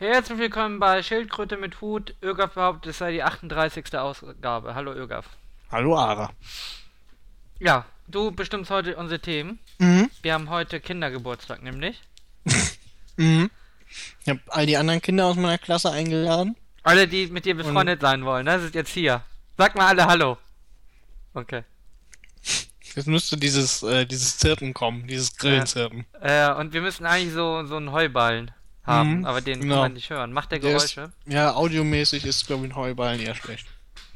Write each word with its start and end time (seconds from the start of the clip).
Herzlich 0.00 0.38
willkommen 0.38 0.78
bei 0.78 1.02
Schildkröte 1.02 1.58
mit 1.58 1.82
Hut. 1.82 2.14
Ögaf 2.22 2.54
behauptet, 2.54 2.92
es 2.92 2.96
sei 2.96 3.12
die 3.12 3.22
38. 3.22 3.98
Ausgabe. 3.98 4.74
Hallo 4.74 4.94
Ögaf. 4.94 5.26
Hallo 5.70 5.94
Ara. 5.94 6.30
Ja, 7.58 7.84
du 8.08 8.30
bestimmst 8.30 8.70
heute 8.70 8.96
unsere 8.96 9.20
Themen. 9.20 9.58
Mhm. 9.76 10.10
Wir 10.22 10.32
haben 10.32 10.48
heute 10.48 10.80
Kindergeburtstag, 10.80 11.62
nämlich. 11.62 12.00
Mhm. 13.18 13.50
Ich 14.22 14.28
habe 14.30 14.40
all 14.46 14.64
die 14.64 14.78
anderen 14.78 15.02
Kinder 15.02 15.26
aus 15.26 15.36
meiner 15.36 15.58
Klasse 15.58 15.90
eingeladen. 15.90 16.56
Alle, 16.82 17.06
die 17.06 17.26
mit 17.26 17.44
dir 17.44 17.54
befreundet 17.54 18.00
sein 18.00 18.24
wollen, 18.24 18.46
ne, 18.46 18.58
sind 18.58 18.74
jetzt 18.74 18.94
hier. 18.94 19.22
Sag 19.58 19.74
mal 19.74 19.88
alle 19.88 20.06
Hallo. 20.06 20.38
Okay. 21.34 21.64
Jetzt 22.94 23.06
müsste 23.06 23.36
dieses, 23.36 23.82
äh, 23.82 24.06
dieses 24.06 24.38
Zirpen 24.38 24.72
kommen, 24.72 25.06
dieses 25.06 25.36
Grillenzirpen. 25.36 26.06
Äh, 26.22 26.50
und 26.54 26.72
wir 26.72 26.80
müssen 26.80 27.04
eigentlich 27.04 27.34
so, 27.34 27.66
so 27.66 27.76
einen 27.76 27.92
Heuballen 27.92 28.52
haben, 28.84 29.18
Mhm, 29.18 29.24
aber 29.26 29.40
den 29.40 29.60
genau. 29.60 29.74
kann 29.74 29.82
man 29.82 29.92
nicht 29.94 30.10
hören. 30.10 30.32
Macht 30.32 30.50
der 30.52 30.58
Der 30.58 30.76
ist- 30.76 30.94
Geräusche? 30.94 31.12
Ja, 31.26 31.52
audiomäßig 31.54 32.24
ist, 32.24 32.46
glaube 32.46 32.66
ich, 32.66 32.72
ein 32.72 32.76
Heuballen 32.76 33.20
eher 33.20 33.34
schlecht. 33.34 33.66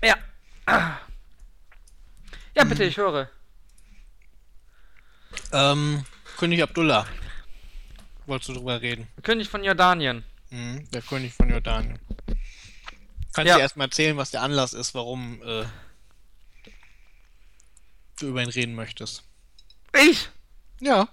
Ja. 0.02 0.16
Ja, 2.56 2.64
bitte, 2.64 2.84
ich 2.84 2.96
höre. 2.96 3.28
Ähm, 5.52 6.04
König 6.38 6.62
Abdullah. 6.62 7.06
Wolltest 8.26 8.48
du 8.48 8.54
drüber 8.54 8.80
reden? 8.80 9.06
König 9.22 9.48
von 9.48 9.62
Jordanien. 9.62 10.24
Mhm, 10.50 10.88
der 10.90 11.02
König 11.02 11.34
von 11.34 11.50
Jordanien. 11.50 11.98
Kannst 13.32 13.48
Ja. 13.48 13.56
du 13.56 13.60
erstmal 13.60 13.88
erzählen, 13.88 14.16
was 14.16 14.30
der 14.30 14.42
Anlass 14.42 14.72
ist, 14.72 14.94
warum 14.94 15.42
äh, 15.42 15.64
du 18.20 18.28
über 18.28 18.42
ihn 18.42 18.48
reden 18.48 18.74
möchtest? 18.74 19.24
Ich? 19.92 20.28
Ja. 20.80 21.08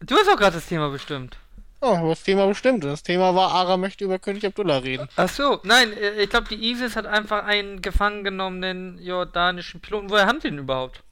Du 0.00 0.14
hast 0.16 0.28
auch 0.28 0.36
gerade 0.36 0.56
das 0.56 0.66
Thema 0.66 0.90
bestimmt. 0.90 1.38
Oh, 1.82 2.08
das 2.08 2.22
Thema 2.22 2.46
bestimmt. 2.46 2.84
Das 2.84 3.02
Thema 3.02 3.34
war, 3.34 3.52
Ara 3.52 3.76
möchte 3.78 4.04
über 4.04 4.18
König 4.18 4.44
Abdullah 4.44 4.78
reden. 4.78 5.08
Ach 5.16 5.28
so, 5.28 5.60
nein, 5.62 5.92
äh, 5.94 6.22
ich 6.22 6.28
glaube, 6.30 6.48
die 6.48 6.70
ISIS 6.70 6.94
hat 6.96 7.06
einfach 7.06 7.44
einen 7.44 7.80
gefangen 7.80 8.22
genommenen 8.22 8.98
jordanischen 8.98 9.80
Piloten. 9.80 10.10
Woher 10.10 10.26
haben 10.26 10.40
sie 10.40 10.50
den 10.50 10.58
überhaupt? 10.58 11.02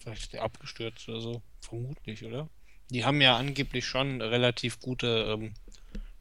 Vielleicht 0.00 0.22
ist 0.22 0.32
der 0.32 0.42
abgestürzt 0.42 1.08
oder 1.08 1.20
so. 1.20 1.42
Vermutlich, 1.60 2.24
oder? 2.24 2.48
Die 2.90 3.04
haben 3.04 3.20
ja 3.20 3.36
angeblich 3.36 3.86
schon 3.86 4.20
relativ 4.20 4.80
gute 4.80 5.36
ähm, 5.38 5.54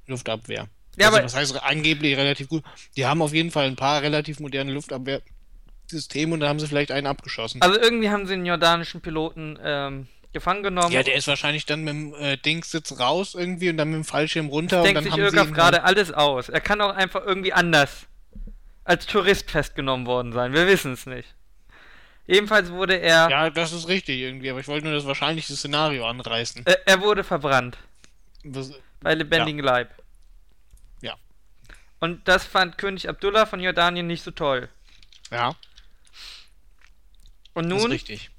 Luftabwehr. 0.08 0.68
Ja, 0.97 1.08
also, 1.08 1.18
aber- 1.18 1.25
was 1.25 1.36
heißt 1.36 1.64
angeblich 1.64 2.16
relativ 2.16 2.47
gut? 2.50 2.64
Die 2.95 3.06
haben 3.08 3.22
auf 3.23 3.34
jeden 3.34 3.50
Fall 3.52 3.66
ein 3.66 3.75
paar 3.75 4.03
relativ 4.03 4.40
moderne 4.40 4.72
Luftabwehrsysteme 4.72 6.34
und 6.36 6.40
da 6.40 6.47
haben 6.50 6.59
sie 6.59 6.68
vielleicht 6.68 6.92
einen 6.92 7.08
abgeschossen. 7.08 7.62
Also 7.64 7.80
irgendwie 7.80 8.12
haben 8.12 8.28
sie 8.28 8.34
einen 8.34 8.45
jordanischen 8.45 9.02
Piloten 9.02 9.58
ähm, 9.62 10.08
gefangen 10.34 10.64
genommen. 10.64 10.92
ja, 10.92 11.03
der 11.03 11.16
ist 11.16 11.28
wahrscheinlich 11.28 11.66
dann 11.66 11.84
mit 11.84 11.94
dem 11.94 12.14
äh, 12.16 12.38
Dingssitz 12.38 13.00
raus 13.00 13.36
irgendwie 13.36 13.70
und 13.70 13.78
dann 13.78 13.89
mit 13.89 13.98
dem 13.98 14.03
Fallschirm 14.06 14.48
runter 14.48 14.81
denkt 14.81 14.98
und 15.00 15.06
dann 15.06 15.14
sich 15.14 15.22
Irgaf 15.22 15.52
gerade 15.52 15.84
alles 15.84 16.12
aus. 16.12 16.50
Er 16.50 16.59
kann 16.62 16.81
auch 16.81 16.94
einfach 16.94 17.23
irgendwie 17.23 17.53
anders 17.53 18.08
als 18.84 19.06
Tourist 19.06 19.50
festgenommen 19.50 20.06
worden 20.08 20.34
sein. 20.34 20.52
Wir 20.53 20.67
wissen 20.67 20.94
es 20.94 21.06
nicht. 21.06 21.34
Jedenfalls 22.25 22.72
wurde 22.72 22.95
er, 22.98 23.30
Ja, 23.30 23.50
das 23.50 23.73
ist 23.73 23.88
richtig 23.88 24.20
irgendwie, 24.20 24.50
aber 24.50 24.59
ich 24.59 24.67
wollte 24.67 24.86
nur 24.86 24.95
das 24.95 25.06
wahrscheinlichste 25.06 25.56
Szenario 25.56 26.06
anreißen. 26.08 26.66
äh, 26.66 26.75
er 26.86 27.02
wurde 27.02 27.23
verbrannt 27.23 27.78
Was, 28.44 28.72
bei 29.02 29.14
lebendigem 29.14 29.64
Leib. 29.64 29.92
Ja. 31.02 31.16
Und 32.00 32.28
das 32.28 32.45
fand 32.45 32.78
König 32.78 33.09
Abdullah 33.09 33.45
von 33.45 33.59
Jordanien 33.59 34.08
nicht 34.08 34.23
so 34.23 34.31
toll. 34.31 34.70
ja, 35.31 35.56
Und 37.53 37.70
das 37.70 37.78
ist 37.78 37.84
nun 37.84 37.92
richtig. 37.92 38.30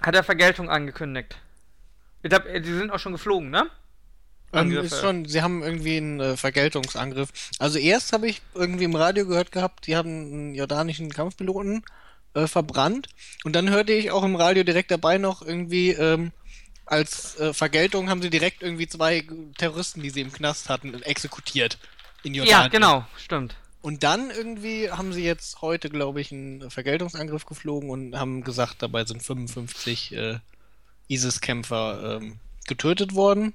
Hat 0.00 0.14
er 0.14 0.24
Vergeltung 0.24 0.70
angekündigt. 0.70 1.36
Ich 2.22 2.30
glaube, 2.30 2.60
die 2.60 2.72
sind 2.72 2.90
auch 2.90 2.98
schon 2.98 3.12
geflogen, 3.12 3.50
ne? 3.50 3.70
Ähm, 4.52 4.58
Angriffe. 4.58 4.86
ist 4.86 5.00
schon, 5.00 5.26
sie 5.26 5.42
haben 5.42 5.62
irgendwie 5.62 5.96
einen 5.96 6.20
äh, 6.20 6.36
Vergeltungsangriff. 6.36 7.30
Also 7.58 7.78
erst 7.78 8.12
habe 8.12 8.28
ich 8.28 8.42
irgendwie 8.54 8.84
im 8.84 8.96
Radio 8.96 9.26
gehört 9.26 9.52
gehabt, 9.52 9.86
die 9.86 9.96
haben 9.96 10.08
einen 10.08 10.54
jordanischen 10.54 11.10
Kampfpiloten 11.10 11.84
äh, 12.34 12.46
verbrannt. 12.46 13.08
Und 13.44 13.54
dann 13.54 13.70
hörte 13.70 13.92
ich 13.92 14.10
auch 14.10 14.24
im 14.24 14.36
Radio 14.36 14.64
direkt 14.64 14.90
dabei 14.90 15.18
noch 15.18 15.42
irgendwie, 15.42 15.90
ähm, 15.90 16.32
als 16.84 17.38
äh, 17.38 17.54
Vergeltung 17.54 18.10
haben 18.10 18.22
sie 18.22 18.30
direkt 18.30 18.62
irgendwie 18.62 18.88
zwei 18.88 19.24
Terroristen, 19.56 20.02
die 20.02 20.10
sie 20.10 20.20
im 20.20 20.32
Knast 20.32 20.68
hatten, 20.68 21.00
exekutiert. 21.02 21.78
In 22.22 22.34
Jordanien. 22.34 22.62
Ja, 22.62 22.68
genau, 22.68 23.06
stimmt. 23.16 23.54
Und 23.82 24.02
dann 24.02 24.30
irgendwie 24.30 24.90
haben 24.90 25.12
sie 25.12 25.24
jetzt 25.24 25.62
heute, 25.62 25.88
glaube 25.88 26.20
ich, 26.20 26.32
einen 26.32 26.70
Vergeltungsangriff 26.70 27.46
geflogen 27.46 27.88
und 27.88 28.16
haben 28.16 28.44
gesagt, 28.44 28.82
dabei 28.82 29.04
sind 29.04 29.22
55 29.22 30.12
äh, 30.12 30.38
ISIS-Kämpfer 31.08 32.18
ähm, 32.20 32.38
getötet 32.66 33.14
worden. 33.14 33.54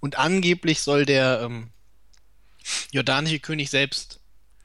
Und 0.00 0.18
angeblich 0.18 0.82
soll 0.82 1.06
der 1.06 1.40
ähm, 1.42 1.68
jordanische 2.92 3.40
König 3.40 3.70
selbst 3.70 4.20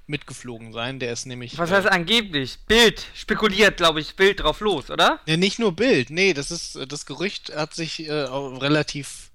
mitgeflogen 0.10 0.74
sein. 0.74 1.00
Der 1.00 1.14
ist 1.14 1.26
nämlich. 1.26 1.58
Was 1.58 1.72
äh, 1.72 1.76
heißt 1.76 1.88
angeblich? 1.88 2.58
Bild 2.68 3.06
spekuliert, 3.14 3.78
glaube 3.78 4.02
ich, 4.02 4.16
Bild 4.18 4.42
drauf 4.42 4.60
los, 4.60 4.90
oder? 4.90 5.22
Ja, 5.28 5.38
nicht 5.38 5.60
nur 5.60 5.74
Bild. 5.74 6.10
Nee, 6.10 6.34
das 6.34 6.52
ist 6.52 6.76
äh, 6.76 6.88
das 6.88 7.06
Gerücht 7.06 7.56
hat 7.56 7.74
sich 7.74 8.06
äh, 8.06 8.12
relativ, 8.12 9.32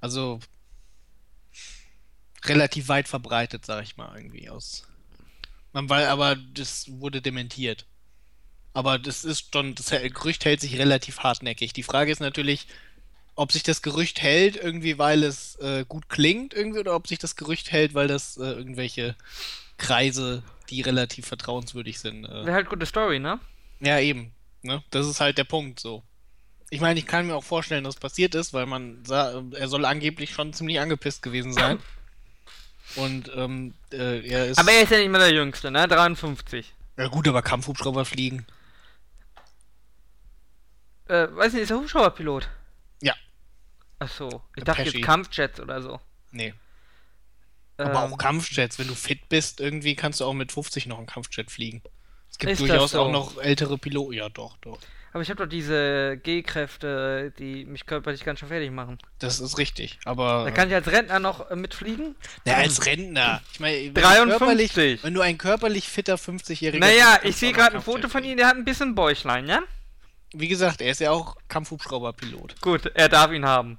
also 0.00 0.40
relativ 2.44 2.88
weit 2.88 3.08
verbreitet, 3.08 3.64
sag 3.64 3.84
ich 3.84 3.96
mal 3.96 4.16
irgendwie 4.16 4.48
aus. 4.48 4.86
Man 5.72 5.88
weil, 5.88 6.06
aber 6.06 6.36
das 6.36 6.86
wurde 6.88 7.22
dementiert. 7.22 7.86
Aber 8.74 8.98
das 8.98 9.24
ist 9.24 9.52
schon, 9.52 9.74
das 9.74 9.90
Gerücht 9.90 10.44
hält 10.44 10.60
sich 10.60 10.78
relativ 10.78 11.20
hartnäckig. 11.20 11.72
Die 11.72 11.82
Frage 11.82 12.10
ist 12.10 12.20
natürlich, 12.20 12.66
ob 13.34 13.52
sich 13.52 13.62
das 13.62 13.82
Gerücht 13.82 14.22
hält, 14.22 14.56
irgendwie 14.56 14.98
weil 14.98 15.22
es 15.22 15.56
äh, 15.56 15.84
gut 15.86 16.08
klingt, 16.08 16.54
irgendwie, 16.54 16.80
oder 16.80 16.94
ob 16.94 17.06
sich 17.06 17.18
das 17.18 17.36
Gerücht 17.36 17.70
hält, 17.70 17.94
weil 17.94 18.08
das 18.08 18.36
äh, 18.36 18.44
irgendwelche 18.44 19.16
Kreise, 19.78 20.42
die 20.70 20.80
relativ 20.80 21.26
vertrauenswürdig 21.26 21.98
sind, 21.98 22.24
äh, 22.24 22.46
Wäre 22.46 22.52
halt 22.52 22.68
gute 22.68 22.86
Story, 22.86 23.18
ne? 23.18 23.40
ja, 23.80 23.98
eben. 23.98 24.32
Ne? 24.62 24.82
Das 24.90 25.06
ist 25.06 25.20
halt 25.20 25.38
der 25.38 25.44
Punkt 25.44 25.80
so. 25.80 26.02
Ich 26.70 26.80
meine, 26.80 26.98
ich 26.98 27.06
kann 27.06 27.26
mir 27.26 27.34
auch 27.34 27.44
vorstellen, 27.44 27.84
dass 27.84 27.96
es 27.96 28.00
passiert 28.00 28.34
ist, 28.34 28.54
weil 28.54 28.64
man 28.64 29.04
sah, 29.04 29.42
er 29.52 29.68
soll 29.68 29.84
angeblich 29.84 30.30
schon 30.30 30.52
ziemlich 30.52 30.80
angepisst 30.80 31.20
gewesen 31.20 31.52
sein. 31.52 31.78
Und 32.96 33.30
ähm, 33.34 33.74
äh, 33.92 34.26
er 34.28 34.46
ist. 34.46 34.58
Aber 34.58 34.72
er 34.72 34.82
ist 34.82 34.90
ja 34.90 34.98
nicht 34.98 35.08
mehr 35.10 35.20
der 35.20 35.32
Jüngste, 35.32 35.70
ne? 35.70 35.86
53. 35.88 36.72
ja 36.96 37.08
gut, 37.08 37.26
aber 37.28 37.42
Kampfhubschrauber 37.42 38.04
fliegen. 38.04 38.46
Äh, 41.08 41.28
weiß 41.30 41.52
nicht, 41.52 41.62
ist 41.62 41.70
er 41.70 41.78
Hubschrauberpilot? 41.78 42.48
Ja. 43.00 43.14
Ach 43.98 44.08
so. 44.08 44.42
Ich 44.56 44.64
dachte 44.64 44.82
Pesci. 44.82 44.98
jetzt 44.98 45.06
Kampfjets 45.06 45.60
oder 45.60 45.82
so. 45.82 46.00
Nee. 46.30 46.54
Aber 47.76 47.90
Ähm, 47.90 47.96
auch 47.96 48.18
Kampfjets, 48.18 48.78
wenn 48.78 48.88
du 48.88 48.94
fit 48.94 49.28
bist, 49.28 49.60
irgendwie 49.60 49.96
kannst 49.96 50.20
du 50.20 50.24
auch 50.24 50.32
mit 50.32 50.52
50 50.52 50.86
noch 50.86 50.98
einen 50.98 51.06
Kampfjet 51.06 51.50
fliegen. 51.50 51.82
Es 52.30 52.38
gibt 52.38 52.58
durchaus 52.58 52.92
so? 52.92 53.02
auch 53.02 53.10
noch 53.10 53.38
ältere 53.38 53.78
Piloten. 53.78 54.14
Ja, 54.14 54.28
doch, 54.28 54.56
doch. 54.58 54.78
Aber 55.12 55.20
ich 55.22 55.28
habe 55.28 55.42
doch 55.44 55.48
diese 55.48 56.16
G-Kräfte, 56.22 57.32
die 57.38 57.66
mich 57.66 57.84
körperlich 57.84 58.24
ganz 58.24 58.38
schön 58.40 58.48
fertig 58.48 58.70
machen. 58.70 58.96
Das 59.18 59.40
ist 59.40 59.58
richtig. 59.58 59.98
Aber. 60.06 60.44
Da 60.44 60.50
kann 60.50 60.68
ich 60.68 60.74
als 60.74 60.86
Rentner 60.90 61.18
noch 61.18 61.50
äh, 61.50 61.56
mitfliegen? 61.56 62.16
ja, 62.46 62.54
als 62.54 62.86
Rentner. 62.86 63.42
Ich 63.52 63.60
meine, 63.60 63.76
wenn 63.76 63.94
du 63.94 64.00
53. 64.00 64.38
körperlich- 64.38 65.02
Wenn 65.04 65.14
du 65.14 65.20
ein 65.20 65.36
körperlich 65.36 65.88
fitter 65.88 66.14
50-Jähriger 66.14 66.78
Naja, 66.78 67.20
ich 67.24 67.36
sehe 67.36 67.52
gerade 67.52 67.76
ein 67.76 67.82
Foto 67.82 68.08
von 68.08 68.24
ihm, 68.24 68.38
der 68.38 68.46
hat 68.48 68.56
ein 68.56 68.64
bisschen 68.64 68.94
Bäuchlein, 68.94 69.46
ja? 69.48 69.60
Wie 70.32 70.48
gesagt, 70.48 70.80
er 70.80 70.90
ist 70.92 71.00
ja 71.00 71.10
auch 71.10 71.36
Kampfhubschrauberpilot. 71.48 72.58
Gut, 72.62 72.86
er 72.94 73.10
darf 73.10 73.32
ihn 73.32 73.44
haben. 73.44 73.78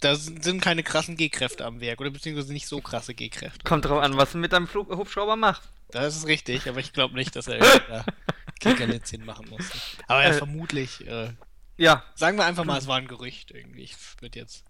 Da 0.00 0.14
sind 0.14 0.62
keine 0.62 0.84
krassen 0.84 1.16
G-Kräfte 1.16 1.64
am 1.66 1.80
Werk, 1.80 2.00
oder 2.00 2.10
beziehungsweise 2.10 2.52
nicht 2.52 2.68
so 2.68 2.80
krasse 2.80 3.14
G-Kräfte. 3.14 3.64
Kommt 3.64 3.84
drauf 3.84 4.00
an, 4.00 4.16
was 4.16 4.30
du 4.32 4.38
mit 4.38 4.52
deinem 4.52 4.68
Flug 4.68 4.88
Hubschrauber 4.90 5.34
machst. 5.34 5.68
Das 5.90 6.16
ist 6.16 6.26
richtig, 6.28 6.68
aber 6.68 6.78
ich 6.78 6.92
glaube 6.92 7.14
nicht, 7.16 7.34
dass 7.34 7.48
er 7.48 7.58
irgendwie 8.62 8.80
da 8.80 8.86
Kickerlitzchen 8.86 9.24
machen 9.24 9.48
musste. 9.50 9.78
Aber 10.06 10.22
er 10.22 10.30
Äh. 10.30 10.38
vermutlich, 10.38 11.06
äh, 11.06 11.32
Ja, 11.76 12.04
sagen 12.14 12.36
wir 12.36 12.44
einfach 12.44 12.64
mal, 12.64 12.78
es 12.78 12.86
war 12.86 12.96
ein 12.96 13.08
Gerücht 13.08 13.50
irgendwie. 13.50 13.82
Ich 13.82 13.96
würde 14.20 14.38
jetzt. 14.38 14.64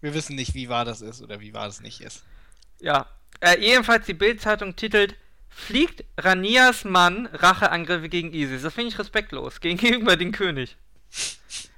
Wir 0.00 0.14
wissen 0.14 0.36
nicht, 0.36 0.54
wie 0.54 0.68
wahr 0.68 0.84
das 0.84 1.00
ist 1.00 1.22
oder 1.22 1.40
wie 1.40 1.52
wahr 1.54 1.66
das 1.66 1.80
nicht 1.80 2.00
ist. 2.00 2.22
ja. 2.80 3.06
Äh, 3.40 3.60
jedenfalls 3.60 4.06
die 4.06 4.14
Bild-Zeitung 4.14 4.76
titelt 4.76 5.14
Fliegt 5.50 6.04
Ranias 6.16 6.84
Mann 6.84 7.26
Racheangriffe 7.32 8.08
gegen 8.08 8.32
ISIS. 8.32 8.62
Das 8.62 8.72
finde 8.72 8.88
ich 8.92 8.98
respektlos 8.98 9.60
gegenüber 9.60 10.16
dem 10.16 10.32
König. 10.32 10.76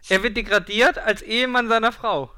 Er 0.08 0.22
wird 0.22 0.36
degradiert 0.36 0.98
als 0.98 1.20
Ehemann 1.22 1.68
seiner 1.68 1.90
Frau. 1.90 2.32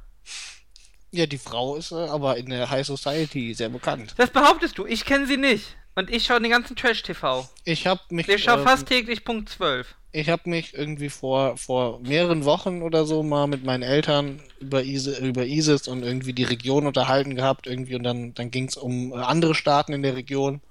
Ja, 1.11 1.27
die 1.27 1.37
Frau 1.39 1.77
ist 1.77 1.93
äh, 1.93 1.97
aber 1.97 2.37
in 2.39 2.49
der 2.49 2.71
High 2.71 2.87
Society 2.87 3.53
sehr 3.53 3.69
bekannt. 3.69 4.15
Das 4.17 4.31
behauptest 4.31 4.79
du. 4.79 4.87
Ich 4.87 5.05
kenne 5.05 5.27
sie 5.27 5.37
nicht. 5.37 5.77
Und 6.01 6.11
ich 6.11 6.25
schaue 6.25 6.41
den 6.41 6.51
ganzen 6.51 6.77
Trash-TV. 6.77 7.49
Ich 7.65 7.87
habe 7.87 8.01
mich. 8.11 8.29
Ich 8.29 8.43
schaue 8.45 8.59
ähm, 8.59 8.65
fast 8.65 8.87
täglich 8.87 9.25
Punkt 9.25 9.51
12. 9.51 9.95
Ich 10.13 10.31
habe 10.31 10.49
mich 10.49 10.75
irgendwie 10.75 11.11
vor, 11.11 11.59
vor 11.59 12.01
mehreren 12.01 12.45
Wochen 12.47 12.83
oder 12.83 13.05
so 13.05 13.23
mal 13.23 13.47
mit 13.47 13.65
meinen 13.65 13.83
Eltern 13.83 14.43
über, 14.61 14.83
ISIS, 14.83 15.19
über 15.19 15.47
ISIS 15.47 15.89
und 15.89 16.03
irgendwie 16.03 16.33
die 16.33 16.45
Region 16.45 16.87
unterhalten 16.87 17.37
gehabt 17.37 17.67
irgendwie 17.67 17.97
und 17.97 18.03
dann, 18.03 18.35
dann 18.35 18.51
ging 18.51 18.67
es 18.67 18.77
um 18.77 19.13
äh, 19.13 19.17
andere 19.17 19.55
Staaten 19.55 19.93
in 19.93 20.03
der 20.03 20.17
Region 20.17 20.63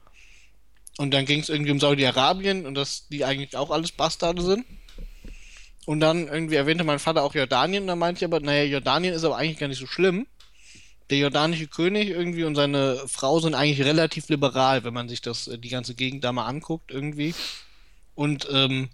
und 0.97 1.13
dann 1.13 1.25
ging 1.25 1.41
es 1.41 1.49
irgendwie 1.49 1.71
um 1.71 1.79
Saudi-Arabien 1.79 2.65
und 2.65 2.75
dass 2.75 3.07
die 3.09 3.23
eigentlich 3.23 3.55
auch 3.55 3.71
alles 3.71 3.91
Bastarde 3.93 4.41
sind 4.41 4.65
Und 5.85 6.01
dann 6.01 6.27
irgendwie 6.27 6.55
erwähnte 6.55 6.83
mein 6.83 6.99
Vater 6.99 7.23
auch 7.23 7.35
Jordanien. 7.35 7.83
Und 7.83 7.87
dann 7.87 7.99
meinte 7.99 8.19
ich 8.19 8.25
aber, 8.25 8.41
naja, 8.41 8.63
Jordanien 8.63 9.13
ist 9.13 9.23
aber 9.23 9.37
eigentlich 9.37 9.59
gar 9.59 9.67
nicht 9.67 9.79
so 9.79 9.87
schlimm. 9.87 10.27
Der 11.09 11.17
jordanische 11.17 11.67
König 11.67 12.09
irgendwie 12.09 12.43
und 12.43 12.55
seine 12.55 13.07
Frau 13.07 13.39
sind 13.39 13.55
eigentlich 13.55 13.85
relativ 13.85 14.29
liberal, 14.29 14.83
wenn 14.83 14.93
man 14.93 15.09
sich 15.09 15.21
das, 15.21 15.47
äh, 15.47 15.57
die 15.57 15.69
ganze 15.69 15.95
Gegend 15.95 16.23
da 16.23 16.31
mal 16.31 16.45
anguckt 16.45 16.91
irgendwie. 16.91 17.33
Und 18.15 18.47
ähm, 18.51 18.89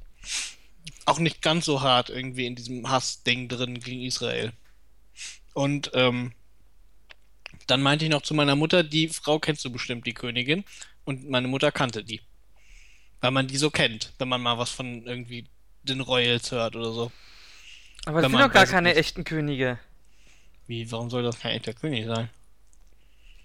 auch 1.06 1.20
nicht 1.20 1.42
ganz 1.42 1.66
so 1.66 1.82
hart 1.82 2.10
irgendwie 2.10 2.46
in 2.46 2.56
diesem 2.56 2.90
Hassding 2.90 3.48
drin 3.48 3.80
gegen 3.80 4.02
Israel. 4.02 4.54
Und 5.54 5.92
ähm, 5.94 6.34
dann 7.68 7.82
meinte 7.82 8.06
ich 8.06 8.12
noch 8.12 8.22
zu 8.22 8.34
meiner 8.34 8.56
Mutter, 8.56 8.84
die 8.84 9.08
Frau 9.10 9.40
kennst 9.40 9.66
du 9.66 9.72
bestimmt, 9.72 10.06
die 10.06 10.14
Königin. 10.14 10.64
Und 11.04 11.30
meine 11.30 11.48
Mutter 11.48 11.72
kannte 11.72 12.04
die. 12.04 12.22
Weil 13.22 13.32
man 13.32 13.48
die 13.48 13.58
so 13.58 13.70
kennt, 13.70 14.14
wenn 14.20 14.28
man 14.28 14.42
mal 14.42 14.58
was 14.58 14.70
von 14.70 15.06
irgendwie 15.06 15.48
den 15.84 16.02
Royals 16.02 16.52
hört 16.52 16.76
oder 16.76 16.92
so. 16.92 17.12
Aber 18.06 18.22
das 18.22 18.32
Wenn 18.32 18.38
sind 18.38 18.48
doch 18.48 18.54
gar 18.54 18.68
keine 18.68 18.90
nicht. 18.90 18.98
echten 18.98 19.24
Könige. 19.24 19.80
Wie, 20.68 20.90
warum 20.92 21.10
soll 21.10 21.24
das 21.24 21.40
kein 21.40 21.52
echter 21.56 21.74
König 21.74 22.06
sein? 22.06 22.30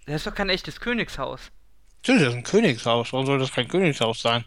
Das 0.06 0.16
ist 0.16 0.26
doch 0.26 0.34
kein 0.34 0.48
echtes 0.48 0.80
Königshaus. 0.80 1.50
Natürlich, 2.02 2.22
das 2.22 2.30
ist 2.32 2.36
ein 2.38 2.42
Königshaus. 2.44 3.12
Warum 3.12 3.26
soll 3.26 3.38
das 3.38 3.52
kein 3.52 3.68
Königshaus 3.68 4.22
sein? 4.22 4.44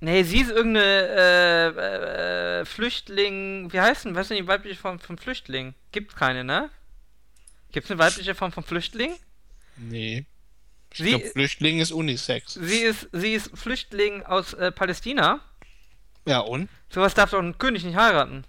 Nee, 0.00 0.22
sie 0.24 0.40
ist 0.40 0.50
irgendeine 0.50 0.84
äh, 0.84 1.68
äh, 1.68 2.60
äh, 2.60 2.64
Flüchtling. 2.64 3.72
Wie 3.72 3.80
heißt 3.80 4.04
denn? 4.04 4.14
Was 4.14 4.22
ist 4.22 4.30
denn 4.30 4.38
die 4.44 4.46
weibliche 4.48 4.80
Form 4.80 4.98
von 4.98 5.18
Flüchtling? 5.18 5.74
Gibt's 5.92 6.14
keine, 6.16 6.44
ne? 6.44 6.70
Gibt's 7.72 7.90
eine 7.90 7.98
weibliche 7.98 8.34
Form 8.34 8.52
von 8.52 8.64
Flüchtling? 8.64 9.14
Nee. 9.76 10.24
Ich 10.92 10.98
Sie- 10.98 11.10
glaube, 11.10 11.26
Flüchtling 11.26 11.80
ist 11.80 11.92
Unisex. 11.92 12.54
Sie 12.54 12.80
ist, 12.80 13.08
sie 13.12 13.34
ist 13.34 13.50
Flüchtling 13.56 14.22
aus 14.24 14.54
äh, 14.54 14.72
Palästina. 14.72 15.40
Ja, 16.26 16.40
und? 16.40 16.68
Sowas 16.88 17.14
darf 17.14 17.30
doch 17.30 17.38
ein 17.40 17.58
König 17.58 17.84
nicht 17.84 17.96
heiraten. 17.96 18.44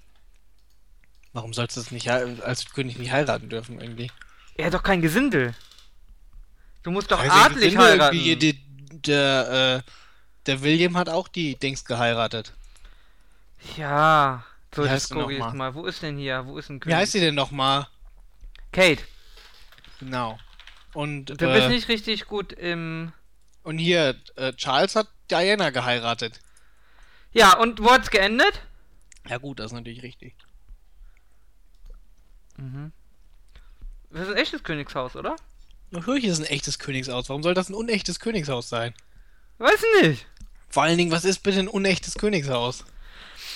Warum 1.37 1.53
sollst 1.53 1.77
du 1.77 1.81
das 1.81 1.91
nicht 1.91 2.09
als 2.09 2.65
König 2.73 2.97
nicht 2.97 3.11
heiraten 3.11 3.47
dürfen 3.47 3.79
irgendwie? 3.79 4.11
Er 4.55 4.65
hat 4.65 4.73
doch 4.73 4.81
kein 4.81 5.03
Gesindel. 5.03 5.53
Du 6.81 6.89
musst 6.89 7.11
doch 7.11 7.23
ich, 7.23 7.29
adlig 7.31 7.73
sind 7.73 7.79
wir 7.79 7.85
heiraten. 7.89 8.17
die, 8.17 8.59
der, 8.89 9.83
äh, 9.85 9.91
der 10.47 10.63
William 10.63 10.97
hat 10.97 11.09
auch 11.09 11.27
die 11.27 11.53
Dings 11.55 11.85
geheiratet. 11.85 12.53
Ja. 13.75 14.45
So, 14.73 14.83
Wie 14.83 14.89
heißt 14.89 15.11
gucke 15.11 15.31
ich 15.31 15.37
mal? 15.37 15.53
mal. 15.53 15.75
Wo 15.75 15.85
ist 15.85 16.01
denn 16.01 16.17
hier? 16.17 16.43
Wo 16.47 16.57
ist 16.57 16.71
ein 16.71 16.77
Wie 16.77 16.79
König? 16.79 16.97
heißt 16.97 17.11
sie 17.11 17.19
denn 17.19 17.35
nochmal? 17.35 17.85
Kate. 18.71 19.03
Genau. 19.99 20.39
Und, 20.95 21.25
Du 21.25 21.35
bist 21.35 21.67
äh, 21.67 21.69
nicht 21.69 21.87
richtig 21.87 22.25
gut 22.25 22.51
im. 22.51 23.13
und 23.61 23.77
hier, 23.77 24.15
äh, 24.37 24.53
Charles 24.53 24.95
hat 24.95 25.07
Diana 25.29 25.69
geheiratet. 25.69 26.39
Ja, 27.31 27.55
und 27.59 27.79
wo 27.79 27.91
hat's 27.91 28.09
geendet? 28.09 28.63
Ja 29.29 29.37
gut, 29.37 29.59
das 29.59 29.67
ist 29.67 29.73
natürlich 29.73 30.01
richtig. 30.01 30.33
Mhm. 32.57 32.91
Das 34.11 34.23
ist 34.23 34.29
ein 34.29 34.37
echtes 34.37 34.63
Königshaus, 34.63 35.15
oder? 35.15 35.35
Natürlich 35.91 36.25
ist 36.25 36.33
es 36.33 36.39
ein 36.39 36.51
echtes 36.51 36.79
Königshaus. 36.79 37.29
Warum 37.29 37.43
soll 37.43 37.53
das 37.53 37.69
ein 37.69 37.75
unechtes 37.75 38.19
Königshaus 38.19 38.69
sein? 38.69 38.93
Weiß 39.57 39.81
nicht. 40.01 40.25
Vor 40.69 40.83
allen 40.83 40.97
Dingen, 40.97 41.11
was 41.11 41.25
ist 41.25 41.43
bitte 41.43 41.59
ein 41.59 41.67
unechtes 41.67 42.15
Königshaus? 42.15 42.83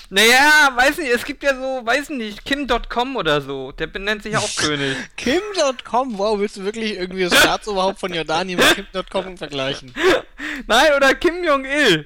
Naja, 0.09 0.71
weiß 0.75 0.97
nicht, 0.97 1.09
es 1.09 1.23
gibt 1.23 1.41
ja 1.43 1.55
so, 1.55 1.85
weiß 1.85 2.09
nicht, 2.09 2.43
Kim.com 2.43 3.15
oder 3.15 3.41
so. 3.41 3.71
Der 3.71 3.87
benennt 3.87 4.23
sich 4.23 4.33
ja 4.33 4.39
auch 4.39 4.55
König. 4.57 4.97
Kim.com, 5.15 6.17
wow, 6.17 6.37
willst 6.39 6.57
du 6.57 6.63
wirklich 6.63 6.95
irgendwie 6.95 7.23
das 7.23 7.37
Staatsoberhaupt 7.37 7.99
von 7.99 8.13
Jordanien 8.13 8.59
mit 8.59 8.75
Kim.com 8.75 9.37
vergleichen? 9.37 9.93
Nein, 10.67 10.93
oder 10.95 11.15
Kim 11.15 11.43
Jong-il. 11.43 12.05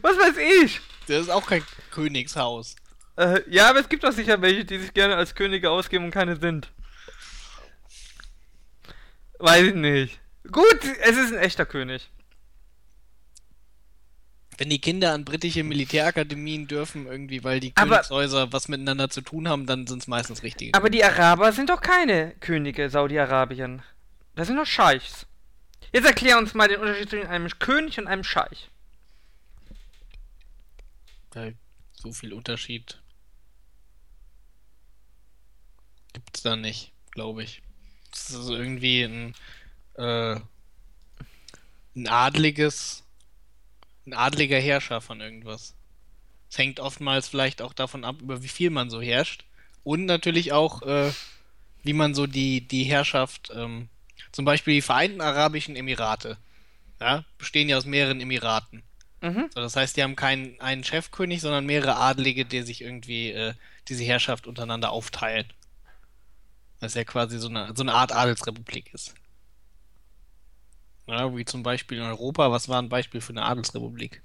Was 0.00 0.16
weiß 0.16 0.36
ich. 0.64 0.80
Das 1.08 1.22
ist 1.22 1.30
auch 1.30 1.46
kein 1.46 1.62
Königshaus. 1.90 2.76
Äh, 3.16 3.40
ja, 3.50 3.68
aber 3.70 3.80
es 3.80 3.88
gibt 3.88 4.04
doch 4.04 4.12
sicher 4.12 4.40
welche, 4.40 4.64
die 4.64 4.78
sich 4.78 4.94
gerne 4.94 5.16
als 5.16 5.34
Könige 5.34 5.70
ausgeben 5.70 6.04
und 6.06 6.10
keine 6.10 6.36
sind. 6.36 6.72
Weiß 9.38 9.64
ich 9.64 9.74
nicht. 9.74 10.20
Gut, 10.50 10.78
es 11.02 11.16
ist 11.16 11.32
ein 11.32 11.38
echter 11.38 11.66
König. 11.66 12.10
Wenn 14.58 14.70
die 14.70 14.80
Kinder 14.80 15.12
an 15.12 15.24
britische 15.24 15.64
Militärakademien 15.64 16.68
dürfen, 16.68 17.06
irgendwie, 17.06 17.42
weil 17.42 17.58
die 17.60 17.72
Aber- 17.74 17.96
Königshäuser 17.96 18.52
was 18.52 18.68
miteinander 18.68 19.10
zu 19.10 19.20
tun 19.20 19.48
haben, 19.48 19.66
dann 19.66 19.86
sind 19.86 20.02
es 20.02 20.06
meistens 20.08 20.42
richtige. 20.42 20.74
Aber 20.74 20.90
die 20.90 21.04
Araber 21.04 21.52
sind 21.52 21.70
doch 21.70 21.80
keine 21.80 22.34
Könige, 22.40 22.88
Saudi-Arabien. 22.88 23.82
Das 24.36 24.46
sind 24.46 24.56
doch 24.56 24.66
Scheichs. 24.66 25.26
Jetzt 25.92 26.06
erklär 26.06 26.38
uns 26.38 26.54
mal 26.54 26.68
den 26.68 26.80
Unterschied 26.80 27.10
zwischen 27.10 27.26
einem 27.26 27.48
König 27.58 27.98
und 27.98 28.06
einem 28.06 28.24
Scheich. 28.24 28.70
So 31.94 32.12
viel 32.12 32.32
Unterschied 32.32 33.01
gibt's 36.12 36.42
da 36.42 36.56
nicht, 36.56 36.92
glaube 37.10 37.42
ich. 37.42 37.62
Das 38.10 38.30
ist 38.30 38.48
irgendwie 38.48 39.02
ein, 39.02 39.34
äh, 39.94 40.36
ein 41.94 42.08
adliges, 42.08 43.04
ein 44.06 44.14
adliger 44.14 44.58
Herrscher 44.58 45.00
von 45.00 45.20
irgendwas. 45.20 45.74
Es 46.50 46.58
hängt 46.58 46.80
oftmals 46.80 47.28
vielleicht 47.28 47.62
auch 47.62 47.72
davon 47.72 48.04
ab, 48.04 48.20
über 48.20 48.42
wie 48.42 48.48
viel 48.48 48.70
man 48.70 48.90
so 48.90 49.00
herrscht. 49.00 49.44
Und 49.84 50.04
natürlich 50.04 50.52
auch, 50.52 50.82
äh, 50.82 51.12
wie 51.82 51.94
man 51.94 52.14
so 52.14 52.26
die, 52.26 52.60
die 52.60 52.84
Herrschaft, 52.84 53.50
ähm, 53.54 53.88
zum 54.32 54.44
Beispiel 54.44 54.74
die 54.74 54.82
Vereinten 54.82 55.20
Arabischen 55.20 55.76
Emirate, 55.76 56.36
ja, 57.00 57.24
bestehen 57.38 57.68
ja 57.68 57.76
aus 57.76 57.84
mehreren 57.84 58.20
Emiraten. 58.20 58.82
Mhm. 59.22 59.48
So, 59.54 59.60
das 59.60 59.76
heißt, 59.76 59.96
die 59.96 60.02
haben 60.02 60.16
keinen 60.16 60.60
einen 60.60 60.84
Chefkönig, 60.84 61.40
sondern 61.40 61.66
mehrere 61.66 61.96
Adlige, 61.96 62.44
die 62.44 62.62
sich 62.62 62.82
irgendwie 62.82 63.30
äh, 63.30 63.54
diese 63.88 64.04
Herrschaft 64.04 64.46
untereinander 64.46 64.90
aufteilen. 64.90 65.46
Was 66.82 66.94
ja 66.94 67.04
quasi 67.04 67.38
so 67.38 67.46
eine, 67.46 67.72
so 67.76 67.84
eine 67.84 67.94
Art 67.94 68.10
Adelsrepublik 68.10 68.92
ist. 68.92 69.14
Ja, 71.06 71.34
wie 71.36 71.44
zum 71.44 71.62
Beispiel 71.62 71.98
in 71.98 72.04
Europa, 72.04 72.50
was 72.50 72.68
war 72.68 72.82
ein 72.82 72.88
Beispiel 72.88 73.20
für 73.20 73.32
eine 73.32 73.44
Adelsrepublik? 73.44 74.20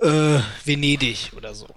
Äh, 0.00 0.40
Venedig 0.64 1.32
oder 1.36 1.54
so. 1.54 1.68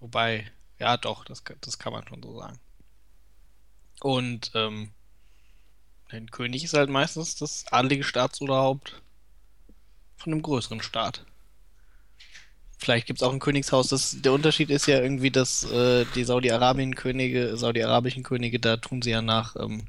Wobei, 0.00 0.50
ja 0.78 0.96
doch, 0.96 1.26
das, 1.26 1.44
das 1.60 1.78
kann 1.78 1.92
man 1.92 2.08
schon 2.08 2.22
so 2.22 2.38
sagen. 2.40 2.58
Und 4.00 4.50
ähm, 4.54 4.92
ein 6.08 6.30
König 6.30 6.64
ist 6.64 6.72
halt 6.72 6.88
meistens 6.88 7.36
das 7.36 7.66
adlige 7.70 8.04
Staatsoberhaupt 8.04 9.02
von 10.16 10.32
einem 10.32 10.40
größeren 10.40 10.80
Staat. 10.80 11.26
Vielleicht 12.78 13.06
gibt 13.06 13.20
es 13.20 13.22
auch 13.22 13.32
ein 13.32 13.38
Königshaus. 13.38 13.88
Das, 13.88 14.20
der 14.20 14.32
Unterschied 14.32 14.70
ist 14.70 14.86
ja 14.86 15.00
irgendwie, 15.00 15.30
dass 15.30 15.64
äh, 15.70 16.04
die 16.14 16.24
Saudi-Arabien-Könige, 16.24 17.56
saudi-arabischen 17.56 18.22
Könige, 18.22 18.60
da 18.60 18.76
tun 18.76 19.00
sie 19.00 19.10
ja 19.10 19.22
nach. 19.22 19.56
Ähm, 19.56 19.86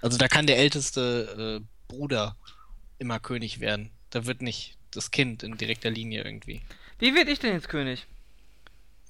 also 0.00 0.16
da 0.18 0.28
kann 0.28 0.46
der 0.46 0.58
älteste 0.58 1.60
äh, 1.60 1.66
Bruder 1.88 2.36
immer 2.98 3.20
König 3.20 3.60
werden. 3.60 3.90
Da 4.10 4.26
wird 4.26 4.42
nicht 4.42 4.76
das 4.90 5.10
Kind 5.10 5.42
in 5.42 5.56
direkter 5.56 5.90
Linie 5.90 6.24
irgendwie. 6.24 6.62
Wie 6.98 7.14
werde 7.14 7.30
ich 7.30 7.40
denn 7.40 7.52
jetzt 7.52 7.68
König? 7.68 8.06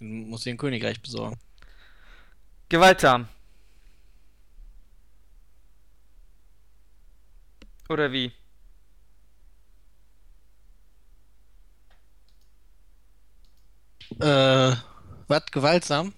Man 0.00 0.30
muss 0.30 0.42
sich 0.42 0.52
ein 0.52 0.58
Königreich 0.58 1.00
besorgen. 1.00 1.38
Gewaltsam. 2.68 3.28
Oder 7.88 8.10
wie? 8.12 8.32
Äh, 14.20 14.76
was? 15.28 15.46
Gewaltsam? 15.50 16.14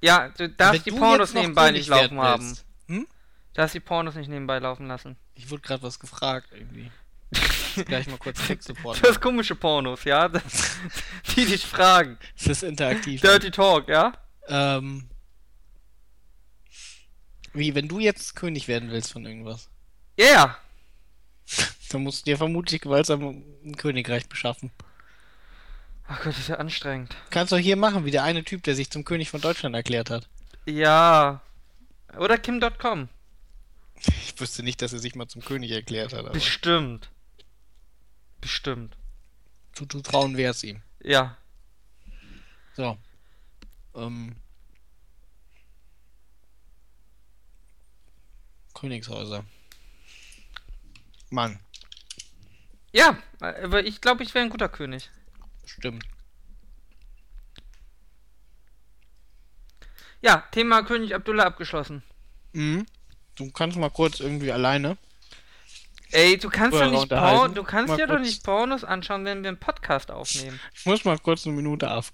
Ja, 0.00 0.28
du 0.30 0.48
darfst 0.48 0.74
Wenn 0.74 0.82
die 0.82 0.90
du 0.90 1.04
Pornos 1.04 1.34
nebenbei 1.34 1.70
nicht 1.70 1.88
laufen 1.88 2.20
haben. 2.20 2.58
Hm? 2.88 3.06
Du 3.06 3.54
darfst 3.54 3.74
die 3.74 3.80
Pornos 3.80 4.14
nicht 4.14 4.28
nebenbei 4.28 4.58
laufen 4.58 4.88
lassen. 4.88 5.16
Ich 5.34 5.50
wurde 5.50 5.62
gerade 5.62 5.82
was 5.82 6.00
gefragt 6.00 6.48
irgendwie. 6.52 6.90
Gleich 7.86 8.06
mal 8.08 8.18
kurz 8.18 8.46
Tech-Support. 8.46 9.02
Das 9.02 9.12
ist 9.12 9.20
komische 9.20 9.54
Pornos, 9.54 10.04
ja? 10.04 10.28
Das, 10.28 10.76
die 11.36 11.46
dich 11.46 11.64
fragen. 11.64 12.18
Das 12.36 12.46
ist 12.48 12.62
interaktiv. 12.62 13.20
Dirty 13.20 13.50
Talk, 13.50 13.88
ja? 13.88 14.12
Ähm, 14.48 15.08
wie, 17.52 17.74
wenn 17.74 17.88
du 17.88 17.98
jetzt 17.98 18.34
König 18.34 18.68
werden 18.68 18.90
willst 18.90 19.12
von 19.12 19.24
irgendwas, 19.24 19.70
Ja, 20.18 20.26
ja. 20.26 20.56
dann 21.90 22.02
musst 22.02 22.20
du 22.20 22.30
dir 22.30 22.38
vermutlich 22.38 22.80
gewaltsam 22.80 23.44
ein 23.64 23.76
Königreich 23.76 24.28
beschaffen. 24.28 24.70
Ach 26.12 26.18
Gott, 26.18 26.34
das 26.34 26.40
ist 26.40 26.48
ja 26.48 26.56
anstrengend. 26.56 27.16
Kannst 27.30 27.52
du 27.52 27.56
hier 27.56 27.76
machen, 27.76 28.04
wie 28.04 28.10
der 28.10 28.22
eine 28.22 28.44
Typ, 28.44 28.62
der 28.64 28.74
sich 28.74 28.90
zum 28.90 29.02
König 29.02 29.30
von 29.30 29.40
Deutschland 29.40 29.74
erklärt 29.74 30.10
hat. 30.10 30.28
Ja. 30.66 31.40
Oder 32.18 32.36
Kim.com. 32.36 33.08
Ich 33.96 34.38
wüsste 34.38 34.62
nicht, 34.62 34.82
dass 34.82 34.92
er 34.92 34.98
sich 34.98 35.14
mal 35.14 35.26
zum 35.26 35.42
König 35.42 35.70
erklärt 35.70 36.12
hat, 36.12 36.18
aber 36.18 36.30
Bestimmt. 36.30 37.08
Bestimmt. 38.42 38.94
trauen 40.02 40.36
wäre 40.36 40.50
es 40.50 40.62
ihm. 40.64 40.82
Ja. 41.02 41.38
So. 42.74 42.98
Ähm. 43.94 44.36
Königshäuser. 48.74 49.46
Mann, 51.30 51.58
Ja, 52.92 53.16
aber 53.40 53.86
ich 53.86 54.02
glaube, 54.02 54.22
ich 54.22 54.34
wäre 54.34 54.44
ein 54.44 54.50
guter 54.50 54.68
König. 54.68 55.10
Stimmt. 55.64 56.04
Ja, 60.20 60.44
Thema 60.52 60.82
König 60.84 61.14
Abdullah 61.14 61.44
abgeschlossen. 61.44 62.02
Mhm. 62.52 62.86
Du 63.34 63.50
kannst 63.50 63.76
mal 63.76 63.90
kurz 63.90 64.20
irgendwie 64.20 64.52
alleine. 64.52 64.96
Ey, 66.12 66.36
du 66.36 66.50
kannst 66.50 66.78
doch 66.78 66.90
nicht. 66.90 67.08
Porn, 67.08 67.54
du 67.54 67.64
kannst 67.64 67.98
ja 67.98 68.06
doch 68.06 68.18
nicht 68.18 68.44
Pornos 68.44 68.84
anschauen, 68.84 69.24
wenn 69.24 69.42
wir 69.42 69.48
einen 69.48 69.58
Podcast 69.58 70.10
aufnehmen. 70.10 70.60
Ich 70.74 70.84
muss 70.84 71.04
mal 71.04 71.18
kurz 71.18 71.46
eine 71.46 71.56
Minute 71.56 71.90
auf. 71.90 72.12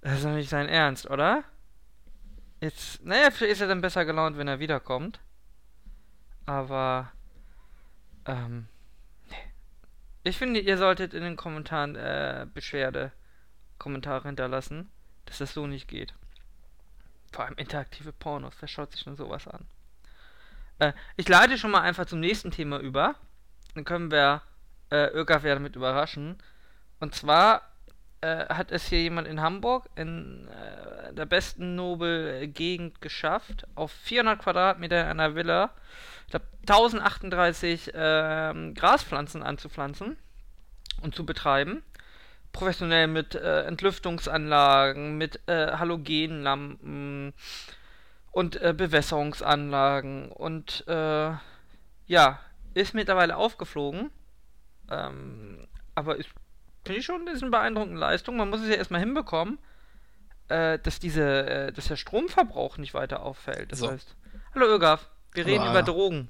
Das 0.00 0.18
ist 0.18 0.24
doch 0.24 0.34
nicht 0.34 0.50
sein 0.50 0.68
Ernst, 0.68 1.08
oder? 1.08 1.44
Jetzt, 2.60 3.04
naja, 3.04 3.30
vielleicht 3.30 3.52
ist 3.52 3.60
er 3.60 3.68
dann 3.68 3.80
besser 3.80 4.04
gelaunt, 4.04 4.36
wenn 4.38 4.48
er 4.48 4.58
wiederkommt. 4.58 5.20
Aber, 6.46 7.12
ähm. 8.24 8.68
Ich 10.26 10.38
finde, 10.38 10.58
ihr 10.58 10.76
solltet 10.76 11.14
in 11.14 11.22
den 11.22 11.36
Kommentaren 11.36 11.94
äh, 11.94 12.48
Beschwerde 12.52 13.12
Kommentare 13.78 14.26
hinterlassen, 14.26 14.90
dass 15.24 15.38
das 15.38 15.54
so 15.54 15.68
nicht 15.68 15.86
geht. 15.86 16.14
Vor 17.30 17.44
allem 17.44 17.54
interaktive 17.56 18.12
Pornos, 18.12 18.54
wer 18.58 18.66
schaut 18.66 18.90
sich 18.90 19.04
denn 19.04 19.14
sowas 19.14 19.46
an? 19.46 19.66
Äh, 20.80 20.94
ich 21.16 21.28
leite 21.28 21.56
schon 21.58 21.70
mal 21.70 21.82
einfach 21.82 22.06
zum 22.06 22.18
nächsten 22.18 22.50
Thema 22.50 22.80
über. 22.80 23.14
Dann 23.74 23.84
können 23.84 24.10
wir 24.10 24.42
äh, 24.90 25.12
Ögaf 25.12 25.44
ja 25.44 25.54
damit 25.54 25.76
überraschen. 25.76 26.38
Und 26.98 27.14
zwar 27.14 27.62
äh, 28.20 28.46
hat 28.46 28.72
es 28.72 28.86
hier 28.86 29.02
jemand 29.02 29.28
in 29.28 29.40
Hamburg 29.40 29.88
in 29.94 30.48
äh, 30.48 31.14
der 31.14 31.26
besten 31.26 31.76
Nobel-Gegend 31.76 33.00
geschafft, 33.00 33.64
auf 33.76 33.92
400 33.92 34.40
Quadratmeter 34.40 35.02
in 35.02 35.06
einer 35.06 35.36
Villa, 35.36 35.70
ich 36.26 36.30
glaub, 36.30 36.42
1038 36.62 37.92
ähm, 37.94 38.74
Graspflanzen 38.74 39.42
anzupflanzen 39.42 40.16
und 41.02 41.14
zu 41.14 41.24
betreiben. 41.24 41.82
Professionell 42.52 43.06
mit 43.06 43.34
äh, 43.34 43.62
Entlüftungsanlagen, 43.64 45.18
mit 45.18 45.40
äh, 45.46 45.72
Halogenlampen 45.72 47.34
und 48.30 48.60
äh, 48.60 48.72
Bewässerungsanlagen 48.72 50.32
und 50.32 50.84
äh, 50.88 51.32
ja, 52.06 52.40
ist 52.74 52.94
mittlerweile 52.94 53.36
aufgeflogen. 53.36 54.10
Ähm, 54.90 55.66
aber 55.94 56.16
ist 56.16 56.28
finde 56.86 57.00
ich 57.00 57.04
schon, 57.04 57.26
das 57.26 57.36
ist 57.36 57.42
eine 57.42 57.50
beeindruckende 57.50 57.98
Leistung. 57.98 58.36
Man 58.36 58.48
muss 58.48 58.60
es 58.60 58.68
ja 58.68 58.76
erstmal 58.76 59.00
hinbekommen, 59.00 59.58
äh, 60.48 60.78
dass 60.78 61.00
diese, 61.00 61.46
äh, 61.46 61.72
dass 61.72 61.88
der 61.88 61.96
Stromverbrauch 61.96 62.78
nicht 62.78 62.94
weiter 62.94 63.22
auffällt. 63.22 63.72
Das 63.72 63.80
So. 63.80 63.90
heißt, 63.90 64.14
hallo 64.54 64.66
Ögaf, 64.66 65.10
wir 65.36 65.46
reden 65.46 65.60
Anna. 65.62 65.70
über 65.70 65.82
Drogen. 65.82 66.28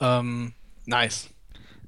Ähm, 0.00 0.54
nice. 0.86 1.28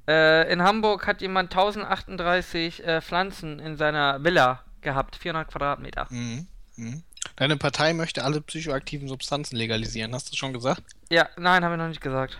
Äh, 0.07 0.51
in 0.51 0.61
Hamburg 0.61 1.07
hat 1.07 1.21
jemand 1.21 1.51
1038 1.51 2.83
äh, 2.85 3.01
Pflanzen 3.01 3.59
in 3.59 3.75
seiner 3.75 4.23
Villa 4.23 4.63
gehabt, 4.81 5.15
400 5.15 5.47
Quadratmeter. 5.47 6.07
Mhm. 6.09 6.47
Mhm. 6.75 7.03
Deine 7.37 7.57
Partei 7.57 7.93
möchte 7.93 8.23
alle 8.23 8.39
psychoaktiven 8.41 9.07
Substanzen 9.07 9.55
legalisieren, 9.55 10.13
hast 10.13 10.31
du 10.31 10.35
schon 10.35 10.53
gesagt? 10.53 10.83
Ja, 11.09 11.27
nein, 11.37 11.63
habe 11.63 11.73
ich 11.75 11.79
noch 11.79 11.87
nicht 11.87 12.01
gesagt. 12.01 12.37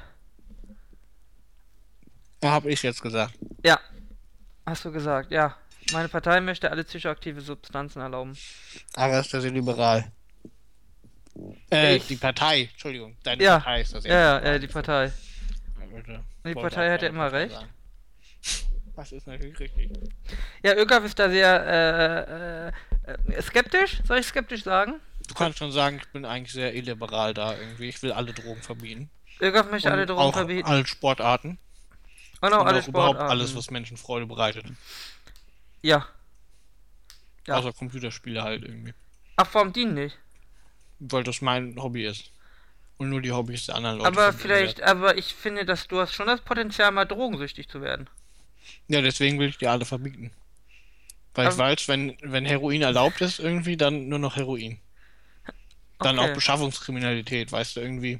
Habe 2.43 2.69
ich 2.69 2.83
jetzt 2.83 3.01
gesagt. 3.01 3.33
Ja, 3.65 3.79
hast 4.65 4.85
du 4.85 4.91
gesagt, 4.91 5.31
ja. 5.31 5.55
Meine 5.93 6.09
Partei 6.09 6.41
möchte 6.41 6.71
alle 6.71 6.83
psychoaktive 6.83 7.41
Substanzen 7.41 8.01
erlauben. 8.01 8.37
Aber 8.95 9.13
Ah, 9.13 9.19
ist 9.19 9.33
ja 9.33 9.39
liberal. 9.39 10.11
Äh, 11.71 11.97
Ich- 11.97 12.07
die 12.07 12.15
Partei, 12.15 12.69
Entschuldigung, 12.71 13.15
deine 13.23 13.43
Ja, 13.43 13.57
Partei 13.59 13.81
ist 13.81 13.93
das 13.93 14.03
Ja, 14.05 14.13
ja, 14.13 14.39
äh, 14.39 14.59
die 14.59 14.67
Partei. 14.67 15.11
Die 16.45 16.53
Partei 16.53 16.91
hat 16.91 17.01
ja 17.01 17.09
immer 17.09 17.31
recht. 17.31 17.53
sagen. 17.53 17.69
Das 18.95 19.11
ist 19.11 19.27
natürlich 19.27 19.59
richtig. 19.59 19.91
Ja, 20.63 20.73
Ögaf 20.75 21.03
ist 21.03 21.19
da 21.19 21.29
sehr 21.29 22.71
äh, 23.05 23.11
äh, 23.11 23.33
äh, 23.35 23.41
skeptisch, 23.41 23.97
soll 24.07 24.19
ich 24.19 24.25
skeptisch 24.25 24.63
sagen? 24.63 25.01
Du 25.27 25.33
kannst 25.33 25.57
schon 25.59 25.73
sagen, 25.73 25.97
ich 26.01 26.07
bin 26.13 26.23
eigentlich 26.23 26.53
sehr 26.53 26.73
illiberal 26.73 27.33
da 27.33 27.57
irgendwie. 27.57 27.89
Ich 27.89 28.01
will 28.03 28.13
alle 28.13 28.31
Drogen 28.31 28.61
verbieten. 28.61 29.09
Ögaf 29.41 29.69
möchte 29.69 29.91
alle 29.91 30.05
Drogen 30.05 30.21
auch 30.21 30.33
verbieten. 30.33 30.65
alle 30.69 30.85
Sportarten. 30.87 31.57
Und 32.39 32.53
auch 32.53 32.61
und 32.61 32.67
alle 32.67 32.79
auch 32.79 32.87
überhaupt 32.87 33.15
Sportarten. 33.17 33.31
alles, 33.31 33.53
was 33.57 33.69
Menschen 33.69 33.97
Freude 33.97 34.27
bereitet. 34.27 34.65
Ja. 35.81 36.07
Ja. 37.47 37.55
Außer 37.57 37.73
Computerspiele 37.73 38.43
halt 38.43 38.63
irgendwie. 38.63 38.93
Ach, 39.35 39.47
warum 39.51 39.73
die 39.73 39.83
nicht? 39.83 40.17
Weil 40.99 41.23
das 41.23 41.41
mein 41.41 41.75
Hobby 41.81 42.05
ist. 42.05 42.31
Und 42.97 43.09
nur 43.09 43.21
die 43.21 43.31
Hobbys 43.33 43.65
der 43.65 43.75
anderen 43.75 43.97
Leute. 43.97 44.07
aber 44.07 44.31
vielleicht, 44.31 44.77
werden. 44.79 44.89
aber 44.89 45.17
ich 45.17 45.33
finde, 45.35 45.65
dass 45.65 45.87
du 45.87 45.99
hast 45.99 46.13
schon 46.13 46.27
das 46.27 46.39
Potenzial, 46.41 46.91
mal 46.91 47.03
drogensüchtig 47.05 47.67
zu 47.67 47.81
werden. 47.81 48.09
Ja, 48.87 49.01
deswegen 49.01 49.37
will 49.39 49.49
ich 49.49 49.57
die 49.57 49.67
alle 49.67 49.83
verbieten. 49.85 50.31
Weil 51.33 51.47
ich 51.49 51.53
Aber- 51.55 51.65
weiß, 51.65 51.89
wenn, 51.89 52.15
wenn 52.21 52.45
Heroin 52.45 52.81
erlaubt 52.81 53.19
ist, 53.19 53.39
irgendwie, 53.39 53.75
dann 53.75 54.07
nur 54.07 54.19
noch 54.19 54.37
Heroin. 54.37 54.79
Dann 55.99 56.17
Okay. 56.17 56.29
auch 56.29 56.33
Beschaffungskriminalität, 56.33 57.51
weißt 57.51 57.75
du, 57.75 57.81
irgendwie 57.81 58.19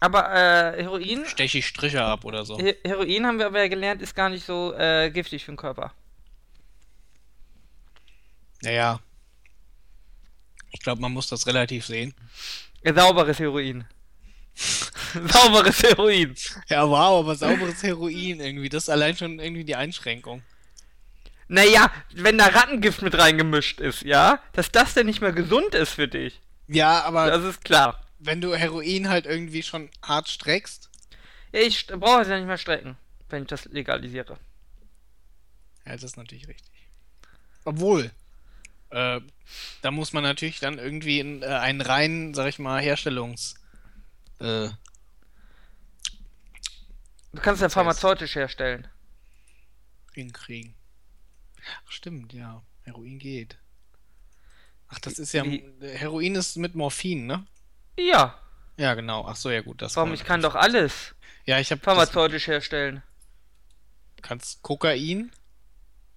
Aber 0.00 0.30
äh, 0.32 0.82
Heroin, 0.82 1.24
steche 1.26 1.58
ich 1.58 1.66
Striche 1.66 2.02
ab 2.02 2.24
oder 2.26 2.44
so. 2.44 2.58
He 2.58 2.74
Heroin 2.84 3.26
haben 3.26 3.38
wir 3.38 3.46
aber 3.46 3.60
ja 3.60 3.68
gelernt, 3.68 4.02
ist 4.02 4.14
gar 4.14 4.28
nicht 4.28 4.44
so 4.44 4.74
äh, 4.74 5.10
giftig 5.10 5.44
für 5.44 5.52
den 5.52 5.56
Körper. 5.56 5.92
Naja. 8.62 9.00
Ich 10.70 10.80
glaube, 10.80 11.00
man 11.00 11.12
muss 11.12 11.28
das 11.28 11.46
relativ 11.46 11.86
sehen. 11.86 12.14
Äh, 12.82 12.92
Sauberes 12.94 13.38
Heroin. 13.38 13.84
Sauberes 15.14 15.82
Heroin. 15.82 16.34
Ja, 16.68 16.88
wow, 16.88 17.20
aber 17.24 17.34
sauberes 17.36 17.82
Heroin 17.82 18.40
irgendwie, 18.40 18.68
das 18.68 18.84
ist 18.84 18.88
allein 18.88 19.16
schon 19.16 19.38
irgendwie 19.38 19.64
die 19.64 19.76
Einschränkung. 19.76 20.42
Naja, 21.48 21.90
wenn 22.12 22.36
da 22.36 22.46
Rattengift 22.46 23.00
mit 23.02 23.16
reingemischt 23.16 23.80
ist, 23.80 24.02
ja, 24.02 24.42
dass 24.52 24.70
das 24.70 24.94
denn 24.94 25.06
nicht 25.06 25.20
mehr 25.22 25.32
gesund 25.32 25.74
ist 25.74 25.90
für 25.94 26.06
dich. 26.08 26.40
Ja, 26.66 27.02
aber 27.04 27.30
Das 27.30 27.42
ist 27.44 27.64
klar. 27.64 28.04
wenn 28.18 28.40
du 28.42 28.54
Heroin 28.54 29.08
halt 29.08 29.24
irgendwie 29.24 29.62
schon 29.62 29.88
hart 30.02 30.28
streckst, 30.28 30.90
Ja, 31.52 31.60
ich 31.60 31.86
brauche 31.86 32.20
es 32.22 32.28
ja 32.28 32.36
nicht 32.36 32.46
mehr 32.46 32.58
strecken, 32.58 32.98
wenn 33.30 33.42
ich 33.42 33.48
das 33.48 33.64
legalisiere. 33.66 34.38
ja, 35.86 35.92
das 35.92 36.02
ist 36.02 36.16
natürlich 36.18 36.46
richtig. 36.48 36.70
Obwohl, 37.64 38.10
äh, 38.90 39.20
da 39.82 39.90
muss 39.90 40.12
man 40.12 40.22
natürlich 40.22 40.60
dann 40.60 40.78
irgendwie 40.78 41.20
in, 41.20 41.42
äh, 41.42 41.46
einen 41.46 41.80
reinen, 41.80 42.34
sag 42.34 42.48
ich 42.48 42.58
mal, 42.58 42.80
Herstellungs... 42.80 43.54
Äh, 44.40 44.68
Du 47.32 47.42
kannst 47.42 47.60
ja 47.60 47.68
heißt- 47.68 47.72
pharmazeutisch 47.72 48.34
herstellen. 48.34 48.88
hinkriegen. 50.14 50.74
Ach, 51.86 51.90
stimmt, 51.92 52.32
ja. 52.32 52.62
Heroin 52.84 53.18
geht. 53.18 53.58
Ach, 54.88 54.98
das 54.98 55.18
ist 55.18 55.32
ja. 55.34 55.44
Wie- 55.44 55.62
Heroin 55.82 56.34
ist 56.34 56.56
mit 56.56 56.74
Morphin, 56.74 57.26
ne? 57.26 57.46
Ja, 57.98 58.38
Ja, 58.78 58.94
genau. 58.94 59.26
Ach 59.26 59.36
so, 59.36 59.50
ja 59.50 59.60
gut. 59.60 59.82
Das 59.82 59.96
warum? 59.96 60.14
Ich 60.14 60.24
kann 60.24 60.40
doch 60.40 60.54
alles 60.54 61.14
Ja, 61.44 61.58
ich 61.58 61.70
habe. 61.70 61.80
pharmazeutisch 61.82 62.46
herstellen. 62.46 63.02
Kannst 64.22 64.62
Kokain. 64.62 65.30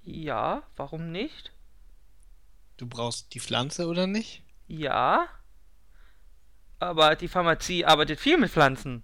Ja, 0.04 0.64
warum 0.78 1.12
nicht? 1.12 1.51
Du 2.82 2.88
brauchst 2.88 3.36
die 3.36 3.40
Pflanze 3.40 3.86
oder 3.86 4.08
nicht? 4.08 4.42
Ja. 4.68 5.28
Aber 6.80 7.16
die 7.16 7.28
Pharmazie 7.28 7.86
arbeitet 7.86 8.20
viel 8.20 8.38
mit 8.38 8.50
Pflanzen. 8.50 9.04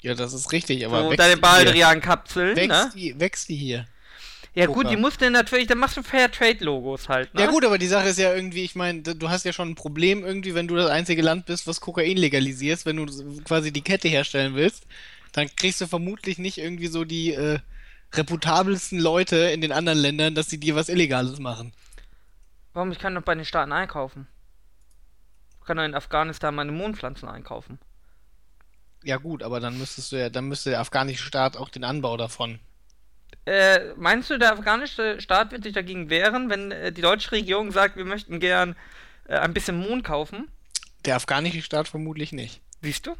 Ja, 0.00 0.14
das 0.14 0.32
ist 0.32 0.50
richtig, 0.50 0.84
aber 0.84 1.04
so 1.04 1.10
wächst 1.10 1.20
deine 1.20 1.36
die 1.36 1.40
hier? 1.40 1.40
Baldrian-Kapseln, 1.40 2.56
Wächst, 2.56 2.68
ne? 2.68 2.90
die, 2.96 3.20
wächst 3.20 3.48
die 3.48 3.54
hier? 3.54 3.86
Ja 4.56 4.66
Guck 4.66 4.74
gut, 4.74 4.90
die 4.90 4.96
musst 4.96 5.20
du 5.20 5.30
natürlich, 5.30 5.68
dann 5.68 5.78
machst 5.78 5.96
du 5.96 6.02
Fair-Trade-Logos 6.02 7.08
halt, 7.08 7.32
ne? 7.32 7.42
Ja 7.42 7.50
gut, 7.52 7.64
aber 7.64 7.78
die 7.78 7.86
Sache 7.86 8.08
ist 8.08 8.18
ja 8.18 8.34
irgendwie, 8.34 8.64
ich 8.64 8.74
meine, 8.74 9.02
du 9.02 9.30
hast 9.30 9.44
ja 9.44 9.52
schon 9.52 9.68
ein 9.68 9.76
Problem 9.76 10.24
irgendwie, 10.24 10.56
wenn 10.56 10.66
du 10.66 10.74
das 10.74 10.90
einzige 10.90 11.22
Land 11.22 11.46
bist, 11.46 11.68
was 11.68 11.80
Kokain 11.80 12.16
legalisiert, 12.16 12.84
wenn 12.86 12.96
du 12.96 13.06
quasi 13.44 13.72
die 13.72 13.82
Kette 13.82 14.08
herstellen 14.08 14.56
willst, 14.56 14.82
dann 15.30 15.48
kriegst 15.54 15.80
du 15.80 15.86
vermutlich 15.86 16.38
nicht 16.38 16.58
irgendwie 16.58 16.88
so 16.88 17.04
die 17.04 17.34
äh, 17.34 17.60
reputabelsten 18.14 18.98
Leute 18.98 19.36
in 19.36 19.60
den 19.60 19.70
anderen 19.70 20.00
Ländern, 20.00 20.34
dass 20.34 20.50
sie 20.50 20.58
dir 20.58 20.74
was 20.74 20.88
Illegales 20.88 21.38
machen. 21.38 21.72
Warum? 22.72 22.92
Ich 22.92 22.98
kann 22.98 23.14
doch 23.14 23.22
bei 23.22 23.34
den 23.34 23.44
Staaten 23.44 23.72
einkaufen. 23.72 24.26
Ich 25.60 25.66
kann 25.66 25.76
doch 25.76 25.84
in 25.84 25.94
Afghanistan 25.94 26.54
meine 26.54 26.72
Mondpflanzen 26.72 27.28
einkaufen. 27.28 27.78
Ja 29.04 29.16
gut, 29.16 29.42
aber 29.42 29.60
dann 29.60 29.78
müsstest 29.78 30.12
du 30.12 30.16
ja, 30.16 30.30
dann 30.30 30.46
müsste 30.46 30.70
der 30.70 30.80
afghanische 30.80 31.24
Staat 31.24 31.56
auch 31.56 31.68
den 31.68 31.84
Anbau 31.84 32.16
davon. 32.16 32.60
Äh, 33.44 33.94
meinst 33.96 34.30
du, 34.30 34.38
der 34.38 34.52
afghanische 34.52 35.20
Staat 35.20 35.50
wird 35.50 35.64
sich 35.64 35.72
dagegen 35.72 36.10
wehren, 36.10 36.48
wenn 36.48 36.70
äh, 36.70 36.92
die 36.92 37.02
deutsche 37.02 37.32
Regierung 37.32 37.72
sagt, 37.72 37.96
wir 37.96 38.04
möchten 38.04 38.38
gern 38.38 38.76
äh, 39.26 39.36
ein 39.36 39.52
bisschen 39.52 39.76
Mond 39.78 40.04
kaufen? 40.04 40.48
Der 41.04 41.16
afghanische 41.16 41.62
Staat 41.62 41.88
vermutlich 41.88 42.32
nicht. 42.32 42.60
Siehst 42.80 43.06
du? 43.06 43.16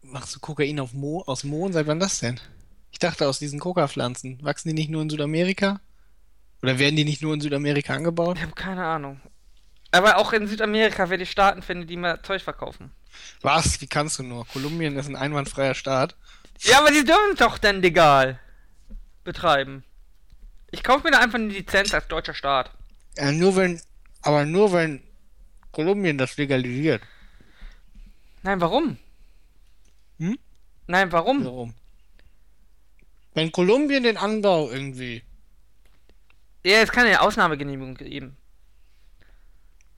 Machst 0.00 0.34
du 0.34 0.40
Kokain 0.40 0.80
auf 0.80 0.94
Mo 0.94 1.22
aus 1.26 1.44
Mohn? 1.44 1.72
Seit 1.72 1.86
wann 1.86 2.00
das 2.00 2.20
denn? 2.20 2.40
Ich 2.90 2.98
dachte 2.98 3.28
aus 3.28 3.38
diesen 3.38 3.60
Coca-Pflanzen. 3.60 4.42
Wachsen 4.42 4.68
die 4.68 4.74
nicht 4.74 4.88
nur 4.88 5.02
in 5.02 5.10
Südamerika? 5.10 5.80
Oder 6.66 6.80
werden 6.80 6.96
die 6.96 7.04
nicht 7.04 7.22
nur 7.22 7.32
in 7.32 7.40
Südamerika 7.40 7.94
angebaut? 7.94 8.38
Ich 8.38 8.42
habe 8.42 8.56
keine 8.56 8.84
Ahnung. 8.84 9.20
Aber 9.92 10.16
auch 10.16 10.32
in 10.32 10.48
Südamerika 10.48 11.08
werde 11.08 11.22
ich 11.22 11.30
Staaten 11.30 11.62
finden, 11.62 11.86
die 11.86 11.96
mir 11.96 12.20
Zeug 12.24 12.42
verkaufen. 12.42 12.90
Was? 13.40 13.80
Wie 13.80 13.86
kannst 13.86 14.18
du 14.18 14.24
nur? 14.24 14.44
Kolumbien 14.48 14.96
ist 14.96 15.06
ein 15.06 15.14
einwandfreier 15.14 15.76
Staat. 15.76 16.16
Ja, 16.62 16.80
aber 16.80 16.90
die 16.90 17.04
dürfen 17.04 17.36
doch 17.38 17.58
dann 17.58 17.82
legal 17.82 18.40
betreiben. 19.22 19.84
Ich 20.72 20.82
kaufe 20.82 21.04
mir 21.04 21.12
da 21.12 21.20
einfach 21.20 21.38
eine 21.38 21.52
Lizenz 21.52 21.94
als 21.94 22.08
deutscher 22.08 22.34
Staat. 22.34 22.72
Äh, 23.14 23.30
nur 23.30 23.54
wenn 23.54 23.80
Aber 24.22 24.44
nur 24.44 24.72
wenn 24.72 25.04
Kolumbien 25.70 26.18
das 26.18 26.36
legalisiert. 26.36 27.00
Nein, 28.42 28.60
warum? 28.60 28.98
Hm? 30.18 30.36
Nein, 30.88 31.12
warum? 31.12 31.44
Warum? 31.44 31.74
Wenn 33.34 33.52
Kolumbien 33.52 34.02
den 34.02 34.16
Anbau 34.16 34.68
irgendwie. 34.68 35.22
Ja, 36.66 36.80
es 36.80 36.90
kann 36.90 37.06
ja 37.06 37.20
Ausnahmegenehmigung 37.20 37.94
geben. 37.94 38.36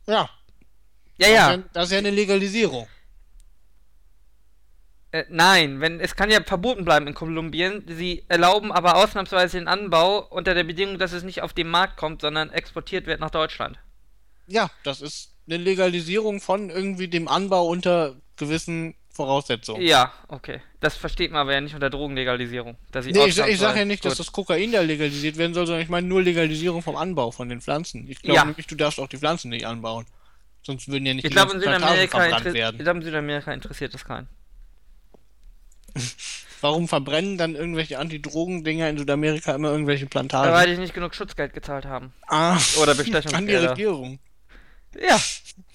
Ja. 0.07 0.29
Ja, 1.17 1.29
ja. 1.29 1.57
Das 1.73 1.87
ist 1.87 1.93
ja 1.93 1.99
eine 1.99 2.11
Legalisierung. 2.11 2.87
Äh, 5.11 5.25
nein, 5.31 5.81
wenn 5.81 5.99
es 5.99 6.15
kann 6.15 6.31
ja 6.31 6.43
verboten 6.43 6.85
bleiben 6.85 7.07
in 7.07 7.15
Kolumbien. 7.15 7.85
Sie 7.89 8.23
erlauben 8.29 8.71
aber 8.71 8.97
ausnahmsweise 8.97 9.57
den 9.57 9.67
Anbau 9.67 10.19
unter 10.19 10.53
der 10.53 10.65
Bedingung, 10.65 10.99
dass 10.99 11.13
es 11.13 11.23
nicht 11.23 11.41
auf 11.41 11.55
den 11.55 11.69
Markt 11.69 11.97
kommt, 11.97 12.21
sondern 12.21 12.51
exportiert 12.51 13.07
wird 13.07 13.21
nach 13.21 13.31
Deutschland. 13.31 13.79
Ja, 14.47 14.71
das 14.85 15.01
ist 15.01 15.37
eine 15.47 15.57
Legalisierung 15.57 16.39
von 16.39 16.69
irgendwie 16.69 17.09
dem 17.09 17.29
Anbau 17.29 17.67
unter 17.67 18.17
gewissen 18.37 18.95
Voraussetzungen. 19.19 19.83
Ja, 19.83 20.13
okay. 20.29 20.61
Das 20.81 20.97
versteht 20.97 21.31
man 21.33 21.41
aber 21.43 21.53
ja 21.53 21.61
nicht 21.61 21.75
unter 21.75 21.91
Drogenlegalisierung. 21.91 22.77
Dass 22.93 23.05
sie 23.05 23.13
Nee, 23.13 23.27
ich, 23.27 23.37
ich 23.39 23.59
sage 23.59 23.81
ja 23.81 23.85
nicht, 23.85 24.05
dass 24.05 24.13
Gut. 24.15 24.21
das 24.21 24.33
Kokain 24.33 24.73
da 24.73 24.81
legalisiert 24.81 25.37
werden 25.37 25.53
soll, 25.55 25.67
sondern 25.67 25.83
ich 25.83 25.89
meine 25.89 26.07
nur 26.07 26.23
Legalisierung 26.23 26.83
vom 26.83 26.97
Anbau 26.97 27.31
von 27.33 27.49
den 27.49 27.61
Pflanzen. 27.61 28.09
Ich 28.09 28.23
glaube 28.23 28.37
Ja. 28.37 28.45
nämlich, 28.45 28.67
du 28.69 28.77
darfst 28.77 28.99
auch 29.01 29.09
die 29.09 29.19
Pflanzen 29.19 29.49
nicht 29.51 29.67
anbauen. 29.67 30.07
Sonst 30.63 30.89
würden 30.89 31.05
ja 31.07 31.15
nicht 31.15 31.25
Ich 31.25 31.31
die 31.31 31.35
glaube, 31.35 31.53
in 31.55 31.61
Südamerika, 31.61 32.19
verbrannt 32.19 32.39
inter- 32.47 32.49
ich 32.51 32.55
werden. 32.55 32.79
glaub, 32.79 32.97
in 32.97 33.03
Südamerika 33.03 33.53
interessiert 33.53 33.93
das 33.95 34.05
keinen. 34.05 34.29
Warum 36.61 36.89
verbrennen 36.89 37.39
dann 37.39 37.55
irgendwelche 37.55 37.99
Antidrogen-Dinger 37.99 38.89
in 38.89 38.99
Südamerika 38.99 39.55
immer 39.55 39.71
irgendwelche 39.71 40.07
Plantagen? 40.07 40.53
Weil 40.53 40.69
die 40.75 40.77
nicht 40.81 40.95
genug 40.95 41.15
Schutzgeld 41.15 41.53
gezahlt 41.53 41.85
haben. 41.87 42.13
ah, 42.29 42.59
Oder 42.81 42.93
an 42.97 42.97
die 42.99 43.11
Bestechungsgelder. 43.11 43.71
Regierung. 43.73 44.19
Ja, 45.01 45.21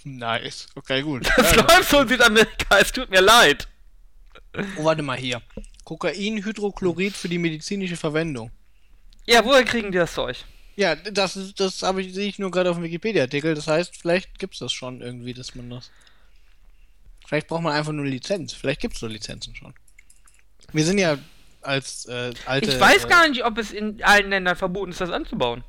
Nice. 0.03 0.67
Okay, 0.75 1.01
gut. 1.01 1.29
das 1.38 1.55
Ja, 1.55 1.62
läuft 1.62 1.89
so 1.89 2.01
in 2.01 2.07
Südamerika. 2.07 2.77
Es 2.79 2.91
tut 2.91 3.10
mir 3.10 3.22
leid. 3.22 3.67
oh, 4.77 4.83
warte 4.86 5.01
mal 5.01 5.17
hier. 5.17 5.41
Kokain-Hydrochlorid 5.86 7.15
für 7.15 7.29
die 7.29 7.38
medizinische 7.38 7.95
Verwendung. 7.98 8.51
Ja, 9.25 9.43
woher 9.45 9.63
kriegen 9.63 9.91
die 9.91 9.98
das 9.98 10.13
Zeug? 10.13 10.43
Ja, 10.75 10.95
das, 10.95 11.36
ist- 11.38 11.60
das 11.60 11.83
habe 11.83 12.01
ich, 12.01 12.13
sehe 12.13 12.27
ich 12.27 12.39
nur 12.39 12.51
gerade 12.51 12.69
auf 12.69 12.77
dem 12.77 12.83
Wikipedia-Artikel. 12.83 13.53
Das 13.55 13.67
heißt, 13.67 13.95
vielleicht 13.95 14.39
gibt 14.39 14.53
es 14.55 14.60
das 14.60 14.72
schon 14.74 15.01
irgendwie, 15.01 15.33
dass 15.33 15.55
man 15.55 15.69
das. 15.69 15.91
Vielleicht 17.27 17.48
braucht 17.48 17.62
man 17.63 17.74
einfach 17.74 17.91
nur 17.93 18.05
Lizenz. 18.05 18.53
Vielleicht 18.53 18.81
gibt 18.81 18.95
es 18.95 19.00
so 19.00 19.07
Lizenzen 19.07 19.55
schon. 19.55 19.74
Wir 20.74 20.83
sind 20.86 20.98
ja 20.98 21.17
als 21.62 22.05
äh, 22.05 22.33
alte. 22.45 22.72
Ich 22.72 22.79
weiß 22.79 23.05
äh, 23.05 23.07
gar 23.07 23.27
nicht, 23.29 23.45
ob 23.45 23.57
es 23.57 23.72
in 23.72 24.03
allen 24.03 24.29
Ländern 24.29 24.55
verboten 24.55 24.91
ist, 24.91 25.00
das 25.01 25.10
anzubauen. 25.12 25.63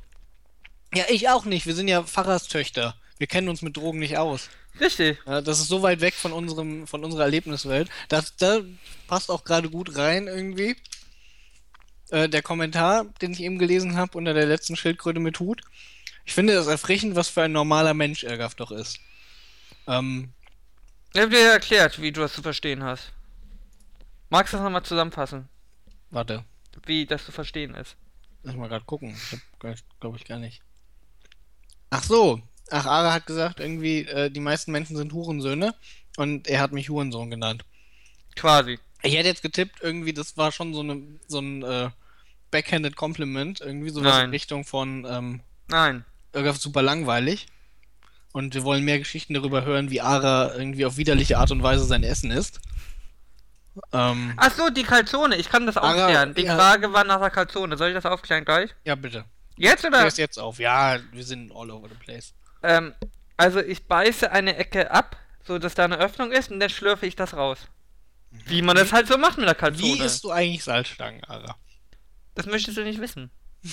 Ja, 0.93 1.05
ich 1.09 1.29
auch 1.29 1.45
nicht. 1.45 1.65
Wir 1.65 1.75
sind 1.75 1.87
ja 1.87 2.03
Pfarrerstöchter. 2.03 2.95
Wir 3.17 3.27
kennen 3.27 3.47
uns 3.49 3.61
mit 3.61 3.77
Drogen 3.77 3.99
nicht 3.99 4.17
aus. 4.17 4.49
Richtig. 4.79 5.17
Ja, 5.25 5.41
das 5.41 5.59
ist 5.59 5.69
so 5.69 5.81
weit 5.81 6.01
weg 6.01 6.13
von 6.15 6.33
unserem, 6.33 6.85
von 6.85 7.03
unserer 7.05 7.23
Erlebniswelt. 7.23 7.89
Das, 8.09 8.35
da 8.35 8.59
passt 9.07 9.31
auch 9.31 9.43
gerade 9.45 9.69
gut 9.69 9.95
rein 9.97 10.27
irgendwie. 10.27 10.75
Äh, 12.09 12.27
der 12.29 12.41
Kommentar, 12.41 13.05
den 13.21 13.31
ich 13.31 13.41
eben 13.41 13.57
gelesen 13.57 13.95
habe 13.95 14.17
unter 14.17 14.33
der 14.33 14.45
letzten 14.45 14.75
Schildkröte 14.75 15.19
mit 15.19 15.39
Hut. 15.39 15.61
Ich 16.25 16.33
finde 16.33 16.53
es 16.53 16.67
erfrischend, 16.67 17.15
was 17.15 17.29
für 17.29 17.43
ein 17.43 17.51
normaler 17.51 17.93
Mensch 17.93 18.23
Ergaff 18.23 18.55
doch 18.55 18.71
ist. 18.71 18.99
Ähm, 19.87 20.33
Ich 21.13 21.21
hab 21.21 21.29
dir 21.29 21.39
ja 21.41 21.51
erklärt, 21.53 22.01
wie 22.01 22.11
du 22.11 22.21
das 22.21 22.33
zu 22.33 22.41
verstehen 22.41 22.83
hast. 22.83 23.11
Magst 24.29 24.51
du 24.53 24.57
das 24.57 24.63
nochmal 24.63 24.83
zusammenfassen? 24.83 25.47
warte, 26.11 26.43
Wie 26.85 27.05
das 27.05 27.25
zu 27.25 27.31
verstehen 27.31 27.75
ist? 27.75 27.95
lass 28.43 28.55
mal 28.55 28.67
gerade 28.69 28.85
gucken. 28.85 29.15
Ich 29.15 29.31
hab, 29.63 29.99
glaube 29.99 30.17
ich, 30.17 30.25
gar 30.25 30.39
nicht. 30.39 30.61
Ach 31.89 32.03
so. 32.03 32.41
Ach, 32.71 32.85
Ara 32.85 33.13
hat 33.13 33.25
gesagt, 33.27 33.59
irgendwie, 33.59 34.01
äh, 34.01 34.29
die 34.29 34.39
meisten 34.39 34.71
Menschen 34.71 34.97
sind 34.97 35.13
Hurensöhne. 35.13 35.75
Und 36.17 36.47
er 36.47 36.61
hat 36.61 36.71
mich 36.71 36.89
Hurensohn 36.89 37.29
genannt. 37.29 37.65
Quasi. 38.35 38.79
Ich 39.01 39.15
hätte 39.15 39.27
jetzt 39.27 39.41
getippt, 39.41 39.79
irgendwie, 39.81 40.13
das 40.13 40.37
war 40.37 40.51
schon 40.51 40.73
so, 40.73 40.79
eine, 40.79 41.01
so 41.27 41.39
ein 41.39 41.63
äh, 41.63 41.89
backhanded 42.51 42.95
Compliment, 42.95 43.61
irgendwie 43.61 43.89
sowas 43.89 44.13
Nein. 44.13 44.25
in 44.25 44.31
Richtung 44.31 44.65
von 44.65 45.05
ähm, 45.09 45.41
Nein. 45.67 46.05
irgendwas 46.33 46.61
super 46.61 46.81
langweilig. 46.81 47.47
Und 48.31 48.53
wir 48.53 48.63
wollen 48.63 48.83
mehr 48.83 48.99
Geschichten 48.99 49.33
darüber 49.33 49.63
hören, 49.63 49.91
wie 49.91 50.01
Ara 50.01 50.55
irgendwie 50.55 50.85
auf 50.85 50.97
widerliche 50.97 51.37
Art 51.37 51.51
und 51.51 51.63
Weise 51.63 51.85
sein 51.85 52.03
Essen 52.03 52.31
isst. 52.31 52.59
Ähm, 53.93 54.33
Ach 54.37 54.51
so, 54.51 54.69
die 54.69 54.83
Kalzone. 54.83 55.35
Ich 55.35 55.49
kann 55.49 55.65
das 55.65 55.77
Aber, 55.77 55.89
aufklären. 55.89 56.33
Die 56.33 56.43
ja. 56.43 56.55
Frage 56.55 56.91
war 56.93 57.03
nach 57.03 57.19
der 57.19 57.29
Kalzone. 57.29 57.77
Soll 57.77 57.89
ich 57.89 57.95
das 57.95 58.05
aufklären 58.05 58.45
gleich? 58.45 58.71
ja, 58.83 58.95
bitte. 58.95 59.25
Jetzt 59.57 59.85
oder? 59.85 60.05
es 60.05 60.17
jetzt 60.17 60.37
auf. 60.37 60.59
Ja, 60.59 60.97
wir 61.13 61.23
sind 61.23 61.51
all 61.53 61.71
over 61.71 61.87
the 61.87 61.95
place. 61.95 62.33
Ähm, 62.65 62.93
also 63.37 63.59
ich 63.59 63.87
beiße 63.87 64.31
eine 64.31 64.55
Ecke 64.57 64.91
ab, 64.91 65.17
so 65.43 65.59
dass 65.59 65.75
da 65.75 65.83
eine 65.85 65.97
Öffnung 65.97 66.31
ist 66.31 66.51
und 66.51 66.59
dann 66.59 66.69
schlürfe 66.69 67.05
ich 67.05 67.15
das 67.15 67.33
raus. 67.33 67.59
Wie 68.47 68.61
man 68.61 68.75
das 68.75 68.91
halt 68.91 69.07
so 69.07 69.17
macht 69.17 69.37
mit 69.37 69.47
der 69.47 69.55
Kalzone. 69.55 69.83
Wie 69.93 69.99
isst 70.01 70.23
du 70.23 70.31
eigentlich 70.31 70.63
Salzstangen, 70.63 71.23
Ara? 71.25 71.55
Das 72.35 72.45
möchtest 72.47 72.77
du 72.77 72.83
nicht 72.83 72.99
wissen. 72.99 73.31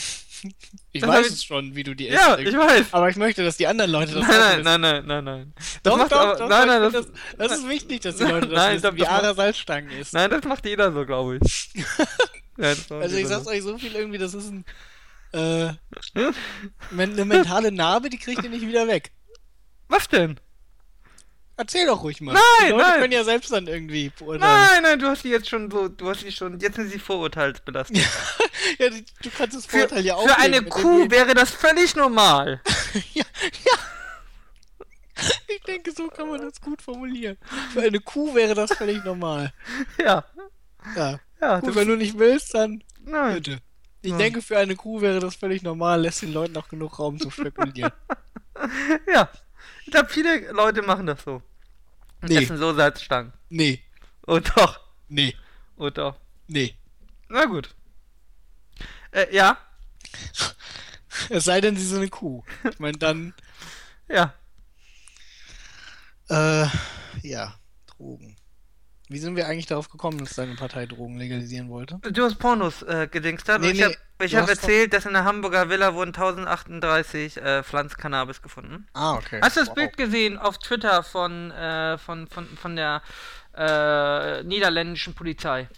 Ich 0.91 1.01
Das 1.03 1.09
weiß 1.09 1.27
ich- 1.29 1.33
es 1.35 1.45
schon, 1.45 1.77
wie 1.77 1.85
du 1.85 1.95
die 1.95 2.09
isst. 2.09 2.21
Ja, 2.21 2.37
ich 2.37 2.53
weiß. 2.53 2.87
Aber 2.91 3.09
ich 3.09 3.15
möchte, 3.15 3.45
dass 3.45 3.57
die 3.59 3.69
anderen 3.69 3.93
Leute 3.93 4.15
das 4.15 4.27
Nein, 4.27 4.31
auch 4.31 4.37
nein, 4.37 4.51
wissen. 4.59 4.65
nein, 4.65 4.81
nein, 4.81 5.05
nein, 5.07 5.25
nein. 5.25 5.53
Das 5.55 5.81
Doch, 5.85 6.09
doch, 6.09 6.17
aber- 6.21 6.37
doch, 6.37 6.49
nein, 6.49 6.67
nein, 6.67 6.83
das, 6.83 6.93
das, 6.93 7.07
das 7.39 7.59
ist 7.59 7.69
wichtig, 7.69 8.01
dass 8.01 8.17
die 8.17 8.25
Leute 8.25 8.49
das 8.49 8.57
Nein, 8.57 8.73
wissen, 8.75 8.83
das- 8.83 8.95
wie 8.97 9.07
Ara 9.07 9.23
macht- 9.29 9.37
Salzstangen 9.37 9.91
isst. 9.93 10.13
nein, 10.15 10.31
das 10.31 10.43
macht 10.43 10.67
jeder 10.67 10.91
so, 10.93 11.07
glaube 11.07 11.39
ich. 11.41 11.71
ja, 12.59 12.75
Also 12.91 13.17
ich 13.17 13.29
sag's 13.29 13.45
so. 13.45 13.51
euch 13.51 13.63
so 13.63 13.79
viel 13.79 13.95
irgendwie, 13.95 14.19
das 14.19 14.35
ist 14.35 14.49
ein, 14.51 14.65
äh, 15.33 15.73
eine 16.93 17.25
mentale 17.25 17.73
Narbe, 17.73 18.11
die 18.11 18.19
kriegt 18.19 18.43
ihr 18.45 18.51
nicht 18.51 18.67
wieder 18.67 18.87
weg. 18.87 19.13
Was 19.89 20.09
denn? 20.09 20.39
Erzähl 21.57 21.87
doch 21.87 22.03
ruhig 22.03 22.21
mal. 22.21 22.33
Nein, 22.33 22.43
die 22.67 22.71
Leute 22.71 22.83
nein. 22.85 23.01
können 23.01 23.13
ja 23.13 23.25
selbst 23.25 23.53
dann 23.53 23.67
irgendwie 23.67 24.11
beurteilen. 24.19 24.41
Nein, 24.73 24.83
nein, 24.83 24.99
du 24.99 25.07
hast 25.07 25.23
die 25.23 25.29
jetzt 25.29 25.49
schon 25.51 25.71
so, 25.71 25.89
du 25.89 26.09
hast 26.09 26.23
die 26.23 26.33
schon, 26.33 26.59
jetzt 26.61 26.77
sind 26.77 26.91
sie 26.91 26.99
vorurteilsbelastet. 26.99 27.99
Ja, 28.79 28.89
die- 28.91 29.05
du 29.23 29.29
kannst 29.37 29.57
das 29.57 29.67
Für, 29.67 29.79
Vorurteil 29.81 30.05
ja 30.05 30.15
auch. 30.15 30.27
für 30.27 30.39
eine 30.39 30.63
Kuh 30.63 31.11
wäre 31.11 31.35
das 31.35 31.51
völlig 31.51 31.97
normal. 31.97 32.61
ja, 33.13 33.25
ja. 33.43 33.73
Ich 35.49 35.61
denke, 35.65 35.93
so 35.93 36.07
kann 36.09 36.29
man 36.29 36.41
das 36.41 36.61
gut 36.61 36.81
formulieren. 36.81 37.37
Für 37.73 37.83
eine 37.83 37.99
Kuh 38.01 38.35
wäre 38.35 38.55
das 38.55 38.73
völlig 38.73 39.05
normal. 39.05 39.53
Ja. 39.99 40.25
Ja. 40.97 41.19
Ja, 41.41 41.59
Gut, 41.61 41.75
wenn 41.75 41.89
du 41.89 41.97
nicht 41.97 42.19
willst, 42.19 42.55
dann 42.55 42.83
nein. 43.01 43.35
bitte. 43.35 43.59
Ich 44.03 44.11
Ja. 44.11 44.19
denke, 44.19 44.43
für 44.43 44.59
eine 44.59 44.75
Kuh 44.77 45.01
wäre 45.01 45.21
das 45.21 45.37
völlig 45.37 45.63
normal, 45.63 46.01
lässt 46.03 46.23
den 46.23 46.33
Leuten 46.33 46.57
auch 46.57 46.69
genug 46.69 46.99
Raum 46.99 47.19
zu 47.19 47.31
spekulieren. 47.31 47.93
Ja. 49.09 49.29
Ich 49.87 49.91
glaube, 49.93 50.09
viele 50.11 50.53
Leute 50.53 50.83
machen 50.83 51.07
das 51.07 51.23
so. 51.25 51.43
Und 52.21 52.29
Nee. 52.29 52.43
essen 52.45 52.59
so 52.59 52.75
Salzstangen. 52.75 53.33
Nee, 53.49 53.83
Oh 54.27 54.39
doch. 54.39 54.81
nee, 55.09 55.35
Oh 55.77 55.91
doch. 55.91 56.17
nee. 56.47 56.77
Na 57.29 57.45
gut. 57.47 57.75
Äh, 59.13 59.35
ja. 59.35 59.57
Es 61.29 61.45
sei 61.45 61.61
denn, 61.61 61.77
sie 61.77 61.85
sind 61.87 61.99
eine 61.99 62.09
Kuh. 62.09 62.43
Ich 62.71 62.79
meine, 62.79 62.99
dann, 62.99 63.35
Ja. 64.09 64.35
äh, 66.29 66.67
ja, 67.23 67.55
Drogen. 67.87 68.37
Wie 69.13 69.19
sind 69.19 69.37
wir 69.37 69.47
eigentlich 69.47 69.67
darauf 69.67 69.89
gekommen, 69.91 70.19
dass 70.19 70.35
deine 70.35 70.55
Partei 70.55 70.87
Drogen 70.87 71.17
legalisieren 71.19 71.69
wollte? 71.69 71.99
Du 72.11 72.25
hast 72.25 72.37
Pornos 72.39 72.83
äh, 72.83 73.09
gedingst. 73.11 73.47
Nee, 73.49 73.59
Nee, 73.59 73.69
ich 73.71 73.79
nee, 73.79 73.83
habe 73.85 73.95
hab 73.95 74.21
hast 74.23 74.33
doch- 74.35 74.49
erzählt, 74.49 74.93
dass 74.95 75.05
in 75.07 75.13
der 75.13 75.25
Hamburger 75.25 75.69
Villa 75.69 75.95
wurden 75.95 76.15
1038 76.15 77.37
äh, 77.37 77.63
Pflanzcannabis 77.63 78.41
gefunden. 78.43 78.87
Ah, 78.95 79.15
okay. 79.15 79.41
Hast 79.43 79.57
du 79.57 79.61
das 79.61 79.69
Wow. 79.69 79.75
Bild 79.77 79.97
gesehen 79.97 80.39
auf 80.39 80.59
Twitter 80.59 81.03
von, 81.03 81.51
äh, 81.51 81.99
von, 81.99 82.27
von, 82.29 82.47
von 82.57 82.77
der 82.77 83.03
äh, 83.57 84.43
niederländischen 84.45 85.15
Polizei? 85.15 85.69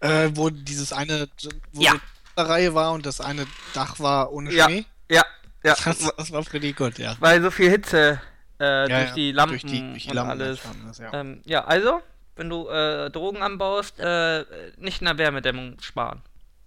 Äh, 0.00 0.30
wo 0.34 0.50
dieses 0.50 0.92
eine, 0.92 1.28
wo 1.72 1.82
Ja. 1.82 1.94
eine 2.36 2.48
Reihe 2.48 2.74
war 2.74 2.92
und 2.92 3.06
das 3.06 3.20
eine 3.20 3.46
Dach 3.74 3.98
war 4.00 4.32
ohne 4.32 4.52
Ja. 4.52 4.64
Schnee? 4.66 4.86
Ja, 5.10 5.24
ja. 5.64 5.74
Das, 5.84 5.98
das 6.16 6.32
war 6.32 6.42
pretty 6.42 6.72
gut, 6.72 6.98
ja. 6.98 7.16
Weil 7.20 7.42
so 7.42 7.50
viel 7.50 7.70
Hitze 7.70 8.20
äh, 8.60 8.64
Ja, 8.64 8.86
durch 8.86 9.08
ja, 9.08 9.14
die 9.14 9.32
Lampen 9.32 9.52
durch 9.52 9.64
die, 9.64 9.80
durch 9.90 10.02
die 10.04 10.08
und 10.10 10.14
Lampen 10.16 10.30
alles. 10.30 10.60
ist, 10.90 10.98
ja. 11.00 11.12
Ähm, 11.14 11.40
ja, 11.44 11.64
also, 11.64 12.00
wenn 12.36 12.48
du 12.48 12.68
äh, 12.68 13.10
Drogen 13.10 13.42
anbaust, 13.42 13.98
äh, 13.98 14.44
nicht 14.76 15.00
in 15.00 15.06
der 15.06 15.18
Wärmedämmung 15.18 15.80
sparen. 15.80 16.22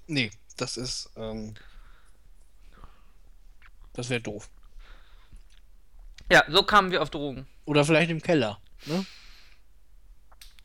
Nee, 0.08 0.32
das 0.58 0.78
ist, 0.78 1.12
ähm, 1.16 1.54
das 3.94 4.10
wäre 4.10 4.22
doof. 4.22 4.50
Ja, 6.32 6.44
so 6.48 6.64
kamen 6.64 6.92
wir 6.92 7.02
auf 7.02 7.10
Drogen. 7.10 7.48
Oder 7.66 7.86
vielleicht 7.86 8.12
im 8.12 8.22
Keller, 8.22 8.60
ne? 8.86 9.06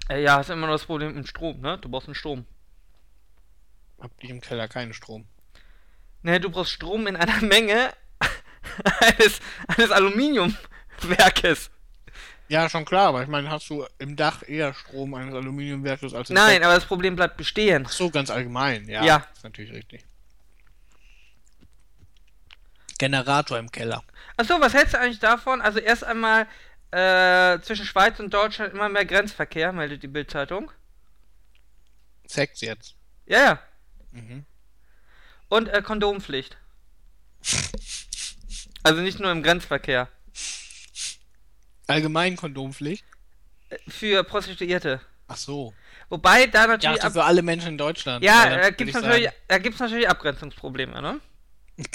Äh, 0.08 0.22
ja, 0.22 0.36
hast 0.36 0.50
immer 0.50 0.66
noch 0.66 0.74
das 0.74 0.84
Problem 0.84 1.08
mit 1.08 1.16
dem 1.18 1.26
Strom, 1.26 1.60
ne? 1.60 1.78
Du 1.78 1.88
brauchst 1.88 2.08
einen 2.08 2.14
Strom. 2.14 2.46
Habt 4.00 4.22
ihr 4.22 4.30
im 4.30 4.40
Keller 4.40 4.68
keinen 4.68 4.92
Strom? 4.92 5.26
Ne, 6.22 6.40
du 6.40 6.50
brauchst 6.50 6.72
Strom 6.72 7.06
in 7.06 7.16
einer 7.16 7.40
Menge 7.42 7.92
eines, 9.00 9.40
eines 9.66 9.90
Aluminiumwerkes. 9.90 11.70
Ja, 12.48 12.68
schon 12.68 12.84
klar, 12.84 13.08
aber 13.08 13.22
ich 13.22 13.28
meine, 13.28 13.50
hast 13.50 13.68
du 13.70 13.86
im 13.98 14.16
Dach 14.16 14.42
eher 14.46 14.74
Strom 14.74 15.14
eines 15.14 15.34
Aluminiumwerkes 15.34 16.12
als 16.12 16.28
im 16.28 16.34
Nein, 16.34 16.54
Keller? 16.54 16.66
aber 16.66 16.74
das 16.74 16.84
Problem 16.84 17.16
bleibt 17.16 17.36
bestehen. 17.36 17.84
Ach 17.86 17.92
so, 17.92 18.10
ganz 18.10 18.30
allgemein, 18.30 18.86
ja. 18.86 19.02
Ja. 19.02 19.26
Ist 19.34 19.44
natürlich 19.44 19.72
richtig. 19.72 20.04
Generator 22.98 23.58
im 23.58 23.72
Keller. 23.72 24.04
Achso, 24.36 24.60
was 24.60 24.74
hältst 24.74 24.94
du 24.94 24.98
eigentlich 24.98 25.20
davon? 25.20 25.62
Also 25.62 25.78
erst 25.78 26.04
einmal 26.04 26.46
äh, 26.90 27.60
zwischen 27.60 27.86
Schweiz 27.86 28.20
und 28.20 28.32
Deutschland 28.32 28.72
immer 28.74 28.88
mehr 28.88 29.04
Grenzverkehr, 29.04 29.72
meldet 29.72 30.02
die 30.02 30.08
Bildzeitung. 30.08 30.70
Sex 32.26 32.60
jetzt. 32.60 32.94
Ja, 33.26 33.38
ja. 33.44 33.58
Mhm. 34.12 34.44
Und 35.48 35.68
äh, 35.68 35.82
Kondompflicht. 35.82 36.56
Also 38.86 39.00
nicht 39.00 39.18
nur 39.18 39.32
im 39.32 39.42
Grenzverkehr. 39.42 40.08
Allgemein 41.86 42.36
Kondompflicht. 42.36 43.04
Für 43.88 44.24
Prostituierte. 44.24 45.00
Ach 45.26 45.36
so. 45.36 45.74
Wobei 46.08 46.46
da 46.46 46.62
Ich 46.62 46.68
natürlich. 46.68 47.00
dachte 47.00 47.12
für 47.14 47.24
alle 47.24 47.42
Menschen 47.42 47.68
in 47.68 47.78
Deutschland. 47.78 48.22
ja, 48.24 48.48
dann 48.48 48.60
da 48.60 48.70
gibt's 48.70 48.94
ich 48.94 49.02
natürlich, 49.02 49.24
sagen, 49.24 49.36
da 49.48 49.58
gibt's 49.58 49.80
natürlich 49.80 50.08
Abgrenzungsprobleme, 50.08 51.00
ne? 51.02 51.20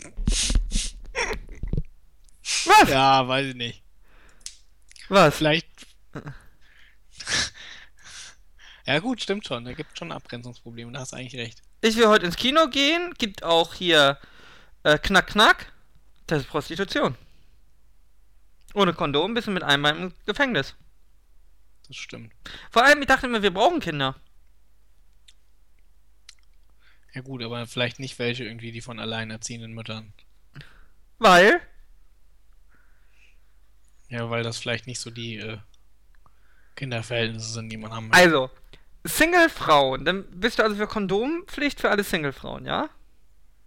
Was? 2.66 2.90
Ja, 2.90 3.28
weiß 3.28 3.48
ich 3.48 3.56
nicht. 3.56 3.84
Was? 5.10 5.36
Vielleicht. 5.36 5.68
ja, 8.86 9.00
gut, 9.00 9.22
stimmt 9.22 9.46
schon. 9.46 9.66
Da 9.66 9.74
gibt 9.74 9.92
es 9.94 9.98
schon 10.00 10.12
Abgrenzungsprobleme. 10.12 10.92
Da 10.92 11.00
hast 11.00 11.14
du 11.14 11.18
eigentlich 11.18 11.40
recht. 11.40 11.62
Ich 11.82 11.96
will 11.96 12.08
heute 12.08 12.26
ins 12.26 12.36
Kino 12.36 12.68
gehen, 12.68 13.14
gibt 13.18 13.44
auch 13.44 13.74
hier 13.74 14.20
äh, 14.84 14.98
Knack 14.98 15.28
Knack. 15.28 15.72
Das 16.28 16.42
ist 16.42 16.50
Prostitution. 16.50 17.16
Ohne 18.74 18.94
Kondom 18.94 19.34
bist 19.34 19.48
du 19.48 19.52
mit 19.52 19.64
einem 19.64 19.84
Bein 19.84 19.98
im 19.98 20.14
Gefängnis. 20.26 20.76
Das 21.88 21.98
stimmt. 21.98 22.34
Vor 22.70 22.84
allem, 22.84 23.02
ich 23.02 23.08
dachte 23.08 23.26
immer, 23.26 23.42
wir 23.42 23.54
brauchen 23.54 23.80
Kinder. 23.80 24.16
Ja, 27.14 27.22
gut, 27.22 27.42
aber 27.44 27.66
vielleicht 27.66 28.00
nicht 28.00 28.20
welche 28.20 28.44
irgendwie, 28.44 28.72
die 28.72 28.82
von 28.82 29.00
alleinerziehenden 29.00 29.74
Müttern. 29.74 30.14
Weil, 31.18 31.62
Ja, 34.10 34.30
weil 34.30 34.44
das 34.44 34.58
vielleicht 34.58 34.88
nicht 34.88 35.00
so 35.00 35.10
die 35.10 35.38
äh, 35.38 35.58
Kinderverhältnisse 36.76 37.52
sind, 37.52 37.70
die 37.70 37.78
man 37.78 37.92
haben 37.92 38.12
also, 38.12 38.50
Single-Frauen, 39.04 40.06
dann 40.06 40.26
bist 40.32 40.60
du 40.60 40.64
also 40.64 40.76
für 40.76 40.88
Kondompflicht 40.88 41.80
für 41.80 41.90
alle 41.90 42.04
Single-Frauen, 42.04 42.66
ja? 42.66 42.90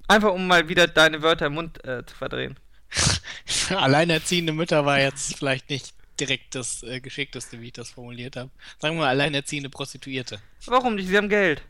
Einfach 0.08 0.32
um 0.32 0.46
mal 0.46 0.68
wieder 0.68 0.86
deine 0.86 1.22
Wörter 1.22 1.46
im 1.46 1.54
Mund 1.54 1.84
äh, 1.84 2.04
zu 2.04 2.14
verdrehen. 2.14 2.58
Alleinerziehende 3.70 4.52
Mütter 4.52 4.84
war 4.84 5.00
jetzt 5.00 5.36
vielleicht 5.36 5.70
nicht 5.70 5.94
direkt 6.20 6.54
das 6.54 6.82
äh, 6.82 7.00
Geschickteste, 7.00 7.60
wie 7.60 7.66
ich 7.66 7.72
das 7.72 7.90
formuliert 7.90 8.36
habe. 8.36 8.50
Sagen 8.78 8.96
wir 8.96 9.02
mal 9.02 9.08
alleinerziehende 9.08 9.70
Prostituierte. 9.70 10.40
Warum 10.66 10.94
nicht? 10.94 11.08
Sie 11.08 11.16
haben 11.16 11.28
Geld. 11.28 11.62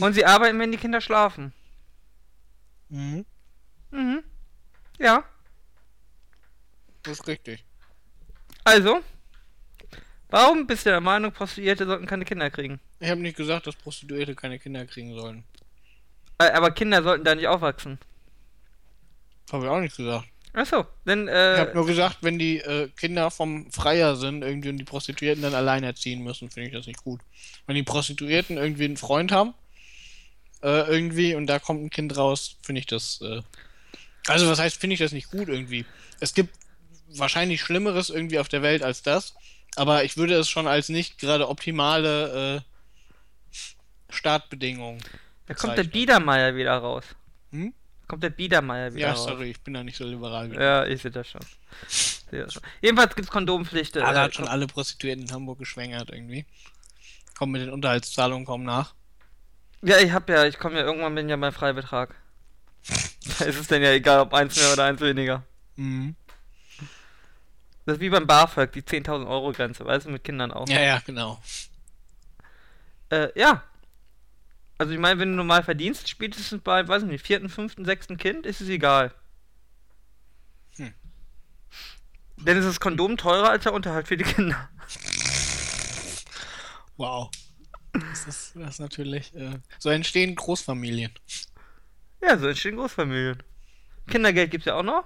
Und 0.00 0.14
sie 0.14 0.24
arbeiten, 0.24 0.58
wenn 0.58 0.72
die 0.72 0.78
Kinder 0.78 1.00
schlafen. 1.00 1.52
Mhm. 2.88 3.24
Mhm. 3.90 4.22
Ja. 4.98 5.24
Das 7.02 7.20
ist 7.20 7.26
richtig. 7.26 7.64
Also, 8.64 9.00
warum 10.28 10.66
bist 10.66 10.84
du 10.86 10.90
der 10.90 11.00
Meinung, 11.00 11.32
Prostituierte 11.32 11.86
sollten 11.86 12.06
keine 12.06 12.24
Kinder 12.24 12.50
kriegen? 12.50 12.80
Ich 13.00 13.08
habe 13.08 13.20
nicht 13.20 13.36
gesagt, 13.36 13.66
dass 13.66 13.76
Prostituierte 13.76 14.34
keine 14.34 14.58
Kinder 14.58 14.84
kriegen 14.86 15.14
sollen. 15.14 15.44
Äh, 16.38 16.50
Aber 16.50 16.70
Kinder 16.70 17.02
sollten 17.02 17.24
da 17.24 17.34
nicht 17.34 17.46
aufwachsen. 17.46 17.98
Habe 19.52 19.64
ich 19.64 19.70
auch 19.70 19.80
nicht 19.80 19.96
gesagt. 19.96 20.26
Achso, 20.52 20.86
dann, 21.04 21.28
Ich 21.28 21.34
habe 21.34 21.70
äh, 21.70 21.74
nur 21.74 21.86
gesagt, 21.86 22.18
wenn 22.22 22.38
die 22.38 22.58
äh, 22.58 22.88
Kinder 22.96 23.30
vom 23.30 23.70
Freier 23.70 24.16
sind 24.16 24.42
irgendwie 24.42 24.70
und 24.70 24.78
die 24.78 24.84
Prostituierten 24.84 25.42
dann 25.42 25.54
allein 25.54 25.84
erziehen 25.84 26.22
müssen, 26.22 26.50
finde 26.50 26.68
ich 26.68 26.74
das 26.74 26.86
nicht 26.86 27.04
gut. 27.04 27.20
Wenn 27.66 27.76
die 27.76 27.82
Prostituierten 27.82 28.56
irgendwie 28.56 28.86
einen 28.86 28.96
Freund 28.96 29.30
haben, 29.30 29.54
äh, 30.62 30.90
irgendwie, 30.90 31.34
und 31.34 31.46
da 31.46 31.58
kommt 31.58 31.82
ein 31.84 31.90
Kind 31.90 32.16
raus, 32.16 32.56
finde 32.62 32.80
ich 32.80 32.86
das. 32.86 33.20
Äh... 33.22 33.42
Also, 34.26 34.48
was 34.48 34.58
heißt, 34.58 34.80
finde 34.80 34.94
ich 34.94 35.00
das 35.00 35.12
nicht 35.12 35.30
gut 35.30 35.48
irgendwie? 35.48 35.84
Es 36.20 36.34
gibt 36.34 36.54
wahrscheinlich 37.08 37.60
Schlimmeres 37.60 38.10
irgendwie 38.10 38.38
auf 38.38 38.48
der 38.48 38.62
Welt 38.62 38.82
als 38.82 39.02
das, 39.02 39.34
aber 39.76 40.04
ich 40.04 40.16
würde 40.16 40.34
es 40.34 40.48
schon 40.48 40.66
als 40.66 40.88
nicht 40.88 41.18
gerade 41.18 41.48
optimale 41.48 42.56
äh, 42.56 43.54
Startbedingungen. 44.10 45.00
da 45.46 45.54
kommt 45.54 45.78
der. 45.78 45.84
Biedermeier 45.84 46.56
wieder 46.56 46.76
raus. 46.78 47.04
Hm? 47.52 47.72
Kommt 48.08 48.22
der 48.22 48.30
Biedermeier 48.30 48.94
wieder 48.94 49.08
Ja, 49.08 49.12
raus. 49.12 49.24
sorry, 49.24 49.50
ich 49.50 49.60
bin 49.60 49.74
da 49.74 49.84
nicht 49.84 49.96
so 49.96 50.04
liberal 50.04 50.50
wie. 50.50 50.56
Ja, 50.56 50.86
ich 50.86 51.02
sehe 51.02 51.10
das 51.10 51.28
schon. 51.28 51.42
Schon. 51.90 52.62
Jedenfalls 52.80 53.14
gibt's 53.14 53.30
Kondompflicht. 53.30 53.96
äh, 53.96 54.00
Ara 54.00 54.22
hat 54.22 54.34
schon 54.34 54.48
alle 54.48 54.66
Prostituierten 54.66 55.26
in 55.26 55.32
Hamburg 55.32 55.58
geschwängert 55.58 56.10
irgendwie. 56.10 56.46
Kommt 57.36 57.52
mit 57.52 57.62
den 57.62 57.70
Unterhaltszahlungen 57.70 58.46
kaum 58.46 58.64
nach. 58.64 58.94
Ja, 59.82 59.98
ich 59.98 60.10
hab 60.12 60.28
ja, 60.28 60.44
ich 60.46 60.58
komme 60.58 60.76
ja 60.78 60.84
irgendwann 60.84 61.14
bin 61.14 61.28
ja 61.28 61.36
bei 61.36 61.52
Freibetrag. 61.52 62.14
da 63.38 63.44
ist 63.44 63.60
es 63.60 63.68
denn 63.68 63.82
ja 63.82 63.92
egal, 63.92 64.20
ob 64.20 64.32
eins 64.34 64.56
mehr 64.56 64.72
oder 64.72 64.84
eins 64.84 65.00
weniger. 65.00 65.44
Mhm. 65.76 66.16
Das 67.84 67.96
ist 67.96 68.00
wie 68.00 68.10
beim 68.10 68.26
BAföG, 68.26 68.72
die 68.72 68.82
10.000 68.82 69.26
Euro 69.28 69.52
Grenze, 69.52 69.84
weißt 69.84 70.06
du, 70.06 70.10
mit 70.10 70.24
Kindern 70.24 70.50
auch. 70.50 70.68
Ja, 70.68 70.80
ja, 70.80 71.02
genau. 71.04 71.40
Äh, 73.10 73.28
ja. 73.38 73.62
Also 74.78 74.92
ich 74.92 74.98
meine, 75.00 75.18
wenn 75.18 75.30
du 75.30 75.36
normal 75.36 75.64
verdienst, 75.64 76.08
spätestens 76.08 76.62
bei, 76.62 76.86
weiß 76.86 77.02
ich 77.02 77.08
nicht, 77.08 77.26
vierten, 77.26 77.48
fünften, 77.48 77.84
sechsten 77.84 78.16
Kind, 78.16 78.46
ist 78.46 78.60
es 78.60 78.68
egal. 78.68 79.12
Hm. 80.76 80.94
Denn 82.36 82.56
ist 82.56 82.64
das 82.64 82.78
Kondom 82.78 83.16
teurer 83.16 83.50
als 83.50 83.64
der 83.64 83.72
Unterhalt 83.72 84.06
für 84.06 84.16
die 84.16 84.24
Kinder. 84.24 84.68
Wow. 86.96 87.30
Das 87.92 88.26
ist, 88.26 88.56
das 88.56 88.70
ist 88.70 88.78
natürlich. 88.80 89.34
Äh, 89.34 89.58
so 89.78 89.88
entstehen 89.88 90.36
Großfamilien. 90.36 91.12
Ja, 92.22 92.38
so 92.38 92.46
entstehen 92.46 92.76
Großfamilien. 92.76 93.42
Kindergeld 94.08 94.50
gibt's 94.50 94.66
ja 94.66 94.74
auch 94.74 94.82
noch. 94.82 95.04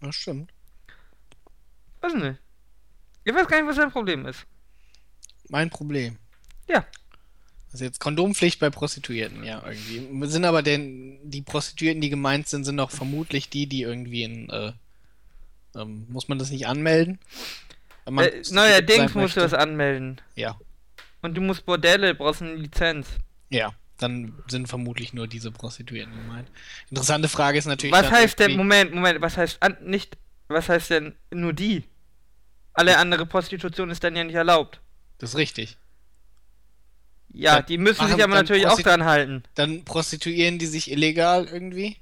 Das 0.00 0.16
stimmt. 0.16 0.52
Weiß 2.00 2.14
nicht. 2.14 2.40
Ich 3.24 3.32
weiß 3.32 3.46
gar 3.46 3.58
nicht, 3.58 3.68
was 3.68 3.76
dein 3.76 3.92
Problem 3.92 4.26
ist. 4.26 4.46
Mein 5.48 5.70
Problem. 5.70 6.18
Ja. 6.68 6.84
Also 7.72 7.84
jetzt 7.84 8.00
Kondompflicht 8.00 8.60
bei 8.60 8.68
Prostituierten, 8.68 9.44
ja, 9.44 9.62
irgendwie. 9.64 10.26
Sind 10.26 10.44
aber 10.44 10.62
denn 10.62 11.18
die 11.22 11.40
Prostituierten, 11.40 12.02
die 12.02 12.10
gemeint 12.10 12.46
sind, 12.48 12.64
sind 12.64 12.76
doch 12.76 12.90
vermutlich 12.90 13.48
die, 13.48 13.66
die 13.66 13.82
irgendwie 13.82 14.24
in. 14.24 14.50
Äh, 14.50 14.72
ähm, 15.74 16.06
muss 16.10 16.28
man 16.28 16.38
das 16.38 16.50
nicht 16.50 16.66
anmelden? 16.66 17.18
Äh, 18.04 18.42
neuerdings 18.50 19.14
musst 19.14 19.36
du 19.36 19.40
das 19.40 19.54
anmelden. 19.54 20.20
Ja. 20.34 20.58
Und 21.22 21.34
du 21.34 21.40
musst 21.40 21.64
Bordelle, 21.64 22.14
brauchst 22.14 22.42
eine 22.42 22.54
Lizenz. 22.54 23.08
Ja. 23.48 23.72
Dann 23.98 24.34
sind 24.48 24.66
vermutlich 24.66 25.12
nur 25.12 25.28
diese 25.28 25.50
Prostituierten 25.50 26.12
gemeint. 26.14 26.48
Interessante 26.90 27.28
Frage 27.28 27.58
ist 27.58 27.66
natürlich. 27.66 27.94
Was 27.94 28.10
heißt 28.10 28.38
denn, 28.38 28.56
Moment, 28.56 28.92
Moment, 28.94 29.20
was 29.20 29.36
heißt 29.36 29.62
an, 29.62 29.76
nicht, 29.82 30.18
was 30.48 30.68
heißt 30.68 30.90
denn 30.90 31.14
nur 31.30 31.52
die? 31.52 31.84
Alle 32.74 32.98
andere 32.98 33.26
Prostitution 33.26 33.90
ist 33.90 34.02
dann 34.02 34.16
ja 34.16 34.24
nicht 34.24 34.34
erlaubt. 34.34 34.80
Das 35.18 35.30
ist 35.30 35.36
richtig. 35.36 35.76
Ja, 37.34 37.56
Dann 37.56 37.66
die 37.66 37.78
müssen 37.78 38.06
sich 38.08 38.22
aber 38.22 38.34
natürlich 38.34 38.66
auch 38.66 38.78
dran 38.80 39.04
halten. 39.04 39.42
Dann 39.54 39.84
prostituieren 39.84 40.58
die 40.58 40.66
sich 40.66 40.90
illegal 40.90 41.46
irgendwie 41.46 41.96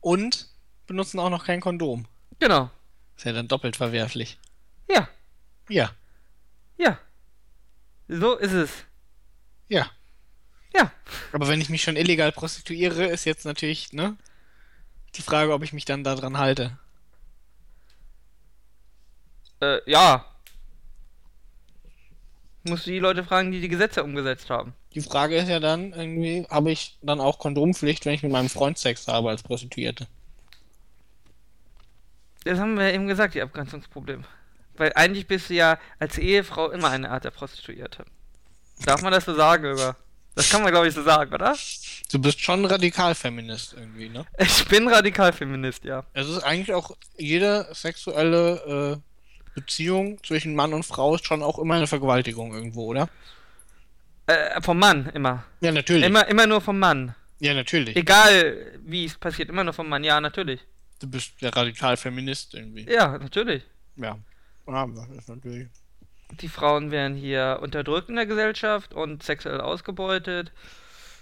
und 0.00 0.48
benutzen 0.86 1.18
auch 1.20 1.30
noch 1.30 1.44
kein 1.44 1.60
Kondom. 1.60 2.06
Genau. 2.38 2.70
Ist 3.16 3.26
ja 3.26 3.32
dann 3.32 3.48
doppelt 3.48 3.76
verwerflich. 3.76 4.38
Ja, 4.88 5.08
Ja, 5.68 5.90
ja. 6.76 6.98
So 8.08 8.36
ist 8.36 8.52
es. 8.52 8.70
ja. 9.68 9.90
Ja. 10.76 10.90
Aber 11.32 11.46
wenn 11.46 11.60
ich 11.60 11.68
mich 11.68 11.82
schon 11.82 11.94
illegal 11.96 12.32
prostituiere, 12.32 13.06
ist 13.06 13.24
jetzt 13.24 13.44
natürlich, 13.44 13.92
ne? 13.92 14.16
Die 15.14 15.22
Frage, 15.22 15.52
ob 15.52 15.62
ich 15.62 15.72
mich 15.72 15.84
dann 15.84 16.02
daran 16.02 16.36
halte. 16.36 16.76
Äh, 19.60 19.78
ja. 19.88 20.26
Musst 22.64 22.86
du 22.86 22.90
die 22.90 22.98
Leute 22.98 23.24
fragen, 23.24 23.52
die 23.52 23.60
die 23.60 23.68
Gesetze 23.68 24.02
umgesetzt 24.02 24.48
haben. 24.48 24.72
Die 24.94 25.02
Frage 25.02 25.36
ist 25.36 25.48
ja 25.48 25.60
dann 25.60 25.92
irgendwie, 25.92 26.46
habe 26.48 26.70
ich 26.70 26.98
dann 27.02 27.20
auch 27.20 27.38
Kondompflicht, 27.38 28.06
wenn 28.06 28.14
ich 28.14 28.22
mit 28.22 28.32
meinem 28.32 28.48
Freund 28.48 28.78
Sex 28.78 29.06
habe 29.06 29.28
als 29.28 29.42
Prostituierte? 29.42 30.06
Das 32.44 32.58
haben 32.58 32.76
wir 32.76 32.88
ja 32.88 32.94
eben 32.94 33.06
gesagt, 33.06 33.34
die 33.34 33.42
Abgrenzungsproblem. 33.42 34.24
Weil 34.76 34.92
eigentlich 34.94 35.26
bist 35.26 35.50
du 35.50 35.54
ja 35.54 35.78
als 35.98 36.18
Ehefrau 36.18 36.70
immer 36.70 36.90
eine 36.90 37.10
Art 37.10 37.24
der 37.24 37.30
Prostituierte. 37.30 38.04
Darf 38.84 39.02
man 39.02 39.12
das 39.12 39.24
so 39.24 39.34
sagen, 39.34 39.72
oder? 39.72 39.96
Das 40.34 40.50
kann 40.50 40.62
man, 40.62 40.72
glaube 40.72 40.88
ich, 40.88 40.94
so 40.94 41.02
sagen, 41.02 41.32
oder? 41.32 41.56
Du 42.10 42.18
bist 42.18 42.40
schon 42.40 42.64
Radikalfeminist 42.64 43.74
irgendwie, 43.74 44.08
ne? 44.08 44.26
Ich 44.38 44.66
bin 44.66 44.88
Radikalfeminist, 44.88 45.84
ja. 45.84 46.04
Es 46.12 46.28
ist 46.28 46.42
eigentlich 46.42 46.74
auch 46.74 46.96
jede 47.16 47.68
sexuelle 47.72 49.00
äh, 49.00 49.13
Beziehung 49.54 50.22
zwischen 50.24 50.54
Mann 50.54 50.74
und 50.74 50.84
Frau 50.84 51.14
ist 51.14 51.26
schon 51.26 51.42
auch 51.42 51.58
immer 51.58 51.74
eine 51.74 51.86
Vergewaltigung 51.86 52.52
irgendwo, 52.52 52.86
oder? 52.86 53.08
Äh, 54.26 54.60
vom 54.62 54.78
Mann, 54.78 55.10
immer. 55.14 55.44
Ja, 55.60 55.72
natürlich. 55.72 56.04
Immer, 56.04 56.26
immer 56.28 56.46
nur 56.46 56.60
vom 56.60 56.78
Mann. 56.78 57.14
Ja, 57.38 57.54
natürlich. 57.54 57.96
Egal, 57.96 58.78
wie 58.84 59.04
es 59.04 59.16
passiert, 59.16 59.48
immer 59.48 59.64
nur 59.64 59.74
vom 59.74 59.88
Mann. 59.88 60.02
Ja, 60.02 60.20
natürlich. 60.20 60.60
Du 61.00 61.10
bist 61.10 61.40
der 61.42 61.54
Radikalfeminist 61.54 62.54
irgendwie. 62.54 62.90
Ja, 62.90 63.18
natürlich. 63.18 63.62
Ja. 63.96 64.18
Ja, 64.66 64.86
das 64.86 65.08
ist 65.10 65.28
natürlich. 65.28 65.68
Die 66.40 66.48
Frauen 66.48 66.90
werden 66.90 67.16
hier 67.16 67.58
unterdrückt 67.62 68.08
in 68.08 68.16
der 68.16 68.26
Gesellschaft 68.26 68.94
und 68.94 69.22
sexuell 69.22 69.60
ausgebeutet. 69.60 70.52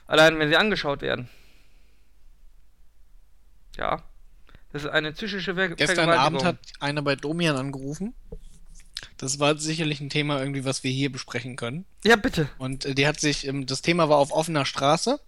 Allein 0.07 0.39
wenn 0.39 0.49
sie 0.49 0.57
angeschaut 0.57 1.03
werden. 1.03 1.29
Ja. 3.77 4.03
Das 4.73 4.85
ist 4.85 4.91
eine 4.91 5.13
psychische 5.13 5.55
Ver 5.55 5.69
Gestern 5.71 6.11
Abend 6.11 6.45
hat 6.45 6.59
einer 6.81 7.03
bei 7.03 7.17
Domian 7.17 7.57
angerufen. 7.57 8.15
Das 9.19 9.39
war 9.39 9.57
sicherlich 9.59 10.01
ein 10.01 10.11
Thema 10.11 10.41
irgendwie, 10.41 10.65
was 10.65 10.83
wir 10.83 10.91
hier 10.91 11.13
besprechen 11.13 11.57
können. 11.57 11.85
Ja, 12.05 12.17
bitte. 12.17 12.49
Und 12.59 12.85
äh, 12.85 12.95
die 12.95 13.07
hat 13.07 13.21
sich, 13.21 13.47
ähm, 13.47 13.67
das 13.67 13.83
Thema 13.83 14.09
war 14.09 14.17
auf 14.17 14.33
offener 14.33 14.65
Straße. 14.65 15.21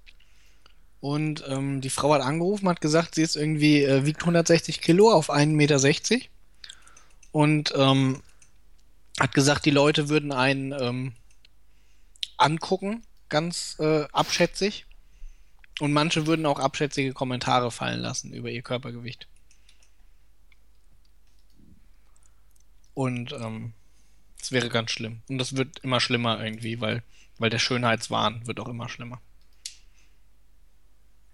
Und 1.00 1.44
ähm, 1.46 1.80
die 1.80 1.90
Frau 1.90 2.14
hat 2.14 2.22
angerufen, 2.22 2.68
hat 2.68 2.80
gesagt, 2.80 3.14
sie 3.14 3.22
ist 3.22 3.36
irgendwie, 3.36 3.84
äh, 3.84 4.06
wiegt 4.06 4.22
160 4.22 4.80
Kilo 4.80 5.12
auf 5.12 5.30
1,60 5.30 5.46
Meter. 5.48 6.26
Und 7.30 7.74
ähm, 7.76 8.22
hat 9.20 9.34
gesagt, 9.34 9.66
die 9.66 9.70
Leute 9.70 10.08
würden 10.08 10.32
einen 10.32 10.72
ähm, 10.72 11.12
angucken, 12.36 13.02
ganz 13.28 13.76
äh, 13.78 14.06
abschätzig. 14.12 14.86
Und 15.80 15.92
manche 15.92 16.26
würden 16.26 16.46
auch 16.46 16.58
abschätzige 16.58 17.12
Kommentare 17.12 17.70
fallen 17.70 18.00
lassen 18.00 18.32
über 18.32 18.48
ihr 18.48 18.62
Körpergewicht. 18.62 19.28
Und 22.94 23.32
ähm, 23.32 23.72
das 24.38 24.52
wäre 24.52 24.68
ganz 24.68 24.90
schlimm. 24.90 25.22
Und 25.28 25.38
das 25.38 25.56
wird 25.56 25.80
immer 25.80 26.00
schlimmer 26.00 26.42
irgendwie, 26.42 26.80
weil, 26.80 27.02
weil 27.38 27.50
der 27.50 27.58
Schönheitswahn 27.58 28.46
wird 28.46 28.60
auch 28.60 28.68
immer 28.68 28.88
schlimmer. 28.88 29.20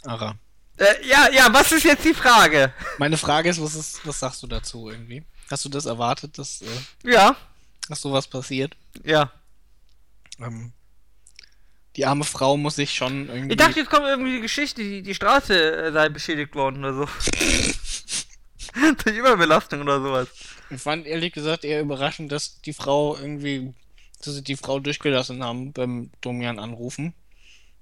Ara. 0.04 0.38
Äh, 0.76 1.06
ja, 1.06 1.28
ja, 1.30 1.52
was 1.52 1.72
ist 1.72 1.84
jetzt 1.84 2.04
die 2.04 2.14
Frage? 2.14 2.72
Meine 2.98 3.18
Frage 3.18 3.50
ist, 3.50 3.60
was, 3.60 3.74
ist, 3.74 4.06
was 4.06 4.20
sagst 4.20 4.42
du 4.42 4.46
dazu 4.46 4.88
irgendwie? 4.88 5.22
Hast 5.50 5.64
du 5.64 5.68
das 5.68 5.84
erwartet, 5.84 6.38
dass, 6.38 6.62
äh, 6.62 7.10
Ja, 7.10 7.36
dass 7.88 8.00
sowas 8.00 8.26
passiert? 8.26 8.76
ja. 9.04 9.30
Ähm, 10.38 10.72
die 11.96 12.06
arme 12.06 12.24
Frau 12.24 12.56
muss 12.56 12.76
sich 12.76 12.94
schon 12.94 13.28
irgendwie. 13.28 13.50
Ich 13.50 13.56
dachte, 13.56 13.80
jetzt 13.80 13.90
kommt 13.90 14.06
irgendwie 14.06 14.36
die 14.36 14.40
Geschichte, 14.40 14.80
die, 14.80 15.02
die 15.02 15.14
Straße 15.14 15.54
äh, 15.54 15.92
sei 15.92 16.08
beschädigt 16.08 16.54
worden 16.54 16.84
oder 16.84 16.94
so. 16.94 17.08
Durch 19.04 19.16
Überbelastung 19.16 19.82
oder 19.82 20.00
sowas. 20.00 20.28
Ich 20.70 20.80
fand 20.80 21.06
ehrlich 21.06 21.32
gesagt 21.32 21.64
eher 21.64 21.80
überraschend, 21.80 22.30
dass 22.32 22.60
die 22.62 22.72
Frau 22.72 23.16
irgendwie, 23.16 23.74
dass 24.24 24.34
sie 24.34 24.44
die 24.44 24.56
Frau 24.56 24.78
durchgelassen 24.80 25.42
haben 25.42 25.72
beim 25.72 26.10
Domian 26.20 26.58
anrufen. 26.58 27.14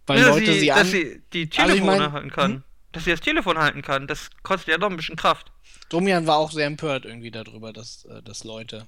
Weil 0.07 0.21
Ja, 0.21 0.29
Leute 0.29 0.53
sie, 0.55 0.61
sie, 0.61 0.67
dass 0.69 0.79
an. 0.79 0.87
sie 0.87 1.23
die 1.33 1.43
Also 1.43 1.75
ich 1.75 1.81
Telefone 1.81 1.99
mein- 1.99 2.13
halten 2.13 2.31
kann. 2.31 2.53
hm? 2.53 2.63
Dass 2.93 3.05
sie 3.05 3.11
das 3.11 3.21
Telefon 3.21 3.59
halten 3.59 3.83
kann. 3.83 4.07
Das 4.07 4.31
kostet 4.43 4.69
ja 4.69 4.79
doch 4.79 4.89
ein 4.89 4.97
bisschen 4.97 5.17
Kraft. 5.17 5.53
Domian 5.91 6.27
war 6.27 6.39
auch 6.39 6.51
sehr 6.51 6.67
empört 6.67 7.05
irgendwie 7.05 7.31
darüber, 7.31 7.73
dass, 7.75 8.07
äh, 8.07 8.23
dass 8.23 8.45
Leute 8.45 8.87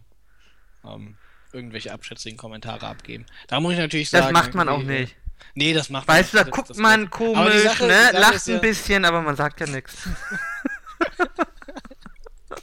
ähm, 0.84 1.16
irgendwelche 1.52 1.92
abschätzigen 1.92 2.38
Kommentare 2.38 2.86
abgeben. 2.86 3.26
Da 3.48 3.60
muss 3.60 3.74
ich 3.74 3.78
natürlich 3.78 4.08
Das 4.10 4.22
sagen. 4.22 4.32
macht 4.32 4.54
man 4.54 4.68
auch 4.70 4.80
äh, 4.80 5.00
nicht. 5.02 5.16
Nee, 5.54 5.74
das 5.74 5.90
macht 5.90 6.08
Weißt 6.08 6.32
du, 6.32 6.36
man 6.38 6.44
da 6.44 6.46
nicht. 6.48 6.56
guckt 6.56 6.70
Das- 6.70 6.76
man 6.78 7.02
das- 7.02 7.10
komisch, 7.10 7.62
Sache- 7.64 7.86
ne? 7.86 8.10
Lacht 8.12 8.34
ist 8.36 8.46
ja- 8.48 8.54
ein 8.54 8.60
bisschen, 8.62 9.04
aber 9.04 9.20
man 9.20 9.36
sagt 9.36 9.60
ja 9.60 9.66
nichts. 9.66 9.94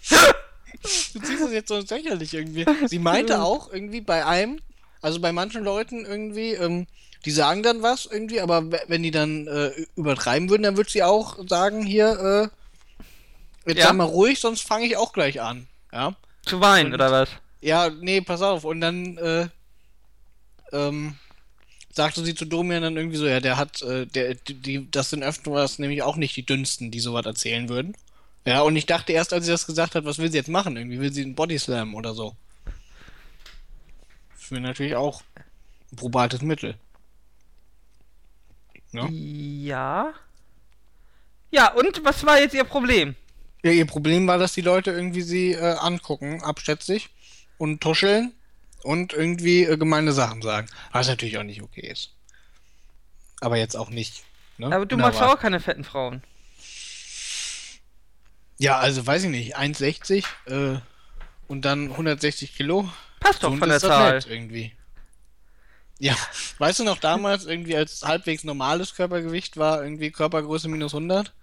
Du 1.13 1.19
ziehst 1.19 1.41
das 1.41 1.51
jetzt 1.51 1.69
so 1.69 1.79
Lächerlich 1.79 2.33
irgendwie. 2.33 2.65
Sie 2.87 2.99
meinte 2.99 3.41
auch 3.41 3.71
irgendwie 3.71 4.01
bei 4.01 4.25
einem, 4.25 4.59
also 5.01 5.19
bei 5.19 5.31
manchen 5.31 5.63
Leuten 5.63 6.05
irgendwie, 6.05 6.53
ähm, 6.53 6.87
die 7.25 7.31
sagen 7.31 7.63
dann 7.63 7.81
was 7.81 8.05
irgendwie, 8.05 8.39
aber 8.41 8.71
we- 8.71 8.81
wenn 8.87 9.03
die 9.03 9.11
dann 9.11 9.47
äh, 9.47 9.71
übertreiben 9.95 10.49
würden, 10.49 10.63
dann 10.63 10.77
würde 10.77 10.89
sie 10.89 11.03
auch 11.03 11.37
sagen, 11.47 11.83
hier, 11.85 12.51
äh, 13.65 13.69
jetzt 13.69 13.79
Ja. 13.79 13.87
sei 13.87 13.93
mal 13.93 14.05
ruhig, 14.05 14.39
sonst 14.39 14.61
fange 14.61 14.85
ich 14.85 14.95
auch 14.97 15.13
gleich 15.13 15.41
an. 15.41 15.67
Ja. 15.91 16.15
Zu 16.45 16.61
weinen, 16.61 16.87
Und- 16.87 16.93
oder 16.95 17.11
was? 17.11 17.29
Ja, 17.59 17.89
nee, 17.89 18.21
pass 18.21 18.41
auf. 18.41 18.63
Und 18.63 18.81
dann, 18.81 19.17
äh, 19.17 19.47
ähm, 20.71 21.15
sagte 21.91 22.23
sie 22.23 22.35
zu 22.35 22.45
Domian 22.45 22.83
dann 22.83 22.95
irgendwie 22.95 23.17
so, 23.17 23.25
ja, 23.25 23.39
der 23.39 23.57
hat, 23.57 23.81
äh, 23.81 24.05
der, 24.05 24.35
die, 24.35 24.53
die, 24.53 24.91
das 24.91 25.09
sind 25.09 25.23
öfters 25.23 25.79
nämlich 25.79 26.03
auch 26.03 26.15
nicht 26.15 26.35
die 26.35 26.45
dünnsten, 26.45 26.91
die 26.91 26.99
sowas 26.99 27.25
erzählen 27.25 27.67
würden. 27.69 27.95
Ja, 28.47 28.61
und 28.61 28.77
ich 28.77 28.85
dachte 28.85 29.11
erst, 29.11 29.33
als 29.33 29.43
sie 29.43 29.51
das 29.51 29.67
gesagt 29.67 29.93
hat, 29.93 30.05
was 30.05 30.19
will 30.19 30.31
sie 30.31 30.37
jetzt 30.37 30.47
machen? 30.47 30.77
Irgendwie 30.77 31.01
will 31.01 31.11
sie 31.11 31.21
einen 31.21 31.35
Bodyslam 31.35 31.93
oder 31.95 32.13
so. 32.13 32.33
Das 34.39 34.51
wäre 34.51 34.61
natürlich 34.61 34.95
auch 34.95 35.21
ein 35.91 35.97
probates 35.97 36.41
Mittel. 36.41 36.75
Ja. 38.93 39.05
Ja. 39.09 40.13
Ja, 41.51 41.73
und 41.73 42.05
was 42.05 42.25
war 42.25 42.39
jetzt 42.39 42.55
ihr 42.55 42.63
Problem? 42.63 43.17
Ja, 43.63 43.71
ihr 43.71 43.85
Problem 43.85 44.27
war, 44.27 44.37
dass 44.37 44.53
die 44.53 44.61
Leute 44.61 44.91
irgendwie 44.91 45.23
sie 45.23 45.51
äh, 45.51 45.75
angucken, 45.79 46.41
abschätzig 46.41 47.09
und 47.57 47.81
tuscheln 47.81 48.31
und 48.81 49.11
irgendwie 49.11 49.63
äh, 49.65 49.75
gemeine 49.75 50.13
Sachen 50.13 50.41
sagen. 50.41 50.69
Was 50.93 51.09
natürlich 51.09 51.37
auch 51.37 51.43
nicht 51.43 51.61
okay 51.61 51.85
ist. 51.85 52.13
Aber 53.41 53.57
jetzt 53.57 53.75
auch 53.75 53.89
nicht. 53.89 54.23
Ne? 54.57 54.67
Aber 54.67 54.85
du 54.85 54.95
magst 54.95 55.17
Unerwartet. 55.17 55.37
auch 55.37 55.41
keine 55.41 55.59
fetten 55.59 55.83
Frauen. 55.83 56.23
Ja, 58.59 58.77
also 58.79 59.05
weiß 59.05 59.23
ich 59.25 59.29
nicht. 59.29 59.57
1,60 59.57 60.25
äh, 60.47 60.79
und 61.47 61.61
dann 61.63 61.91
160 61.91 62.55
Kilo. 62.55 62.89
Passt 63.19 63.43
doch 63.43 63.49
Gesund 63.49 63.59
von 63.59 63.69
der 63.69 63.79
Zahl. 63.79 64.23
irgendwie. 64.27 64.73
Ja, 65.99 66.15
weißt 66.59 66.79
du 66.79 66.83
noch 66.83 66.97
damals 66.99 67.45
irgendwie 67.45 67.75
als 67.75 68.03
halbwegs 68.03 68.43
normales 68.43 68.95
Körpergewicht 68.95 69.57
war 69.57 69.83
irgendwie 69.83 70.11
Körpergröße 70.11 70.67
minus 70.69 70.93
100? 70.93 71.33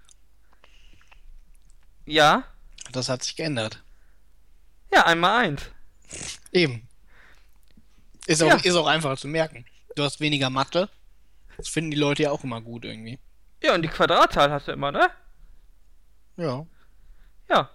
Ja. 2.06 2.44
Das 2.92 3.08
hat 3.08 3.22
sich 3.22 3.34
geändert. 3.36 3.82
Ja, 4.92 5.06
einmal 5.06 5.44
eins. 5.44 5.62
Eben. 6.52 6.86
Ist 8.26 8.42
auch, 8.42 8.48
Ja. 8.48 8.56
ist 8.56 8.74
auch 8.76 8.86
einfacher 8.86 9.16
zu 9.16 9.28
merken. 9.28 9.64
Du 9.96 10.02
hast 10.02 10.20
weniger 10.20 10.50
Mathe. 10.50 10.88
Das 11.56 11.68
finden 11.68 11.90
die 11.92 11.96
Leute 11.96 12.24
ja 12.24 12.30
auch 12.30 12.44
immer 12.44 12.60
gut 12.60 12.84
irgendwie. 12.84 13.18
Ja, 13.62 13.74
und 13.74 13.82
die 13.82 13.88
Quadratzahl 13.88 14.50
hast 14.50 14.68
du 14.68 14.72
immer, 14.72 14.92
ne? 14.92 15.08
Ja. 16.36 16.66
Ja. 17.48 17.70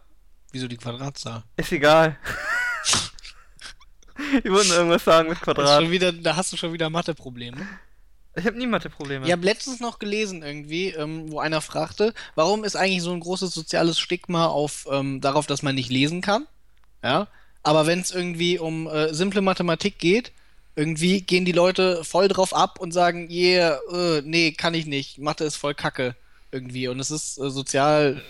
Wieso 0.52 0.68
die 0.68 0.78
Quadratzahl? 0.78 1.44
Ist 1.58 1.72
egal. 1.72 2.18
ich 4.44 4.52
wollte 4.52 4.70
nur 4.70 4.78
irgendwas 4.78 5.04
sagen 5.04 5.30
mit 5.30 5.42
Quadrat. 5.42 5.82
schon 5.82 5.92
wieder, 5.92 6.12
da 6.12 6.36
hast 6.36 6.52
du 6.52 6.58
schon 6.58 6.74
wieder 6.74 6.90
Matheprobleme. 6.90 7.68
Ich 8.36 8.46
habe 8.46 8.58
nie 8.58 8.68
Mathe-Probleme. 8.68 9.26
Ich 9.26 9.32
habe 9.32 9.44
letztens 9.44 9.80
noch 9.80 10.00
gelesen 10.00 10.44
irgendwie, 10.44 10.90
ähm, 10.90 11.32
wo 11.32 11.40
einer 11.40 11.62
fragte, 11.62 12.14
warum 12.36 12.64
ist 12.64 12.76
eigentlich 12.76 13.02
so 13.02 13.12
ein 13.12 13.20
großes 13.20 13.54
soziales 13.54 14.00
Stigma 14.00 14.46
auf 14.46 14.88
ähm, 14.92 15.20
darauf, 15.20 15.48
dass 15.48 15.64
man 15.64 15.76
nicht 15.76 15.90
lesen 15.90 16.22
kann? 16.22 16.48
Ja. 17.04 17.28
Aber 17.64 17.88
wenn 17.88 18.00
es 18.00 18.12
irgendwie 18.12 18.60
um 18.60 18.88
äh, 18.88 19.14
simple 19.14 19.42
Mathematik 19.42 20.00
geht, 20.00 20.32
irgendwie 20.76 21.22
gehen 21.22 21.44
die 21.44 21.52
Leute 21.52 22.04
voll 22.04 22.28
drauf 22.28 22.54
ab 22.54 22.80
und 22.80 22.94
sagen, 22.94 23.30
yeah, 23.30 23.80
äh, 23.92 24.22
nee, 24.24 24.52
kann 24.52 24.74
ich 24.74 24.86
nicht, 24.86 25.18
Mathe 25.18 25.44
ist 25.44 25.58
voll 25.58 25.74
Kacke 25.74 26.16
irgendwie. 26.52 26.88
Und 26.88 27.00
es 27.00 27.12
ist 27.12 27.38
äh, 27.38 27.50
sozial 27.50 28.22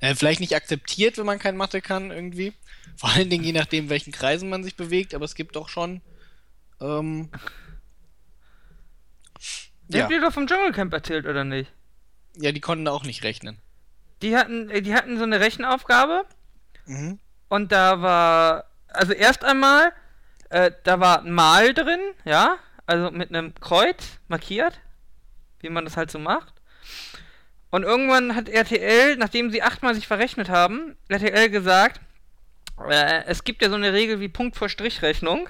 äh, 0.00 0.14
vielleicht 0.14 0.40
nicht 0.40 0.54
akzeptiert, 0.56 1.18
wenn 1.18 1.26
man 1.26 1.38
kein 1.38 1.56
Mathe 1.56 1.80
kann 1.80 2.10
irgendwie. 2.10 2.52
Vor 2.96 3.10
allen 3.10 3.30
Dingen 3.30 3.44
je 3.44 3.52
nachdem, 3.52 3.88
welchen 3.90 4.12
Kreisen 4.12 4.48
man 4.48 4.62
sich 4.64 4.76
bewegt, 4.76 5.14
aber 5.14 5.24
es 5.24 5.34
gibt 5.34 5.56
doch 5.56 5.68
schon 5.68 6.00
ähm, 6.80 7.30
Ich 9.88 9.96
ja. 9.96 10.02
hab 10.04 10.08
dir 10.10 10.20
doch 10.20 10.32
vom 10.32 10.46
Dschungelcamp 10.46 10.92
erzählt, 10.92 11.26
oder 11.26 11.44
nicht? 11.44 11.72
ja, 12.36 12.50
die 12.52 12.60
konnten 12.60 12.84
da 12.86 12.90
auch 12.92 13.04
nicht 13.04 13.22
rechnen. 13.22 13.58
Die 14.22 14.36
hatten, 14.36 14.70
äh, 14.70 14.82
die 14.82 14.94
hatten 14.94 15.18
so 15.18 15.24
eine 15.24 15.40
Rechenaufgabe 15.40 16.24
Mhm. 16.86 17.18
und 17.48 17.72
da 17.72 18.02
war, 18.02 18.64
also 18.88 19.12
erst 19.12 19.44
einmal, 19.44 19.92
äh, 20.50 20.70
da 20.84 21.00
war 21.00 21.22
ein 21.22 21.32
Mal 21.32 21.74
drin, 21.74 22.00
ja, 22.24 22.56
also 22.86 23.10
mit 23.10 23.28
einem 23.30 23.54
Kreuz 23.54 24.18
markiert, 24.28 24.80
wie 25.60 25.70
man 25.70 25.84
das 25.84 25.96
halt 25.96 26.10
so 26.10 26.18
macht. 26.18 26.53
Und 27.74 27.82
irgendwann 27.82 28.36
hat 28.36 28.48
RTL, 28.48 29.16
nachdem 29.16 29.50
sie 29.50 29.60
achtmal 29.60 29.96
sich 29.96 30.06
verrechnet 30.06 30.48
haben, 30.48 30.94
RTL 31.08 31.50
gesagt, 31.50 32.00
äh, 32.88 33.24
es 33.26 33.42
gibt 33.42 33.62
ja 33.62 33.68
so 33.68 33.74
eine 33.74 33.92
Regel 33.92 34.20
wie 34.20 34.28
Punkt 34.28 34.54
vor 34.54 34.68
Strichrechnung. 34.68 35.48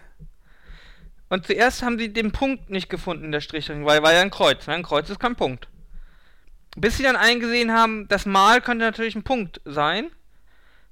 Und 1.28 1.46
zuerst 1.46 1.82
haben 1.82 1.98
sie 1.98 2.14
den 2.14 2.32
Punkt 2.32 2.70
nicht 2.70 2.88
gefunden 2.88 3.26
in 3.26 3.32
der 3.32 3.42
Strichrechnung, 3.42 3.84
weil 3.84 4.02
war 4.02 4.14
ja 4.14 4.22
ein 4.22 4.30
Kreuz. 4.30 4.66
Ne? 4.66 4.72
Ein 4.72 4.82
Kreuz 4.82 5.10
ist 5.10 5.20
kein 5.20 5.36
Punkt. 5.36 5.68
Bis 6.78 6.96
sie 6.96 7.02
dann 7.02 7.16
eingesehen 7.16 7.72
haben, 7.72 8.08
das 8.08 8.24
Mal 8.24 8.62
könnte 8.62 8.86
natürlich 8.86 9.16
ein 9.16 9.24
Punkt 9.24 9.60
sein, 9.66 10.10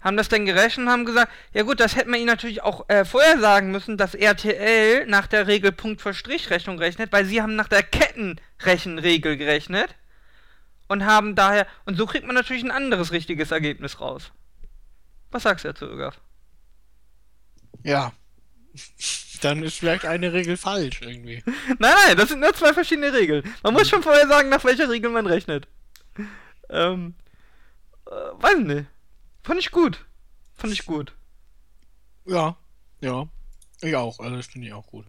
haben 0.03 0.19
das 0.19 0.29
dann 0.29 0.45
gerechnet 0.45 0.87
und 0.87 0.93
haben 0.93 1.07
gesagt, 1.07 1.33
ja 1.55 1.63
gut, 1.63 1.81
das 1.81 1.97
hätte 1.97 2.11
man 2.11 2.19
ihnen 2.19 2.29
natürlich 2.29 2.63
auch 2.63 2.87
äh, 2.91 3.07
vorher 3.07 3.41
sagen 3.41 3.71
müssen, 3.71 3.97
dass 3.97 4.15
RTL 4.15 5.07
nach 5.07 5.29
der 5.29 5.47
Regel 5.47 5.73
Punkt 5.73 6.03
vor 6.03 6.13
Strichrechnung 6.13 6.79
rechnet, 6.79 7.11
weil 7.11 7.25
sie 7.25 7.41
haben 7.41 7.57
nach 7.57 7.69
der 7.69 7.85
Kettenrechenregel 7.85 9.39
gerechnet 9.39 9.95
und 10.93 11.07
haben 11.07 11.35
daher, 11.35 11.67
und 11.87 11.97
so 11.97 12.05
kriegt 12.05 12.27
man 12.27 12.35
natürlich 12.35 12.63
ein 12.63 12.71
anderes 12.71 13.13
richtiges 13.13 13.51
Ergebnis 13.51 13.99
raus. 13.99 14.31
Was 15.31 15.45
sagst 15.45 15.65
du 15.65 15.69
dazu, 15.69 15.87
Ögaf? 15.87 16.21
Ja. 17.83 18.13
Dann 19.41 19.63
ist 19.63 19.79
vielleicht 19.79 20.05
eine 20.05 20.35
Regel 20.35 20.59
falsch 20.59 21.01
irgendwie. 21.01 21.43
Nein, 21.79 21.95
nein, 22.07 22.17
das 22.17 22.29
sind 22.29 22.41
nur 22.41 22.55
zwei 22.55 22.73
verschiedene 22.73 23.13
Regeln. 23.13 23.43
Man 23.63 23.73
muss 23.75 23.89
schon 23.89 24.03
vorher 24.03 24.29
sagen, 24.29 24.51
nach 24.51 24.65
welcher 24.65 24.89
Regel 24.89 25.11
man 25.11 25.27
rechnet. 25.27 25.67
Ähm, 26.69 27.15
äh, 28.07 28.11
weiß 28.11 28.59
nicht. 28.59 28.87
Fand 29.43 29.61
ich 29.61 29.71
gut. 29.71 30.05
Fand 30.55 30.73
ich 30.73 30.87
gut. 30.87 31.15
Ja, 32.27 32.57
ja. 33.01 33.27
Ich 33.81 33.97
auch, 33.97 34.21
also 34.21 34.37
das 34.37 34.47
finde 34.47 34.69
ich 34.69 34.73
auch 34.75 34.87
gut. 34.87 35.07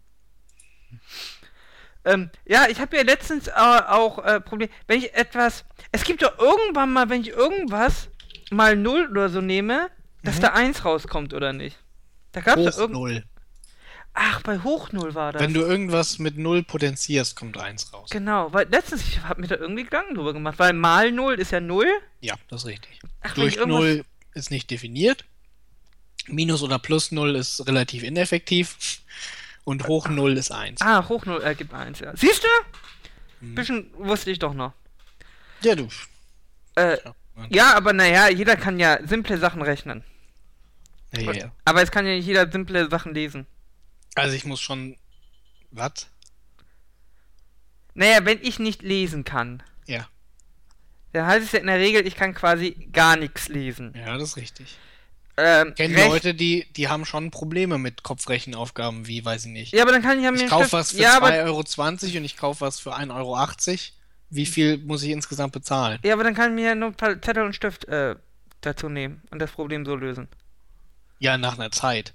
Ähm, 2.06 2.30
ja, 2.46 2.68
ich 2.70 2.80
habe 2.80 2.98
ja 2.98 3.04
letztens 3.04 3.48
äh, 3.48 3.52
auch 3.52 4.20
äh, 4.26 4.42
Problem, 4.42 4.70
wenn 4.88 5.00
ich 5.00 5.14
etwas, 5.14 5.64
es 5.92 6.04
gibt 6.04 6.22
doch 6.22 6.38
irgendwann 6.38 6.92
mal, 6.92 7.10
wenn 7.10 7.22
ich 7.22 7.30
irgendwas 7.30 8.10
mal 8.52 8.76
0 8.76 9.10
oder 9.12 9.30
so 9.30 9.40
nehme, 9.42 9.90
dass 10.24 10.38
Mhm. 10.38 10.42
da 10.42 10.48
1 10.50 10.86
rauskommt 10.86 11.34
oder 11.34 11.54
nicht. 11.54 11.78
Da 12.34 12.42
gab 12.42 12.58
es 12.60 12.78
irgend... 12.78 12.94
Null. 12.94 13.24
Ach, 14.16 14.42
bei 14.44 14.60
Hoch 14.60 14.92
0 14.92 15.16
war 15.16 15.32
das. 15.32 15.42
Wenn 15.42 15.54
du 15.56 15.62
irgendwas 15.62 16.20
mit 16.20 16.38
Null 16.38 16.62
potenzierst, 16.64 17.36
kommt 17.36 17.58
eins 17.58 17.92
raus. 17.94 18.10
Genau, 18.12 18.54
weil 18.54 18.68
letztens, 18.70 19.02
ich 19.08 19.22
habe 19.24 19.42
mir 19.42 19.48
da 19.48 19.56
irgendwie 19.56 19.86
Gedanken 19.86 20.14
drüber 20.16 20.34
gemacht, 20.34 20.60
weil 20.60 20.74
mal 20.74 21.12
0 21.12 21.40
ist 21.40 21.52
ja 21.52 21.60
0. 21.60 21.88
Ja, 22.22 22.36
das 22.50 22.62
ist 22.62 22.68
richtig. 22.68 23.00
Ach, 23.22 23.34
Durch 23.34 23.56
irgendwas- 23.56 23.80
Null 23.82 24.06
ist 24.36 24.52
nicht 24.52 24.70
definiert. 24.70 25.26
Minus 26.28 26.62
oder 26.62 26.78
plus 26.80 27.12
Null 27.12 27.36
ist 27.36 27.66
relativ 27.68 28.04
ineffektiv. 28.04 28.93
Und 29.66 29.88
hoch 29.88 30.08
Null 30.10 30.38
ist 30.38 30.52
eins. 30.52 30.82
Ah, 30.82 31.08
Hoch 31.08 31.26
0 31.26 31.42
ergibt 31.42 31.74
1, 31.74 32.00
ja. 32.00 32.16
Siehst 32.16 32.44
du? 32.44 33.46
Mhm. 33.46 33.56
Bisschen 33.56 33.92
wusste 33.98 34.30
ich 34.32 34.40
doch 34.40 34.54
noch. 34.54 34.74
Ja, 35.62 35.76
du. 35.76 35.88
Äh, 36.76 36.98
Ja, 37.04 37.14
ja, 37.50 37.74
aber 37.76 37.94
naja, 37.94 38.28
jeder 38.30 38.56
kann 38.58 38.80
ja 38.80 39.00
simple 39.08 39.38
Sachen 39.38 39.62
rechnen. 39.62 40.04
ja, 41.14 41.22
ja, 41.22 41.32
ja. 41.34 41.52
Aber 41.66 41.82
es 41.82 41.92
kann 41.92 42.06
ja 42.06 42.14
nicht 42.14 42.26
jeder 42.26 42.52
simple 42.52 42.90
Sachen 42.90 43.14
lesen. 43.14 43.48
Also 44.16 44.36
ich 44.36 44.46
muss 44.46 44.60
schon. 44.62 44.98
Was? 45.72 46.08
Naja, 47.96 48.26
wenn 48.26 48.40
ich 48.42 48.60
nicht 48.60 48.82
lesen 48.82 49.24
kann, 49.24 49.64
Ja. 49.88 50.08
dann 51.14 51.26
heißt 51.28 51.46
es 51.46 51.52
ja 51.54 51.60
in 51.60 51.68
der 51.68 51.78
Regel, 51.80 52.06
ich 52.06 52.16
kann 52.16 52.34
quasi 52.34 52.90
gar 52.92 53.16
nichts 53.18 53.48
lesen. 53.48 53.94
Ja, 53.96 54.18
das 54.18 54.30
ist 54.30 54.38
richtig. 54.38 54.78
Ähm, 55.38 55.70
Ich 55.70 55.76
kenne 55.76 56.08
Leute, 56.08 56.34
die, 56.34 56.66
die 56.76 56.90
haben 56.90 57.06
schon 57.06 57.32
Probleme 57.32 57.78
mit 57.78 58.04
Kopfrechenaufgaben, 58.04 59.08
wie, 59.08 59.24
weiß 59.26 59.46
ich 59.46 59.52
nicht. 59.52 59.74
Ja, 59.74 59.84
aber 59.84 59.92
dann 59.92 60.02
kann 60.02 60.18
ich 60.18 60.24
ja 60.24 60.32
mir 60.32 60.44
ich 60.44 60.50
kaufe 60.50 60.72
was 60.74 60.92
für 60.92 61.02
ja, 61.02 61.18
2,20 61.18 61.18
aber, 61.18 61.32
Euro 61.44 61.58
und 61.60 62.26
ich 62.26 62.38
kaufe 62.38 62.62
was 62.62 62.80
für 62.80 62.96
1,80 62.96 63.12
Euro. 63.16 63.80
Wie 64.30 64.46
viel 64.46 64.78
muss 64.80 65.04
ich 65.04 65.12
insgesamt 65.12 65.54
bezahlen? 65.54 66.00
ja, 66.04 66.14
aber 66.14 66.24
dann 66.24 66.34
kann 66.34 66.52
ich 66.52 66.56
mir 66.56 66.70
ja 66.70 66.76
nur 66.76 66.90
ein 66.90 66.96
paar 66.96 67.22
Zettel 67.22 67.44
und 67.44 67.56
Stift 67.56 67.86
äh, 67.86 68.16
dazu 68.62 68.90
nehmen 68.90 69.22
und 69.32 69.40
das 69.40 69.52
Problem 69.52 69.86
so 69.86 69.96
lösen. 69.96 70.28
Ja, 71.20 71.38
nach 71.38 71.58
einer 71.58 71.72
Zeit. 71.72 72.14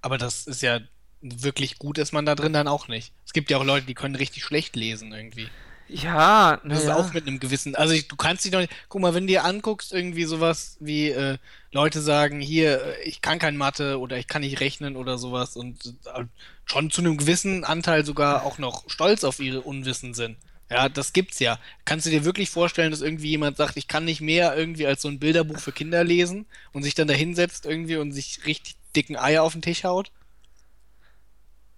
Aber 0.00 0.18
das 0.18 0.46
ist 0.46 0.62
ja 0.62 0.80
wirklich 1.20 1.78
gut, 1.78 1.98
ist 1.98 2.12
man 2.12 2.26
da 2.26 2.34
drin 2.34 2.52
dann 2.52 2.68
auch 2.68 2.88
nicht. 2.88 3.12
Es 3.24 3.32
gibt 3.32 3.50
ja 3.50 3.58
auch 3.58 3.64
Leute, 3.64 3.86
die 3.86 3.94
können 3.94 4.14
richtig 4.14 4.44
schlecht 4.44 4.76
lesen 4.76 5.12
irgendwie. 5.12 5.50
Ja, 5.88 6.60
Das 6.64 6.80
ist 6.80 6.86
naja. 6.86 6.96
auch 6.96 7.12
mit 7.12 7.26
einem 7.28 7.38
gewissen, 7.38 7.76
also 7.76 7.94
ich, 7.94 8.08
du 8.08 8.16
kannst 8.16 8.44
dich 8.44 8.50
doch 8.50 8.58
nicht, 8.58 8.72
guck 8.88 9.00
mal, 9.00 9.14
wenn 9.14 9.24
du 9.26 9.32
dir 9.32 9.44
anguckst, 9.44 9.92
irgendwie 9.92 10.24
sowas 10.24 10.76
wie 10.80 11.10
äh, 11.10 11.38
Leute 11.70 12.00
sagen, 12.00 12.40
hier, 12.40 12.82
äh, 12.82 13.02
ich 13.04 13.20
kann 13.20 13.38
kein 13.38 13.56
Mathe 13.56 14.00
oder 14.00 14.18
ich 14.18 14.26
kann 14.26 14.42
nicht 14.42 14.58
rechnen 14.60 14.96
oder 14.96 15.16
sowas 15.16 15.54
und 15.56 15.94
äh, 16.14 16.24
schon 16.64 16.90
zu 16.90 17.02
einem 17.02 17.16
gewissen 17.16 17.62
Anteil 17.64 18.04
sogar 18.04 18.44
auch 18.44 18.58
noch 18.58 18.82
stolz 18.90 19.22
auf 19.22 19.38
ihre 19.38 19.60
Unwissen 19.60 20.12
sind. 20.12 20.36
Ja, 20.68 20.88
das 20.88 21.12
gibt's 21.12 21.38
ja. 21.38 21.60
Kannst 21.84 22.06
du 22.06 22.10
dir 22.10 22.24
wirklich 22.24 22.50
vorstellen, 22.50 22.90
dass 22.90 23.00
irgendwie 23.00 23.28
jemand 23.30 23.56
sagt, 23.56 23.76
ich 23.76 23.86
kann 23.86 24.04
nicht 24.04 24.20
mehr 24.20 24.56
irgendwie 24.56 24.86
als 24.88 25.02
so 25.02 25.08
ein 25.08 25.20
Bilderbuch 25.20 25.60
für 25.60 25.70
Kinder 25.72 26.02
lesen 26.02 26.46
und 26.72 26.82
sich 26.82 26.96
dann 26.96 27.06
da 27.06 27.14
hinsetzt 27.14 27.64
irgendwie 27.64 27.96
und 27.96 28.10
sich 28.10 28.44
richtig 28.46 28.74
dicken 28.96 29.16
Eier 29.16 29.44
auf 29.44 29.52
den 29.52 29.62
Tisch 29.62 29.84
haut? 29.84 30.10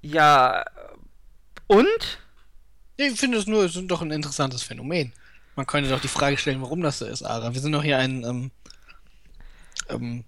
Ja, 0.00 0.64
und? 1.66 2.18
Ich 3.00 3.18
finde 3.18 3.38
es 3.38 3.46
nur, 3.46 3.64
es 3.64 3.76
ist 3.76 3.86
doch 3.86 4.02
ein 4.02 4.10
interessantes 4.10 4.64
Phänomen. 4.64 5.12
Man 5.54 5.66
könnte 5.66 5.88
doch 5.88 6.00
die 6.00 6.08
Frage 6.08 6.36
stellen, 6.36 6.60
warum 6.60 6.80
das 6.80 6.98
so 6.98 7.06
ist, 7.06 7.22
Ara. 7.22 7.54
Wir 7.54 7.60
sind 7.60 7.70
doch 7.70 7.84
hier 7.84 7.96
ein, 7.96 8.24
ähm, 8.24 8.50
ähm, 9.88 10.24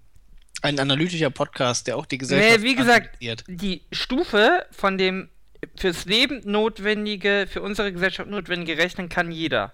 ein 0.61 0.79
analytischer 0.79 1.29
Podcast, 1.29 1.87
der 1.87 1.97
auch 1.97 2.05
die 2.05 2.17
Gesellschaft 2.17 2.61
Nee, 2.61 2.65
wie 2.65 2.75
gesagt, 2.75 3.17
die 3.47 3.81
Stufe 3.91 4.65
von 4.71 4.97
dem 4.97 5.27
fürs 5.75 6.05
Leben 6.05 6.41
notwendige, 6.45 7.45
für 7.51 7.61
unsere 7.61 7.91
Gesellschaft 7.91 8.29
notwendige 8.29 8.77
Rechnen 8.77 9.09
kann 9.09 9.33
jeder. 9.33 9.73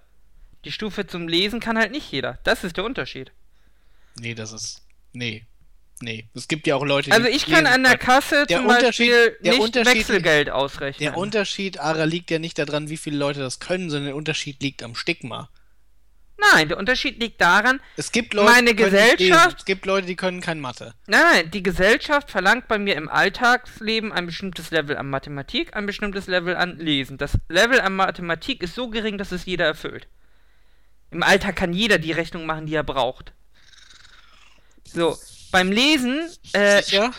Die 0.65 0.71
Stufe 0.71 1.05
zum 1.05 1.27
Lesen 1.27 1.60
kann 1.60 1.77
halt 1.77 1.91
nicht 1.91 2.12
jeder. 2.12 2.39
Das 2.43 2.63
ist 2.63 2.77
der 2.77 2.83
Unterschied. 2.83 3.31
Nee, 4.19 4.33
das 4.33 4.53
ist. 4.53 4.81
Nee. 5.13 5.45
Nee. 5.99 6.29
Es 6.36 6.47
gibt 6.47 6.67
ja 6.67 6.75
auch 6.75 6.86
Leute, 6.86 7.10
die. 7.10 7.15
Also 7.15 7.27
ich 7.27 7.47
kann 7.47 7.65
an 7.65 7.83
der. 7.83 7.97
Kasse 7.97 8.45
Der 8.47 8.60
zum 8.60 8.67
Beispiel 8.67 9.38
nicht 9.41 9.75
Wechselgeld 9.75 10.49
ausrechnen. 10.49 11.10
Der 11.10 11.17
Unterschied, 11.17 11.79
Ara, 11.79 12.03
liegt 12.03 12.29
ja 12.29 12.39
nicht 12.39 12.60
daran, 12.60 12.89
wie 12.89 12.97
viele 12.97 13.17
Leute 13.17 13.39
das 13.39 13.60
können, 13.60 13.89
sondern 13.89 14.07
der 14.07 14.15
Unterschied 14.15 14.62
liegt 14.62 14.83
am 14.83 14.95
Stigma. 14.95 15.49
Nein, 16.53 16.67
der 16.67 16.77
Unterschied 16.77 17.19
liegt 17.19 17.41
daran, 17.41 17.81
Es 17.95 18.12
gibt 18.12 18.36
Leute, 18.36 18.51
Meine 18.51 18.69
die 18.69 18.75
können 18.75 18.93
nicht 18.93 19.17
Gesellschaft-. 19.17 19.60
Es 19.60 19.65
gibt 19.65 19.88
Leute, 19.88 20.05
die 20.05 20.15
können 20.15 20.39
kein 20.39 20.60
Mathe. 20.60 20.93
nein, 21.07 21.21
nein, 21.33 21.51
die 21.51 21.63
Gesellschaft 21.63 22.29
verlangt 22.29 22.67
bei 22.67 22.77
mir 22.77 22.95
im 22.95 23.10
Alltagsleben 23.10 24.12
ein 24.13 24.27
bestimmtes 24.27 24.69
Level 24.69 24.97
an 24.97 25.10
Mathematik, 25.10 25.75
ein 25.75 25.88
bestimmtes 25.88 26.27
Level 26.27 26.55
an 26.55 26.77
Lesen. 26.77 27.17
Das 27.17 27.39
Level 27.49 27.81
an 27.81 27.95
Mathematik 27.95 28.62
ist 28.62 28.75
so 28.75 28.89
gering, 28.89 29.17
dass 29.17 29.31
es 29.31 29.45
jeder 29.45 29.65
erfüllt. 29.65 30.07
Im 31.10 31.23
Alltag 31.23 31.55
kann 31.55 31.73
jeder 31.73 31.97
die 31.97 32.12
Rechnung 32.12 32.45
machen, 32.45 32.67
die 32.67 32.75
er 32.75 32.83
braucht. 32.83 33.33
So, 34.83 35.17
beim 35.51 35.71
Lesen, 35.71 36.29
äh, 36.53 36.81
Sicher? 36.81 37.12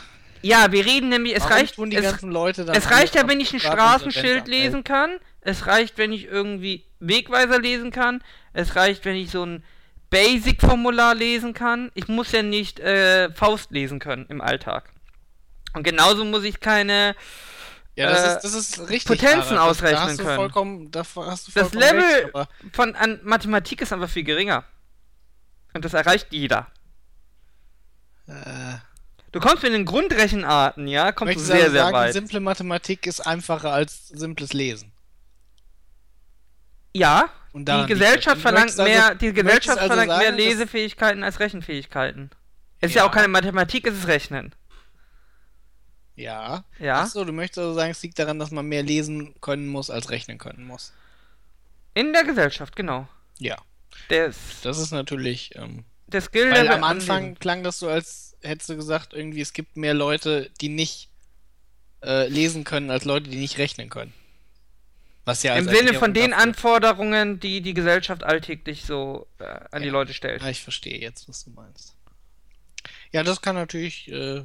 ja, 0.42 0.70
wir 0.72 0.84
reden 0.84 1.08
nämlich, 1.08 1.34
es 1.34 1.42
Warum 1.42 1.52
reicht, 1.56 1.78
es, 1.78 2.02
ganzen 2.02 2.30
Leute 2.30 2.64
dann 2.64 2.76
es 2.76 2.90
reicht 2.90 3.14
ja, 3.14 3.28
wenn 3.28 3.40
ich 3.40 3.52
ein 3.52 3.60
Straßenschild 3.60 4.48
lesen 4.48 4.84
kann. 4.84 5.18
Es 5.40 5.66
reicht, 5.66 5.98
wenn 5.98 6.12
ich 6.12 6.26
irgendwie 6.26 6.84
Wegweiser 7.00 7.58
lesen 7.60 7.90
kann. 7.90 8.22
Es 8.52 8.76
reicht, 8.76 9.04
wenn 9.04 9.16
ich 9.16 9.30
so 9.30 9.44
ein 9.44 9.64
Basic-Formular 10.10 11.14
lesen 11.14 11.54
kann. 11.54 11.90
Ich 11.94 12.08
muss 12.08 12.32
ja 12.32 12.42
nicht 12.42 12.80
äh, 12.80 13.30
Faust 13.32 13.70
lesen 13.70 13.98
können 13.98 14.26
im 14.28 14.40
Alltag. 14.40 14.92
Und 15.74 15.82
genauso 15.82 16.24
muss 16.24 16.44
ich 16.44 16.60
keine. 16.60 17.14
Ja, 17.94 18.10
das, 18.10 18.22
äh, 18.24 18.36
ist, 18.36 18.40
das 18.44 18.54
ist 18.54 18.80
richtig. 18.90 19.06
Potenzen. 19.20 19.54
Das- 19.56 19.58
ausrechnen 19.58 19.94
da 19.96 20.08
hast 20.08 20.18
du 20.18 20.24
können. 20.24 20.36
Vollkommen, 20.36 20.90
da 20.90 21.00
hast 21.00 21.48
du 21.48 21.52
Das 21.52 21.70
vollkommen 21.70 21.80
Level 21.80 22.30
recht, 22.34 22.48
von 22.72 22.94
an 22.94 23.20
Mathematik 23.22 23.80
ist 23.82 23.92
einfach 23.92 24.08
viel 24.08 24.24
geringer. 24.24 24.64
Und 25.74 25.84
das 25.84 25.94
erreicht 25.94 26.28
jeder. 26.30 26.68
Äh, 28.28 28.76
Du 29.32 29.40
kommst 29.40 29.62
mit 29.62 29.72
den 29.74 29.84
Grundrechenarten, 29.84 30.88
ja, 30.88 31.12
kommst 31.12 31.36
du 31.36 31.40
sehr, 31.40 31.70
sehr 31.70 31.82
sagen, 31.82 31.92
weit. 31.94 32.12
simple 32.14 32.40
Mathematik 32.40 33.06
ist 33.06 33.20
einfacher 33.20 33.72
als 33.72 34.08
simples 34.08 34.52
Lesen. 34.54 34.90
Ja, 36.94 37.28
Und 37.52 37.68
die 37.68 37.86
Gesellschaft 37.86 38.40
verlangt 38.40 38.70
also- 38.70 38.84
mehr, 38.84 39.14
die 39.14 39.32
Gesellschaft 39.32 39.78
also 39.78 39.88
verlangt 39.94 40.08
mehr 40.08 40.18
sagen, 40.28 40.36
dass- 40.36 40.46
Lesefähigkeiten 40.46 41.22
als 41.22 41.40
Rechenfähigkeiten. 41.40 42.30
Es 42.80 42.90
ist 42.90 42.94
ja 42.94 43.02
Ja. 43.02 43.08
auch 43.08 43.12
keine 43.12 43.28
Mathematik, 43.28 43.86
es 43.86 43.94
ist 43.98 44.06
Rechnen. 44.06 44.54
Ja. 46.16 46.64
Ja. 46.78 47.02
Achso, 47.02 47.24
du 47.24 47.32
möchtest 47.32 47.58
also 47.58 47.74
sagen, 47.74 47.90
es 47.90 48.02
liegt 48.02 48.18
daran, 48.18 48.38
dass 48.38 48.50
man 48.50 48.66
mehr 48.66 48.82
lesen 48.82 49.34
können 49.40 49.68
muss, 49.68 49.90
als 49.90 50.10
rechnen 50.10 50.38
können 50.38 50.64
muss. 50.66 50.92
In 51.94 52.12
der 52.12 52.24
Gesellschaft, 52.24 52.74
genau. 52.74 53.08
Ja. 53.38 53.56
Der, 54.10 54.32
Das 54.62 54.78
ist 54.78 54.90
natürlich. 54.90 55.54
Ähm, 55.56 55.84
der 56.08 56.20
Skill 56.20 56.50
weil 56.50 56.68
am 56.68 56.84
Anfang 56.84 57.16
anlesen. 57.16 57.38
klang 57.38 57.62
das 57.62 57.78
so, 57.78 57.88
als 57.88 58.36
hättest 58.42 58.68
du 58.70 58.76
gesagt, 58.76 59.14
irgendwie, 59.14 59.40
es 59.40 59.52
gibt 59.52 59.76
mehr 59.76 59.94
Leute, 59.94 60.50
die 60.60 60.68
nicht 60.68 61.08
äh, 62.04 62.28
lesen 62.28 62.64
können, 62.64 62.90
als 62.90 63.04
Leute, 63.04 63.28
die 63.30 63.36
nicht 63.38 63.58
rechnen 63.58 63.88
können. 63.90 64.12
Was 65.24 65.42
ja 65.42 65.56
Im 65.56 65.68
Sinne 65.68 65.92
von 65.94 66.14
den 66.14 66.32
Anforderungen, 66.32 67.38
die 67.40 67.60
die 67.60 67.74
Gesellschaft 67.74 68.24
alltäglich 68.24 68.84
so 68.86 69.26
äh, 69.38 69.44
an 69.70 69.82
die 69.82 69.88
Ja. 69.88 69.92
Leute 69.92 70.14
stellt. 70.14 70.40
Ja, 70.42 70.48
ich 70.48 70.62
verstehe 70.62 70.98
jetzt, 70.98 71.28
was 71.28 71.44
du 71.44 71.50
meinst. 71.50 71.94
Ja, 73.12 73.22
das 73.22 73.42
kann 73.42 73.54
natürlich 73.54 74.08
äh, 74.10 74.42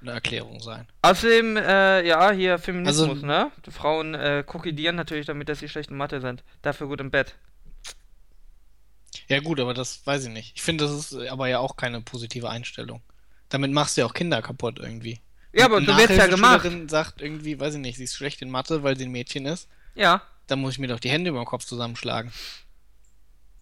eine 0.00 0.10
Erklärung 0.12 0.58
sein. 0.60 0.88
Außerdem, 1.02 1.56
äh, 1.56 2.06
ja, 2.06 2.32
hier 2.32 2.58
Feminismus, 2.58 3.08
Also- 3.10 3.26
ne? 3.26 3.52
Die 3.64 3.70
Frauen 3.70 4.14
äh, 4.14 4.42
kokettieren 4.44 4.96
natürlich 4.96 5.26
damit, 5.26 5.48
dass 5.48 5.60
sie 5.60 5.68
schlecht 5.68 5.90
in 5.90 5.96
Mathe 5.96 6.20
sind. 6.20 6.42
Dafür 6.62 6.88
gut 6.88 7.00
im 7.00 7.10
Bett. 7.12 7.34
Ja, 9.28 9.40
gut, 9.40 9.60
aber 9.60 9.74
das 9.74 10.06
weiß 10.06 10.24
ich 10.24 10.30
nicht. 10.30 10.52
Ich 10.54 10.62
finde, 10.62 10.84
das 10.84 10.92
ist 10.92 11.28
aber 11.28 11.48
ja 11.48 11.58
auch 11.58 11.76
keine 11.76 12.00
positive 12.00 12.48
Einstellung. 12.48 13.00
Damit 13.48 13.72
machst 13.72 13.96
du 13.96 14.02
ja 14.02 14.06
auch 14.06 14.14
Kinder 14.14 14.42
kaputt 14.42 14.78
irgendwie. 14.78 15.20
Ja, 15.52 15.66
aber 15.66 15.80
so 15.80 15.96
wird's 15.96 16.16
ja 16.16 16.26
gemacht. 16.26 16.56
Nachhilfeschülerin 16.56 16.88
sagt 16.88 17.22
irgendwie, 17.22 17.60
weiß 17.60 17.74
ich 17.74 17.80
nicht, 17.80 17.96
sie 17.96 18.04
ist 18.04 18.16
schlecht 18.16 18.42
in 18.42 18.50
Mathe, 18.50 18.82
weil 18.82 18.96
sie 18.96 19.04
ein 19.04 19.12
Mädchen 19.12 19.46
ist. 19.46 19.68
Ja. 19.94 20.22
Dann 20.46 20.60
muss 20.60 20.72
ich 20.72 20.78
mir 20.78 20.88
doch 20.88 21.00
die 21.00 21.10
Hände 21.10 21.30
über 21.30 21.40
den 21.40 21.46
Kopf 21.46 21.64
zusammenschlagen. 21.64 22.32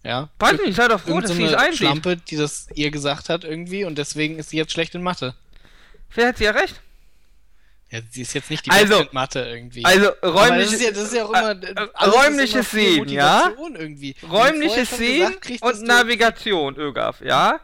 Ja? 0.02 0.30
Weiß 0.38 0.58
nicht, 0.60 0.74
sei 0.74 0.88
doch 0.88 1.00
froh, 1.00 1.20
dass 1.20 1.32
sie 1.32 1.44
es 1.44 1.52
eine 1.52 1.58
einsieht. 1.58 1.78
Schlampe, 1.78 2.16
die 2.16 2.36
das 2.36 2.68
ihr 2.74 2.90
gesagt 2.90 3.28
hat 3.28 3.44
irgendwie 3.44 3.84
und 3.84 3.98
deswegen 3.98 4.38
ist 4.38 4.50
sie 4.50 4.56
jetzt 4.56 4.72
schlecht 4.72 4.94
in 4.94 5.02
Mathe. 5.02 5.34
Vielleicht 6.08 6.28
hat 6.28 6.38
sie 6.38 6.44
ja 6.44 6.50
recht. 6.52 6.80
Ja, 7.92 8.00
sie 8.10 8.22
ist 8.22 8.32
jetzt 8.32 8.48
nicht 8.48 8.64
die 8.64 8.70
Also- 8.70 9.00
in 9.00 9.08
Mathe 9.12 9.40
irgendwie. 9.40 9.84
Also, 9.84 10.12
Aber 10.22 10.32
räumlich, 10.32 10.70
das 10.70 10.80
ist 10.80 11.12
ja, 11.12 11.30
ja 11.30 11.50
äh, 11.52 12.04
räumliches 12.06 12.70
Sehen, 12.70 13.06
ja? 13.10 13.52
Irgendwie. 13.58 14.16
Räumliches 14.22 14.96
Sehen 14.96 15.38
gesagt 15.40 15.62
und 15.62 15.82
Navigation, 15.82 16.76
Ögaf, 16.76 17.20
ja? 17.20 17.60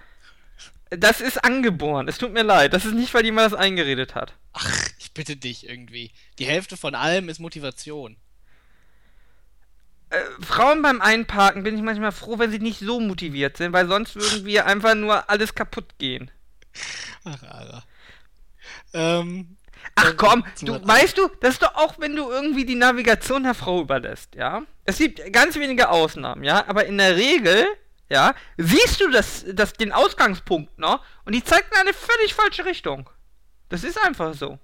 Das 0.91 1.22
ist 1.22 1.43
angeboren. 1.43 2.09
Es 2.09 2.18
tut 2.18 2.33
mir 2.35 2.43
leid. 2.43 2.74
Das 2.74 2.85
ist 2.85 2.93
nicht, 2.95 3.12
weil 3.14 3.24
jemand 3.24 3.53
das 3.53 3.59
eingeredet 3.59 4.14
hat. 4.14 4.35
Ach, 4.53 4.89
ich 4.99 5.12
bitte 5.12 5.37
dich 5.37 5.66
irgendwie. 5.66 6.12
Die 6.39 6.47
Hälfte 6.47 6.76
von 6.76 6.95
allem 6.95 7.31
ist 7.31 7.41
Motivation. 7.41 8.16
Äh, 10.11 10.20
Frauen 10.43 10.83
beim 10.83 11.01
Einparken 11.01 11.62
bin 11.62 11.74
ich 11.74 11.83
manchmal 11.83 12.12
froh, 12.12 12.39
wenn 12.39 12.51
sie 12.51 12.59
nicht 12.59 12.81
so 12.81 13.01
motiviert 13.01 13.57
sind, 13.57 13.72
weil 13.72 13.89
sonst 13.89 14.14
würden 14.16 14.45
wir 14.45 14.66
einfach 14.66 14.95
nur 14.95 15.29
alles 15.31 15.55
kaputt 15.55 15.99
gehen. 15.99 16.31
Ach, 17.24 17.43
Ara. 17.43 17.85
Ähm, 18.95 19.58
Ach 19.95 20.11
äh, 20.11 20.14
komm, 20.16 20.45
du 20.62 20.87
weißt 20.87 21.18
du, 21.18 21.29
das 21.41 21.55
ist 21.55 21.62
doch 21.62 21.74
auch, 21.74 21.99
wenn 21.99 22.14
du 22.14 22.31
irgendwie 22.31 22.64
die 22.64 22.74
Navigation 22.74 23.43
der 23.43 23.55
Frau 23.55 23.81
überlässt, 23.81 24.35
ja? 24.35 24.62
Es 24.85 24.99
gibt 24.99 25.33
ganz 25.33 25.57
wenige 25.57 25.89
Ausnahmen, 25.91 26.45
ja, 26.45 26.66
aber 26.66 26.87
in 26.87 26.99
der 26.99 27.16
Regel 27.16 27.66
ja, 28.11 28.35
siehst 28.57 29.01
du 29.01 29.11
das, 29.11 29.45
das, 29.53 29.74
den 29.74 29.93
Ausgangspunkt 29.93 30.79
noch 30.79 31.05
und 31.24 31.35
die 31.35 31.45
zeigt 31.45 31.72
in 31.72 31.81
eine 31.81 31.93
völlig 31.93 32.35
falsche 32.35 32.64
Richtung. 32.64 33.11
Das 33.68 33.85
ist 33.85 34.03
einfach 34.03 34.35
so. 34.35 34.59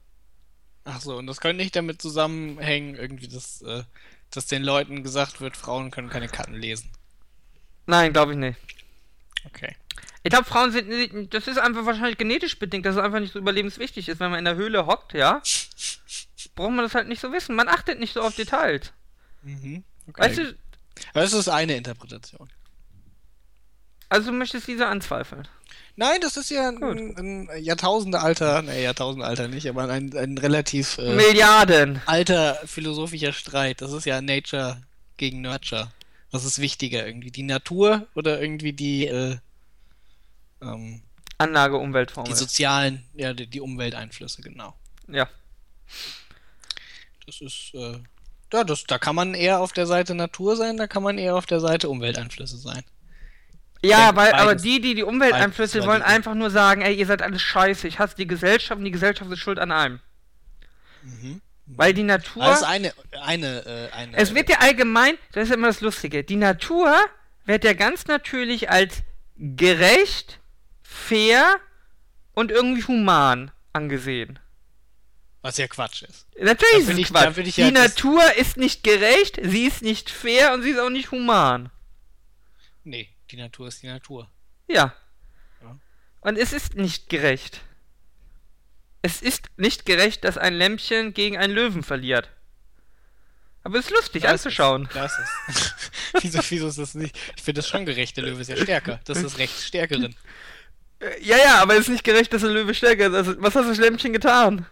Ach 0.85 1.01
so, 1.01 1.17
und 1.17 1.27
das 1.27 1.41
könnte 1.41 1.63
nicht 1.63 1.77
damit 1.77 2.01
zusammenhängen, 2.01 2.95
irgendwie, 2.95 3.29
dass, 3.29 3.63
äh, 3.63 3.85
dass 4.31 4.47
den 4.47 4.63
Leuten 4.63 5.03
gesagt 5.03 5.41
wird, 5.41 5.57
Frauen 5.57 5.91
können 5.91 6.11
keine 6.11 6.29
Karten 6.29 6.55
lesen. 6.55 6.91
Nein, 7.87 8.13
glaube 8.13 8.33
ich 8.33 8.39
nicht. 8.39 8.59
Okay. 9.47 9.77
Ich 10.25 10.31
glaube, 10.31 10.47
Frauen 10.47 10.73
sind, 10.73 11.33
das 11.35 11.47
ist 11.47 11.59
einfach 11.59 11.85
wahrscheinlich 11.85 12.17
genetisch 12.17 12.59
bedingt, 12.59 12.87
dass 12.87 12.97
es 12.97 13.03
einfach 13.03 13.21
nicht 13.21 13.35
so 13.35 13.39
überlebenswichtig 13.39 14.09
ist. 14.09 14.21
Wenn 14.21 14.31
man 14.31 14.39
in 14.39 14.47
der 14.47 14.57
Höhle 14.57 14.87
hockt, 14.87 15.13
ja, 15.13 15.43
braucht 16.55 16.71
man 16.73 16.79
das 16.85 16.95
halt 16.95 17.09
nicht 17.09 17.21
so 17.21 17.31
wissen. 17.31 17.55
Man 17.55 17.69
achtet 17.69 18.01
nicht 18.01 18.15
so 18.15 18.23
auf 18.23 18.35
Details. 18.35 18.93
Mhm. 19.43 19.85
okay. 20.09 20.23
Weißt 20.23 20.39
du, 20.39 20.57
Das 21.13 21.33
ist 21.35 21.49
eine 21.49 21.77
Interpretation. 21.77 22.49
also 24.09 24.31
du 24.31 24.37
möchtest 24.37 24.67
diese 24.67 24.87
anzweifeln. 24.87 25.47
Nein, 25.97 26.19
das 26.23 26.37
ist 26.39 26.51
ja 26.51 26.71
ein, 26.71 27.49
ein 27.53 27.63
Jahrtausendealter, 27.63 28.63
ne, 28.63 28.83
Jahrtausendealter 28.83 29.49
nicht, 29.49 29.69
aber 29.69 29.89
ein, 29.91 30.17
ein 30.17 30.39
relativ 30.39 30.97
äh, 30.99 31.15
Milliarden. 31.15 32.01
alter 32.07 32.59
philosophischer 32.65 33.33
Streit. 33.35 33.83
Das 33.83 33.93
ist 33.93 34.07
ja 34.07 34.23
Nature 34.23 34.83
gegen 35.19 35.43
Nurture. 35.43 35.93
Was 36.31 36.45
ist 36.45 36.59
wichtiger 36.61 37.07
irgendwie? 37.07 37.31
Die 37.31 37.43
Natur 37.45 38.09
oder 38.15 38.41
irgendwie 38.41 38.73
die, 38.73 39.07
äh, 39.07 39.37
ähm, 40.65 41.03
Anlage, 41.39 41.77
die 41.79 41.83
Umweltformel. 41.85 42.35
sozialen, 42.35 43.05
ja, 43.15 43.33
die, 43.33 43.47
die 43.47 43.61
Umwelteinflüsse, 43.61 44.43
genau. 44.43 44.75
Ja. 45.09 45.29
Das 47.27 47.41
ist, 47.41 47.73
äh, 47.75 47.99
ja, 48.53 48.65
das, 48.65 48.85
da 48.85 48.99
kann 48.99 49.15
man 49.17 49.35
eher 49.35 49.61
auf 49.61 49.73
der 49.73 49.87
Seite 49.87 50.15
Natur 50.15 50.57
sein, 50.57 50.77
da 50.77 50.87
kann 50.87 51.03
man 51.03 51.19
eher 51.19 51.37
auf 51.37 51.47
der 51.47 51.61
Seite 51.61 51.89
Umwelteinflüsse 51.89 52.57
sein. 52.59 52.85
Ja, 53.83 54.07
denke, 54.07 54.17
weil, 54.17 54.33
aber 54.33 54.47
beides- 54.51 54.63
die, 54.63 54.81
die 54.81 54.95
die 54.95 55.03
Umwelteinflüsse 55.03 55.85
wollen 55.87 56.03
einfach 56.03 56.35
nur 56.35 56.51
sagen, 56.51 56.83
ey, 56.83 56.95
ihr 56.95 57.07
seid 57.07 57.21
alles 57.23 57.43
scheiße, 57.43 57.87
ich 57.89 57.99
hasse 57.99 58.17
die 58.17 58.27
Gesellschaft 58.27 58.79
und 58.79 58.85
die 58.85 58.91
Gesellschaft 58.91 59.31
ist 59.31 59.41
schuld 59.41 59.59
an 59.59 59.73
allem. 59.73 60.01
Mhm. 61.03 61.41
Weil 61.67 61.95
die 61.95 62.03
Natur, 62.03 62.43
Das 62.45 62.61
ist 62.61 62.67
eine, 62.67 62.93
eine, 63.23 63.65
äh, 63.67 63.95
eine. 63.95 64.17
es 64.17 64.35
wird 64.35 64.49
ja 64.51 64.59
allgemein, 64.61 65.17
das 65.33 65.49
ist 65.49 65.55
immer 65.55 65.67
das 65.69 65.81
Lustige, 65.81 66.23
die 66.23 66.37
Natur 66.37 66.95
wird 67.47 67.65
ja 67.65 67.73
ganz 67.73 68.07
natürlich 68.07 68.71
als 68.71 69.03
gerecht, 69.37 70.41
fair 70.95 71.61
und 72.33 72.51
irgendwie 72.51 72.85
human 72.85 73.51
angesehen. 73.73 74.39
was 75.43 75.59
ja 75.59 75.67
Quatsch 75.69 76.03
ist. 76.03 76.27
Natürlich 76.41 76.89
ist 76.89 76.99
es 76.99 77.09
Quatsch. 77.09 77.37
ich 77.39 77.55
die 77.57 77.61
ja 77.63 77.71
das- 77.71 77.83
Natur 77.97 78.23
ist 78.37 78.57
nicht 78.57 78.83
gerecht, 78.83 79.39
sie 79.43 79.67
ist 79.67 79.83
nicht 79.83 80.09
fair 80.09 80.55
und 80.55 80.63
sie 80.63 80.71
ist 80.71 80.79
auch 80.79 80.91
nicht 80.91 81.11
human. 81.11 81.71
Nee, 82.85 83.11
die 83.31 83.37
Natur 83.37 83.69
ist 83.69 83.83
die 83.83 83.89
Natur. 83.89 84.31
Ja. 84.69 84.95
Ja. 85.63 85.79
Und 86.21 86.39
es 86.39 86.53
ist 86.53 86.75
nicht 86.77 87.09
gerecht. 87.09 87.61
Es 89.03 89.21
ist 89.21 89.49
nicht 89.59 89.85
gerecht, 89.85 90.25
dass 90.25 90.39
ein 90.39 90.55
Lämpchen 90.55 91.13
gegen 91.13 91.37
einen 91.37 91.53
Löwen 91.53 91.83
verliert. 91.83 92.31
Aber 93.63 93.79
es 93.79 93.87
ist 93.87 93.91
lustig 93.93 94.23
Das 94.23 94.33
anzuschauen. 94.33 94.85
Ist, 94.87 94.95
das 94.97 95.19
ist. 95.49 95.75
wieso, 96.23 96.41
wieso 96.51 96.69
ist 96.69 96.79
das 96.79 96.95
nicht? 96.95 97.17
Ich 97.37 97.43
finde 97.43 97.61
das 97.61 97.69
schon 97.69 97.85
gerecht, 97.87 98.17
der 98.17 98.25
Löwe 98.25 98.41
ist 98.43 98.49
ja 98.49 98.57
stärker. 98.57 99.01
Das 99.05 99.19
ist 99.19 99.25
das 99.25 99.39
Recht 99.39 99.55
des 99.57 99.67
Stärkeren. 99.67 100.15
Äh, 101.05 101.23
Ja, 101.23 101.37
ja, 101.37 101.63
aber 101.63 101.75
es 101.75 101.81
ist 101.81 101.89
nicht 101.89 102.05
gerecht, 102.05 102.33
dass 102.33 102.43
der 102.43 102.51
Löwe 102.51 102.75
stärker 102.75 103.07
ist. 103.09 103.15
Also, 103.15 103.35
was 103.43 103.55
hat 103.55 103.67
das 103.67 103.79
Lämpchen 103.79 104.13
getan? 104.13 104.67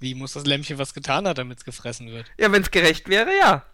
Wie 0.00 0.14
muss 0.14 0.32
das 0.32 0.46
Lämmchen 0.46 0.78
was 0.78 0.94
getan 0.94 1.26
haben, 1.26 1.34
damit 1.36 1.58
es 1.58 1.64
gefressen 1.64 2.08
wird? 2.10 2.26
Ja, 2.38 2.50
wenn 2.50 2.62
es 2.62 2.70
gerecht 2.70 3.08
wäre, 3.08 3.30
ja. 3.38 3.64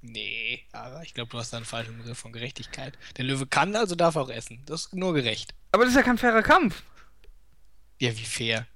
Nee, 0.00 0.64
aber 0.72 1.02
ich 1.02 1.14
glaube, 1.14 1.30
du 1.30 1.38
hast 1.38 1.52
da 1.52 1.56
einen 1.56 1.66
falschen 1.66 1.98
Begriff 1.98 2.18
von 2.18 2.32
Gerechtigkeit. 2.32 2.96
Der 3.16 3.24
Löwe 3.24 3.46
kann, 3.46 3.74
also 3.74 3.94
darf 3.94 4.16
auch 4.16 4.30
essen. 4.30 4.62
Das 4.66 4.86
ist 4.86 4.94
nur 4.94 5.12
gerecht. 5.14 5.54
Aber 5.72 5.84
das 5.84 5.92
ist 5.92 5.96
ja 5.96 6.02
kein 6.02 6.18
fairer 6.18 6.42
Kampf. 6.42 6.82
Ja, 8.00 8.16
wie 8.16 8.24
fair. 8.24 8.66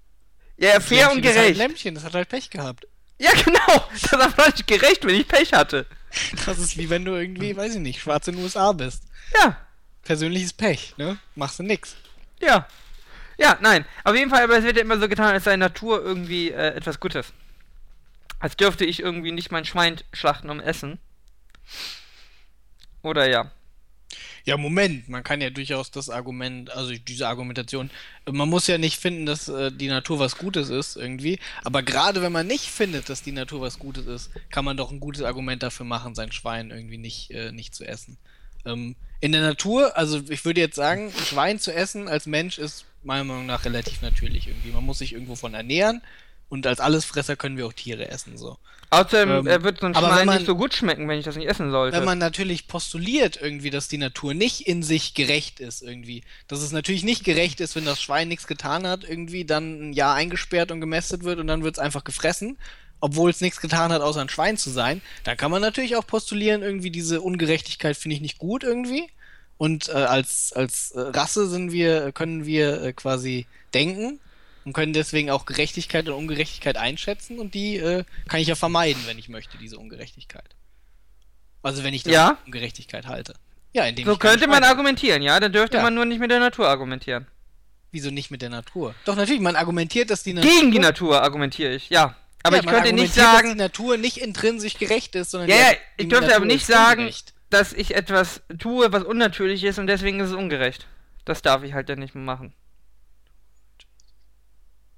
Ja, 0.57 0.69
ja 0.71 0.75
Das 0.77 0.85
fair 0.87 1.11
und 1.13 1.23
Lämmchen 1.23 1.31
ist 1.31 1.37
halt 1.37 1.45
gerecht. 1.47 1.59
Lämmchen, 1.59 1.95
das 1.95 2.05
hat 2.05 2.15
halt 2.15 2.29
Pech 2.29 2.51
gehabt. 2.51 2.87
Ja, 3.19 3.31
genau. 3.45 3.87
Das 4.01 4.15
aber 4.15 4.47
nicht 4.47 4.67
gerecht, 4.67 5.05
wenn 5.07 5.15
ich 5.15 5.29
Pech 5.29 5.53
hatte. 5.53 5.87
Das 6.45 6.59
ist 6.59 6.77
wie 6.77 6.91
wenn 6.91 7.07
du 7.07 7.15
irgendwie, 7.15 7.57
weiß 7.57 7.77
ich 7.77 7.81
nicht, 7.81 8.01
schwarz 8.01 8.29
in 8.29 8.35
den 8.37 8.45
USA 8.45 8.73
bist. 8.73 9.05
Ja, 9.41 9.57
Persönliches 10.03 10.53
Pech, 10.53 10.95
ne? 10.97 11.19
Machst 11.35 11.59
du 11.59 11.63
nix. 11.63 11.97
ja. 12.41 12.67
Ja, 13.39 13.59
nein. 13.61 13.85
Auf 14.05 14.15
jeden 14.15 14.31
Fall, 14.31 14.45
aber 14.45 14.59
es 14.59 14.65
wird 14.65 14.77
ja 14.77 14.83
immer 14.83 15.01
so 15.01 15.09
getan, 15.09 15.33
als 15.33 15.45
sei 15.45 15.57
Natur 15.57 16.01
irgendwie 16.03 16.51
äh, 16.51 16.75
etwas 16.75 17.01
Gutes. 17.01 17.33
Als 18.39 18.57
dürfte 18.57 18.85
ich 18.85 19.01
irgendwie 19.01 19.33
nicht 19.33 19.51
mein 19.51 19.65
Schwein 19.65 19.97
schlachten 20.13 20.51
um 20.51 20.61
Essen. 20.61 20.99
Oder 23.03 23.29
ja. 23.29 23.51
Ja, 24.45 24.57
Moment, 24.57 25.09
man 25.09 25.23
kann 25.23 25.41
ja 25.41 25.51
durchaus 25.51 25.91
das 25.91 26.11
Argument, 26.11 26.71
also 26.71 26.93
diese 26.93 27.29
Argumentation, 27.29 27.91
man 28.31 28.49
muss 28.49 28.67
ja 28.67 28.77
nicht 28.77 28.99
finden, 28.99 29.25
dass 29.25 29.49
äh, 29.49 29.71
die 29.71 29.87
Natur 29.87 30.19
was 30.19 30.37
Gutes 30.37 30.69
ist 30.69 30.97
irgendwie, 30.97 31.39
aber 31.63 31.83
gerade 31.83 32.23
wenn 32.23 32.33
man 32.33 32.49
nicht 32.49 32.67
findet, 32.67 33.09
dass 33.09 33.23
die 33.23 33.33
Natur 33.33 33.61
was 33.61 33.79
Gutes 33.79 34.07
ist, 34.07 34.31
kann 34.51 34.65
man 34.65 34.77
doch 34.77 34.91
ein 34.91 35.01
gutes 35.01 35.23
Argument 35.23 35.63
dafür 35.63 35.87
machen, 35.87 36.17
sein 36.17 36.33
Schwein 36.33 36.71
irgendwie 36.71 36.99
nicht, 36.99 37.31
äh, 37.31 37.53
nicht 37.53 37.75
zu 37.75 37.85
essen. 37.85 38.19
Ähm, 38.65 38.95
in 39.21 39.33
der 39.33 39.43
Natur, 39.43 39.97
also 39.97 40.21
ich 40.29 40.45
würde 40.45 40.61
jetzt 40.61 40.77
sagen, 40.77 41.07
ein 41.17 41.25
Schwein 41.25 41.59
zu 41.61 41.73
essen 41.73 42.09
als 42.09 42.27
Mensch 42.27 42.59
ist 42.59 42.85
meiner 43.05 43.25
Meinung 43.25 43.47
nach 43.47 43.65
relativ 43.65 44.03
natürlich 44.03 44.49
irgendwie. 44.49 44.71
Man 44.71 44.85
muss 44.85 44.99
sich 44.99 45.13
irgendwo 45.13 45.37
von 45.37 45.55
ernähren 45.55 46.03
und 46.49 46.67
als 46.67 46.81
Allesfresser 46.81 47.37
können 47.37 47.57
wir 47.57 47.67
auch 47.67 47.73
Tiere 47.73 48.09
essen, 48.09 48.37
so. 48.37 48.59
Außerdem 48.91 49.31
Ähm, 49.31 49.47
äh, 49.47 49.63
wird 49.63 49.81
so 49.81 49.87
ein 49.87 49.95
Schwein 49.95 50.27
man- 50.27 50.37
nicht 50.37 50.47
so 50.47 50.55
gut 50.55 50.75
schmecken, 50.75 51.09
wenn 51.09 51.19
ich 51.19 51.25
das 51.25 51.37
nicht 51.37 51.49
essen 51.49 51.71
sollte. 51.71 51.97
Wenn 51.97 52.05
man 52.05 52.19
natürlich 52.19 52.69
postuliert 52.69 53.39
irgendwie, 53.41 53.71
dass 53.71 53.89
die 53.89 53.97
Natur 53.97 54.35
nicht 54.35 54.67
in 54.69 54.83
sich 54.83 55.15
gerecht 55.15 55.61
ist 55.61 55.83
irgendwie, 55.83 56.25
dass 56.49 56.61
es 56.61 56.73
natürlich 56.73 57.03
nicht 57.03 57.25
gerecht 57.25 57.61
ist, 57.61 57.75
wenn 57.75 57.87
das 57.87 58.03
Schwein 58.03 58.29
nichts 58.29 58.47
getan 58.47 58.87
hat, 58.87 59.03
irgendwie 59.03 59.45
dann 59.47 59.91
ein 59.91 59.93
Jahr 59.95 60.15
eingesperrt 60.15 60.71
und 60.73 60.81
gemästet 60.81 61.25
wird 61.25 61.39
und 61.39 61.47
dann 61.47 61.63
wird 61.65 61.77
es 61.77 61.79
einfach 61.79 62.05
gefressen, 62.05 62.59
obwohl 63.03 63.31
es 63.31 63.41
nichts 63.41 63.61
getan 63.61 63.93
hat, 63.93 64.01
außer 64.01 64.21
ein 64.21 64.29
Schwein 64.29 64.57
zu 64.57 64.71
sein, 64.71 65.03
dann 65.25 65.37
kann 65.37 65.51
man 65.51 65.61
natürlich 65.61 65.97
auch 65.97 66.07
postulieren, 66.07 66.63
irgendwie 66.63 66.91
diese 66.91 67.21
Ungerechtigkeit 67.21 67.97
finde 67.97 68.15
ich 68.15 68.21
nicht 68.23 68.39
gut 68.39 68.63
irgendwie. 68.63 69.09
Und 69.59 69.89
äh, 69.89 69.93
als, 69.93 70.53
als 70.55 70.93
äh, 70.93 71.01
Rasse 71.01 71.49
sind 71.49 71.73
wir, 71.73 72.13
können 72.13 72.47
wir 72.47 72.81
äh, 72.81 72.93
quasi 72.93 73.47
denken 73.75 74.21
und 74.65 74.73
können 74.73 74.93
deswegen 74.93 75.31
auch 75.31 75.47
Gerechtigkeit 75.47 76.09
und 76.09 76.15
Ungerechtigkeit 76.15 76.77
einschätzen 76.77 77.41
und 77.41 77.55
die 77.55 77.77
äh, 77.77 78.05
kann 78.29 78.39
ich 78.41 78.47
ja 78.47 78.55
vermeiden, 78.55 79.03
wenn 79.07 79.19
ich 79.19 79.29
möchte, 79.29 79.59
diese 79.59 79.79
Ungerechtigkeit. 79.79 80.49
Also 81.63 81.83
wenn 81.83 81.95
ich 81.95 82.05
das 82.05 82.13
Ja. 82.13 82.39
Ungerechtigkeit 82.47 83.09
halte. 83.09 83.35
Ja, 83.73 83.85
indem 83.85 84.07
so 84.07 84.17
könnte 84.17 84.47
man 84.47 84.63
argumentieren, 84.63 85.23
ja? 85.23 85.41
Dann 85.41 85.53
dürfte 85.53 85.79
Ja. 85.79 85.83
man 85.83 85.95
nur 85.95 86.05
nicht 86.05 86.21
mit 86.21 86.31
der 86.31 86.41
Natur 86.41 86.69
argumentieren. 86.69 87.27
Wieso 87.91 88.11
nicht 88.11 88.31
mit 88.31 88.43
der 88.43 88.51
Natur? 88.51 88.95
Doch 89.05 89.17
natürlich, 89.17 89.41
man 89.41 89.57
argumentiert, 89.57 90.09
dass 90.11 90.23
die 90.23 90.35
Natur 90.35 90.51
Gegen 90.51 90.71
die 90.71 90.79
Natur 90.79 91.21
argumentiere 91.21 91.75
ich, 91.75 91.91
ja. 91.91 92.17
Aber 92.43 92.57
Ja, 92.57 92.63
ich 92.63 92.69
könnte 92.69 92.93
nicht 92.93 93.15
sagen, 93.15 93.49
dass 93.49 93.53
die 93.53 93.59
Natur 93.59 93.97
nicht 93.97 94.17
intrinsisch 94.19 94.75
gerecht 94.79 95.15
ist, 95.15 95.31
sondern 95.31 95.49
Ja, 95.51 95.57
ja, 95.57 95.73
ich 95.97 96.09
dürfte 96.09 96.35
aber 96.35 96.45
nicht 96.45 96.67
sagen, 96.67 97.03
ungerecht. 97.03 97.35
dass 97.51 97.73
ich 97.73 97.95
etwas 97.95 98.43
tue, 98.59 98.93
was 98.93 99.05
unnatürlich 99.05 99.63
ist 99.65 99.79
und 99.79 99.87
deswegen 99.87 100.21
ist 100.21 100.31
es 100.31 100.35
ungerecht. 100.35 100.87
Das 101.25 101.43
darf 101.43 101.63
ich 101.63 101.73
halt 101.73 101.89
dann 101.89 101.99
nicht 102.01 102.15
mehr 102.15 102.25
machen. 102.25 102.53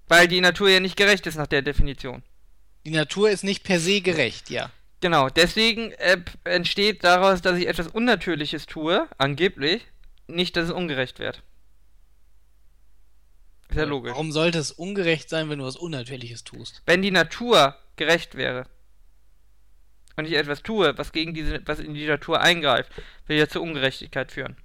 Weil 0.09 0.29
die 0.29 0.41
Natur 0.41 0.69
ja 0.69 0.81
nicht 0.81 0.97
gerecht 0.97 1.27
ist 1.27 1.37
nach 1.37 1.47
der 1.47 1.63
Definition. 1.63 2.23
Die 2.85 2.91
Natur 2.91 3.31
ist 3.31 3.45
nicht 3.45 3.65
per 3.65 3.81
se 3.81 4.01
gerecht, 4.01 4.51
ja. 4.51 4.71
Genau, 5.01 5.29
deswegen 5.29 5.93
äh, 5.93 6.19
entsteht 6.45 7.05
daraus, 7.05 7.43
dass 7.43 7.59
ich 7.59 7.67
etwas 7.67 7.89
Unnatürliches 7.89 8.67
tue, 8.67 9.07
angeblich, 9.19 9.83
nicht, 10.27 10.57
dass 10.57 10.67
es 10.67 10.71
ungerecht 10.71 11.19
wird. 11.19 11.43
Ist 13.75 13.81
ja 13.81 13.85
logisch. 13.87 14.13
Warum 14.13 14.31
sollte 14.31 14.59
es 14.59 14.71
ungerecht 14.71 15.29
sein, 15.29 15.51
wenn 15.51 15.59
du 15.59 15.65
was 15.65 15.77
Unnatürliches 15.77 16.45
tust? 16.45 16.83
Wenn 16.87 17.03
die 17.03 17.11
Natur 17.11 17.77
gerecht 17.97 18.37
wäre 18.37 18.67
und 20.17 20.27
ich 20.27 20.35
etwas 20.35 20.63
tue, 20.63 20.97
was 20.97 21.11
gegen 21.11 21.35
diese, 21.35 21.61
was 21.67 21.81
in 21.81 21.95
die 21.95 22.07
Natur 22.07 22.41
eingreift, 22.41 22.93
will 23.27 23.37
ja 23.37 23.49
zur 23.49 23.63
Ungerechtigkeit 23.63 24.31
führen. 24.31 24.57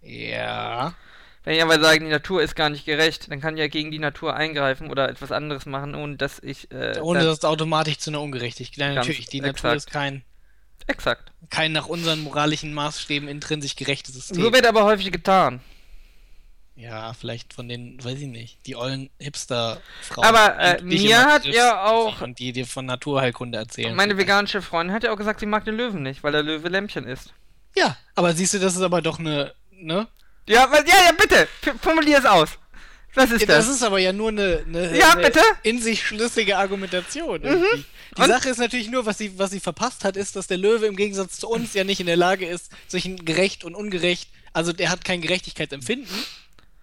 Ja. 0.00 0.94
Wenn 1.42 1.56
ich 1.56 1.62
aber 1.62 1.80
sage, 1.80 2.00
die 2.00 2.10
Natur 2.10 2.42
ist 2.42 2.54
gar 2.54 2.70
nicht 2.70 2.84
gerecht, 2.84 3.30
dann 3.30 3.40
kann 3.40 3.54
ich 3.56 3.60
ja 3.60 3.68
gegen 3.68 3.90
die 3.90 3.98
Natur 3.98 4.34
eingreifen 4.34 4.90
oder 4.90 5.08
etwas 5.08 5.32
anderes 5.32 5.66
machen, 5.66 5.94
ohne 5.94 6.16
dass 6.16 6.40
ich. 6.40 6.70
Äh, 6.70 7.00
Ohne 7.00 7.24
dass 7.24 7.38
es 7.38 7.44
automatisch 7.44 7.98
zu 7.98 8.10
einer 8.10 8.20
Ungerechtigkeit. 8.20 8.94
Ganz 8.94 8.96
natürlich, 8.96 9.26
die 9.26 9.40
Natur 9.40 9.70
exakt. 9.70 9.76
ist 9.76 9.90
kein, 9.90 10.24
Exakt. 10.86 11.32
kein 11.50 11.72
nach 11.72 11.86
unseren 11.86 12.20
moralischen 12.20 12.74
Maßstäben 12.74 13.28
intrinsisch 13.28 13.74
gerechtes 13.74 14.14
System. 14.14 14.40
So 14.40 14.52
wird 14.52 14.66
aber 14.66 14.84
häufig 14.84 15.10
getan. 15.10 15.60
Ja, 16.76 17.12
vielleicht 17.14 17.54
von 17.54 17.68
den, 17.68 18.02
weiß 18.04 18.18
ich 18.20 18.26
nicht, 18.26 18.58
die 18.66 18.76
ollen 18.76 19.10
Hipster-Frauen. 19.18 20.24
Aber, 20.24 20.58
äh, 20.58 20.82
mir 20.82 21.24
hat 21.24 21.44
ja 21.46 21.84
auch- 21.86 22.20
Und 22.20 22.38
die 22.38 22.52
dir 22.52 22.66
von 22.66 22.86
Naturheilkunde 22.86 23.58
erzählen. 23.58 23.94
Meine 23.94 24.16
veganische 24.18 24.60
Freundin 24.62 24.94
hat 24.94 25.02
ja 25.02 25.12
auch 25.12 25.16
gesagt, 25.16 25.40
sie 25.40 25.46
mag 25.46 25.64
den 25.64 25.76
Löwen 25.76 26.02
nicht, 26.02 26.22
weil 26.22 26.32
der 26.32 26.42
Löwe 26.42 26.68
Lämpchen 26.68 27.04
ist. 27.06 27.32
Ja, 27.76 27.96
aber 28.14 28.32
siehst 28.34 28.54
du, 28.54 28.58
das 28.58 28.76
ist 28.76 28.82
aber 28.82 29.02
doch 29.02 29.18
eine, 29.18 29.52
ne? 29.70 30.06
Ja, 30.48 30.68
ja, 30.72 30.78
ja, 31.06 31.12
bitte, 31.18 31.48
formulier 31.80 32.18
es 32.18 32.24
aus. 32.24 32.50
Was 33.14 33.30
ist 33.30 33.48
das? 33.48 33.66
das? 33.66 33.76
ist 33.76 33.82
aber 33.82 33.98
ja 33.98 34.12
nur 34.12 34.28
eine, 34.28 34.62
eine, 34.66 34.96
Ja, 34.98 35.12
eine 35.12 35.22
bitte? 35.22 35.40
in 35.62 35.80
sich 35.80 36.06
schlüssige 36.06 36.58
Argumentation. 36.58 37.42
irgendwie. 37.42 37.84
Die 38.16 38.20
Und- 38.20 38.28
Sache 38.28 38.50
ist 38.50 38.58
natürlich 38.58 38.90
nur, 38.90 39.06
was 39.06 39.16
sie, 39.18 39.38
was 39.38 39.50
sie 39.50 39.60
verpasst 39.60 40.04
hat, 40.04 40.16
ist, 40.16 40.36
dass 40.36 40.46
der 40.46 40.58
Löwe 40.58 40.84
im 40.86 40.96
Gegensatz 40.96 41.38
zu 41.38 41.48
uns 41.48 41.72
ja 41.74 41.84
nicht 41.84 42.00
in 42.00 42.06
der 42.06 42.16
Lage 42.16 42.46
ist, 42.46 42.70
zwischen 42.88 43.24
gerecht 43.24 43.64
und 43.64 43.74
ungerecht, 43.74 44.28
also 44.52 44.72
der 44.74 44.90
hat 44.90 45.04
kein 45.04 45.20
Gerechtigkeitsempfinden. 45.22 46.08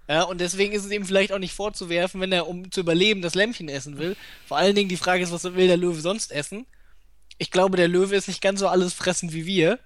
Ja, 0.08 0.24
und 0.24 0.41
deswegen 0.41 0.74
ist 0.74 0.86
es 0.86 0.91
ihm 0.91 1.06
vielleicht 1.06 1.32
auch 1.32 1.39
nicht 1.39 1.54
vorzuwerfen, 1.54 2.20
wenn 2.20 2.32
er, 2.32 2.47
um 2.47 2.70
zu 2.72 2.82
überleben, 2.82 3.22
das 3.22 3.36
Lämmchen 3.36 3.70
essen 3.70 3.97
will. 3.97 4.18
Vor 4.45 4.58
allen 4.58 4.76
Dingen 4.76 4.89
die 4.89 4.97
Frage 4.97 5.24
ist, 5.24 5.32
was 5.32 5.43
will 5.43 5.68
der 5.68 5.78
Löwe 5.78 6.01
sonst 6.01 6.32
essen? 6.32 6.66
Ich 7.38 7.51
glaube, 7.51 7.78
der 7.78 7.88
Löwe 7.88 8.16
ist 8.16 8.28
nicht 8.28 8.41
ganz 8.41 8.60
so 8.60 8.68
alles 8.68 8.93
fressen 8.93 9.32
wie 9.32 9.45
wir. 9.45 9.80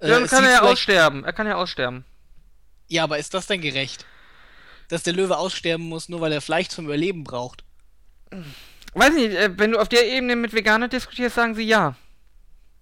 Äh, 0.00 0.08
Dann 0.08 0.24
es 0.24 0.30
kann 0.30 0.44
er 0.44 0.50
ja 0.50 0.62
aussterben. 0.62 1.24
Er 1.24 1.32
kann 1.32 1.46
ja 1.46 1.54
aussterben. 1.54 2.04
Ja, 2.88 3.04
aber 3.04 3.18
ist 3.18 3.32
das 3.32 3.46
denn 3.46 3.60
gerecht? 3.60 4.04
Dass 4.88 5.02
der 5.04 5.14
Löwe 5.14 5.38
aussterben 5.38 5.86
muss, 5.86 6.08
nur 6.08 6.20
weil 6.20 6.32
er 6.32 6.40
Fleisch 6.40 6.68
zum 6.68 6.86
Überleben 6.86 7.24
braucht? 7.24 7.64
Weiß 8.94 9.14
nicht, 9.14 9.30
äh, 9.34 9.56
wenn 9.56 9.72
du 9.72 9.78
auf 9.78 9.88
der 9.88 10.06
Ebene 10.06 10.36
mit 10.36 10.52
Veganern 10.52 10.90
diskutierst, 10.90 11.36
sagen 11.36 11.54
sie 11.54 11.62
ja. 11.64 11.96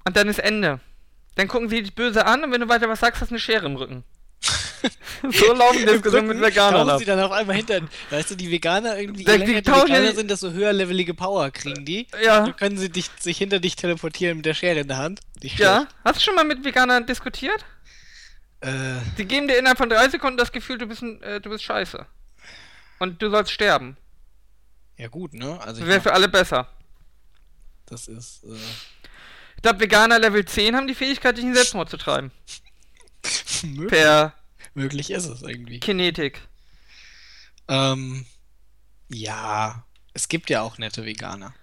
Und 0.04 0.16
dann 0.16 0.28
ist 0.28 0.38
Ende. 0.38 0.80
Dann 1.36 1.48
gucken 1.48 1.68
sie 1.68 1.82
dich 1.82 1.94
böse 1.94 2.26
an 2.26 2.44
und 2.44 2.50
wenn 2.50 2.60
du 2.60 2.68
weiter 2.68 2.88
was 2.88 3.00
sagst, 3.00 3.20
hast 3.20 3.30
du 3.30 3.34
eine 3.34 3.40
Schere 3.40 3.66
im 3.66 3.76
Rücken. 3.76 4.04
so 5.30 5.52
laufen 5.52 5.86
Diskussionen 5.86 6.28
mit 6.28 6.40
Veganern 6.40 6.88
ab. 6.90 6.98
sie 6.98 7.04
dann 7.04 7.20
auf 7.20 7.32
einmal 7.32 7.56
hinter. 7.56 7.80
Weißt 8.10 8.30
du, 8.30 8.34
die 8.34 8.50
Veganer 8.50 8.98
irgendwie, 8.98 9.24
Da- 9.24 9.36
die 9.38 9.54
Veganer 9.56 10.12
sind, 10.12 10.30
desto 10.30 10.50
höherlevelige 10.50 11.14
Power 11.14 11.50
kriegen 11.50 11.84
die. 11.84 12.06
Ja. 12.22 12.40
Dann 12.40 12.56
können 12.56 12.76
sie 12.78 12.88
dich, 12.90 13.10
sich 13.20 13.38
hinter 13.38 13.60
dich 13.60 13.76
teleportieren 13.76 14.38
mit 14.38 14.46
der 14.46 14.54
Schere 14.54 14.80
in 14.80 14.88
der 14.88 14.98
Hand. 14.98 15.20
Ja, 15.42 15.86
hast 16.04 16.16
du 16.18 16.24
schon 16.24 16.34
mal 16.34 16.44
mit 16.44 16.64
Veganern 16.64 17.06
diskutiert? 17.06 17.64
Äh, 18.60 18.70
Die 19.18 19.24
geben 19.24 19.48
dir 19.48 19.58
innerhalb 19.58 19.78
von 19.78 19.88
drei 19.88 20.08
Sekunden 20.08 20.36
das 20.38 20.52
Gefühl, 20.52 20.78
du 20.78 20.86
bist, 20.86 21.02
ein, 21.02 21.20
äh, 21.22 21.40
du 21.40 21.50
bist 21.50 21.64
scheiße. 21.64 22.06
Und 23.00 23.20
du 23.20 23.30
sollst 23.30 23.50
sterben. 23.50 23.96
ja 24.96 25.08
gut, 25.08 25.34
ne? 25.34 25.60
Also 25.60 25.84
wäre 25.86 26.00
für 26.00 26.12
alle 26.12 26.28
besser. 26.28 26.68
das 27.86 28.06
ist. 28.08 28.44
Äh, 28.44 28.54
Ich 29.56 29.62
glaube, 29.62 29.80
Veganer 29.80 30.18
Level 30.20 30.44
10 30.44 30.76
haben 30.76 30.86
die 30.86 30.94
Fähigkeit, 30.94 31.36
dich 31.36 31.44
in 31.44 31.54
Selbstmord 31.54 31.90
zu 31.90 31.96
treiben. 31.96 32.30
Per 33.88 34.32
möglich 34.74 35.10
ist 35.10 35.26
es 35.26 35.42
irgendwie. 35.42 35.80
Kinetik. 35.80 36.40
Ähm, 37.68 38.26
ja. 39.08 39.84
Es 40.14 40.28
gibt 40.28 40.50
ja 40.50 40.62
auch 40.62 40.78
nette 40.78 41.04
Veganer. 41.04 41.54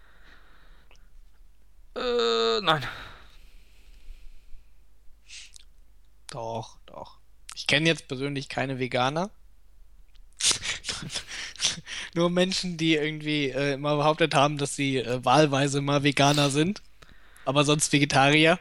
Äh, 1.95 2.61
nein. 2.61 2.85
Doch, 6.31 6.77
doch. 6.85 7.19
Ich 7.55 7.67
kenne 7.67 7.89
jetzt 7.89 8.07
persönlich 8.07 8.49
keine 8.49 8.79
Veganer. 8.79 9.31
Nur 12.15 12.29
Menschen, 12.29 12.77
die 12.77 12.95
irgendwie 12.95 13.49
äh, 13.49 13.73
immer 13.73 13.97
behauptet 13.97 14.33
haben, 14.33 14.57
dass 14.57 14.75
sie 14.75 14.97
äh, 14.97 15.23
wahlweise 15.25 15.81
mal 15.81 16.03
Veganer 16.03 16.49
sind, 16.49 16.81
aber 17.45 17.65
sonst 17.65 17.91
Vegetarier. 17.91 18.59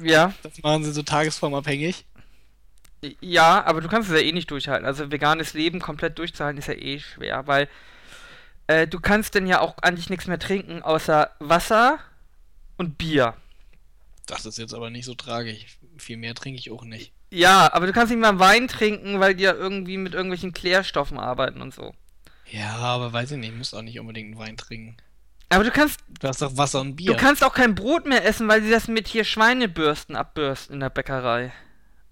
Ja. 0.00 0.34
Das 0.42 0.62
machen 0.62 0.84
sie 0.84 0.92
so 0.92 1.02
tagesformabhängig. 1.02 2.06
Ja, 3.20 3.64
aber 3.64 3.80
du 3.80 3.88
kannst 3.88 4.08
es 4.10 4.14
ja 4.18 4.24
eh 4.24 4.32
nicht 4.32 4.50
durchhalten. 4.50 4.86
Also 4.86 5.10
veganes 5.10 5.54
Leben 5.54 5.80
komplett 5.80 6.18
durchzuhalten 6.18 6.58
ist 6.58 6.68
ja 6.68 6.74
eh 6.74 7.00
schwer, 7.00 7.46
weil 7.46 7.68
äh, 8.68 8.86
du 8.86 9.00
kannst 9.00 9.34
dann 9.34 9.46
ja 9.46 9.60
auch 9.60 9.76
eigentlich 9.82 10.08
nichts 10.08 10.26
mehr 10.28 10.38
trinken, 10.38 10.82
außer 10.82 11.30
Wasser 11.40 11.98
und 12.76 12.98
Bier. 12.98 13.34
Das 14.26 14.46
ist 14.46 14.58
jetzt 14.58 14.72
aber 14.74 14.90
nicht 14.90 15.04
so 15.04 15.14
tragisch. 15.14 15.78
Viel 15.98 16.16
mehr 16.16 16.34
trinke 16.34 16.60
ich 16.60 16.70
auch 16.70 16.84
nicht. 16.84 17.12
Ja, 17.30 17.72
aber 17.72 17.86
du 17.86 17.92
kannst 17.92 18.12
nicht 18.12 18.20
mal 18.20 18.38
Wein 18.38 18.68
trinken, 18.68 19.18
weil 19.18 19.34
die 19.34 19.44
ja 19.44 19.52
irgendwie 19.52 19.96
mit 19.96 20.14
irgendwelchen 20.14 20.52
Klärstoffen 20.52 21.18
arbeiten 21.18 21.60
und 21.60 21.74
so. 21.74 21.94
Ja, 22.50 22.74
aber 22.76 23.12
weiß 23.12 23.32
ich 23.32 23.38
nicht, 23.38 23.50
ich 23.52 23.56
muss 23.58 23.74
auch 23.74 23.82
nicht 23.82 23.98
unbedingt 23.98 24.32
einen 24.32 24.38
Wein 24.38 24.56
trinken. 24.56 24.96
Aber 25.48 25.64
du 25.64 25.70
kannst, 25.70 26.00
Du 26.20 26.28
hast 26.28 26.40
doch 26.40 26.56
Wasser 26.56 26.80
und 26.80 26.96
Bier. 26.96 27.10
du 27.12 27.16
kannst 27.16 27.42
auch 27.42 27.52
kein 27.54 27.74
Brot 27.74 28.06
mehr 28.06 28.24
essen, 28.24 28.46
weil 28.48 28.62
sie 28.62 28.70
das 28.70 28.86
mit 28.88 29.08
hier 29.08 29.24
Schweinebürsten 29.24 30.14
abbürsten 30.14 30.74
in 30.74 30.80
der 30.80 30.90
Bäckerei. 30.90 31.52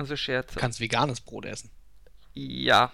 Also 0.01 0.17
Scherze. 0.17 0.55
Du 0.55 0.61
kannst 0.61 0.81
veganes 0.81 1.21
Brot 1.21 1.45
essen. 1.45 1.71
Ja. 2.33 2.91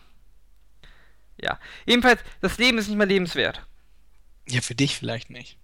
Ja. 1.41 1.61
Jedenfalls, 1.87 2.21
das 2.41 2.59
Leben 2.59 2.79
ist 2.79 2.89
nicht 2.89 2.97
mehr 2.97 3.07
lebenswert. 3.07 3.65
Ja, 4.49 4.61
für 4.61 4.75
dich 4.75 4.97
vielleicht 4.97 5.31
nicht. 5.31 5.57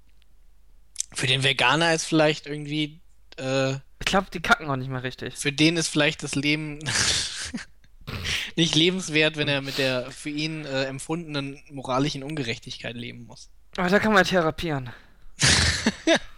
Für 1.12 1.26
den 1.26 1.42
Veganer 1.42 1.92
ist 1.94 2.04
vielleicht 2.04 2.46
irgendwie, 2.46 3.00
äh, 3.38 3.72
Ich 3.72 4.06
glaube, 4.06 4.28
die 4.32 4.40
kacken 4.40 4.70
auch 4.70 4.76
nicht 4.76 4.88
mehr 4.88 5.02
richtig. 5.02 5.34
für 5.36 5.52
den 5.52 5.76
ist 5.76 5.88
vielleicht 5.88 6.22
das 6.22 6.34
Leben 6.36 6.78
nicht 8.56 8.74
lebenswert, 8.74 9.36
wenn 9.36 9.48
er 9.48 9.62
mit 9.62 9.78
der 9.78 10.10
für 10.12 10.30
ihn 10.30 10.64
äh, 10.64 10.84
empfundenen 10.84 11.60
moralischen 11.70 12.22
Ungerechtigkeit 12.22 12.94
leben 12.96 13.26
muss. 13.26 13.50
Aber 13.76 13.88
da 13.88 13.98
kann 13.98 14.12
man 14.12 14.24
therapieren. 14.24 14.90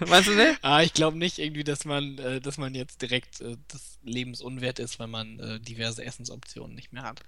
Meinst 0.06 0.28
du 0.28 0.34
nicht? 0.34 0.58
Ah, 0.62 0.82
ich 0.82 0.92
glaube 0.92 1.18
nicht 1.18 1.38
irgendwie, 1.38 1.64
dass 1.64 1.84
man, 1.84 2.18
äh, 2.18 2.40
dass 2.40 2.58
man 2.58 2.74
jetzt 2.74 3.02
direkt 3.02 3.40
äh, 3.40 3.56
des 3.72 3.98
Lebens 4.02 4.40
unwert 4.40 4.78
ist, 4.78 4.98
weil 4.98 5.08
man 5.08 5.38
äh, 5.38 5.60
diverse 5.60 6.04
Essensoptionen 6.04 6.74
nicht 6.74 6.92
mehr 6.92 7.02
hat. 7.02 7.20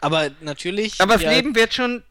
Aber 0.00 0.30
natürlich. 0.40 1.00
Aber 1.00 1.14
das 1.14 1.22
ja, 1.22 1.30
Leben 1.32 1.54
wird 1.54 1.74
schon. 1.74 2.02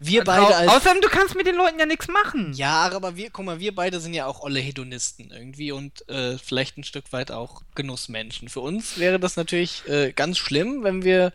Wir 0.00 0.24
beide 0.24 0.54
als. 0.54 0.70
Außerdem, 0.70 1.00
du 1.00 1.08
kannst 1.08 1.36
mit 1.36 1.46
den 1.46 1.54
Leuten 1.54 1.78
ja 1.78 1.86
nichts 1.86 2.08
machen. 2.08 2.52
Ja, 2.54 2.90
aber 2.90 3.16
wir, 3.16 3.30
guck 3.30 3.44
mal, 3.44 3.60
wir 3.60 3.74
beide 3.74 4.00
sind 4.00 4.12
ja 4.12 4.26
auch 4.26 4.40
olle 4.40 4.60
Hedonisten 4.60 5.30
irgendwie 5.30 5.72
und 5.72 6.06
äh, 6.08 6.36
vielleicht 6.36 6.76
ein 6.76 6.84
Stück 6.84 7.12
weit 7.12 7.30
auch 7.30 7.62
Genussmenschen. 7.74 8.48
Für 8.48 8.60
uns 8.60 8.98
wäre 8.98 9.18
das 9.18 9.36
natürlich 9.36 9.86
äh, 9.88 10.12
ganz 10.12 10.38
schlimm, 10.38 10.82
wenn 10.82 11.04
wir. 11.04 11.32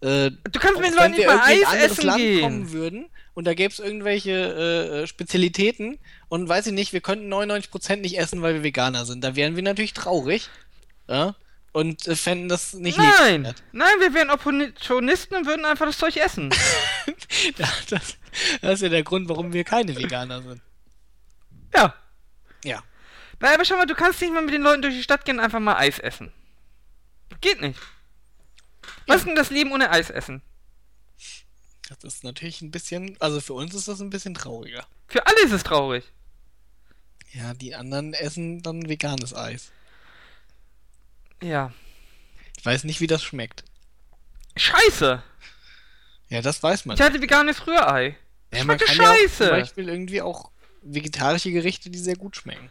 Äh, 0.00 0.30
Du 0.30 0.60
kannst 0.60 0.80
mit 0.80 0.90
den 0.90 0.94
Leuten 0.94 1.12
wir 1.16 1.18
nicht 1.18 1.26
mal 1.26 1.40
Eis 1.40 1.74
essen 1.90 2.06
Land 2.06 2.18
gehen. 2.18 2.40
kommen 2.40 2.72
würden 2.72 3.10
und 3.34 3.46
da 3.46 3.54
gäbe 3.54 3.72
es 3.72 3.78
irgendwelche 3.80 5.02
äh, 5.02 5.06
Spezialitäten 5.06 5.98
und 6.28 6.48
weiß 6.48 6.66
ich 6.68 6.72
nicht, 6.72 6.92
wir 6.92 7.00
könnten 7.00 7.32
99% 7.32 7.96
nicht 7.96 8.18
essen, 8.18 8.42
weil 8.42 8.54
wir 8.54 8.62
Veganer 8.62 9.04
sind. 9.06 9.24
Da 9.24 9.34
wären 9.36 9.56
wir 9.56 9.62
natürlich 9.62 9.92
traurig. 9.94 10.48
Ja? 11.08 11.34
Und 11.72 12.06
äh, 12.06 12.16
fänden 12.16 12.48
das 12.48 12.74
nicht 12.74 12.96
Nein, 12.98 13.54
nein, 13.72 13.94
wir 14.00 14.14
wären 14.14 14.30
Opportunisten 14.30 15.36
und 15.36 15.46
würden 15.46 15.64
einfach 15.64 15.86
das 15.86 15.98
Zeug 15.98 16.16
essen. 16.16 16.50
Das, 17.56 18.16
das 18.60 18.74
ist 18.74 18.82
ja 18.82 18.88
der 18.88 19.02
Grund, 19.02 19.28
warum 19.28 19.52
wir 19.52 19.64
keine 19.64 19.96
Veganer 19.96 20.42
sind. 20.42 20.60
ja. 21.74 21.94
Ja. 22.64 22.82
Nein, 23.40 23.54
aber 23.54 23.64
schau 23.64 23.76
mal, 23.76 23.86
du 23.86 23.94
kannst 23.94 24.20
nicht 24.20 24.32
mal 24.32 24.42
mit 24.42 24.52
den 24.52 24.62
Leuten 24.62 24.82
durch 24.82 24.94
die 24.94 25.02
Stadt 25.02 25.24
gehen 25.24 25.38
und 25.38 25.44
einfach 25.44 25.60
mal 25.60 25.76
Eis 25.76 25.98
essen. 25.98 26.32
Geht 27.40 27.60
nicht. 27.60 27.78
Was 29.06 29.18
ist 29.18 29.26
denn 29.26 29.34
das 29.34 29.50
Leben 29.50 29.72
ohne 29.72 29.90
Eis 29.90 30.10
essen? 30.10 30.42
Das 31.88 32.04
ist 32.04 32.24
natürlich 32.24 32.60
ein 32.60 32.70
bisschen, 32.70 33.16
also 33.20 33.40
für 33.40 33.54
uns 33.54 33.74
ist 33.74 33.88
das 33.88 34.00
ein 34.00 34.10
bisschen 34.10 34.34
trauriger. 34.34 34.86
Für 35.06 35.26
alle 35.26 35.42
ist 35.44 35.52
es 35.52 35.62
traurig. 35.62 36.04
Ja, 37.32 37.54
die 37.54 37.74
anderen 37.74 38.14
essen 38.14 38.62
dann 38.62 38.88
veganes 38.88 39.34
Eis. 39.34 39.70
Ja. 41.42 41.72
Ich 42.58 42.66
weiß 42.66 42.84
nicht, 42.84 43.00
wie 43.00 43.06
das 43.06 43.22
schmeckt. 43.22 43.64
Scheiße. 44.56 45.22
Ja, 46.28 46.42
das 46.42 46.62
weiß 46.62 46.84
man. 46.84 46.96
Ich 46.96 47.02
hatte 47.02 47.22
veganes 47.22 47.66
Rührei. 47.66 48.16
ja, 48.52 48.64
man 48.64 48.78
kann 48.78 48.96
ja 48.96 49.10
auch 49.10 49.16
scheiße. 49.16 49.36
zum 49.36 49.48
Beispiel 49.48 49.88
irgendwie 49.88 50.20
auch 50.20 50.50
vegetarische 50.82 51.50
Gerichte, 51.52 51.90
die 51.90 51.98
sehr 51.98 52.16
gut 52.16 52.36
schmecken. 52.36 52.70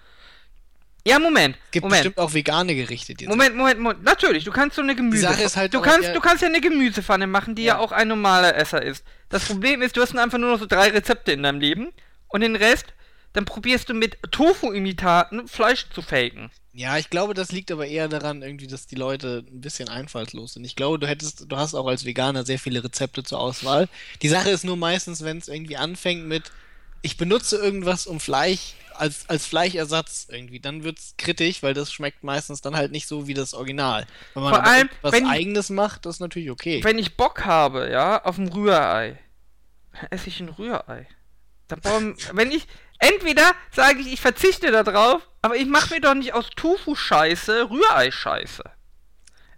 Ja, 1.08 1.20
Moment. 1.20 1.56
Es 1.66 1.72
gibt 1.72 1.84
Moment. 1.84 2.00
bestimmt 2.04 2.18
auch 2.18 2.34
vegane 2.34 2.76
Gerichte, 2.76 3.14
die 3.14 3.28
Moment, 3.28 3.56
Moment, 3.56 3.80
Moment. 3.80 4.04
Natürlich, 4.04 4.44
du 4.44 4.52
kannst 4.52 4.76
so 4.76 4.82
eine 4.82 4.96
Gemüse. 4.96 5.22
Sache 5.24 5.44
ist 5.44 5.56
halt 5.56 5.74
du 5.74 5.82
kannst, 5.82 6.08
ja- 6.10 6.14
du 6.14 6.20
kannst 6.20 6.42
ja 6.42 6.48
eine 6.50 6.62
Gemüsepfanne 6.62 7.28
machen, 7.28 7.56
die 7.56 7.64
ja. 7.64 7.76
Ja. 7.76 7.80
auch 7.80 7.92
ein 7.92 8.08
normaler 8.08 8.56
Esser 8.56 8.82
ist. 8.82 9.04
Das 9.30 9.46
Problem 9.46 9.82
ist, 9.82 9.96
du 9.98 10.02
hast 10.02 10.12
dann 10.14 10.20
einfach 10.20 10.38
nur 10.38 10.52
noch 10.52 10.60
so 10.60 10.66
drei 10.66 10.90
Rezepte 10.90 11.32
in 11.32 11.44
deinem 11.44 11.60
Leben 11.60 11.90
und 12.28 12.42
den 12.42 12.56
Rest, 12.56 12.86
dann 13.34 13.46
probierst 13.46 13.90
du 13.90 13.94
mit 13.94 14.18
Tofu-Imitaten 14.32 15.48
Fleisch 15.48 15.86
zu 15.94 16.02
faken. 16.02 16.50
Ja, 16.74 16.98
ich 16.98 17.10
glaube, 17.10 17.34
das 17.34 17.52
liegt 17.52 17.72
aber 17.72 17.88
eher 17.88 18.08
daran, 18.08 18.42
irgendwie, 18.44 18.68
dass 18.68 18.86
die 18.86 18.96
Leute 18.96 19.44
ein 19.52 19.62
bisschen 19.62 19.90
einfallslos 19.90 20.54
sind. 20.54 20.64
Ich 20.66 20.76
glaube, 20.76 21.00
du 21.00 21.08
hättest, 21.08 21.46
du 21.52 21.58
hast 21.58 21.74
auch 21.74 21.88
als 21.88 22.06
Veganer 22.06 22.46
sehr 22.46 22.60
viele 22.60 22.84
Rezepte 22.84 23.24
zur 23.24 23.40
Auswahl. 23.40 23.88
Die 24.22 24.30
Sache 24.30 24.50
ist 24.52 24.64
nur 24.64 24.78
meistens, 24.78 25.24
wenn 25.24 25.38
es 25.40 25.48
irgendwie 25.48 25.78
anfängt 25.78 26.28
mit, 26.28 26.52
ich 27.02 27.18
benutze 27.18 27.58
irgendwas 27.58 28.08
um 28.08 28.20
Fleisch 28.20 28.74
als, 28.96 29.30
als 29.30 29.46
Fleischersatz 29.46 30.28
irgendwie, 30.30 30.60
dann 30.60 30.84
wird's 30.84 31.14
kritisch, 31.18 31.62
weil 31.62 31.74
das 31.76 31.92
schmeckt 31.94 32.24
meistens 32.24 32.62
dann 32.62 32.76
halt 32.76 32.92
nicht 32.92 33.08
so 33.08 33.28
wie 33.28 33.34
das 33.36 33.54
Original. 33.54 34.08
Wenn 34.34 34.44
man 34.44 34.54
Vor 34.56 34.64
allem, 34.66 34.90
was 35.02 35.12
wenn- 35.14 35.28
Eigenes 35.28 35.70
macht, 35.70 36.06
das 36.06 36.16
ist 36.16 36.20
natürlich 36.20 36.50
okay. 36.50 36.84
Wenn 36.84 36.98
ich 36.98 37.16
Bock 37.16 37.46
habe, 37.46 37.90
ja, 37.92 38.24
auf 38.24 38.38
ein 38.40 38.48
Rührei, 38.48 39.20
dann 39.94 40.08
esse 40.10 40.30
ich 40.30 40.40
ein 40.40 40.50
Rührei. 40.50 41.08
Dann 41.68 41.80
brauchen, 41.82 42.16
wenn 42.34 42.52
ich, 42.52 42.68
entweder 42.98 43.54
sage 43.72 44.00
ich, 44.00 44.14
ich 44.14 44.22
verzichte 44.22 44.72
darauf, 44.72 45.22
aber 45.44 45.56
ich 45.58 45.68
mache 45.68 45.94
mir 45.94 46.02
doch 46.02 46.16
nicht 46.16 46.34
aus 46.34 46.50
Tofu-Scheiße 46.56 47.70
Rührei-Scheiße. 47.70 48.64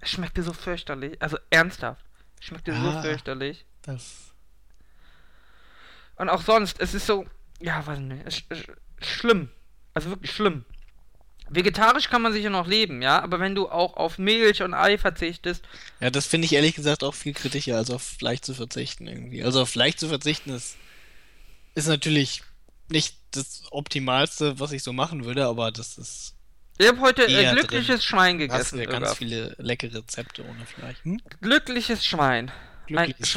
Es 0.02 0.10
schmeckte 0.12 0.44
so 0.44 0.52
fürchterlich, 0.54 1.22
also 1.22 1.38
ernsthaft. 1.50 2.04
Es 2.40 2.48
schmeckte 2.48 2.74
so 2.74 2.90
Ah. 2.90 3.02
fürchterlich. 3.02 3.66
Das, 3.84 4.29
Und 6.20 6.30
auch 6.30 6.41
sonst, 6.43 6.80
es 6.80 6.93
ist 6.93 7.07
so, 7.07 7.26
ja, 7.59 7.86
weiß 7.86 7.97
nicht, 7.99 8.22
es 8.26 8.43
ist 8.49 8.67
schlimm. 9.01 9.49
Also 9.93 10.11
wirklich 10.11 10.32
schlimm. 10.32 10.65
Vegetarisch 11.49 12.09
kann 12.09 12.22
man 12.22 12.32
sicher 12.32 12.51
noch 12.51 12.67
leben, 12.67 13.01
ja, 13.01 13.24
aber 13.24 13.39
wenn 13.39 13.55
du 13.55 13.70
auch 13.70 13.97
auf 13.97 14.20
Milch 14.20 14.61
und 14.61 14.76
Ei 14.76 14.99
verzichtest, 14.99 15.63
Ja, 15.99 16.11
das 16.11 16.28
finde 16.28 16.45
ich 16.45 16.53
ehrlich 16.53 16.76
gesagt 16.76 17.03
auch 17.03 17.15
viel 17.15 17.34
kritischer, 17.34 17.76
als 17.78 17.89
auf 17.89 18.03
Fleisch 18.03 18.41
zu 18.41 18.53
verzichten 18.53 19.07
irgendwie. 19.07 19.43
Also 19.43 19.63
auf 19.63 19.70
Fleisch 19.70 19.95
zu 19.95 20.07
verzichten 20.07 20.51
ist, 20.51 20.78
ist 21.74 21.88
natürlich 21.88 22.43
nicht 22.89 23.15
das 23.32 23.63
Optimalste, 23.72 24.59
was 24.59 24.72
ich 24.74 24.84
so 24.84 24.93
machen 24.93 25.26
würde, 25.26 25.45
aber 25.47 25.72
das 25.72 25.97
ist. 25.97 26.36
ich 26.78 26.88
habe 26.88 26.99
heute 27.01 27.26
äh, 27.28 27.51
glückliches 27.53 28.03
Schwein 28.05 28.38
Du 28.38 28.47
hast 28.49 28.72
gegessen. 28.72 28.80
ja 28.80 28.99
ganz 28.99 29.17
viele 29.17 29.55
leckere 29.57 29.95
Rezepte 29.95 30.43
ohne 30.43 30.65
Fleisch. 30.67 30.97
Hm? 31.03 31.20
Glückliches 31.41 32.05
Schwein. 32.05 32.51
Ein 32.89 32.95
Glückliches 33.07 33.30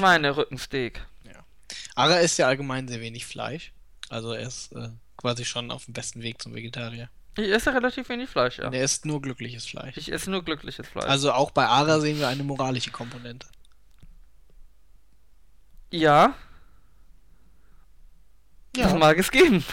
Ara 1.94 2.16
isst 2.16 2.38
ja 2.38 2.46
allgemein 2.46 2.88
sehr 2.88 3.00
wenig 3.00 3.26
Fleisch. 3.26 3.72
Also 4.08 4.32
er 4.32 4.46
ist 4.46 4.72
äh, 4.72 4.90
quasi 5.16 5.44
schon 5.44 5.70
auf 5.70 5.84
dem 5.86 5.94
besten 5.94 6.22
Weg 6.22 6.40
zum 6.40 6.54
Vegetarier. 6.54 7.08
Ich 7.36 7.50
esse 7.50 7.72
relativ 7.72 8.08
wenig 8.08 8.28
Fleisch, 8.28 8.58
ja. 8.58 8.66
Und 8.66 8.74
er 8.74 8.84
isst 8.84 9.06
nur 9.06 9.22
glückliches 9.22 9.64
Fleisch. 9.66 9.96
Ich 9.96 10.12
esse 10.12 10.30
nur 10.30 10.44
glückliches 10.44 10.86
Fleisch. 10.86 11.06
Also 11.06 11.32
auch 11.32 11.50
bei 11.50 11.66
Ara 11.66 11.98
sehen 12.00 12.18
wir 12.18 12.28
eine 12.28 12.42
moralische 12.42 12.90
Komponente. 12.90 13.46
ja, 18.76 18.84
das 18.84 18.94
mag 18.94 19.18
es 19.18 19.30
geben. 19.30 19.64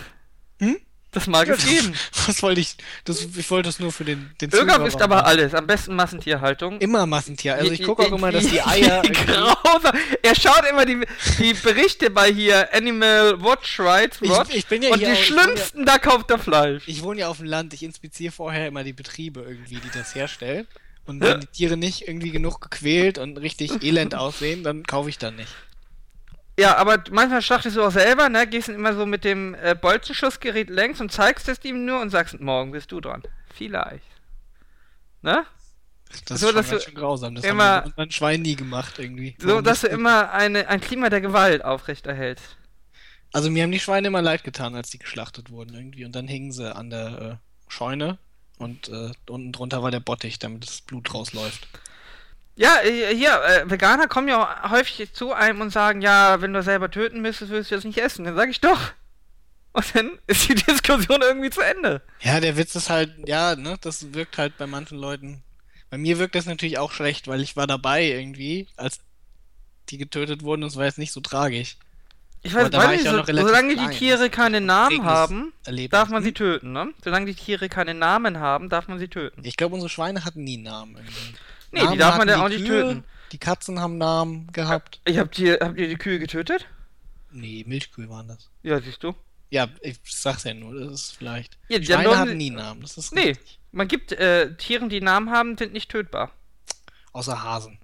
Das 1.12 1.26
mag 1.26 1.47
es 1.49 1.66
geben. 1.66 1.93
Was 2.28 2.43
wollte 2.43 2.62
ich? 2.62 2.76
Das, 3.03 3.22
ich 3.36 3.49
wollte 3.49 3.70
das 3.70 3.80
nur 3.80 3.91
für 3.91 4.05
den, 4.05 4.30
den 4.41 4.51
Zuhörer 4.51 4.86
ist 4.86 5.01
aber 5.01 5.16
machen. 5.16 5.26
alles. 5.26 5.55
Am 5.55 5.66
besten 5.66 5.95
Massentierhaltung. 5.95 6.80
Immer 6.80 7.07
Massentier. 7.07 7.55
Also 7.55 7.72
ich 7.72 7.82
gucke 7.84 8.03
auch 8.03 8.12
immer, 8.12 8.32
dass 8.32 8.45
die 8.47 8.62
Eier. 8.62 9.01
grausam. 9.26 9.93
Er 10.22 10.36
schaut 10.36 10.64
immer 10.70 10.86
die, 10.86 11.03
die 11.39 11.55
Berichte 11.55 12.12
bei 12.12 12.32
hier 12.32 12.70
Animal 12.76 13.41
Watch 13.41 13.80
Rights 13.80 14.20
Ich- 14.22 14.30
Watch 14.30 14.53
ich 14.55 14.68
bin 14.68 14.84
ja 14.84 14.91
und 14.91 14.99
hier 14.99 15.07
die 15.07 15.14
auch- 15.14 15.20
ich 15.20 15.28
bin 15.30 15.38
ja- 15.38 15.43
schlimmsten, 15.45 15.86
da 15.86 15.97
kauft 15.97 16.30
er 16.30 16.38
Fleisch. 16.38 16.84
Ich 16.86 17.01
wohne 17.01 17.22
ja 17.22 17.28
auf 17.28 17.38
dem 17.38 17.47
Land, 17.47 17.74
ich 17.74 17.82
inspiziere 17.82 18.32
vorher 18.32 18.68
immer 18.68 18.84
die 18.84 18.93
Betriebe 18.93 19.41
irgendwie, 19.41 19.78
die 19.78 19.89
das 19.91 20.14
herstellen. 20.14 20.68
Und 21.07 21.22
wenn 21.22 21.39
die 21.39 21.47
Tiere 21.47 21.76
nicht 21.76 22.07
irgendwie 22.07 22.30
genug 22.30 22.62
gequält 22.62 23.18
und 23.18 23.38
richtig 23.38 23.82
elend 23.84 24.14
aussehen, 24.14 24.64
dann 24.64 24.84
kaufe 24.84 25.10
ich 25.10 25.18
dann 25.18 25.38
nicht. 25.38 25.49
Ja, 26.60 26.76
aber 26.78 27.01
manchmal 27.12 27.41
schlachtest 27.41 27.78
du 27.78 27.84
auch 27.84 27.91
selber, 27.91 28.28
ne? 28.30 28.45
Gehst 28.47 28.68
dann 28.68 28.76
immer 28.76 28.93
so 28.93 29.05
mit 29.05 29.24
dem 29.24 29.55
äh, 29.55 29.76
Bolzenschussgerät 29.80 30.70
längs 30.70 30.99
und 30.99 31.12
zeigst 31.12 31.47
es 31.47 31.64
ihm 31.64 31.86
nur 31.86 32.01
und 32.01 32.10
sagst, 32.10 32.39
morgen 32.39 32.72
bist 32.72 32.91
du 32.91 32.99
dran. 32.99 33.24
Vielleicht. 33.53 34.03
Ne? 35.22 35.45
Das 36.28 36.39
So, 36.39 36.47
ist 36.47 36.53
schon 36.53 36.55
dass 36.55 36.70
du 36.70 36.80
schön 36.82 36.95
grausam. 36.95 37.36
Das 37.36 37.45
immer- 37.45 37.64
haben 37.64 37.88
unseren 37.89 38.12
Schwein 38.12 38.41
nie 38.41 38.55
gemacht 38.55 38.97
irgendwie. 38.99 39.36
So, 39.39 39.49
Warum 39.49 39.64
dass 39.64 39.82
du 39.82 39.88
immer 39.88 40.32
eine, 40.32 40.68
ein 40.68 40.82
Klima 40.82 41.10
der 41.10 41.22
Gewalt 41.22 41.64
aufrechterhältst. 41.64 42.57
Also 43.32 43.51
mir 43.51 43.62
haben 43.64 43.72
die 43.72 43.80
Schweine 43.80 44.07
immer 44.07 44.22
leid 44.24 44.43
getan, 44.43 44.76
als 44.76 44.89
die 44.89 44.97
geschlachtet 44.97 45.51
wurden 45.51 45.76
irgendwie. 45.76 46.03
Und 46.03 46.16
dann 46.16 46.28
hingen 46.28 46.51
sie 46.51 46.76
an 46.76 46.89
der 46.89 47.39
äh, 47.39 47.72
Scheune 47.72 48.18
und 48.57 48.89
äh, 48.89 49.12
unten 49.30 49.51
drunter 49.51 49.84
war 49.84 49.91
der 49.91 49.99
Bottich, 49.99 50.39
damit 50.39 50.64
das 50.66 50.82
Blut 50.82 51.14
rausläuft. 51.14 51.68
Ja, 52.62 52.76
äh, 52.84 53.16
hier, 53.16 53.41
äh, 53.43 53.70
Veganer 53.70 54.07
kommen 54.07 54.28
ja 54.28 54.43
auch 54.66 54.72
häufig 54.72 55.14
zu 55.14 55.32
einem 55.32 55.62
und 55.62 55.70
sagen, 55.70 56.01
ja, 56.01 56.41
wenn 56.41 56.51
du 56.51 56.62
selber 56.62 56.91
töten 56.91 57.22
müsstest, 57.22 57.51
würdest 57.51 57.72
du 57.72 57.76
das 57.76 57.86
nicht 57.86 57.97
essen. 57.99 58.26
Dann 58.26 58.36
sage 58.36 58.51
ich 58.51 58.60
doch. 58.60 58.80
Und 59.72 59.95
dann 59.95 60.20
ist 60.28 60.49
die 60.49 60.55
Diskussion 60.55 61.22
irgendwie 61.22 61.51
zu 61.51 61.62
Ende. 61.62 62.01
Ja, 62.20 62.39
der 62.41 62.57
Witz 62.57 62.76
ist 62.76 62.89
halt, 62.89 63.14
ja, 63.28 63.55
ne, 63.55 63.78
das 63.80 64.14
wirkt 64.14 64.38
halt 64.38 64.57
bei 64.57 64.68
manchen 64.68 64.97
Leuten. 64.97 65.41
Bei 65.89 65.97
mir 65.97 66.20
wirkt 66.20 66.36
das 66.36 66.47
natürlich 66.47 66.78
auch 66.80 66.91
schlecht, 66.91 67.28
weil 67.30 67.39
ich 67.41 67.55
war 67.55 67.66
dabei 67.66 68.03
irgendwie, 68.03 68.68
als 68.76 68.99
die 69.89 69.97
getötet 69.97 70.43
wurden, 70.43 70.64
und 70.64 70.70
es 70.70 70.76
war 70.76 70.86
jetzt 70.86 70.97
nicht 70.97 71.14
so 71.14 71.22
tragisch. 71.22 71.78
Ich 72.41 72.53
weiß, 72.53 72.72
weiß 72.74 72.91
ich 72.99 73.03
nicht, 73.03 73.12
so, 73.12 73.24
solange 73.26 73.70
die 73.70 73.76
klein. 73.76 73.91
Tiere 73.91 74.30
Das 74.30 74.32
keine 74.32 74.57
ist 74.57 74.64
Namen 74.66 75.03
haben, 75.05 75.53
Erlebnis. 75.66 75.91
darf 75.97 76.10
man 76.10 76.24
sie 76.24 76.30
Hm? 76.30 76.36
töten, 76.36 76.72
ne? 76.74 76.93
Solange 77.03 77.26
die 77.26 77.36
Tiere 77.36 77.70
keine 77.70 77.93
Namen 77.93 78.39
haben, 78.39 78.70
darf 78.70 78.88
man 78.88 78.97
sie 78.99 79.07
töten. 79.07 79.41
Ich 79.45 79.55
glaube, 79.57 79.76
unsere 79.76 79.89
Schweine 79.89 80.26
hatten 80.26 80.43
nie 80.43 80.57
Namen 80.57 80.95
irgendwie. 80.97 81.34
Nee, 81.72 81.88
die 81.92 81.98
darf 81.98 82.18
man 82.18 82.28
ja 82.28 82.44
auch 82.44 82.50
die 82.50 82.58
nicht 82.58 82.68
Kühe, 82.68 82.82
töten. 82.84 83.04
Die 83.32 83.38
Katzen 83.38 83.80
haben 83.80 83.98
Namen 83.98 84.52
gehabt. 84.52 85.02
Ich 85.06 85.18
hab 85.18 85.32
die, 85.34 85.52
habt 85.54 85.78
ihr 85.78 85.88
die 85.88 85.98
Kühe 85.98 86.20
getötet? 86.20 86.66
Nee, 87.32 87.64
Milchkühe 87.68 88.10
waren 88.10 88.28
das. 88.28 88.50
Ja, 88.64 88.80
siehst 88.82 89.04
du. 89.04 89.14
Ja, 89.52 89.68
ich 89.82 90.00
sag's 90.04 90.44
ja 90.44 90.54
nur, 90.54 90.80
das 90.80 90.92
ist 90.94 91.12
vielleicht. 91.18 91.58
Ja, 91.70 91.80
dann 91.80 92.04
Schweine 92.04 92.28
sie- 92.32 92.36
nie 92.36 92.50
Namen, 92.52 92.82
das 92.82 92.98
ist 92.98 93.14
Nee, 93.14 93.30
richtig. 93.30 93.60
man 93.72 93.88
gibt 93.88 94.12
äh, 94.12 94.56
Tieren, 94.58 94.90
die 94.90 95.02
Namen 95.02 95.30
haben, 95.32 95.58
sind 95.58 95.74
nicht 95.74 95.90
tötbar. 95.92 96.32
Außer 97.14 97.44
Hasen. 97.44 97.80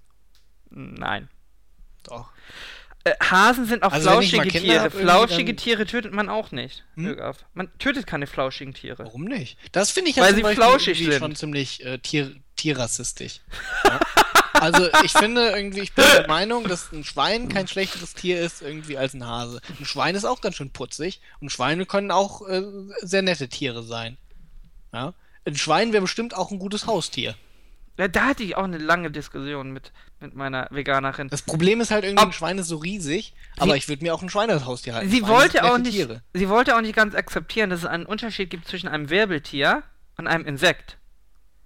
Nein. 0.69 1.29
Doch. 2.03 2.29
Äh, 3.03 3.13
Hasen 3.19 3.65
sind 3.65 3.83
auch 3.83 3.91
Also 3.91 4.09
flauschige 4.09 4.47
Tiere. 4.47 4.81
hab, 4.81 4.93
flauschige 4.93 5.53
dann- 5.53 5.57
Tiere 5.57 5.85
tötet 5.85 6.11
man 6.13 6.29
auch 6.29 6.51
nicht. 6.51 6.83
Hm? 6.95 7.19
Man 7.53 7.69
tötet 7.79 8.05
keine 8.07 8.27
flauschigen 8.27 8.73
Tiere. 8.73 9.03
Warum 9.05 9.25
nicht? 9.25 9.57
Das 9.71 9.91
finde 9.91 10.09
ich 10.09 10.15
ja 10.17 10.23
Weil 10.23 10.35
sie 10.35 10.41
Beispiel 10.41 10.63
flauschig 10.63 10.97
sind. 10.99 11.13
schon 11.19 11.35
ziemlich 11.35 11.83
äh, 11.85 11.97
tier 11.99 12.35
tierrassistisch. 12.55 13.41
Ja? 13.83 13.99
Also 14.53 14.87
ich 15.03 15.11
finde 15.11 15.49
irgendwie, 15.49 15.81
ich 15.81 15.93
bin 15.93 16.05
der 16.15 16.27
Meinung, 16.27 16.67
dass 16.67 16.91
ein 16.93 17.03
Schwein 17.03 17.49
kein 17.49 17.67
schlechteres 17.67 18.13
Tier 18.13 18.39
ist 18.39 18.61
irgendwie 18.61 18.97
als 18.97 19.13
ein 19.13 19.25
Hase. 19.25 19.59
Ein 19.79 19.85
Schwein 19.85 20.15
ist 20.15 20.23
auch 20.25 20.39
ganz 20.41 20.55
schön 20.55 20.69
putzig 20.71 21.19
und 21.41 21.51
Schweine 21.51 21.85
können 21.85 22.09
auch 22.11 22.47
äh, 22.47 22.63
sehr 23.01 23.21
nette 23.21 23.49
Tiere 23.49 23.83
sein. 23.83 24.17
Ja? 24.93 25.13
Ein 25.45 25.57
Schwein 25.57 25.91
wäre 25.91 26.01
bestimmt 26.01 26.35
auch 26.35 26.51
ein 26.51 26.59
gutes 26.59 26.87
Haustier. 26.87 27.35
Ja, 27.97 28.07
da 28.09 28.25
hatte 28.25 28.43
ich 28.43 28.57
auch 28.57 28.63
eine 28.65 28.77
lange 28.77 29.09
Diskussion 29.11 29.71
mit, 29.71 29.91
mit 30.19 30.35
meiner 30.35 30.67
Veganerin. 30.69 31.29
Das 31.29 31.41
Problem 31.43 31.79
ist 31.79 31.91
halt 31.91 32.03
irgendwie, 32.03 32.23
Ob- 32.23 32.29
ein 32.29 32.33
Schwein 32.33 32.57
ist 32.57 32.67
so 32.67 32.77
riesig, 32.77 33.33
aber 33.57 33.77
ich 33.77 33.87
würde 33.87 34.03
mir 34.03 34.13
auch 34.13 34.21
ein 34.21 34.29
Schwein 34.29 34.49
als 34.49 34.65
Haustier 34.65 34.95
halten. 34.95 35.09
Sie 35.09 35.19
Schweine 35.19 35.33
wollte 35.33 35.63
auch 35.65 35.77
nicht, 35.77 35.91
Tiere. 35.93 36.21
sie 36.33 36.49
wollte 36.49 36.75
auch 36.75 36.81
nicht 36.81 36.95
ganz 36.95 37.15
akzeptieren, 37.15 37.69
dass 37.69 37.79
es 37.81 37.85
einen 37.85 38.05
Unterschied 38.05 38.49
gibt 38.49 38.67
zwischen 38.67 38.87
einem 38.89 39.09
Wirbeltier 39.09 39.83
und 40.17 40.27
einem 40.27 40.45
Insekt. 40.45 40.97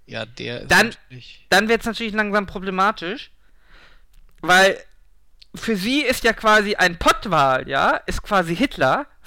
Ja, 0.10 0.26
der 0.26 0.62
ist 0.62 0.72
Dann- 0.72 0.88
natürlich... 0.88 1.46
Dann 1.50 1.70
wird 1.70 1.82
es 1.82 1.86
natürlich 1.86 2.14
langsam 2.14 2.48
problematisch, 2.48 3.32
weil 4.42 4.80
für 5.56 5.76
sie 5.76 6.02
ist 6.02 6.24
ja 6.24 6.34
quasi 6.34 6.76
ein 6.76 6.98
Pottwal, 6.98 7.68
ja, 7.68 7.92
ist 8.08 8.22
quasi 8.24 8.56
Hitler. 8.56 9.08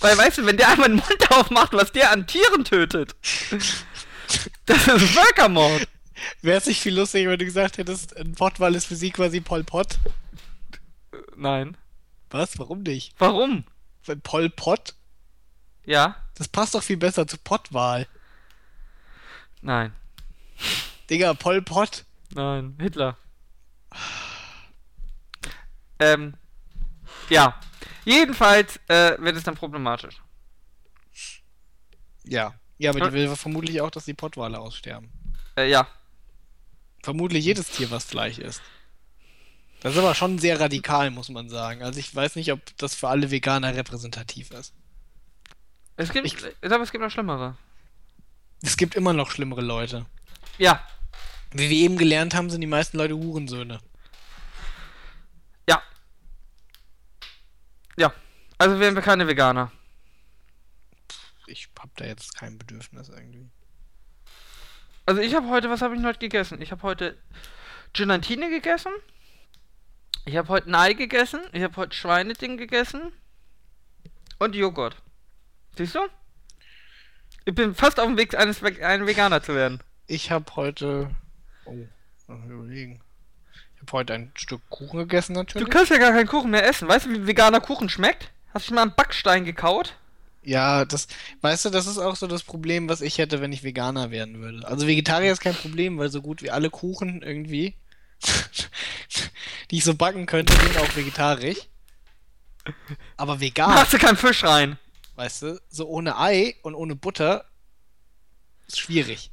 Weil, 0.00 0.16
weißt 0.16 0.38
du, 0.38 0.46
wenn 0.46 0.56
der 0.56 0.68
einmal 0.68 0.90
den 0.90 0.98
Mund 0.98 1.30
aufmacht, 1.32 1.72
was 1.72 1.90
der 1.90 2.12
an 2.12 2.28
Tieren 2.28 2.64
tötet, 2.64 3.16
das 4.66 4.86
ist 4.86 5.10
Völkermord. 5.10 5.88
Wäre 6.40 6.58
es 6.58 6.66
nicht 6.66 6.80
viel 6.80 6.96
lustiger, 6.96 7.30
wenn 7.30 7.38
du 7.40 7.44
gesagt 7.44 7.78
hättest, 7.78 8.16
ein 8.16 8.32
Pottwal 8.36 8.76
ist 8.76 8.86
für 8.86 8.94
sie 8.94 9.10
quasi 9.10 9.40
Pol 9.40 9.64
Pot? 9.64 9.98
Nein. 11.34 11.76
Was? 12.30 12.60
Warum 12.60 12.82
nicht? 12.84 13.12
Warum? 13.18 13.64
Weil 14.04 14.16
Pol 14.16 14.50
Pot? 14.50 14.94
Ja? 15.84 16.16
Das 16.36 16.46
passt 16.46 16.76
doch 16.76 16.82
viel 16.84 16.96
besser 16.96 17.26
zu 17.26 17.36
Pottwal. 17.36 18.06
Nein. 19.62 19.92
Digga, 21.10 21.34
Pol 21.34 21.62
Pot. 21.62 22.04
Nein. 22.34 22.76
Hitler. 22.80 23.16
Ähm. 25.98 26.34
Ja. 27.28 27.58
Jedenfalls 28.04 28.76
äh, 28.88 29.16
wird 29.18 29.36
es 29.36 29.44
dann 29.44 29.54
problematisch. 29.56 30.16
Ja. 32.24 32.54
Ja, 32.78 32.90
aber 32.90 33.00
die 33.10 33.12
will 33.12 33.34
vermutlich 33.36 33.80
auch, 33.80 33.90
dass 33.90 34.04
die 34.04 34.14
Pottwale 34.14 34.58
aussterben. 34.58 35.10
Äh, 35.56 35.68
ja. 35.68 35.88
Vermutlich 37.02 37.44
jedes 37.44 37.70
Tier, 37.70 37.90
was 37.90 38.04
Fleisch 38.04 38.38
isst. 38.38 38.62
Das 39.80 39.92
ist 39.94 39.98
aber 39.98 40.14
schon 40.14 40.38
sehr 40.38 40.60
radikal, 40.60 41.10
muss 41.10 41.28
man 41.28 41.48
sagen. 41.48 41.82
Also 41.82 41.98
ich 41.98 42.14
weiß 42.14 42.36
nicht, 42.36 42.52
ob 42.52 42.60
das 42.78 42.94
für 42.94 43.08
alle 43.08 43.30
Veganer 43.30 43.74
repräsentativ 43.74 44.50
ist. 44.52 44.74
Es 45.96 46.12
gibt, 46.12 46.26
Ich- 46.26 46.34
ich 46.34 46.60
glaube, 46.60 46.84
es 46.84 46.92
gibt 46.92 47.02
noch 47.02 47.10
schlimmere. 47.10 47.56
Es 48.62 48.76
gibt 48.76 48.94
immer 48.94 49.12
noch 49.12 49.30
schlimmere 49.30 49.60
Leute. 49.60 50.06
Ja. 50.58 50.84
Wie 51.52 51.70
wir 51.70 51.76
eben 51.78 51.96
gelernt 51.96 52.34
haben, 52.34 52.50
sind 52.50 52.60
die 52.60 52.66
meisten 52.66 52.98
Leute 52.98 53.14
Hurensöhne. 53.14 53.80
Ja. 55.68 55.82
Ja. 57.96 58.12
Also 58.58 58.78
wären 58.80 58.94
wir 58.94 59.02
keine 59.02 59.26
Veganer. 59.26 59.72
Ich 61.46 61.68
hab 61.78 61.96
da 61.96 62.04
jetzt 62.04 62.34
kein 62.36 62.58
Bedürfnis 62.58 63.08
irgendwie. 63.08 63.48
Also 65.06 65.22
ich 65.22 65.34
habe 65.34 65.48
heute, 65.48 65.70
was 65.70 65.80
habe 65.80 65.96
ich 65.96 66.04
heute 66.04 66.18
gegessen? 66.18 66.60
Ich 66.60 66.70
habe 66.70 66.82
heute 66.82 67.16
Gelatine 67.94 68.50
gegessen. 68.50 68.92
Ich 70.26 70.36
habe 70.36 70.48
heute 70.48 70.68
ein 70.68 70.74
Ei 70.74 70.92
gegessen. 70.92 71.40
Ich 71.52 71.62
habe 71.62 71.74
heute 71.76 71.96
Schweineding 71.96 72.58
gegessen. 72.58 73.12
Und 74.38 74.54
Joghurt. 74.54 74.96
Siehst 75.76 75.94
du? 75.94 76.00
Ich 77.46 77.54
bin 77.54 77.74
fast 77.74 77.98
auf 77.98 78.06
dem 78.06 78.18
Weg, 78.18 78.34
eines 78.36 78.62
ein 78.62 79.06
Veganer 79.06 79.42
zu 79.42 79.54
werden. 79.54 79.82
Ich 80.06 80.30
habe 80.30 80.44
heute. 80.54 81.10
Oh, 81.68 82.32
überlegen. 82.46 83.00
Ich 83.74 83.82
habe 83.82 83.92
heute 83.92 84.14
ein 84.14 84.32
Stück 84.34 84.60
Kuchen 84.70 84.98
gegessen 84.98 85.34
Du 85.34 85.40
natürlich. 85.40 85.70
kannst 85.70 85.90
ja 85.90 85.98
gar 85.98 86.12
keinen 86.12 86.26
Kuchen 86.26 86.50
mehr 86.50 86.66
essen. 86.66 86.88
Weißt 86.88 87.06
du, 87.06 87.10
wie 87.10 87.26
veganer 87.26 87.60
Kuchen 87.60 87.88
schmeckt? 87.88 88.30
Hast 88.52 88.64
du 88.64 88.68
schon 88.68 88.74
mal 88.76 88.82
einen 88.82 88.94
Backstein 88.94 89.44
gekaut? 89.44 89.94
Ja, 90.42 90.84
das, 90.84 91.08
weißt 91.42 91.66
du, 91.66 91.70
das 91.70 91.86
ist 91.86 91.98
auch 91.98 92.16
so 92.16 92.26
das 92.26 92.42
Problem, 92.42 92.88
was 92.88 93.00
ich 93.02 93.18
hätte, 93.18 93.40
wenn 93.40 93.52
ich 93.52 93.62
Veganer 93.64 94.10
werden 94.10 94.40
würde. 94.40 94.66
Also 94.66 94.86
Vegetarier 94.86 95.32
ist 95.32 95.40
kein 95.40 95.54
Problem, 95.54 95.98
weil 95.98 96.08
so 96.10 96.22
gut 96.22 96.42
wie 96.42 96.50
alle 96.50 96.70
Kuchen 96.70 97.22
irgendwie, 97.22 97.76
die 99.70 99.78
ich 99.78 99.84
so 99.84 99.94
backen 99.94 100.26
könnte, 100.26 100.52
sind 100.54 100.78
auch 100.78 100.96
vegetarisch. 100.96 101.58
Aber 103.16 103.40
vegan, 103.40 103.70
Machst 103.70 103.92
du 103.92 103.98
keinen 103.98 104.16
Fisch 104.16 104.44
rein? 104.44 104.78
weißt 105.16 105.42
du, 105.42 105.60
so 105.68 105.88
ohne 105.88 106.16
Ei 106.18 106.54
und 106.62 106.74
ohne 106.74 106.94
Butter, 106.94 107.44
ist 108.66 108.78
schwierig. 108.78 109.30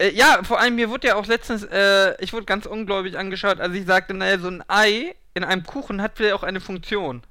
Äh, 0.00 0.14
ja, 0.14 0.42
vor 0.42 0.58
allem 0.58 0.76
mir 0.76 0.88
wurde 0.88 1.08
ja 1.08 1.16
auch 1.16 1.26
letztens, 1.26 1.62
äh, 1.64 2.14
ich 2.22 2.32
wurde 2.32 2.46
ganz 2.46 2.64
ungläubig 2.66 3.18
angeschaut, 3.18 3.60
als 3.60 3.74
ich 3.74 3.84
sagte, 3.86 4.14
naja, 4.14 4.38
so 4.38 4.48
ein 4.48 4.64
Ei 4.68 5.14
in 5.34 5.44
einem 5.44 5.62
Kuchen 5.64 6.00
hat 6.00 6.12
vielleicht 6.16 6.34
auch 6.34 6.42
eine 6.42 6.60
Funktion. 6.60 7.22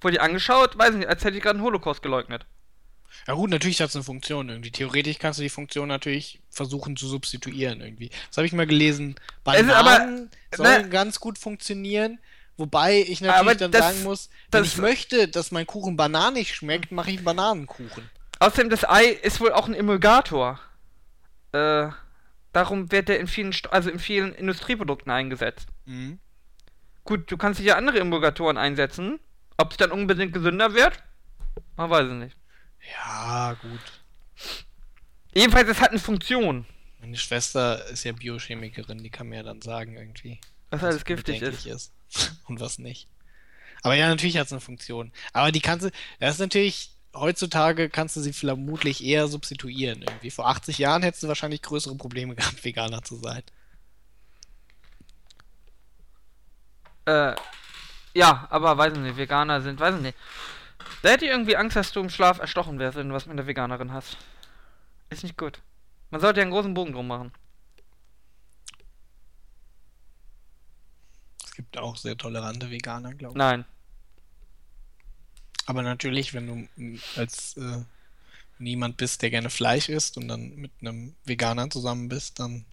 Wurde 0.00 0.16
ich 0.16 0.22
angeschaut, 0.22 0.78
weiß 0.78 0.94
nicht, 0.94 1.08
als 1.08 1.24
hätte 1.24 1.36
ich 1.36 1.42
gerade 1.42 1.56
einen 1.58 1.64
Holocaust 1.64 2.02
geleugnet. 2.02 2.46
Ja 3.26 3.34
gut, 3.34 3.50
natürlich 3.50 3.80
hat 3.80 3.90
es 3.90 3.96
eine 3.96 4.04
Funktion 4.04 4.48
irgendwie. 4.48 4.70
Theoretisch 4.70 5.18
kannst 5.18 5.38
du 5.38 5.42
die 5.42 5.48
Funktion 5.48 5.88
natürlich 5.88 6.40
versuchen 6.50 6.96
zu 6.96 7.06
substituieren 7.06 7.80
irgendwie. 7.80 8.10
Das 8.28 8.36
habe 8.38 8.46
ich 8.46 8.52
mal 8.52 8.66
gelesen. 8.66 9.16
Bananen 9.44 9.70
aber- 9.70 10.28
sollen 10.56 10.82
ne- 10.82 10.88
ganz 10.88 11.20
gut 11.20 11.38
funktionieren. 11.38 12.18
Wobei 12.58 13.00
ich 13.00 13.20
natürlich 13.20 13.58
dann 13.58 13.70
das- 13.70 13.84
sagen 13.84 14.02
muss, 14.02 14.30
wenn 14.50 14.64
ich 14.64 14.76
möchte, 14.78 15.28
dass 15.28 15.50
mein 15.50 15.66
Kuchen 15.66 15.96
bananig 15.96 16.54
schmeckt, 16.54 16.92
mache 16.92 17.10
ich 17.10 17.16
einen 17.18 17.24
Bananenkuchen. 17.24 18.08
Außerdem, 18.38 18.70
das 18.70 18.88
Ei 18.88 19.04
ist 19.06 19.40
wohl 19.40 19.52
auch 19.52 19.66
ein 19.66 19.74
Emulgator. 19.74 20.58
Äh, 21.52 21.88
darum 22.56 22.90
wird 22.90 23.08
der 23.08 23.20
in 23.20 23.26
vielen, 23.28 23.52
Sto- 23.52 23.70
also 23.70 23.90
in 23.90 23.98
vielen 23.98 24.34
Industrieprodukten 24.34 25.12
eingesetzt. 25.12 25.68
Mhm. 25.84 26.18
Gut, 27.04 27.30
du 27.30 27.36
kannst 27.36 27.60
sicher 27.60 27.76
andere 27.76 28.00
Emulgatoren 28.00 28.56
einsetzen. 28.58 29.20
Ob 29.58 29.70
es 29.70 29.76
dann 29.76 29.92
unbedingt 29.92 30.32
gesünder 30.32 30.74
wird? 30.74 31.02
Man 31.76 31.88
weiß 31.90 32.06
es 32.06 32.12
nicht. 32.14 32.36
Ja, 32.92 33.54
gut. 33.62 33.80
Jedenfalls, 35.34 35.68
es 35.68 35.80
hat 35.80 35.90
eine 35.90 35.98
Funktion. 35.98 36.66
Meine 37.00 37.16
Schwester 37.16 37.86
ist 37.88 38.04
ja 38.04 38.12
Biochemikerin, 38.12 38.98
die 38.98 39.10
kann 39.10 39.28
mir 39.28 39.36
ja 39.36 39.42
dann 39.42 39.62
sagen 39.62 39.96
irgendwie. 39.96 40.40
Was 40.70 40.82
alles 40.82 41.04
giftig 41.04 41.42
ist. 41.42 41.66
ist. 41.66 41.92
Und 42.46 42.60
was 42.60 42.78
nicht. 42.78 43.08
Aber 43.82 43.94
ja, 43.94 44.08
natürlich 44.08 44.36
hat 44.38 44.46
es 44.46 44.52
eine 44.52 44.60
Funktion. 44.60 45.12
Aber 45.32 45.52
die 45.52 45.60
kannst 45.60 45.86
du, 45.86 45.90
das 46.18 46.34
ist 46.34 46.40
natürlich, 46.40 46.90
heutzutage 47.20 47.88
kannst 47.88 48.16
du 48.16 48.20
sie 48.20 48.32
vermutlich 48.32 49.04
eher 49.04 49.28
substituieren 49.28 50.02
irgendwie. 50.02 50.30
Vor 50.30 50.48
80 50.48 50.78
Jahren 50.78 51.02
hättest 51.02 51.22
du 51.22 51.28
wahrscheinlich 51.28 51.62
größere 51.62 51.94
Probleme 51.96 52.34
gehabt, 52.36 52.64
Veganer 52.64 53.02
zu 53.02 53.16
sein. 53.16 53.42
Äh, 57.06 57.34
ja, 58.14 58.46
aber 58.50 58.76
weiß 58.76 58.94
ich 58.94 58.98
nicht, 58.98 59.16
Veganer 59.16 59.60
sind, 59.60 59.78
weiß 59.78 59.96
ich 59.96 60.00
nicht. 60.00 60.18
Da 61.02 61.10
hätte 61.10 61.24
ich 61.24 61.30
irgendwie 61.30 61.56
Angst, 61.56 61.76
dass 61.76 61.92
du 61.92 62.00
im 62.00 62.10
Schlaf 62.10 62.38
erstochen 62.38 62.78
wirst, 62.78 62.96
wenn 62.96 63.08
du 63.08 63.14
was 63.14 63.26
mit 63.26 63.32
einer 63.38 63.46
Veganerin 63.46 63.92
hast. 63.92 64.16
Ist 65.10 65.22
nicht 65.22 65.36
gut. 65.36 65.60
Man 66.10 66.20
sollte 66.20 66.40
ja 66.40 66.42
einen 66.42 66.52
großen 66.52 66.74
Bogen 66.74 66.92
drum 66.92 67.06
machen. 67.06 67.32
Es 71.44 71.52
gibt 71.52 71.78
auch 71.78 71.96
sehr 71.96 72.16
tolerante 72.16 72.70
Veganer, 72.70 73.14
glaube 73.14 73.34
ich. 73.34 73.38
Nein. 73.38 73.64
Aber 75.66 75.82
natürlich, 75.82 76.32
wenn 76.32 76.46
du 76.46 76.98
als 77.20 77.56
äh, 77.56 77.84
niemand 78.58 78.96
bist, 78.96 79.22
der 79.22 79.30
gerne 79.30 79.50
Fleisch 79.50 79.88
isst 79.88 80.16
und 80.16 80.28
dann 80.28 80.54
mit 80.56 80.70
einem 80.80 81.14
Veganer 81.24 81.68
zusammen 81.70 82.08
bist, 82.08 82.38
dann 82.38 82.64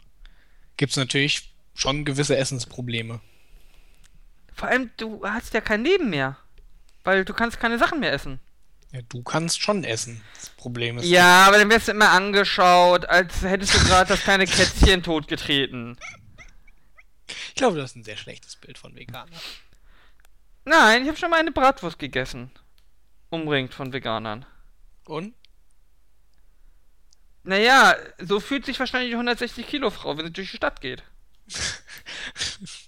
gibt 0.77 0.91
es 0.91 0.97
natürlich 0.97 1.53
schon 1.73 2.05
gewisse 2.05 2.37
Essensprobleme. 2.37 3.19
Vor 4.53 4.67
allem, 4.67 4.91
du 4.97 5.23
hast 5.27 5.53
ja 5.53 5.61
kein 5.61 5.83
Leben 5.83 6.09
mehr. 6.09 6.37
Weil 7.03 7.25
du 7.25 7.33
kannst 7.33 7.59
keine 7.59 7.77
Sachen 7.77 7.99
mehr 7.99 8.13
essen. 8.13 8.39
Ja, 8.91 9.01
du 9.09 9.23
kannst 9.23 9.61
schon 9.61 9.83
essen. 9.83 10.21
Das 10.35 10.49
Problem 10.51 10.99
ist, 10.99 11.05
Ja, 11.05 11.47
aber 11.47 11.57
dann 11.57 11.69
wirst 11.69 11.87
du 11.87 11.91
immer 11.91 12.11
angeschaut, 12.11 13.05
als 13.05 13.41
hättest 13.41 13.73
du 13.73 13.79
gerade 13.79 14.09
das 14.09 14.21
kleine 14.21 14.45
Kätzchen 14.45 15.03
totgetreten. 15.03 15.97
ich 17.27 17.55
glaube, 17.55 17.77
das 17.77 17.91
ist 17.91 17.95
ein 17.97 18.03
sehr 18.03 18.17
schlechtes 18.17 18.55
Bild 18.55 18.77
von 18.77 18.95
Veganern. 18.95 19.29
Nein, 20.65 21.01
ich 21.01 21.07
habe 21.09 21.17
schon 21.17 21.29
mal 21.29 21.39
eine 21.39 21.51
Bratwurst 21.51 21.99
gegessen. 21.99 22.51
Umringt 23.33 23.73
von 23.73 23.91
Veganern. 23.91 24.45
Und? 25.05 25.33
Naja, 27.43 27.95
so 28.19 28.39
fühlt 28.39 28.65
sich 28.65 28.79
wahrscheinlich 28.79 29.09
die 29.09 29.15
160 29.15 29.65
Kilo 29.65 29.89
Frau, 29.89 30.15
wenn 30.15 30.27
sie 30.27 30.31
durch 30.31 30.51
die 30.51 30.57
Stadt 30.57 30.81
geht. 30.81 31.03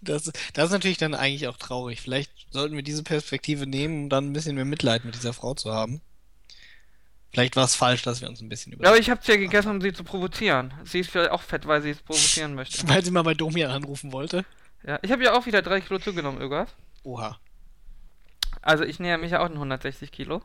Das, 0.01 0.31
das 0.53 0.65
ist 0.65 0.71
natürlich 0.71 0.97
dann 0.97 1.13
eigentlich 1.13 1.47
auch 1.47 1.57
traurig. 1.57 1.99
Vielleicht 2.01 2.31
sollten 2.51 2.75
wir 2.75 2.83
diese 2.83 3.03
Perspektive 3.03 3.67
nehmen, 3.67 4.03
um 4.03 4.09
dann 4.09 4.27
ein 4.27 4.33
bisschen 4.33 4.55
mehr 4.55 4.65
Mitleid 4.65 5.03
mit 5.03 5.15
dieser 5.15 5.33
Frau 5.33 5.53
zu 5.55 5.73
haben. 5.73 6.01
Vielleicht 7.31 7.55
war 7.55 7.65
es 7.65 7.75
falsch, 7.75 8.03
dass 8.03 8.21
wir 8.21 8.29
uns 8.29 8.39
ein 8.41 8.47
bisschen 8.47 8.73
über. 8.73 8.87
Aber 8.87 8.97
ich 8.97 9.09
hab's 9.09 9.27
ja 9.27 9.35
gegessen, 9.35 9.71
um 9.71 9.81
sie 9.81 9.93
zu 9.93 10.03
provozieren. 10.03 10.73
Sie 10.83 10.99
ist 10.99 11.09
vielleicht 11.09 11.31
auch 11.31 11.41
fett, 11.41 11.65
weil 11.65 11.81
sie 11.81 11.89
es 11.89 12.01
provozieren 12.01 12.55
möchte. 12.55 12.87
Weil 12.87 13.03
sie 13.03 13.11
mal 13.11 13.23
bei 13.23 13.33
Domian 13.33 13.71
anrufen 13.71 14.11
wollte. 14.11 14.45
Ja, 14.85 14.99
ich 15.01 15.11
habe 15.11 15.23
ja 15.23 15.33
auch 15.33 15.45
wieder 15.45 15.61
3 15.61 15.81
Kilo 15.81 15.99
zugenommen, 15.99 16.39
Ögaf. 16.39 16.73
Oha. 17.03 17.39
Also 18.65 18.83
ich 18.83 18.99
näher 18.99 19.17
mich 19.17 19.31
ja 19.31 19.39
auch 19.39 19.45
an 19.45 19.53
160 19.53 20.11
Kilo. 20.11 20.41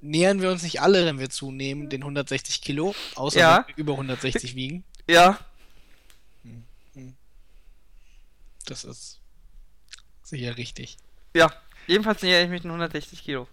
Nähern 0.00 0.42
wir 0.42 0.50
uns 0.50 0.62
nicht 0.62 0.82
alle, 0.82 1.06
wenn 1.06 1.18
wir 1.18 1.30
zunehmen, 1.30 1.88
den 1.88 2.02
160 2.02 2.60
Kilo, 2.60 2.94
außer 3.14 3.38
Ja. 3.38 3.56
wenn 3.66 3.76
wir 3.76 3.80
über 3.82 3.92
160 3.92 4.54
wiegen. 4.54 4.84
Ja. 5.08 5.38
Das 8.66 8.84
ist 8.84 9.20
sicher 10.22 10.56
richtig. 10.56 10.96
Ja. 11.34 11.52
Jedenfalls 11.86 12.22
näher 12.22 12.42
ich 12.42 12.48
mich 12.50 12.64
an 12.64 12.70
160 12.70 13.22
Kilo. 13.22 13.46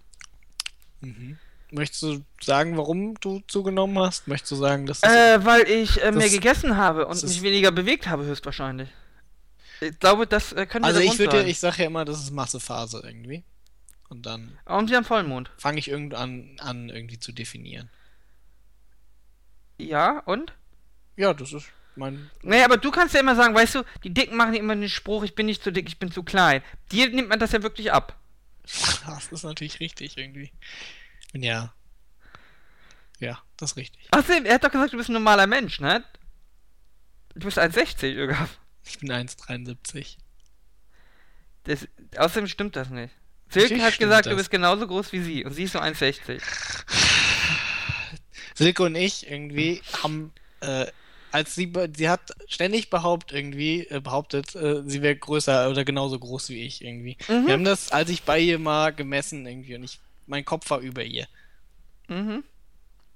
Mhm. 1.01 1.37
Möchtest 1.71 2.03
du 2.03 2.23
sagen, 2.41 2.77
warum 2.77 3.17
du 3.19 3.41
zugenommen 3.47 3.97
hast? 3.99 4.27
Möchtest 4.27 4.51
du 4.51 4.55
sagen, 4.57 4.85
dass 4.85 5.01
das 5.01 5.11
Äh, 5.11 5.45
weil 5.45 5.69
ich 5.69 6.01
äh, 6.01 6.11
mehr 6.11 6.29
gegessen 6.29 6.75
habe 6.77 7.05
und 7.07 7.21
mich 7.21 7.41
weniger 7.41 7.71
bewegt 7.71 8.07
habe, 8.07 8.23
höchstwahrscheinlich. 8.25 8.89
Ich 9.81 9.99
glaube, 9.99 10.27
das 10.27 10.53
äh, 10.53 10.65
könnte 10.67 10.87
Also 10.87 10.99
der 10.99 11.11
ich 11.11 11.17
würde, 11.19 11.43
ich 11.43 11.59
sage 11.59 11.79
ja 11.79 11.85
immer, 11.87 12.05
das 12.05 12.19
ist 12.21 12.31
Massephase 12.31 13.01
irgendwie. 13.03 13.43
Und 14.09 14.25
dann 14.25 14.57
Und 14.65 14.89
wir 14.89 14.97
haben 14.97 15.05
Vollmond. 15.05 15.49
fange 15.57 15.79
ich 15.79 15.87
irgendwann 15.87 16.55
an, 16.59 16.89
irgendwie 16.89 17.19
zu 17.19 17.31
definieren. 17.31 17.89
Ja, 19.77 20.19
und? 20.19 20.53
Ja, 21.15 21.33
das 21.33 21.53
ist 21.53 21.67
mein. 21.95 22.29
Naja, 22.43 22.65
aber 22.65 22.77
du 22.77 22.91
kannst 22.91 23.13
ja 23.15 23.19
immer 23.19 23.35
sagen, 23.35 23.55
weißt 23.55 23.75
du, 23.75 23.83
die 24.03 24.13
Dicken 24.13 24.37
machen 24.37 24.53
ja 24.53 24.59
immer 24.59 24.75
den 24.75 24.89
Spruch, 24.89 25.23
ich 25.23 25.33
bin 25.33 25.47
nicht 25.47 25.63
zu 25.63 25.71
dick, 25.71 25.87
ich 25.87 25.97
bin 25.97 26.11
zu 26.11 26.23
klein. 26.23 26.61
Dir 26.91 27.09
nimmt 27.09 27.29
man 27.29 27.39
das 27.39 27.51
ja 27.51 27.63
wirklich 27.63 27.91
ab. 27.91 28.17
Das 29.05 29.27
ist 29.31 29.43
natürlich 29.43 29.79
richtig 29.79 30.17
irgendwie. 30.17 30.51
Ja. 31.33 31.73
Ja, 33.19 33.41
das 33.57 33.71
ist 33.71 33.77
richtig. 33.77 34.07
Außerdem, 34.11 34.45
er 34.45 34.55
hat 34.55 34.63
doch 34.63 34.71
gesagt, 34.71 34.93
du 34.93 34.97
bist 34.97 35.09
ein 35.09 35.13
normaler 35.13 35.47
Mensch, 35.47 35.79
ne? 35.79 36.03
Du 37.33 37.45
bist 37.45 37.57
1,60, 37.59 38.13
Ögaf. 38.15 38.59
Ich 38.85 38.99
bin 38.99 39.11
1,73. 39.11 40.17
Das, 41.63 41.87
außerdem 42.17 42.47
stimmt 42.47 42.75
das 42.75 42.89
nicht. 42.89 43.13
Silke 43.49 43.81
hat 43.81 43.99
gesagt, 43.99 44.25
du 44.25 44.31
das. 44.31 44.37
bist 44.37 44.51
genauso 44.51 44.87
groß 44.87 45.11
wie 45.11 45.21
sie 45.21 45.45
und 45.45 45.53
sie 45.53 45.63
ist 45.63 45.73
nur 45.73 45.83
1,60. 45.83 46.41
Silke 48.55 48.83
und 48.83 48.95
ich 48.95 49.29
irgendwie 49.29 49.81
haben, 50.01 50.31
äh, 50.61 50.87
als 51.31 51.55
sie, 51.55 51.71
sie 51.95 52.09
hat 52.09 52.31
ständig 52.47 52.89
behauptet 52.89 53.37
irgendwie, 53.37 53.87
äh, 53.87 53.99
behauptet, 53.99 54.55
äh, 54.55 54.83
sie 54.85 55.01
wäre 55.01 55.15
größer 55.15 55.69
oder 55.69 55.83
genauso 55.83 56.19
groß 56.19 56.49
wie 56.49 56.63
ich 56.63 56.83
irgendwie. 56.83 57.17
Mhm. 57.27 57.47
Wir 57.47 57.53
haben 57.53 57.63
das, 57.63 57.91
als 57.91 58.09
ich 58.09 58.23
bei 58.23 58.39
ihr 58.39 58.59
mal 58.59 58.93
gemessen 58.93 59.45
irgendwie 59.45 59.75
und 59.75 59.83
ich, 59.83 59.99
mein 60.27 60.45
Kopf 60.45 60.69
war 60.69 60.79
über 60.79 61.03
ihr. 61.03 61.27
Mhm, 62.07 62.43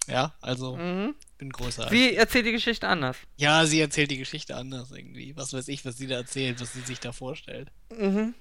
Ja, 0.07 0.33
also 0.41 0.75
mhm. 0.77 1.15
bin 1.37 1.49
größer. 1.51 1.83
als 1.83 1.91
Sie 1.91 2.15
erzählt 2.15 2.45
die 2.45 2.51
Geschichte 2.51 2.87
anders. 2.87 3.17
Ja, 3.37 3.65
sie 3.65 3.79
erzählt 3.79 4.11
die 4.11 4.17
Geschichte 4.17 4.55
anders 4.55 4.91
irgendwie. 4.91 5.35
Was 5.35 5.53
weiß 5.53 5.67
ich, 5.69 5.83
was 5.85 5.97
sie 5.97 6.07
da 6.07 6.15
erzählt, 6.15 6.61
was 6.61 6.73
sie 6.73 6.81
sich 6.81 6.99
da 6.99 7.11
vorstellt. 7.11 7.71
Mhm. 7.97 8.35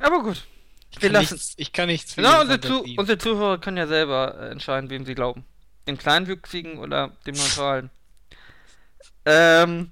Aber 0.00 0.22
gut. 0.22 0.46
Ich 0.90 1.02
Wir 1.02 1.08
kann, 1.10 1.22
lassen- 1.22 1.34
nichts, 1.34 1.54
ich 1.56 1.72
kann 1.72 1.88
nichts 1.88 2.14
für 2.14 2.22
Genau, 2.22 2.40
unsere, 2.42 2.60
Zu 2.60 2.82
unsere 2.96 3.18
Zuhörer 3.18 3.58
können 3.60 3.76
ja 3.76 3.86
selber 3.86 4.38
äh, 4.38 4.50
entscheiden, 4.50 4.90
wem 4.90 5.04
sie 5.06 5.14
glauben. 5.14 5.44
Dem 5.86 5.98
Kleinwüchsigen 5.98 6.78
oder 6.78 7.16
dem 7.26 7.34
Neutralen. 7.36 7.90
ähm. 9.24 9.90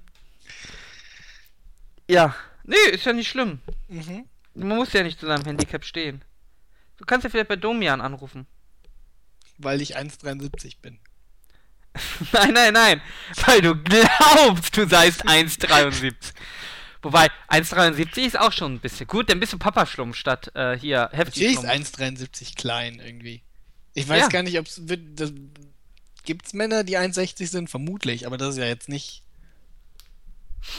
Ja. 2.09 2.35
Nee, 2.63 2.75
ist 2.91 3.05
ja 3.05 3.13
nicht 3.13 3.29
schlimm. 3.29 3.59
Mhm. 3.87 4.25
Man 4.53 4.77
muss 4.77 4.93
ja 4.93 5.03
nicht 5.03 5.19
zu 5.19 5.25
seinem 5.25 5.43
Handicap 5.43 5.83
stehen. 5.83 6.23
Du 6.97 7.05
kannst 7.05 7.23
ja 7.23 7.29
vielleicht 7.29 7.49
bei 7.49 7.55
Domian 7.55 7.99
anrufen. 8.01 8.47
Weil 9.57 9.81
ich 9.81 9.97
1,73 9.97 10.81
bin. 10.81 10.99
nein, 12.33 12.53
nein, 12.53 12.73
nein. 12.73 13.01
Weil 13.45 13.61
du 13.61 13.75
glaubst, 13.75 14.75
du 14.77 14.87
seist 14.87 15.25
1,73. 15.27 16.13
Wobei, 17.01 17.27
1,73 17.49 18.17
ist 18.25 18.39
auch 18.39 18.51
schon 18.51 18.73
ein 18.75 18.79
bisschen 18.79 19.05
gut, 19.07 19.29
dann 19.29 19.39
bist 19.39 19.53
du 19.53 19.57
Papaschlumm 19.59 20.13
statt 20.13 20.51
äh, 20.55 20.77
hier 20.77 21.09
heftig. 21.13 21.55
Natürlich 21.55 21.87
ist 21.87 21.99
1,73 21.99 22.55
klein 22.55 22.99
irgendwie. 23.03 23.43
Ich 23.93 24.07
weiß 24.09 24.21
Ja. 24.23 24.27
gar 24.27 24.43
nicht, 24.43 24.57
ob 24.59 24.65
es. 24.65 24.81
Gibt 26.23 26.47
es 26.47 26.53
Männer, 26.53 26.83
die 26.83 26.97
1,60 26.97 27.47
sind? 27.47 27.69
Vermutlich, 27.69 28.25
aber 28.25 28.37
das 28.37 28.49
ist 28.55 28.57
ja 28.57 28.65
jetzt 28.65 28.89
nicht. 28.89 29.21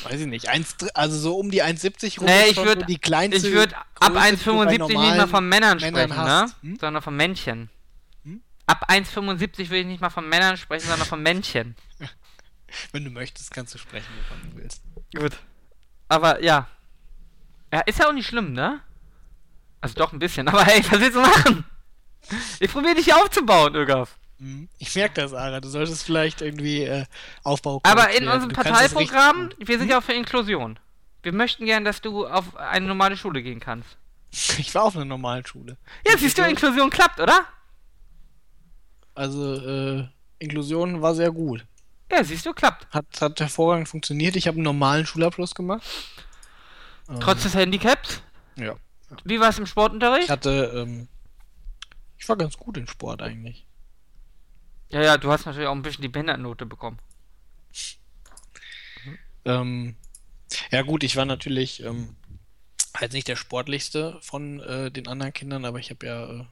Weiß 0.03 0.21
ich 0.21 0.27
nicht. 0.27 0.49
1, 0.49 0.77
also 0.95 1.17
so 1.17 1.39
um 1.39 1.53
die 1.53 1.63
1,70 1.63 2.19
rum. 2.19 2.27
Nee, 2.27 2.47
ich 2.49 2.57
schon 2.57 2.67
würd- 2.67 2.81
so 2.81 2.87
die 2.87 2.99
kleinste 2.99 3.47
Ich 3.47 3.55
würde 3.55 3.77
ab 3.77 4.13
Größe, 4.13 4.37
die 4.37 4.45
du 4.79 4.89
bei 4.89 4.95
1,75 4.95 5.01
nicht 5.01 5.17
mal 5.17 5.29
von 5.29 5.49
Männern 5.49 5.79
Männern 5.79 6.09
sprechen, 6.09 6.17
hast. 6.17 6.63
ne? 6.65 6.71
Hm? 6.73 6.79
Sondern 6.81 7.03
von 7.05 7.15
Männchen. 7.17 7.71
Hm? 8.69 8.75
Ab 8.75 8.91
1,75 8.91 9.71
will 9.71 9.81
ich 9.81 9.87
nicht 9.87 10.01
mal 10.01 10.11
von 10.11 10.29
Männern 10.29 10.57
sprechen, 10.57 10.89
sondern 10.89 11.07
von 11.07 11.23
Männchen. 11.23 11.77
Wenn 12.93 13.05
du 13.05 13.11
möchtest, 13.11 13.53
kannst 13.53 13.75
du 13.75 13.79
sprechen, 13.79 14.09
wovon 14.19 14.51
du 14.51 14.57
willst. 14.57 14.83
Gut. 15.17 15.39
Aber 16.09 16.43
ja. 16.43 16.69
Ja, 17.73 17.81
ist 17.81 17.99
ja 17.99 18.09
auch 18.09 18.13
nicht 18.13 18.27
schlimm, 18.27 18.53
ne? 18.53 18.81
Also 19.81 19.95
doch 19.95 20.13
ein 20.13 20.19
bisschen, 20.19 20.49
aber 20.49 20.65
hey, 20.65 20.83
was 20.91 21.01
willst 21.01 21.17
du 21.17 21.21
machen? 21.21 21.65
Ich 22.59 22.71
probiere 22.71 22.97
dich 22.97 23.05
hier 23.05 23.17
aufzubauen, 23.17 23.75
Ögaf. 23.75 24.19
Mhm. 24.39 24.69
Ich 24.79 24.95
merke 24.95 25.23
das, 25.23 25.33
Ara. 25.33 25.61
Du 25.61 25.69
solltest 25.69 26.05
vielleicht 26.05 26.43
irgendwie 26.43 26.83
äh, 26.83 27.05
Aufbau. 27.45 27.81
Aber 27.85 28.11
in 28.11 28.29
unserem 28.29 28.53
Parteiprogramm, 28.53 29.51
wir 29.59 29.79
sind 29.79 29.89
ja 29.89 29.99
auch 29.99 30.03
für 30.03 30.13
Inklusion. 30.13 30.79
Wir 31.23 31.33
möchten 31.33 31.65
gern, 31.65 31.85
dass 31.85 32.01
du 32.01 32.27
auf 32.27 32.57
eine 32.57 32.87
normale 32.87 33.17
Schule 33.17 33.43
gehen 33.43 33.61
kannst. 33.61 33.97
Ich 34.59 34.75
war 34.75 34.83
auf 34.83 34.97
einer 34.97 35.05
normalen 35.05 35.47
Schule. 35.47 35.79
Ja, 36.07 36.19
siehst 36.19 36.37
du, 36.37 36.43
Inklusion 36.43 36.91
klappt, 36.91 37.21
oder? 37.21 37.47
Also, 39.17 39.55
äh, 39.55 40.09
Inklusion 40.39 41.03
war 41.03 41.15
sehr 41.15 41.33
gut. 41.33 41.67
Ja, 42.13 42.23
siehst 42.23 42.47
du, 42.47 42.53
klappt. 42.53 42.87
Hat, 42.95 43.07
hat 43.21 43.41
hervorragend 43.41 43.89
funktioniert. 43.89 44.37
Ich 44.37 44.47
habe 44.47 44.57
einen 44.57 44.65
normalen 44.65 45.07
Schulabschluss 45.07 45.55
gemacht. 45.55 45.83
Trotz 47.21 47.43
des 47.43 47.55
Handicaps? 47.55 48.23
Ja. 48.57 48.77
Wie 49.25 49.41
war 49.41 49.49
es 49.49 49.59
im 49.59 49.65
Ich 49.65 49.71
Sportunterricht? 49.71 50.29
hatte, 50.29 50.73
ähm, 50.75 51.09
ich 52.19 52.29
war 52.29 52.37
ganz 52.37 52.57
gut 52.57 52.77
in 52.77 52.87
Sport 52.87 53.23
eigentlich. 53.23 53.67
Ja, 54.91 55.03
ja, 55.03 55.17
du 55.19 55.31
hast 55.33 55.47
natürlich 55.47 55.69
auch 55.69 55.75
ein 55.75 55.83
bisschen 55.83 56.03
die 56.03 56.09
Behindertennote 56.09 56.67
bekommen. 56.67 56.99
Ähm, 59.45 59.97
ja 60.71 60.83
gut, 60.83 61.05
ich 61.05 61.17
war 61.17 61.25
natürlich 61.25 61.83
ähm, 61.83 62.17
halt 63.01 63.13
nicht 63.13 63.29
der 63.29 63.37
sportlichste 63.37 64.19
von 64.21 64.61
äh, 64.61 64.91
den 64.91 65.09
anderen 65.09 65.33
Kindern, 65.33 65.65
aber 65.65 65.79
ich 65.79 65.91
habe 65.91 66.07
ja 66.07 66.25
äh, 66.25 66.45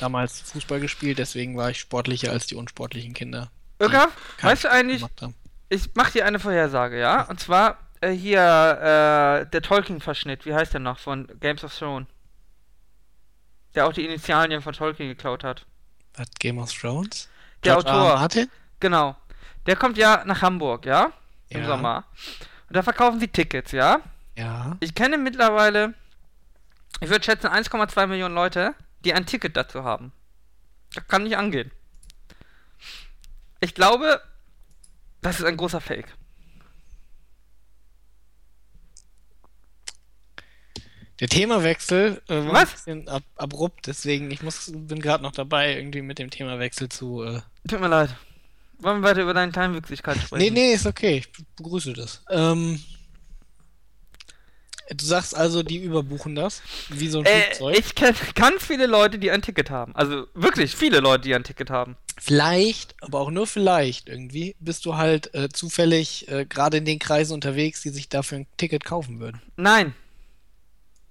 damals 0.00 0.40
Fußball 0.40 0.80
gespielt, 0.80 1.18
deswegen 1.18 1.56
war 1.56 1.70
ich 1.70 1.80
sportlicher 1.80 2.30
als 2.32 2.46
die 2.46 2.54
unsportlichen 2.54 3.14
Kinder. 3.14 3.50
Irka, 3.78 4.08
keinen 4.38 4.50
weißt 4.52 4.64
du 4.64 4.70
eigentlich, 4.70 5.04
ich 5.68 5.90
mach 5.94 6.10
dir 6.10 6.24
eine 6.24 6.38
Vorhersage, 6.38 6.98
ja? 6.98 7.22
Und 7.22 7.40
zwar 7.40 7.78
äh, 8.00 8.10
hier 8.10 8.40
äh, 8.40 9.50
der 9.50 9.62
Tolkien-Verschnitt, 9.62 10.46
wie 10.46 10.54
heißt 10.54 10.72
der 10.72 10.80
noch, 10.80 10.98
von 10.98 11.26
Games 11.40 11.64
of 11.64 11.76
Thrones. 11.76 12.06
Der 13.74 13.86
auch 13.86 13.92
die 13.92 14.04
Initialien 14.04 14.62
von 14.62 14.72
Tolkien 14.72 15.08
geklaut 15.08 15.44
hat. 15.44 15.66
Was, 16.14 16.28
Game 16.38 16.58
of 16.58 16.72
Thrones? 16.72 17.28
Der 17.64 17.74
George. 17.74 17.88
R. 17.90 17.94
Autor. 17.94 18.14
Martin? 18.16 18.50
Genau. 18.80 19.16
Der 19.66 19.76
kommt 19.76 19.98
ja 19.98 20.22
nach 20.24 20.40
Hamburg, 20.40 20.86
ja? 20.86 21.12
Im 21.48 21.60
Ja. 21.60 21.66
Sommer. 21.66 22.04
Und 22.68 22.76
da 22.76 22.82
verkaufen 22.82 23.20
sie 23.20 23.28
Tickets, 23.28 23.72
ja? 23.72 24.00
Ja. 24.36 24.76
Ich 24.80 24.94
kenne 24.94 25.18
mittlerweile, 25.18 25.94
ich 27.00 27.08
würde 27.08 27.24
schätzen, 27.24 27.48
1,2 27.48 28.06
Millionen 28.06 28.34
Leute, 28.34 28.74
die 29.04 29.14
ein 29.14 29.26
Ticket 29.26 29.56
dazu 29.56 29.84
haben. 29.84 30.12
Das 30.94 31.06
kann 31.08 31.24
nicht 31.24 31.36
angehen. 31.36 31.70
Ich 33.60 33.74
glaube, 33.74 34.20
das 35.22 35.40
ist 35.40 35.46
ein 35.46 35.56
großer 35.56 35.80
Fake. 35.80 36.14
Der 41.20 41.28
Themawechsel 41.28 42.20
äh, 42.28 42.34
war 42.34 42.52
Was? 42.52 42.68
ein 42.68 42.72
bisschen 42.72 43.08
ab 43.08 43.22
abrupt, 43.36 43.86
deswegen 43.86 44.30
ich 44.30 44.42
muss, 44.42 44.70
bin 44.74 45.00
gerade 45.00 45.22
noch 45.22 45.32
dabei, 45.32 45.74
irgendwie 45.74 46.02
mit 46.02 46.18
dem 46.18 46.28
Themawechsel 46.28 46.90
zu. 46.90 47.22
Äh... 47.22 47.40
Tut 47.66 47.80
mir 47.80 47.88
leid. 47.88 48.14
Wollen 48.78 49.00
wir 49.00 49.08
weiter 49.08 49.22
über 49.22 49.32
deine 49.32 49.50
Kleinwüchsigkeit 49.50 50.18
sprechen? 50.18 50.42
Nee, 50.42 50.50
nee, 50.50 50.74
ist 50.74 50.84
okay, 50.84 51.18
ich 51.18 51.32
begrüße 51.56 51.94
das. 51.94 52.22
Ähm, 52.28 52.78
du 54.94 55.04
sagst 55.04 55.34
also, 55.36 55.62
die 55.62 55.78
überbuchen 55.78 56.34
das, 56.34 56.62
wie 56.90 57.08
so 57.08 57.20
ein 57.20 57.26
Äh, 57.26 57.42
Flugzeug. 57.54 57.78
ich 57.78 57.94
kenne 57.94 58.16
ganz 58.34 58.64
viele 58.64 58.86
Leute, 58.86 59.18
die 59.18 59.30
ein 59.30 59.42
Ticket 59.42 59.70
haben. 59.70 59.94
Also 59.96 60.26
wirklich 60.34 60.74
viele 60.76 61.00
Leute, 61.00 61.22
die 61.24 61.34
ein 61.34 61.44
Ticket 61.44 61.70
haben. 61.70 61.96
Vielleicht, 62.18 62.94
aber 63.02 63.20
auch 63.20 63.30
nur 63.30 63.46
vielleicht 63.46 64.08
irgendwie, 64.08 64.56
bist 64.58 64.86
du 64.86 64.96
halt 64.96 65.34
äh, 65.34 65.48
zufällig 65.50 66.28
äh, 66.28 66.46
gerade 66.46 66.78
in 66.78 66.84
den 66.84 66.98
Kreisen 66.98 67.34
unterwegs, 67.34 67.82
die 67.82 67.90
sich 67.90 68.08
dafür 68.08 68.38
ein 68.38 68.46
Ticket 68.56 68.84
kaufen 68.84 69.20
würden. 69.20 69.42
Nein. 69.56 69.94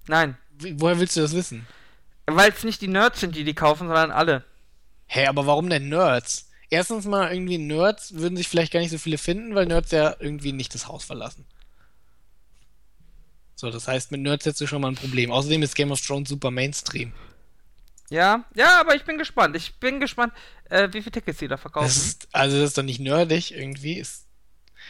Nein. 0.08 0.38
Wie, 0.58 0.80
woher 0.80 1.00
willst 1.00 1.16
du 1.16 1.22
das 1.22 1.34
wissen? 1.36 1.68
Weil 2.28 2.52
es 2.52 2.64
nicht 2.64 2.82
die 2.82 2.88
Nerds 2.88 3.20
sind, 3.20 3.36
die 3.36 3.44
die 3.44 3.54
kaufen, 3.54 3.88
sondern 3.88 4.12
alle. 4.12 4.44
Hä, 5.08 5.28
aber 5.28 5.46
warum 5.46 5.70
denn 5.70 5.90
Nerds? 5.90 6.50
Erstens 6.72 7.06
mal 7.06 7.32
irgendwie 7.32 7.60
Nerds 7.60 8.16
würden 8.16 8.36
sich 8.38 8.48
vielleicht 8.48 8.74
gar 8.74 8.80
nicht 8.80 8.90
so 8.90 8.98
viele 8.98 9.20
finden, 9.20 9.54
weil 9.54 9.68
Nerds 9.68 9.92
ja 9.92 10.16
irgendwie 10.20 10.52
nicht 10.52 10.74
das 10.74 10.88
Haus 10.88 11.06
verlassen. 11.06 11.46
So, 13.56 13.70
das 13.72 13.88
heißt, 13.88 14.12
mit 14.12 14.22
Nerds 14.22 14.46
hättest 14.46 14.62
du 14.62 14.68
schon 14.68 14.82
mal 14.82 14.90
ein 14.90 14.96
Problem. 14.96 15.32
Außerdem 15.32 15.64
ist 15.64 15.76
Game 15.76 15.92
of 15.92 16.02
Thrones 16.02 16.30
super 16.30 16.52
Mainstream. 16.52 17.14
Ja, 18.10 18.44
ja, 18.54 18.80
aber 18.80 18.96
ich 18.96 19.04
bin 19.04 19.18
gespannt. 19.18 19.56
Ich 19.56 19.76
bin 19.80 20.00
gespannt, 20.00 20.34
äh, 20.70 20.90
wie 20.92 21.02
viele 21.02 21.12
Tickets 21.12 21.40
die 21.40 21.48
da 21.48 21.58
verkaufen. 21.58 21.88
Das 21.88 21.98
ist, 21.98 22.28
also 22.32 22.58
das 22.60 22.70
ist 22.70 22.78
doch 22.78 22.84
nicht 22.84 23.00
nerdig 23.00 23.52
irgendwie. 23.52 23.94
Ist, 23.98 24.26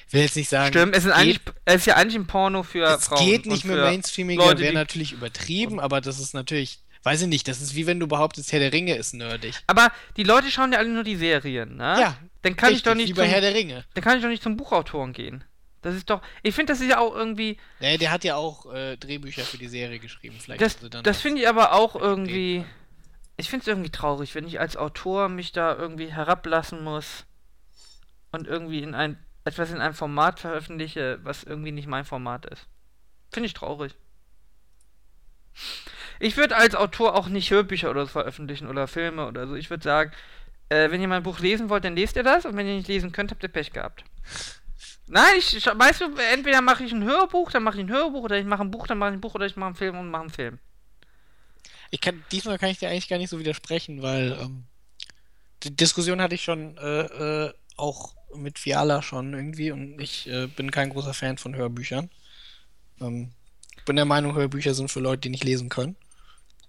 ich 0.07 0.13
will 0.13 0.21
jetzt 0.23 0.35
nicht 0.35 0.49
sagen, 0.49 0.73
Stimmt, 0.73 0.95
es 0.95 1.05
ist, 1.05 1.11
geht, 1.11 1.21
eigentlich, 1.21 1.39
es 1.63 1.75
ist 1.75 1.85
ja 1.85 1.95
eigentlich 1.95 2.15
ein 2.15 2.27
Porno 2.27 2.63
für 2.63 2.83
es 2.85 3.05
Frauen. 3.05 3.25
geht 3.25 3.45
nicht 3.45 3.63
mehr 3.65 3.77
Mainstreaming, 3.77 4.37
Leute, 4.37 4.61
wäre 4.61 4.73
natürlich 4.73 5.13
übertrieben, 5.13 5.79
aber 5.79 6.01
das 6.01 6.19
ist 6.19 6.33
natürlich, 6.33 6.79
weiß 7.03 7.21
ich 7.21 7.27
nicht, 7.27 7.47
das 7.47 7.61
ist 7.61 7.75
wie 7.75 7.87
wenn 7.87 7.99
du 8.01 8.07
behauptest, 8.07 8.51
Herr 8.51 8.59
der 8.59 8.73
Ringe 8.73 8.95
ist 8.95 9.13
nerdig. 9.13 9.55
Aber 9.67 9.91
die 10.17 10.23
Leute 10.23 10.51
schauen 10.51 10.73
ja 10.73 10.79
alle 10.79 10.89
nur 10.89 11.03
die 11.03 11.15
Serien, 11.15 11.77
ne? 11.77 11.95
Ja, 11.99 12.17
Dann 12.41 12.57
kann 12.57 12.69
ich 12.69 12.77
Richtig, 12.77 12.83
doch 12.91 12.95
nicht 12.95 13.09
wie 13.09 13.13
bei 13.13 13.23
zum, 13.23 13.31
Herr 13.31 13.41
der 13.41 13.53
Ringe. 13.53 13.85
dann 13.93 14.03
kann 14.03 14.17
ich 14.17 14.23
doch 14.23 14.29
nicht 14.29 14.43
zum 14.43 14.57
Buchautoren 14.57 15.13
gehen. 15.13 15.43
Das 15.85 15.93
ist 15.93 16.09
doch. 16.09 16.23
Ich 16.41 16.55
finde, 16.55 16.73
das 16.73 16.81
ist 16.81 16.89
ja 16.89 16.97
auch 16.97 17.13
irgendwie. 17.13 17.59
Nee, 17.79 17.99
der 17.99 18.11
hat 18.11 18.23
ja 18.23 18.37
auch 18.37 18.73
äh, 18.73 18.97
Drehbücher 18.97 19.43
für 19.43 19.59
die 19.59 19.67
Serie 19.67 19.99
geschrieben. 19.99 20.35
Vielleicht 20.39 20.59
Das, 20.59 20.79
das 20.79 21.21
finde 21.21 21.43
ich 21.43 21.47
aber 21.47 21.73
auch 21.73 21.95
irgendwie. 21.95 22.65
Ich 23.37 23.51
finde 23.51 23.61
es 23.61 23.67
irgendwie 23.67 23.91
traurig, 23.91 24.33
wenn 24.33 24.47
ich 24.47 24.59
als 24.59 24.77
Autor 24.77 25.29
mich 25.29 25.51
da 25.51 25.75
irgendwie 25.75 26.11
herablassen 26.11 26.83
muss 26.83 27.25
und 28.31 28.47
irgendwie 28.47 28.81
in 28.81 28.95
ein 28.95 29.23
etwas 29.43 29.69
in 29.69 29.79
einem 29.79 29.93
Format 29.93 30.39
veröffentliche, 30.39 31.19
was 31.21 31.43
irgendwie 31.43 31.71
nicht 31.71 31.87
mein 31.87 32.03
Format 32.03 32.47
ist. 32.47 32.65
Finde 33.31 33.45
ich 33.45 33.53
traurig. 33.53 33.93
Ich 36.19 36.35
würde 36.35 36.55
als 36.55 36.73
Autor 36.73 37.13
auch 37.13 37.27
nicht 37.27 37.51
Hörbücher 37.51 37.91
oder 37.91 38.07
so 38.07 38.11
veröffentlichen 38.13 38.67
oder 38.67 38.87
Filme 38.87 39.27
oder 39.27 39.45
so. 39.45 39.53
Ich 39.53 39.69
würde 39.69 39.83
sagen, 39.83 40.11
äh, 40.69 40.89
wenn 40.89 40.99
ihr 40.99 41.07
mein 41.07 41.21
Buch 41.21 41.37
lesen 41.37 41.69
wollt, 41.69 41.83
dann 41.83 41.95
lest 41.95 42.15
ihr 42.15 42.23
das 42.23 42.45
und 42.45 42.57
wenn 42.57 42.65
ihr 42.65 42.73
nicht 42.73 42.87
lesen 42.87 43.11
könnt, 43.11 43.29
habt 43.29 43.43
ihr 43.43 43.49
Pech 43.49 43.71
gehabt. 43.71 44.03
Nein, 45.07 45.33
ich, 45.37 45.55
ich 45.55 45.65
weißt 45.65 46.01
du, 46.01 46.15
entweder 46.33 46.61
mache 46.61 46.83
ich 46.83 46.91
ein 46.91 47.03
Hörbuch, 47.03 47.51
dann 47.51 47.63
mache 47.63 47.77
ich 47.77 47.83
ein 47.83 47.89
Hörbuch 47.91 48.23
oder 48.23 48.39
ich 48.39 48.45
mache 48.45 48.63
ein 48.63 48.71
Buch, 48.71 48.87
dann 48.87 48.97
mache 48.97 49.11
ich 49.11 49.17
ein 49.17 49.21
Buch 49.21 49.35
oder 49.35 49.45
ich 49.45 49.55
mache 49.55 49.67
einen 49.67 49.75
Film 49.75 49.97
und 49.97 50.09
mache 50.09 50.21
einen 50.23 50.31
Film. 50.31 50.59
Ich 51.91 52.01
kann, 52.01 52.23
diesmal 52.31 52.57
kann 52.57 52.69
ich 52.69 52.79
dir 52.79 52.89
eigentlich 52.89 53.07
gar 53.07 53.17
nicht 53.17 53.29
so 53.29 53.39
widersprechen, 53.39 54.01
weil 54.01 54.37
ähm, 54.41 54.63
die 55.63 55.75
Diskussion 55.75 56.21
hatte 56.21 56.35
ich 56.35 56.43
schon 56.43 56.77
äh, 56.77 57.01
äh, 57.45 57.53
auch 57.77 58.15
mit 58.35 58.57
Fiala 58.59 59.01
schon 59.01 59.33
irgendwie 59.33 59.71
und 59.71 59.99
ich 60.01 60.27
äh, 60.27 60.47
bin 60.47 60.71
kein 60.71 60.89
großer 60.89 61.13
Fan 61.13 61.37
von 61.37 61.55
Hörbüchern. 61.55 62.09
Ähm, 62.99 63.31
ich 63.77 63.85
bin 63.85 63.95
der 63.95 64.05
Meinung, 64.05 64.35
Hörbücher 64.35 64.73
sind 64.73 64.89
für 64.89 64.99
Leute, 64.99 65.21
die 65.21 65.29
nicht 65.29 65.43
lesen 65.43 65.69
können. 65.69 65.95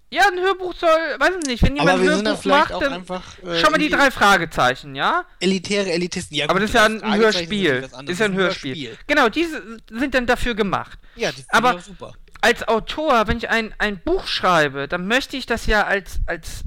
Ja, 0.09 0.23
ein 0.31 0.39
Hörbuch 0.39 0.73
soll, 0.73 0.89
weiß 1.19 1.31
ich 1.41 1.47
nicht, 1.47 1.63
wenn 1.63 1.75
jemand 1.75 1.89
Aber 1.99 1.99
ein 2.01 2.07
sind 2.17 2.27
Hörbuch 2.27 2.45
macht, 2.45 2.71
dann 2.81 2.93
einfach. 2.93 3.23
äh, 3.43 3.59
schau 3.59 3.69
mal 3.71 3.77
die 3.77 3.89
drei 3.89 4.09
Fragezeichen, 4.09 4.95
ja? 4.95 5.25
Elitäre 5.41 5.91
Elitisten. 5.91 6.37
Ja, 6.37 6.45
Aber 6.45 6.53
gut, 6.53 6.63
das 6.63 6.69
ist 6.69 6.75
ja 6.75 6.85
ein 6.85 6.99
sind 7.01 7.15
Hörspiel. 7.15 7.89
anderes. 7.91 8.09
Ist 8.09 8.19
ja 8.19 8.25
ein 8.25 8.33
Hörspiel. 8.33 8.97
Genau, 9.07 9.27
diese 9.27 9.61
sind 9.91 10.13
dann 10.13 10.25
dafür 10.25 10.55
gemacht. 10.55 10.97
Ja, 11.15 11.31
die 11.33 11.43
Aber- 11.49 11.71
aber 11.71 11.79
super. 11.81 12.13
Als 12.39 12.65
Autor, 12.67 13.27
wenn 13.27 13.37
ich 13.37 13.49
ein, 13.49 13.73
ein 13.79 13.99
Buch 13.99 14.27
schreibe, 14.27 14.87
dann 14.87 15.07
möchte 15.07 15.35
ich 15.35 15.45
das 15.45 15.65
ja 15.65 15.83
als, 15.85 16.19
als 16.27 16.61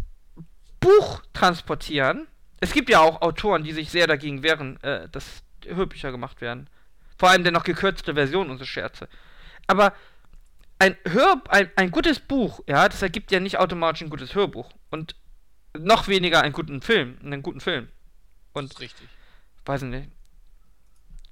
Buch 0.80 1.22
transportieren. 1.32 2.26
Es 2.61 2.72
gibt 2.72 2.91
ja 2.91 3.01
auch 3.01 3.22
Autoren, 3.22 3.64
die 3.64 3.72
sich 3.72 3.91
sehr 3.91 4.07
dagegen 4.07 4.43
wehren, 4.43 4.82
äh, 4.82 5.09
dass 5.11 5.24
Hörbücher 5.66 6.11
gemacht 6.11 6.41
werden. 6.41 6.68
Vor 7.18 7.30
allem 7.30 7.45
dann 7.45 7.55
noch 7.55 7.64
gekürzte 7.64 8.14
Versionen 8.14 8.51
und 8.51 8.59
so 8.59 8.64
Scherze. 8.64 9.09
Aber 9.66 9.93
ein 10.81 10.97
Hör 11.07 11.43
ein, 11.49 11.70
ein 11.76 11.91
gutes 11.91 12.18
Buch, 12.18 12.61
ja, 12.66 12.89
das 12.89 13.03
ergibt 13.03 13.31
ja 13.31 13.39
nicht 13.39 13.59
automatisch 13.59 14.03
ein 14.03 14.11
gutes 14.11 14.35
Hörbuch. 14.35 14.72
Und 14.91 15.14
noch 15.78 16.09
weniger 16.09 16.43
einen 16.43 16.53
guten 16.53 16.83
Film, 16.83 17.18
einen 17.22 17.43
guten 17.43 17.61
Film. 17.61 17.89
Das 18.53 18.62
Und 18.62 18.72
ist 18.72 18.81
richtig. 18.81 19.09
weiß 19.66 19.83
ich 19.83 19.89
nicht. 19.89 20.09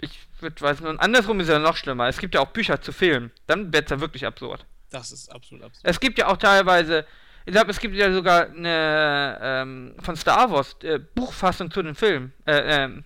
Ich 0.00 0.28
würde 0.40 0.60
weiß 0.60 0.80
nicht, 0.80 0.88
und 0.88 1.00
andersrum 1.00 1.40
ist 1.40 1.48
ja 1.48 1.58
noch 1.58 1.76
schlimmer. 1.76 2.06
Es 2.06 2.18
gibt 2.18 2.34
ja 2.34 2.40
auch 2.40 2.48
Bücher 2.48 2.80
zu 2.80 2.92
Filmen. 2.92 3.32
Dann 3.46 3.72
wird 3.72 3.86
es 3.86 3.90
ja 3.90 4.00
wirklich 4.00 4.24
absurd. 4.24 4.64
Das 4.90 5.10
ist 5.10 5.28
absolut 5.32 5.64
absurd. 5.64 5.84
Es 5.84 5.98
gibt 5.98 6.18
ja 6.18 6.28
auch 6.28 6.36
teilweise, 6.36 7.04
ich 7.46 7.52
glaube, 7.52 7.70
es 7.70 7.80
gibt 7.80 7.94
ja 7.96 8.12
sogar 8.12 8.50
eine 8.50 9.38
ähm, 9.42 9.96
von 10.00 10.14
Star 10.14 10.50
Wars 10.50 10.76
äh, 10.82 10.98
Buchfassung 10.98 11.70
zu 11.70 11.82
den 11.82 11.94
Filmen. 11.94 12.32
Äh, 12.46 12.84
ähm, 12.84 13.04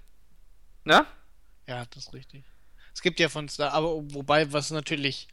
ne? 0.85 1.07
Ja, 1.67 1.87
das 1.87 2.07
ist 2.07 2.13
richtig. 2.13 2.45
Es 2.93 3.01
gibt 3.01 3.19
ja 3.21 3.29
von 3.31 3.49
Star, 3.49 3.73
aber 3.73 4.03
wobei, 4.13 4.53
was 4.53 4.71
natürlich, 4.71 5.29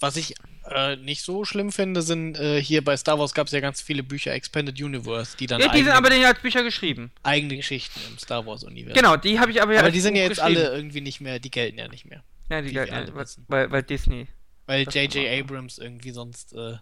was 0.00 0.16
ich 0.16 0.34
äh, 0.70 0.96
nicht 0.96 1.22
so 1.22 1.44
schlimm 1.44 1.72
finde, 1.72 2.02
sind 2.02 2.38
äh, 2.38 2.62
hier 2.62 2.84
bei 2.84 2.96
Star 2.96 3.18
Wars 3.18 3.34
gab 3.34 3.46
es 3.46 3.52
ja 3.52 3.60
ganz 3.60 3.80
viele 3.80 4.02
Bücher 4.02 4.32
Expanded 4.32 4.80
Universe, 4.80 5.36
die 5.36 5.46
dann 5.46 5.60
Ja, 5.60 5.68
die 5.68 5.78
sind 5.78 5.88
eigene, 5.88 5.96
aber 5.96 6.10
dann 6.10 6.20
ja 6.20 6.28
als 6.28 6.40
Bücher 6.40 6.62
geschrieben. 6.62 7.10
eigene 7.22 7.56
Geschichten 7.56 8.00
im 8.08 8.18
Star 8.18 8.46
Wars 8.46 8.64
Universum. 8.64 8.94
Genau, 8.94 9.16
die 9.16 9.40
habe 9.40 9.50
ich 9.50 9.62
aber 9.62 9.74
ja 9.74 9.80
Aber 9.80 9.90
die 9.90 10.00
sind 10.00 10.16
ja 10.16 10.22
jetzt 10.22 10.40
alle 10.40 10.74
irgendwie 10.74 11.00
nicht 11.00 11.20
mehr, 11.20 11.38
die 11.38 11.50
gelten 11.50 11.78
ja 11.78 11.88
nicht 11.88 12.04
mehr. 12.04 12.22
Ja, 12.50 12.62
die 12.62 12.72
gelten 12.72 12.92
ja, 12.92 13.00
alle 13.00 13.14
weil, 13.48 13.70
weil, 13.70 13.82
Disney. 13.82 14.28
Weil 14.66 14.82
J.J. 14.82 15.26
Abrams 15.40 15.78
irgendwie 15.78 16.10
sonst 16.10 16.52
äh, 16.52 16.76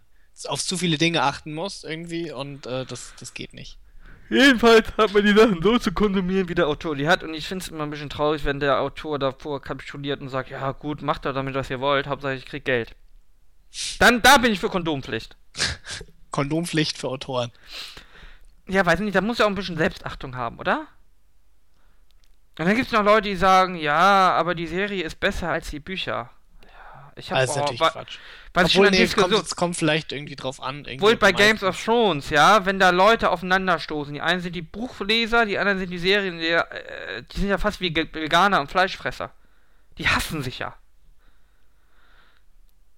auf 0.47 0.63
zu 0.63 0.77
viele 0.77 0.99
Dinge 0.99 1.23
achten 1.23 1.55
muss 1.55 1.85
irgendwie 1.85 2.31
und 2.33 2.67
äh, 2.67 2.85
das, 2.85 3.15
das 3.19 3.35
geht 3.35 3.55
nicht. 3.55 3.79
Jedenfalls 4.29 4.89
hat 4.97 5.15
man 5.15 5.25
die 5.25 5.33
Sachen 5.33 5.63
so 5.63 5.79
zu 5.79 5.93
konsumieren, 5.93 6.49
wie 6.49 6.57
der 6.57 6.67
Autor 6.67 6.97
die 6.97 7.07
hat. 7.07 7.23
Und 7.23 7.33
ich 7.35 7.47
finde 7.47 7.63
es 7.63 7.69
immer 7.69 7.85
ein 7.85 7.91
bisschen 7.91 8.11
traurig, 8.11 8.45
wenn 8.45 8.59
der 8.59 8.81
Autor 8.81 9.21
davor 9.21 9.63
kapituliert 9.63 10.21
und 10.21 10.31
sagt, 10.31 10.51
ja 10.51 10.73
gut, 10.73 11.01
macht 11.01 11.25
doch 11.25 11.33
damit, 11.33 11.55
was 11.55 11.71
ihr 11.71 11.79
wollt, 11.79 12.09
Hauptsache 12.09 12.35
ich 12.35 12.45
krieg 12.45 12.65
Geld. 12.65 12.97
Dann, 13.99 14.23
da 14.23 14.39
bin 14.39 14.53
ich 14.53 14.61
für 14.61 14.69
Kondompflicht. 14.69 15.37
Kondompflicht 16.31 16.99
für 16.99 17.09
Autoren. 17.09 17.51
ja, 18.69 18.85
weiß 18.85 19.01
nicht, 19.01 19.15
da 19.15 19.21
muss 19.21 19.39
ja 19.39 19.47
auch 19.47 19.51
ein 19.51 19.55
bisschen 19.55 19.77
Selbstachtung 19.77 20.37
haben, 20.37 20.59
oder? 20.59 20.87
Und 22.59 22.67
dann 22.67 22.75
gibt 22.75 22.87
es 22.87 22.93
noch 22.93 23.05
Leute, 23.05 23.29
die 23.29 23.37
sagen, 23.37 23.77
ja, 23.77 24.33
aber 24.33 24.55
die 24.55 24.67
Serie 24.67 25.05
ist 25.05 25.21
besser 25.21 25.51
als 25.51 25.69
die 25.69 25.81
Bücher. 25.81 26.31
Ja, 26.63 27.13
ich 27.15 27.31
habe 27.31 27.41
Also 27.41 27.53
ist 27.53 27.57
oh, 27.57 27.61
natürlich 27.61 27.81
Quatsch. 27.81 28.19
was 28.55 28.65
Obwohl, 28.71 28.91
nee, 28.91 29.03
es 29.03 29.15
kommt, 29.15 29.27
Diskussion, 29.27 29.43
es 29.43 29.57
kommt 29.57 29.77
vielleicht 29.77 30.13
irgendwie 30.13 30.37
drauf 30.37 30.63
an. 30.63 30.87
Wohl 30.99 31.17
bei 31.17 31.33
Games 31.33 31.63
of 31.63 31.83
Thrones, 31.83 32.31
ja, 32.31 32.65
wenn 32.65 32.79
da 32.79 32.91
Leute 32.91 33.31
aufeinanderstoßen. 33.31 34.15
Die 34.15 34.23
einen 34.23 34.41
sind 34.41 34.57
die 34.57 34.63
Buchleser, 34.63 35.45
die 35.45 35.59
anderen 35.59 35.79
sind 35.79 35.91
die 35.91 35.99
Serien, 35.99 36.39
die, 36.39 36.49
äh, 36.49 37.23
die 37.31 37.41
sind 37.41 37.51
ja 37.51 37.59
fast 37.59 37.81
wie 37.81 37.95
Veganer 37.95 38.61
und 38.61 38.71
Fleischfresser. 38.71 39.33
Die 39.99 40.09
hassen 40.09 40.43
sich 40.43 40.59
ja. 40.59 40.75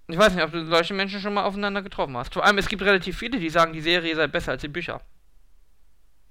Ich 0.09 0.17
weiß 0.17 0.33
nicht, 0.33 0.43
ob 0.43 0.51
du 0.51 0.65
solche 0.65 0.95
Menschen 0.95 1.21
schon 1.21 1.35
mal 1.35 1.43
aufeinander 1.43 1.83
getroffen 1.83 2.17
hast. 2.17 2.33
Vor 2.33 2.43
allem, 2.43 2.57
es 2.57 2.67
gibt 2.67 2.81
relativ 2.81 3.17
viele, 3.17 3.39
die 3.39 3.51
sagen, 3.51 3.73
die 3.73 3.81
Serie 3.81 4.15
sei 4.15 4.25
besser 4.25 4.51
als 4.51 4.61
die 4.61 4.67
Bücher. 4.67 5.01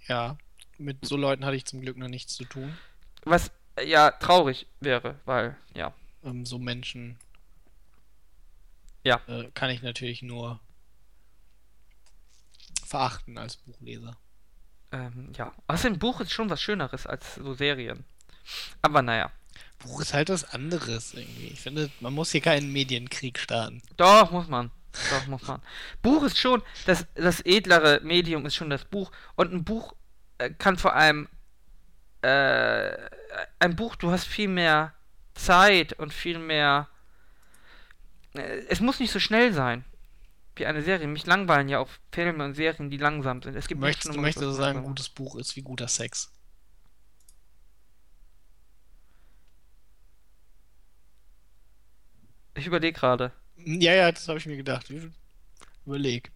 Ja, 0.08 0.36
mit 0.78 1.04
so 1.04 1.16
Leuten 1.16 1.44
hatte 1.44 1.56
ich 1.56 1.64
zum 1.64 1.80
Glück 1.80 1.96
noch 1.96 2.08
nichts 2.08 2.34
zu 2.34 2.44
tun. 2.44 2.76
Was 3.24 3.52
äh, 3.76 3.88
ja 3.88 4.10
traurig 4.10 4.66
wäre, 4.80 5.20
weil, 5.26 5.56
ja. 5.74 5.94
Ähm, 6.24 6.44
so 6.44 6.58
Menschen. 6.58 7.18
Ja. 9.04 9.20
Äh, 9.28 9.48
kann 9.54 9.70
ich 9.70 9.82
natürlich 9.82 10.22
nur 10.22 10.58
verachten 12.84 13.38
als 13.38 13.58
Buchleser. 13.58 14.16
Ähm, 14.90 15.32
ja. 15.36 15.52
Außerdem, 15.68 15.94
ein 15.94 15.98
Buch 16.00 16.20
ist 16.20 16.32
schon 16.32 16.50
was 16.50 16.60
Schöneres 16.60 17.06
als 17.06 17.36
so 17.36 17.54
Serien. 17.54 18.04
Aber 18.82 19.02
naja. 19.02 19.30
Buch 19.78 20.00
ist 20.00 20.14
halt 20.14 20.28
was 20.28 20.44
anderes 20.52 21.14
irgendwie. 21.14 21.48
Ich 21.48 21.60
finde, 21.60 21.90
man 22.00 22.12
muss 22.12 22.32
hier 22.32 22.40
keinen 22.40 22.72
Medienkrieg 22.72 23.38
starten. 23.38 23.82
Doch, 23.96 24.30
muss 24.30 24.48
man. 24.48 24.70
Doch, 25.10 25.26
muss 25.26 25.46
man. 25.46 25.62
Buch 26.02 26.24
ist 26.24 26.38
schon, 26.38 26.62
das, 26.86 27.06
das 27.14 27.40
edlere 27.40 28.00
Medium 28.02 28.46
ist 28.46 28.56
schon 28.56 28.70
das 28.70 28.84
Buch. 28.84 29.12
Und 29.36 29.52
ein 29.52 29.64
Buch 29.64 29.94
äh, 30.38 30.50
kann 30.50 30.76
vor 30.76 30.94
allem, 30.94 31.28
äh, 32.22 32.90
ein 33.58 33.76
Buch, 33.76 33.96
du 33.96 34.10
hast 34.10 34.26
viel 34.26 34.48
mehr 34.48 34.94
Zeit 35.34 35.92
und 35.92 36.12
viel 36.12 36.38
mehr, 36.38 36.88
äh, 38.34 38.62
es 38.68 38.80
muss 38.80 38.98
nicht 38.98 39.12
so 39.12 39.20
schnell 39.20 39.52
sein. 39.52 39.84
Wie 40.56 40.66
eine 40.66 40.82
Serie. 40.82 41.06
Mich 41.06 41.26
langweilen 41.26 41.68
ja 41.68 41.78
auch 41.78 41.88
Filme 42.10 42.44
und 42.44 42.54
Serien, 42.54 42.90
die 42.90 42.96
langsam 42.96 43.42
sind. 43.42 43.54
Es 43.54 43.68
gibt 43.68 43.80
Möchtest, 43.80 44.12
du 44.12 44.20
möchtest 44.20 44.38
Schlimmeres 44.38 44.58
also 44.58 44.62
als 44.62 44.74
sagen, 44.74 44.78
ein 44.78 44.84
gutes 44.84 45.08
Buch 45.08 45.36
ist 45.36 45.54
wie 45.54 45.62
guter 45.62 45.86
Sex. 45.86 46.32
Ich 52.58 52.66
überlege 52.66 52.98
gerade. 52.98 53.32
Ja, 53.56 53.94
ja, 53.94 54.10
das 54.10 54.28
habe 54.28 54.38
ich 54.38 54.46
mir 54.46 54.56
gedacht. 54.56 54.92
Überleg. 55.86 56.30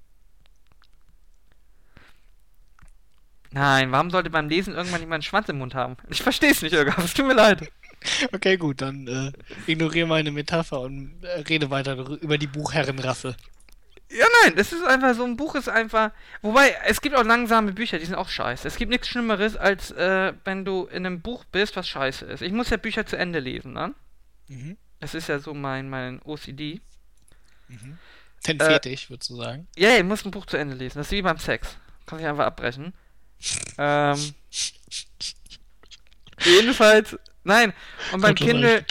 Nein, 3.50 3.92
warum 3.92 4.10
sollte 4.10 4.30
beim 4.30 4.48
Lesen 4.48 4.74
irgendwann 4.74 5.00
jemand 5.00 5.14
einen 5.14 5.22
Schwanz 5.22 5.48
im 5.48 5.58
Mund 5.58 5.74
haben? 5.74 5.96
Ich 6.08 6.22
verstehe 6.22 6.52
es 6.52 6.62
nicht, 6.62 6.72
Irga. 6.72 6.94
Es 7.02 7.14
tut 7.14 7.26
mir 7.26 7.34
leid. 7.34 7.70
Okay, 8.32 8.56
gut, 8.56 8.82
dann 8.82 9.06
äh, 9.06 9.30
ignoriere 9.70 10.08
meine 10.08 10.32
Metapher 10.32 10.80
und 10.80 11.22
äh, 11.22 11.38
rede 11.42 11.70
weiter 11.70 11.96
über 12.20 12.36
die 12.36 12.48
Buchherrenrasse. 12.48 13.36
Ja, 14.10 14.26
nein, 14.42 14.54
es 14.56 14.72
ist 14.72 14.84
einfach 14.84 15.14
so 15.14 15.22
ein 15.22 15.36
Buch 15.36 15.54
ist 15.54 15.68
einfach. 15.68 16.10
Wobei, 16.40 16.76
es 16.84 17.00
gibt 17.00 17.14
auch 17.14 17.22
langsame 17.22 17.70
Bücher, 17.70 18.00
die 18.00 18.04
sind 18.04 18.16
auch 18.16 18.28
scheiße. 18.28 18.66
Es 18.66 18.74
gibt 18.74 18.90
nichts 18.90 19.06
Schlimmeres, 19.06 19.56
als 19.56 19.92
äh, 19.92 20.32
wenn 20.44 20.64
du 20.64 20.86
in 20.86 21.06
einem 21.06 21.20
Buch 21.20 21.44
bist, 21.44 21.76
was 21.76 21.86
scheiße 21.86 22.24
ist. 22.24 22.42
Ich 22.42 22.50
muss 22.50 22.70
ja 22.70 22.76
Bücher 22.76 23.06
zu 23.06 23.16
Ende 23.16 23.38
lesen, 23.38 23.72
ne? 23.72 23.94
Mhm. 24.48 24.76
Das 25.02 25.14
ist 25.14 25.28
ja 25.28 25.40
so 25.40 25.52
mein, 25.52 25.90
mein 25.90 26.22
OCD. 26.22 26.80
Mhm. 27.66 27.98
Ten 28.44 28.60
Äh, 28.60 28.64
Fetisch, 28.64 29.10
würdest 29.10 29.30
du 29.30 29.36
sagen. 29.36 29.66
Ja, 29.76 29.88
ja, 29.90 29.96
ich 29.96 30.04
muss 30.04 30.24
ein 30.24 30.30
Buch 30.30 30.46
zu 30.46 30.56
Ende 30.56 30.76
lesen. 30.76 30.98
Das 30.98 31.08
ist 31.08 31.10
wie 31.10 31.22
beim 31.22 31.38
Sex. 31.38 31.76
Kann 32.06 32.20
ich 32.20 32.26
einfach 32.26 32.46
abbrechen. 32.46 32.94
ähm. 33.78 34.16
Jedenfalls, 36.44 37.18
nein. 37.42 37.72
Und 38.12 38.20
beim 38.20 38.36
Kindle, 38.36 38.84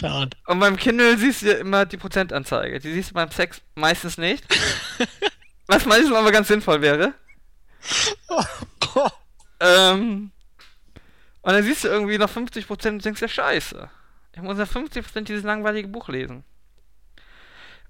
und 0.47 0.59
beim 0.59 0.76
Kindle 0.76 1.18
siehst 1.18 1.43
du 1.43 1.47
ja 1.47 1.53
immer 1.59 1.86
die 1.86 1.97
Prozentanzeige. 1.97 2.80
Die 2.80 2.91
siehst 2.91 3.12
du 3.12 3.14
beim 3.14 3.32
Sex 3.32 3.62
meistens 3.76 4.18
nicht. 4.18 4.43
was 5.68 5.86
meistens 5.86 6.14
aber 6.14 6.34
ganz 6.34 6.49
sinnvoll 6.49 6.82
wäre. 6.82 7.14
Ähm, 9.62 10.32
und 11.41 11.53
dann 11.53 11.64
siehst 11.64 11.86
du 11.86 11.88
irgendwie 11.88 12.18
noch 12.18 12.30
50% 12.30 12.89
und 12.89 13.05
denkst 13.05 13.22
ja 13.22 13.30
scheiße. 13.30 13.89
Ich 14.34 14.41
muss 14.41 14.57
ja 14.57 14.63
50% 14.63 15.21
dieses 15.21 15.43
langweilige 15.43 15.88
Buch 15.88 16.07
lesen. 16.07 16.43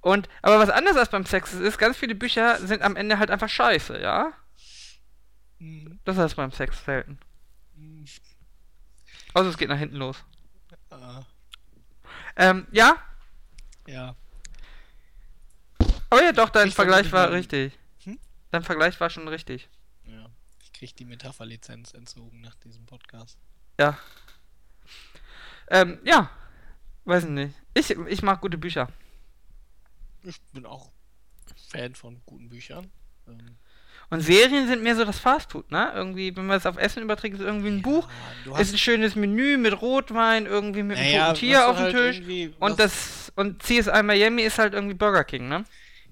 Und, 0.01 0.27
aber 0.41 0.59
was 0.59 0.69
anders 0.69 0.97
als 0.97 1.09
beim 1.09 1.25
Sex 1.25 1.53
ist, 1.53 1.77
ganz 1.77 1.95
viele 1.95 2.15
Bücher 2.15 2.57
sind 2.59 2.81
am 2.81 2.95
Ende 2.95 3.19
halt 3.19 3.29
einfach 3.29 3.49
scheiße, 3.49 4.01
ja? 4.01 4.33
Mhm. 5.59 5.99
Das 6.05 6.17
ist 6.17 6.35
beim 6.35 6.51
Sex 6.51 6.83
selten. 6.83 7.19
Mhm. 7.75 8.05
Außer 9.33 9.49
es 9.49 9.57
geht 9.57 9.69
nach 9.69 9.77
hinten 9.77 9.97
los. 9.97 10.23
Äh, 10.89 11.21
Ähm, 12.35 12.67
ja, 12.71 12.95
ja. 13.87 14.15
aber 16.09 16.23
ja 16.23 16.31
doch, 16.31 16.49
dein 16.49 16.69
Ich 16.69 16.75
Vergleich 16.75 17.11
war 17.11 17.31
richtig. 17.31 17.77
Hm? 18.03 18.19
Dein 18.51 18.63
Vergleich 18.63 18.99
war 18.99 19.09
schon 19.09 19.27
richtig. 19.27 19.69
Ja. 20.05 20.27
Ich 20.61 20.73
krieg 20.73 20.95
die 20.95 21.05
Metapherlizenz 21.05 21.93
entzogen 21.93 22.41
nach 22.41 22.55
diesem 22.55 22.85
Podcast. 22.85 23.37
Ja. 23.79 23.97
Ähm, 25.69 25.99
ja. 26.03 26.29
Weiß 27.05 27.23
ich 27.23 27.29
nicht. 27.29 27.55
Ich, 27.73 27.89
ich 27.89 28.21
mag 28.21 28.41
gute 28.41 28.57
Bücher. 28.57 28.87
Ich 30.23 30.39
bin 30.53 30.65
auch 30.65 30.91
Fan 31.69 31.95
von 31.95 32.21
guten 32.25 32.49
Büchern. 32.49 32.91
Ähm, 33.27 33.57
Und 34.09 34.21
Serien 34.21 34.67
sind 34.67 34.83
mehr 34.83 34.95
so 34.95 35.05
das 35.05 35.19
Fastfood, 35.19 35.71
ne? 35.71 35.91
Irgendwie, 35.95 36.35
wenn 36.35 36.45
man 36.45 36.57
es 36.57 36.65
auf 36.65 36.77
Essen 36.77 37.01
überträgt, 37.01 37.35
ist 37.35 37.41
irgendwie 37.41 37.69
ein 37.69 37.81
Buch. 37.81 38.07
du 38.43 38.55
Ist 38.55 38.73
ein 38.73 38.77
schönes 38.77 39.15
Menü 39.15 39.57
mit 39.57 39.81
Rotwein, 39.81 40.45
irgendwie 40.45 40.83
mit 40.83 40.97
einem 40.97 41.07
Naja, 41.07 41.27
toten 41.29 41.39
Tier 41.39 41.67
auf 41.69 41.77
dem 41.77 41.83
halt 41.85 41.95
Tisch. 41.95 42.51
Und 42.59 42.79
das 42.79 43.31
und 43.35 43.63
CSI 43.63 44.03
Miami 44.03 44.43
ist 44.43 44.59
halt 44.59 44.73
irgendwie 44.73 44.95
Burger 44.95 45.23
King, 45.23 45.47
ne? 45.47 45.63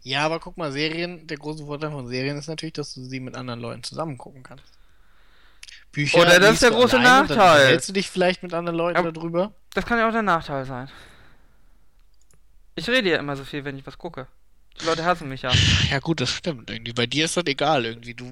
Ja, 0.01 0.25
aber 0.25 0.39
guck 0.39 0.55
mal, 0.57 0.71
Serien, 0.71 1.27
der 1.27 1.37
große 1.37 1.65
Vorteil 1.65 1.91
von 1.91 2.07
Serien 2.07 2.37
ist 2.37 2.47
natürlich, 2.47 2.73
dass 2.73 2.93
du 2.93 3.03
sie 3.03 3.19
mit 3.19 3.35
anderen 3.35 3.59
Leuten 3.59 3.83
zusammen 3.83 4.17
gucken 4.17 4.43
kannst. 4.43 4.78
Bücher 5.91 6.19
Oder 6.19 6.39
das 6.39 6.53
ist 6.55 6.63
der 6.63 6.71
große 6.71 6.99
Nachteil. 6.99 7.37
unterhältst 7.37 7.89
du 7.89 7.93
dich 7.93 8.09
vielleicht 8.09 8.43
mit 8.43 8.53
anderen 8.53 8.77
Leuten 8.77 8.97
Aber- 8.97 9.11
darüber? 9.11 9.53
Das 9.73 9.85
kann 9.85 9.97
ja 9.99 10.07
auch 10.07 10.11
der 10.11 10.21
Nachteil 10.21 10.65
sein. 10.65 10.89
Ich 12.75 12.87
rede 12.89 13.09
ja 13.09 13.17
immer 13.17 13.35
so 13.35 13.43
viel, 13.43 13.65
wenn 13.65 13.77
ich 13.77 13.85
was 13.85 13.97
gucke. 13.97 14.27
Die 14.79 14.85
Leute 14.85 15.03
hassen 15.03 15.27
mich 15.27 15.41
ja. 15.41 15.51
Ja 15.89 15.99
gut, 15.99 16.21
das 16.21 16.29
stimmt 16.31 16.69
irgendwie. 16.69 16.93
Bei 16.93 17.05
dir 17.05 17.25
ist 17.25 17.35
das 17.35 17.45
egal 17.47 17.85
irgendwie. 17.85 18.13
Du 18.13 18.31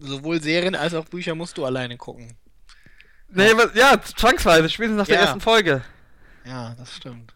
sowohl 0.00 0.42
Serien 0.42 0.74
als 0.74 0.94
auch 0.94 1.04
Bücher 1.04 1.34
musst 1.34 1.56
du 1.58 1.64
alleine 1.64 1.96
gucken. 1.96 2.36
Nee, 3.28 3.52
was, 3.54 3.74
ja, 3.74 4.00
zwangsweise, 4.00 4.68
spätestens 4.70 4.98
nach 4.98 5.06
der 5.06 5.16
Ja. 5.16 5.20
ersten 5.22 5.40
Folge. 5.40 5.82
Ja, 6.44 6.74
das 6.76 6.94
stimmt. 6.96 7.32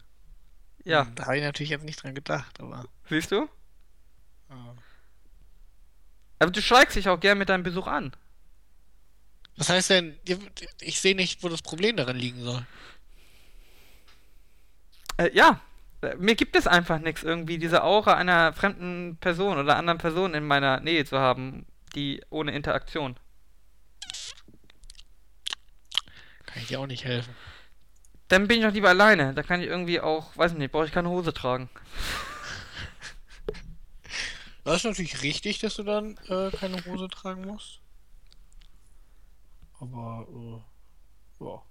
Ja, 0.83 1.05
Hm, 1.05 1.15
Da 1.15 1.25
habe 1.25 1.37
ich 1.37 1.43
natürlich 1.43 1.69
jetzt 1.69 1.85
nicht 1.85 2.01
dran 2.03 2.15
gedacht, 2.15 2.59
aber. 2.59 2.85
siehst 3.09 3.31
du? 3.31 3.47
ja. 4.49 4.75
Aber 6.39 6.51
du 6.51 6.61
schreibst 6.61 6.95
dich 6.95 7.07
auch 7.07 7.19
gern 7.19 7.37
mit 7.37 7.49
deinem 7.49 7.63
Besuch 7.63 7.87
an. 7.87 8.11
Was 9.57 9.69
heißt 9.69 9.89
denn, 9.91 10.17
ich 10.79 10.99
sehe 11.01 11.15
nicht, 11.15 11.43
wo 11.43 11.49
das 11.49 11.61
Problem 11.61 11.95
daran 11.97 12.15
liegen 12.17 12.43
soll. 12.43 12.65
Äh, 15.17 15.31
ja, 15.35 15.61
Äh, 16.01 16.15
mir 16.17 16.35
gibt 16.35 16.55
es 16.55 16.67
einfach 16.67 16.99
nichts, 16.99 17.23
irgendwie 17.23 17.57
diese 17.59 17.83
Aura 17.83 18.15
einer 18.15 18.53
fremden 18.53 19.17
Person 19.17 19.57
oder 19.59 19.75
anderen 19.77 19.99
Person 19.99 20.33
in 20.33 20.45
meiner 20.45 20.79
Nähe 20.79 21.05
zu 21.05 21.19
haben, 21.19 21.65
die 21.95 22.21
ohne 22.29 22.53
Interaktion. 22.55 23.17
Kann 26.45 26.61
ich 26.61 26.67
dir 26.67 26.79
auch 26.79 26.87
nicht 26.87 27.05
helfen. 27.05 27.35
Dann 28.29 28.47
bin 28.47 28.59
ich 28.59 28.65
doch 28.65 28.73
lieber 28.73 28.89
alleine. 28.89 29.33
Da 29.33 29.43
kann 29.43 29.61
ich 29.61 29.67
irgendwie 29.67 29.99
auch, 29.99 30.35
weiß 30.37 30.53
nicht, 30.53 30.71
brauche 30.71 30.85
ich 30.85 30.91
keine 30.91 31.09
Hose 31.09 31.33
tragen. 31.33 31.69
Das 34.63 34.75
ist 34.77 34.83
natürlich 34.85 35.23
richtig, 35.23 35.57
dass 35.59 35.75
du 35.75 35.83
dann 35.83 36.17
äh, 36.27 36.51
keine 36.51 36.85
Hose 36.85 37.07
tragen 37.07 37.45
musst. 37.47 37.79
Aber, 39.81 40.27
äh, 40.31 41.43
ja. 41.43 41.63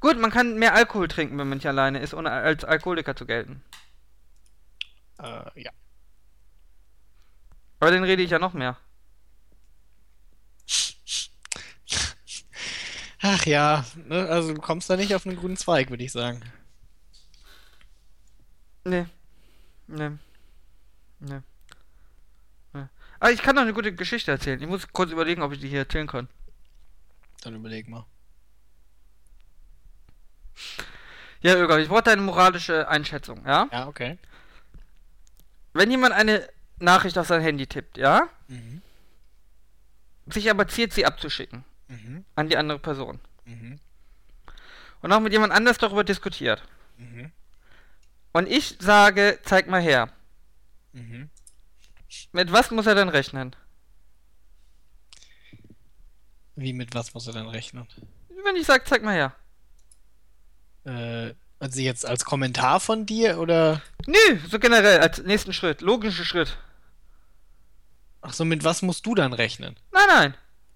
Gut, 0.00 0.18
man 0.18 0.30
kann 0.30 0.58
mehr 0.58 0.74
Alkohol 0.74 1.06
trinken, 1.08 1.38
wenn 1.38 1.48
man 1.48 1.58
nicht 1.58 1.66
alleine 1.66 2.00
ist, 2.00 2.14
ohne 2.14 2.30
als 2.30 2.64
Alkoholiker 2.64 3.14
zu 3.14 3.26
gelten. 3.26 3.62
Äh, 5.18 5.62
ja. 5.62 5.70
Aber 7.80 7.90
dann 7.90 8.04
rede 8.04 8.22
ich 8.22 8.30
ja 8.30 8.38
noch 8.38 8.54
mehr. 8.54 8.76
Ach 13.22 13.46
ja, 13.46 13.84
ne, 14.08 14.28
also 14.28 14.52
du 14.54 14.60
kommst 14.60 14.90
da 14.90 14.96
nicht 14.96 15.14
auf 15.14 15.26
einen 15.26 15.36
grünen 15.36 15.56
Zweig, 15.56 15.90
würde 15.90 16.04
ich 16.04 16.12
sagen. 16.12 16.42
Nee. 18.84 19.06
Nee. 19.86 20.18
Nee. 21.20 21.42
Aber 23.22 23.30
ich 23.30 23.40
kann 23.40 23.54
noch 23.54 23.62
eine 23.62 23.72
gute 23.72 23.94
Geschichte 23.94 24.32
erzählen. 24.32 24.60
Ich 24.60 24.66
muss 24.66 24.88
kurz 24.92 25.12
überlegen, 25.12 25.42
ob 25.42 25.52
ich 25.52 25.60
die 25.60 25.68
hier 25.68 25.78
erzählen 25.78 26.08
kann. 26.08 26.26
Dann 27.42 27.54
überleg 27.54 27.86
mal. 27.88 28.04
Ja, 31.40 31.54
Öger, 31.54 31.78
ich 31.78 31.88
brauche 31.88 32.02
deine 32.02 32.20
moralische 32.20 32.88
Einschätzung, 32.88 33.46
ja? 33.46 33.68
Ja, 33.70 33.86
okay. 33.86 34.18
Wenn 35.72 35.88
jemand 35.92 36.14
eine 36.14 36.48
Nachricht 36.80 37.16
auf 37.16 37.28
sein 37.28 37.42
Handy 37.42 37.68
tippt, 37.68 37.96
ja? 37.96 38.28
Mhm. 38.48 38.82
sich 40.26 40.50
aber 40.50 40.66
ziert, 40.66 40.92
sie 40.92 41.06
abzuschicken 41.06 41.64
Mhm. 41.86 42.24
an 42.34 42.48
die 42.48 42.56
andere 42.56 42.80
Person. 42.80 43.20
Mhm. 43.44 43.78
Und 45.00 45.12
auch 45.12 45.20
mit 45.20 45.32
jemand 45.32 45.52
anders 45.52 45.78
darüber 45.78 46.02
diskutiert. 46.02 46.60
Mhm. 46.96 47.30
Und 48.32 48.48
ich 48.48 48.78
sage, 48.80 49.38
zeig 49.44 49.68
mal 49.68 49.80
her. 49.80 50.08
Mhm. 50.92 51.30
Mit 52.32 52.52
was 52.52 52.70
muss 52.70 52.86
er 52.86 52.94
denn 52.94 53.08
rechnen? 53.08 53.54
Wie 56.56 56.72
mit 56.72 56.94
was 56.94 57.14
muss 57.14 57.26
er 57.26 57.32
dann 57.32 57.48
rechnen? 57.48 57.86
Wenn 58.44 58.56
ich 58.56 58.66
sage, 58.66 58.84
zeig 58.84 59.02
mal 59.02 59.14
her. 59.14 59.34
Äh, 60.84 61.34
also 61.58 61.80
jetzt 61.80 62.04
als 62.04 62.24
Kommentar 62.24 62.80
von 62.80 63.06
dir 63.06 63.38
oder? 63.38 63.80
Nö, 64.06 64.38
so 64.50 64.58
generell 64.58 65.00
als 65.00 65.22
nächsten 65.22 65.52
Schritt, 65.52 65.80
logischen 65.80 66.24
Schritt. 66.24 66.58
Ach 68.20 68.32
so, 68.32 68.44
mit 68.44 68.64
was 68.64 68.82
musst 68.82 69.06
du 69.06 69.14
dann 69.14 69.32
rechnen? 69.32 69.76
Nein, 69.92 70.08
nein. 70.08 70.34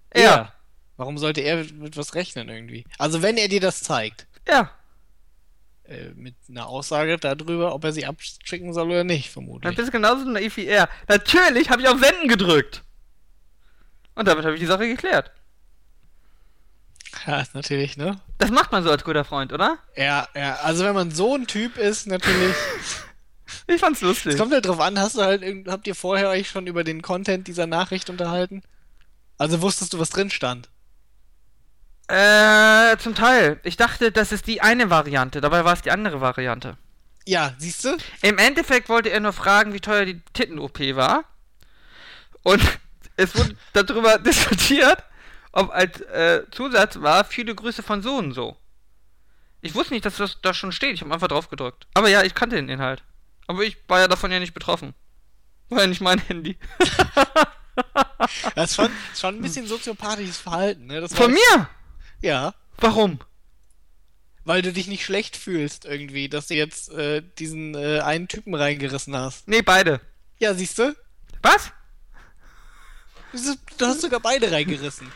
Er. 0.09 0.53
Warum 0.97 1.17
sollte 1.17 1.41
er 1.41 1.63
mit 1.73 1.95
was 1.95 2.15
rechnen 2.15 2.49
irgendwie? 2.49 2.85
Also 2.97 3.21
wenn 3.21 3.37
er 3.37 3.47
dir 3.47 3.61
das 3.61 3.81
zeigt, 3.83 4.27
Ja. 4.47 4.71
Äh, 5.87 6.09
mit 6.15 6.35
einer 6.49 6.67
Aussage 6.67 7.17
darüber, 7.17 7.73
ob 7.73 7.83
er 7.83 7.91
sie 7.93 8.05
abschicken 8.05 8.73
soll 8.73 8.87
oder 8.87 9.03
nicht, 9.03 9.27
Dann 9.27 9.33
vermutlich. 9.33 9.75
bist 9.75 9.87
du 9.87 9.91
genauso 9.91 10.25
naiv 10.25 10.57
wie 10.57 10.65
er. 10.67 10.89
Natürlich 11.07 11.69
habe 11.69 11.81
ich 11.81 11.87
auf 11.87 11.99
Senden 11.99 12.27
gedrückt. 12.27 12.83
Und 14.15 14.27
damit 14.27 14.45
habe 14.45 14.55
ich 14.55 14.59
die 14.59 14.65
Sache 14.65 14.87
geklärt. 14.87 15.31
Ja, 17.25 17.39
ist 17.41 17.55
natürlich, 17.55 17.97
ne? 17.97 18.19
Das 18.37 18.51
macht 18.51 18.71
man 18.71 18.83
so 18.83 18.91
als 18.91 19.03
guter 19.03 19.23
Freund, 19.25 19.51
oder? 19.53 19.77
Ja, 19.95 20.27
ja, 20.35 20.55
also 20.57 20.83
wenn 20.85 20.93
man 20.95 21.11
so 21.11 21.35
ein 21.35 21.47
Typ 21.47 21.77
ist, 21.77 22.07
natürlich. 22.07 22.55
Ich 23.65 23.79
fand's 23.79 24.01
lustig. 24.01 24.33
Es 24.33 24.37
kommt 24.39 24.51
halt 24.53 24.65
drauf 24.65 24.79
an, 24.81 24.99
hast 24.99 25.15
du 25.17 25.21
halt, 25.21 25.41
irgend- 25.41 25.69
habt 25.69 25.87
ihr 25.87 25.95
vorher 25.95 26.27
euch 26.29 26.49
schon 26.49 26.67
über 26.67 26.83
den 26.83 27.01
Content 27.01 27.47
dieser 27.47 27.65
Nachricht 27.65 28.09
unterhalten? 28.09 28.61
Also 29.37 29.61
wusstest 29.61 29.93
du, 29.93 29.99
was 29.99 30.09
drin 30.09 30.29
stand? 30.29 30.69
Äh, 32.07 32.97
zum 32.97 33.15
Teil. 33.15 33.59
Ich 33.63 33.75
dachte, 33.75 34.11
das 34.11 34.31
ist 34.31 34.47
die 34.47 34.61
eine 34.61 34.89
Variante, 34.89 35.41
dabei 35.41 35.65
war 35.65 35.73
es 35.73 35.81
die 35.81 35.91
andere 35.91 36.21
Variante. 36.21 36.77
Ja, 37.25 37.53
siehst 37.57 37.83
du? 37.83 37.97
Im 38.21 38.37
Endeffekt 38.37 38.87
wollte 38.87 39.09
er 39.09 39.19
nur 39.19 39.33
fragen, 39.33 39.73
wie 39.73 39.81
teuer 39.81 40.05
die 40.05 40.21
Titten-OP 40.33 40.79
war. 40.95 41.25
Und 42.43 42.61
es 43.17 43.35
wurde 43.35 43.57
darüber 43.73 44.17
diskutiert, 44.19 45.03
ob 45.51 45.71
als 45.71 45.99
äh, 46.01 46.43
Zusatz 46.51 47.01
war, 47.01 47.25
viele 47.25 47.53
Grüße 47.53 47.83
von 47.83 48.01
so 48.01 48.15
und 48.15 48.31
so. 48.31 48.55
Ich 49.59 49.75
wusste 49.75 49.93
nicht, 49.93 50.05
dass 50.05 50.15
das 50.15 50.39
da 50.41 50.53
schon 50.53 50.71
steht. 50.71 50.93
Ich 50.93 51.01
habe 51.01 51.13
einfach 51.13 51.27
drauf 51.27 51.49
gedrückt. 51.49 51.87
Aber 51.93 52.07
ja, 52.07 52.23
ich 52.23 52.35
kannte 52.35 52.55
den 52.55 52.69
Inhalt. 52.69 53.03
Aber 53.47 53.63
ich 53.63 53.75
war 53.89 53.99
ja 53.99 54.07
davon 54.07 54.31
ja 54.31 54.39
nicht 54.39 54.53
betroffen. 54.53 54.93
War 55.67 55.81
ja 55.81 55.87
nicht 55.87 56.01
mein 56.01 56.19
Handy. 56.19 56.57
Das 58.55 58.71
ist 58.71 58.75
schon, 58.75 58.89
schon 59.15 59.35
ein 59.35 59.41
bisschen 59.41 59.67
soziopathisches 59.67 60.39
Verhalten, 60.39 60.87
ne? 60.87 60.99
Das 60.99 61.13
Von 61.13 61.31
mir? 61.31 61.69
Ja. 62.21 62.53
Warum? 62.77 63.19
Weil 64.43 64.61
du 64.61 64.71
dich 64.71 64.87
nicht 64.87 65.03
schlecht 65.03 65.35
fühlst 65.35 65.85
irgendwie, 65.85 66.29
dass 66.29 66.47
du 66.47 66.53
jetzt 66.55 66.89
äh, 66.91 67.21
diesen 67.37 67.75
äh, 67.75 67.99
einen 67.99 68.27
Typen 68.27 68.55
reingerissen 68.55 69.15
hast. 69.15 69.47
Nee, 69.47 69.61
beide. 69.61 69.99
Ja, 70.39 70.53
siehst 70.53 70.79
du? 70.79 70.95
Was? 71.41 71.71
Du 73.77 73.85
hast 73.85 74.01
sogar 74.01 74.19
beide 74.19 74.51
reingerissen. 74.51 75.11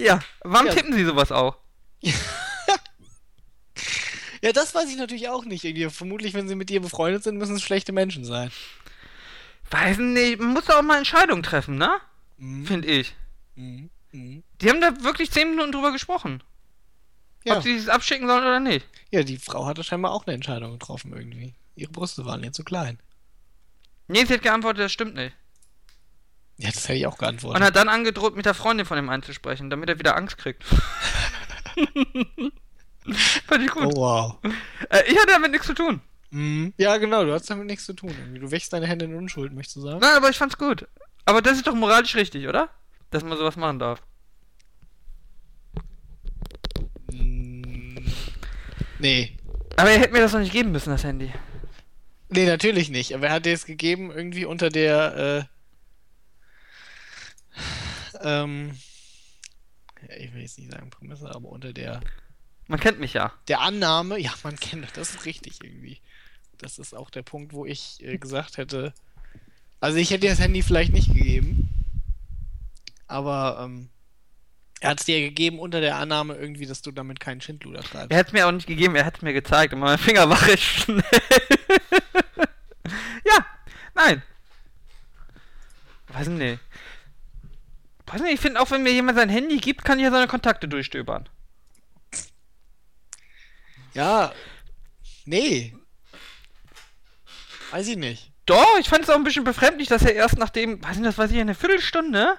Ja. 0.00 0.20
Warum 0.42 0.66
Ja. 0.66 0.74
tippen 0.74 0.92
Sie 0.92 1.04
sowas 1.04 1.30
auch? 1.32 1.56
Ja, 4.42 4.52
das 4.52 4.74
weiß 4.74 4.88
ich 4.90 4.96
natürlich 4.96 5.28
auch 5.28 5.44
nicht. 5.44 5.64
Irgendwie. 5.64 5.88
Vermutlich, 5.90 6.34
wenn 6.34 6.46
sie 6.46 6.54
mit 6.54 6.68
dir 6.68 6.80
befreundet 6.80 7.24
sind, 7.24 7.36
müssen 7.38 7.56
es 7.56 7.62
schlechte 7.62 7.92
Menschen 7.92 8.24
sein. 8.24 8.50
Weiß 9.70 9.96
nicht. 9.98 10.38
Man 10.38 10.52
muss 10.52 10.66
doch 10.66 10.76
auch 10.76 10.82
mal 10.82 10.98
Entscheidungen 10.98 11.42
treffen, 11.42 11.76
ne? 11.78 11.98
Mhm. 12.36 12.66
Finde 12.66 12.86
ich. 12.88 13.14
Mhm. 13.56 13.90
Mhm. 14.12 14.42
Die 14.60 14.70
haben 14.70 14.80
da 14.80 15.02
wirklich 15.02 15.30
10 15.30 15.50
Minuten 15.50 15.72
drüber 15.72 15.92
gesprochen. 15.92 16.42
Ja. 17.44 17.56
Ob 17.58 17.62
sie 17.62 17.76
es 17.76 17.88
abschicken 17.88 18.26
sollen 18.26 18.42
oder 18.42 18.58
nicht. 18.60 18.86
ja, 19.10 19.22
die 19.22 19.38
Frau 19.38 19.66
hatte 19.66 19.84
scheinbar 19.84 20.12
auch 20.12 20.26
eine 20.26 20.34
Entscheidung 20.34 20.72
getroffen 20.72 21.12
irgendwie. 21.14 21.54
Ihre 21.76 21.92
Brüste 21.92 22.24
waren 22.24 22.42
ihr 22.42 22.52
zu 22.52 22.64
klein. 22.64 22.98
Nee, 24.08 24.24
sie 24.24 24.34
hat 24.34 24.42
geantwortet, 24.42 24.84
das 24.84 24.92
stimmt 24.92 25.14
nicht. 25.14 25.34
Ja, 26.58 26.70
das 26.70 26.84
hätte 26.88 26.98
ich 26.98 27.06
auch 27.06 27.12
Und 27.12 27.18
geantwortet. 27.18 27.62
hat 27.62 27.76
dann 27.76 27.88
angedroht, 27.88 28.34
mit 28.34 28.46
der 28.46 28.54
Freundin 28.54 28.86
von 28.86 28.98
ihm 28.98 29.10
einzusprechen, 29.10 29.68
damit 29.70 29.88
er 29.90 29.98
wieder 29.98 30.16
Angst 30.16 30.38
kriegt. 30.38 30.64
Fand 33.46 33.62
ich 33.62 33.70
gut. 33.70 33.84
Oh, 33.84 33.96
wow. 33.96 34.36
Äh, 34.90 35.04
ich 35.10 35.16
hatte 35.16 35.28
damit 35.28 35.50
nichts 35.52 35.66
zu 35.66 35.74
tun. 35.74 36.00
Mhm. 36.30 36.74
Ja, 36.76 36.96
genau, 36.96 37.24
du 37.24 37.32
hast 37.32 37.48
damit 37.48 37.66
nichts 37.66 37.84
zu 37.86 37.92
tun. 37.92 38.10
Irgendwie. 38.10 38.40
Du 38.40 38.50
wächst 38.50 38.72
deine 38.72 38.86
Hände 38.86 39.04
in 39.04 39.14
Unschuld, 39.14 39.52
möchtest 39.52 39.76
du 39.76 39.80
sagen? 39.82 39.98
Nein, 40.00 40.16
aber 40.16 40.30
ich 40.30 40.38
fand's 40.38 40.58
gut. 40.58 40.88
Aber 41.24 41.42
das 41.42 41.56
ist 41.58 41.66
doch 41.66 41.74
moralisch 41.74 42.16
richtig, 42.16 42.48
oder? 42.48 42.68
Dass 43.10 43.22
man 43.22 43.38
sowas 43.38 43.56
machen 43.56 43.78
darf. 43.78 44.02
Nee. 48.98 49.36
Aber 49.76 49.90
er 49.90 50.00
hätte 50.00 50.12
mir 50.12 50.20
das 50.20 50.32
noch 50.32 50.40
nicht 50.40 50.52
geben 50.52 50.72
müssen, 50.72 50.90
das 50.90 51.04
Handy. 51.04 51.32
Nee, 52.28 52.46
natürlich 52.46 52.88
nicht. 52.88 53.14
Aber 53.14 53.26
er 53.26 53.34
hat 53.34 53.46
dir 53.46 53.52
es 53.52 53.66
gegeben 53.66 54.10
irgendwie 54.10 54.44
unter 54.44 54.68
der, 54.68 55.48
äh, 57.54 57.60
ähm, 58.22 58.76
ja, 60.08 60.16
ich 60.16 60.32
will 60.34 60.42
jetzt 60.42 60.58
nicht 60.58 60.72
sagen 60.72 60.90
Prämisse, 60.90 61.32
aber 61.34 61.48
unter 61.48 61.72
der, 61.72 62.00
Man 62.66 62.80
kennt 62.80 62.98
mich 62.98 63.12
ja. 63.12 63.32
der 63.48 63.60
Annahme, 63.60 64.18
ja, 64.18 64.32
man 64.42 64.56
kennt 64.56 64.84
das, 64.84 64.92
das 64.92 65.10
ist 65.10 65.24
richtig 65.24 65.62
irgendwie. 65.62 66.00
Das 66.58 66.78
ist 66.78 66.94
auch 66.94 67.10
der 67.10 67.22
Punkt, 67.22 67.52
wo 67.52 67.66
ich 67.66 68.02
äh, 68.02 68.18
gesagt 68.18 68.56
hätte, 68.56 68.94
also 69.80 69.98
ich 69.98 70.10
hätte 70.10 70.22
dir 70.22 70.30
das 70.30 70.40
Handy 70.40 70.62
vielleicht 70.62 70.92
nicht 70.92 71.12
gegeben, 71.12 71.68
aber, 73.06 73.60
ähm, 73.62 73.90
er 74.80 74.90
hat 74.90 75.00
es 75.00 75.06
dir 75.06 75.20
gegeben 75.20 75.58
unter 75.58 75.80
der 75.80 75.96
Annahme 75.96 76.34
irgendwie, 76.34 76.66
dass 76.66 76.82
du 76.82 76.90
damit 76.90 77.18
keinen 77.18 77.40
Schindluder 77.40 77.82
treibst. 77.82 78.10
Er 78.10 78.18
hat 78.18 78.26
es 78.28 78.32
mir 78.32 78.46
auch 78.46 78.52
nicht 78.52 78.66
gegeben, 78.66 78.94
er 78.94 79.06
hat 79.06 79.16
es 79.16 79.22
mir 79.22 79.32
gezeigt. 79.32 79.72
Und 79.72 79.80
mein 79.80 79.98
Finger 79.98 80.28
war 80.28 80.46
recht 80.46 80.62
schnell. 80.62 81.02
ja, 83.24 83.46
nein. 83.94 84.22
Weiß 86.08 86.28
nicht. 86.28 86.60
Weiß 88.06 88.20
nicht, 88.20 88.34
ich 88.34 88.40
finde 88.40 88.60
auch, 88.60 88.70
wenn 88.70 88.82
mir 88.82 88.92
jemand 88.92 89.18
sein 89.18 89.28
Handy 89.28 89.56
gibt, 89.56 89.84
kann 89.84 89.98
ich 89.98 90.04
ja 90.04 90.10
seine 90.10 90.28
Kontakte 90.28 90.68
durchstöbern. 90.68 91.28
Ja, 93.94 94.32
nee. 95.24 95.74
Weiß 97.70 97.88
ich 97.88 97.96
nicht. 97.96 98.30
Doch, 98.44 98.78
ich 98.78 98.88
fand 98.88 99.02
es 99.02 99.10
auch 99.10 99.16
ein 99.16 99.24
bisschen 99.24 99.42
befremdlich, 99.42 99.88
dass 99.88 100.02
er 100.02 100.14
erst 100.14 100.38
nachdem, 100.38 100.84
weiß 100.84 100.96
nicht, 100.96 101.06
das 101.06 101.18
weiß 101.18 101.32
ich, 101.32 101.40
eine 101.40 101.54
Viertelstunde, 101.54 102.38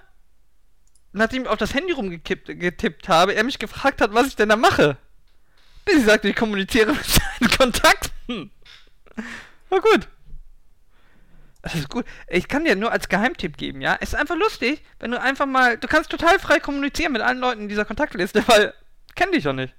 nachdem 1.18 1.44
ich 1.44 1.48
auf 1.50 1.58
das 1.58 1.74
Handy 1.74 1.94
rumgekippt 1.94 2.60
getippt 2.60 3.10
habe, 3.10 3.34
er 3.34 3.44
mich 3.44 3.60
gefragt 3.60 4.02
hat, 4.02 4.14
was 4.14 4.28
ich 4.28 4.36
denn 4.36 4.50
da 4.50 4.56
mache. 4.56 4.98
Bis 5.86 5.98
ich 6.00 6.06
sagte, 6.06 6.30
ich 6.30 6.36
kommuniziere 6.36 6.94
mit 6.94 7.06
seinen 7.06 7.52
Kontakten. 7.58 8.52
War 9.70 9.82
gut. 9.82 10.08
Das 11.62 11.76
ist 11.76 11.90
gut. 11.90 12.06
Ich 12.28 12.48
kann 12.48 12.64
dir 12.64 12.76
nur 12.76 12.92
als 12.92 13.10
Geheimtipp 13.10 13.58
geben, 13.58 13.82
ja? 13.82 13.98
Es 14.00 14.14
ist 14.14 14.20
einfach 14.20 14.38
lustig, 14.38 14.84
wenn 15.00 15.12
du 15.12 15.20
einfach 15.20 15.46
mal, 15.46 15.78
du 15.78 15.88
kannst 15.88 16.10
total 16.10 16.40
frei 16.40 16.60
kommunizieren 16.60 17.12
mit 17.12 17.22
allen 17.22 17.40
Leuten 17.40 17.64
in 17.64 17.70
dieser 17.70 17.86
Kontaktliste, 17.86 18.48
weil, 18.48 18.74
kenn 19.16 19.32
dich 19.32 19.44
doch 19.44 19.54
nicht. 19.54 19.74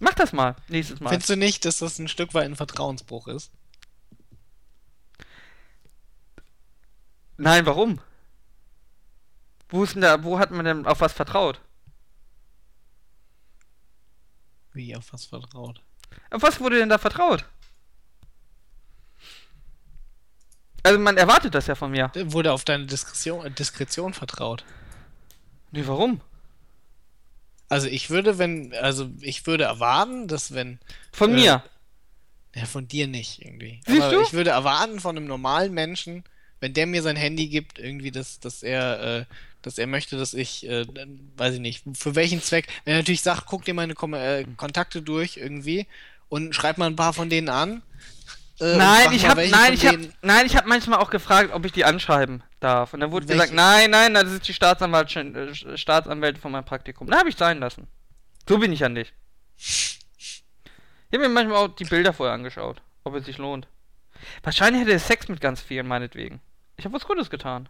Mach 0.00 0.14
das 0.14 0.32
mal, 0.32 0.54
nächstes 0.68 1.00
Mal. 1.00 1.10
Findest 1.10 1.30
du 1.30 1.36
nicht, 1.36 1.64
dass 1.64 1.78
das 1.78 1.98
ein 1.98 2.08
Stück 2.08 2.34
weit 2.34 2.44
ein 2.44 2.56
Vertrauensbruch 2.56 3.26
ist? 3.26 3.50
Nein, 7.36 7.66
warum? 7.66 8.00
Wo 9.70 9.84
ist 9.84 9.94
denn 9.94 10.02
da, 10.02 10.22
wo 10.24 10.38
hat 10.38 10.50
man 10.50 10.64
denn 10.64 10.86
auf 10.86 11.00
was 11.00 11.12
vertraut? 11.12 11.60
Wie 14.72 14.94
auf 14.96 15.12
was 15.12 15.26
vertraut? 15.26 15.82
Auf 16.30 16.42
was 16.42 16.60
wurde 16.60 16.78
denn 16.78 16.88
da 16.88 16.98
vertraut? 16.98 17.44
Also 20.82 20.98
man 20.98 21.16
erwartet 21.16 21.54
das 21.54 21.66
ja 21.66 21.74
von 21.74 21.90
mir. 21.90 22.10
Wurde 22.14 22.52
auf 22.52 22.64
deine 22.64 22.86
Diskretion, 22.86 23.44
äh, 23.44 23.50
Diskretion 23.50 24.14
vertraut. 24.14 24.64
Nee, 25.70 25.82
warum? 25.86 26.20
Also 27.68 27.88
ich 27.88 28.08
würde, 28.08 28.38
wenn, 28.38 28.72
also 28.74 29.10
ich 29.20 29.46
würde 29.46 29.64
erwarten, 29.64 30.28
dass 30.28 30.54
wenn, 30.54 30.78
Von 31.12 31.32
Äh, 31.32 31.34
mir. 31.34 31.64
ja 32.54 32.64
von 32.64 32.88
dir 32.88 33.06
nicht 33.06 33.44
irgendwie, 33.44 33.80
Siehst 33.86 34.00
aber 34.00 34.14
du? 34.14 34.22
ich 34.22 34.32
würde 34.32 34.50
erwarten 34.50 35.00
von 35.00 35.16
einem 35.16 35.26
normalen 35.26 35.74
Menschen, 35.74 36.24
wenn 36.60 36.72
der 36.72 36.86
mir 36.86 37.02
sein 37.02 37.16
Handy 37.16 37.48
gibt, 37.48 37.78
irgendwie, 37.78 38.10
dass, 38.10 38.40
dass 38.40 38.62
er, 38.62 39.00
äh, 39.02 39.24
dass 39.62 39.78
er 39.78 39.86
möchte, 39.86 40.16
dass 40.16 40.34
ich, 40.34 40.66
äh, 40.68 40.86
weiß 41.36 41.54
ich 41.54 41.60
nicht, 41.60 41.84
für 41.94 42.14
welchen 42.14 42.40
Zweck, 42.42 42.68
wenn 42.84 42.94
er 42.94 42.98
natürlich 43.00 43.22
sagt, 43.22 43.46
guck 43.46 43.64
dir 43.64 43.74
meine 43.74 43.94
Kom 43.94 44.14
äh, 44.14 44.44
Kontakte 44.56 45.02
durch 45.02 45.36
irgendwie 45.36 45.86
und 46.28 46.54
schreib 46.54 46.78
mal 46.78 46.86
ein 46.86 46.96
paar 46.96 47.12
von 47.12 47.28
denen 47.30 47.48
an. 47.48 47.82
äh, 48.60 48.76
Nein, 48.76 49.12
ich 49.12 49.26
hab, 49.26 49.36
nein, 49.36 49.72
ich 49.72 49.86
hab, 49.86 49.96
nein, 50.22 50.46
ich 50.46 50.56
hab 50.56 50.66
manchmal 50.66 50.98
auch 50.98 51.10
gefragt, 51.10 51.50
ob 51.52 51.64
ich 51.64 51.72
die 51.72 51.84
anschreiben 51.84 52.42
darf. 52.60 52.94
Und 52.94 53.00
dann 53.00 53.10
wurde 53.10 53.28
Welche? 53.28 53.40
gesagt, 53.42 53.54
nein, 53.56 53.90
nein, 53.90 54.14
das 54.14 54.30
ist 54.32 54.48
die 54.48 54.54
Staatsanwalt, 54.54 55.14
äh, 55.16 55.76
Staatsanwältin 55.76 56.40
von 56.40 56.52
meinem 56.52 56.64
Praktikum. 56.64 57.08
Da 57.08 57.18
habe 57.18 57.28
ich 57.28 57.36
sein 57.36 57.58
lassen. 57.58 57.86
So 58.48 58.58
bin 58.58 58.72
ich 58.72 58.80
ja 58.80 58.88
nicht. 58.88 59.12
Ich 61.10 61.14
habe 61.14 61.28
mir 61.28 61.34
manchmal 61.34 61.56
auch 61.56 61.68
die 61.68 61.84
Bilder 61.84 62.12
vorher 62.12 62.34
angeschaut, 62.34 62.82
ob 63.04 63.14
es 63.14 63.24
sich 63.26 63.38
lohnt. 63.38 63.66
Wahrscheinlich 64.42 64.82
hätte 64.82 64.92
er 64.92 64.98
Sex 64.98 65.28
mit 65.28 65.40
ganz 65.40 65.60
vielen, 65.60 65.86
meinetwegen. 65.86 66.40
Ich 66.76 66.84
habe 66.84 66.94
was 66.94 67.04
Gutes 67.04 67.30
getan. 67.30 67.68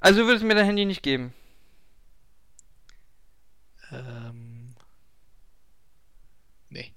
Also 0.00 0.20
du 0.20 0.26
würdest 0.26 0.44
mir 0.44 0.54
dein 0.54 0.64
Handy 0.64 0.86
nicht 0.86 1.02
geben. 1.02 1.34
Ähm. 3.92 4.74
Nee. 6.70 6.92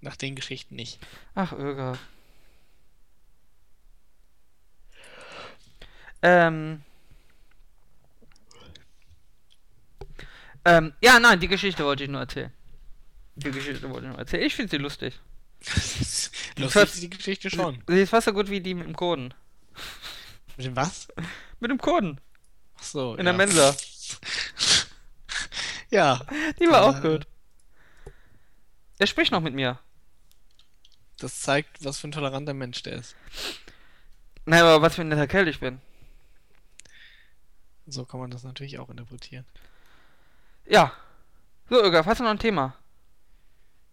Nach 0.00 0.16
den 0.16 0.34
Geschichten 0.34 0.76
nicht. 0.76 0.98
Ach, 1.34 1.52
Irga. 1.52 1.98
Ähm. 6.22 6.82
Ähm, 10.64 10.92
ja, 11.00 11.18
nein, 11.18 11.40
die 11.40 11.48
Geschichte 11.48 11.84
wollte 11.84 12.04
ich 12.04 12.10
nur 12.10 12.20
erzählen. 12.20 12.52
Die 13.36 13.50
Geschichte 13.50 13.88
wollte 13.88 14.06
ich 14.06 14.10
nur 14.10 14.18
erzählen. 14.18 14.44
Ich 14.44 14.54
finde 14.54 14.70
sie 14.70 14.76
lustig. 14.76 15.18
Lustig 16.56 16.82
ist 16.82 17.02
die 17.02 17.10
Geschichte 17.10 17.50
schon. 17.50 17.82
Sie 17.86 18.00
ist 18.00 18.10
fast 18.10 18.26
so 18.26 18.32
gut 18.32 18.50
wie 18.50 18.60
die 18.60 18.74
mit 18.74 18.86
dem 18.86 18.96
Coden. 18.96 19.34
Mit 20.56 20.66
dem 20.66 20.76
was? 20.76 21.08
Mit 21.60 21.70
dem 21.70 21.78
Coden. 21.78 22.20
Ach 22.80 22.82
so. 22.82 23.12
In 23.12 23.18
ja. 23.18 23.24
der 23.24 23.32
Mensa. 23.34 23.74
Ja, 25.92 26.20
Die 26.60 26.68
war 26.68 26.82
auch 26.84 26.98
Äh. 26.98 27.00
gut. 27.00 27.26
Er 28.98 29.06
spricht 29.08 29.32
noch 29.32 29.40
mit 29.40 29.54
mir. 29.54 29.78
das 31.18 31.40
zeigt, 31.40 31.84
was 31.84 31.98
für 31.98 32.06
ein 32.08 32.12
toleranter 32.12 32.54
Mensch 32.54 32.82
der 32.84 32.94
ist. 32.94 33.14
Nein, 34.46 34.62
aber 34.62 34.80
was 34.82 34.94
für 34.94 35.00
ein 35.02 35.08
netter 35.08 35.26
Kerl 35.26 35.48
ich 35.48 35.58
bin. 35.60 35.80
So 37.86 38.04
kann 38.04 38.20
man 38.20 38.30
das 38.30 38.44
natürlich 38.44 38.78
auch 38.78 38.88
interpretieren. 38.88 39.44
Ja. 40.64 40.92
So, 41.68 41.82
Irga, 41.82 42.06
hast 42.06 42.20
du 42.20 42.24
noch 42.24 42.30
ein 42.30 42.38
Thema? 42.38 42.76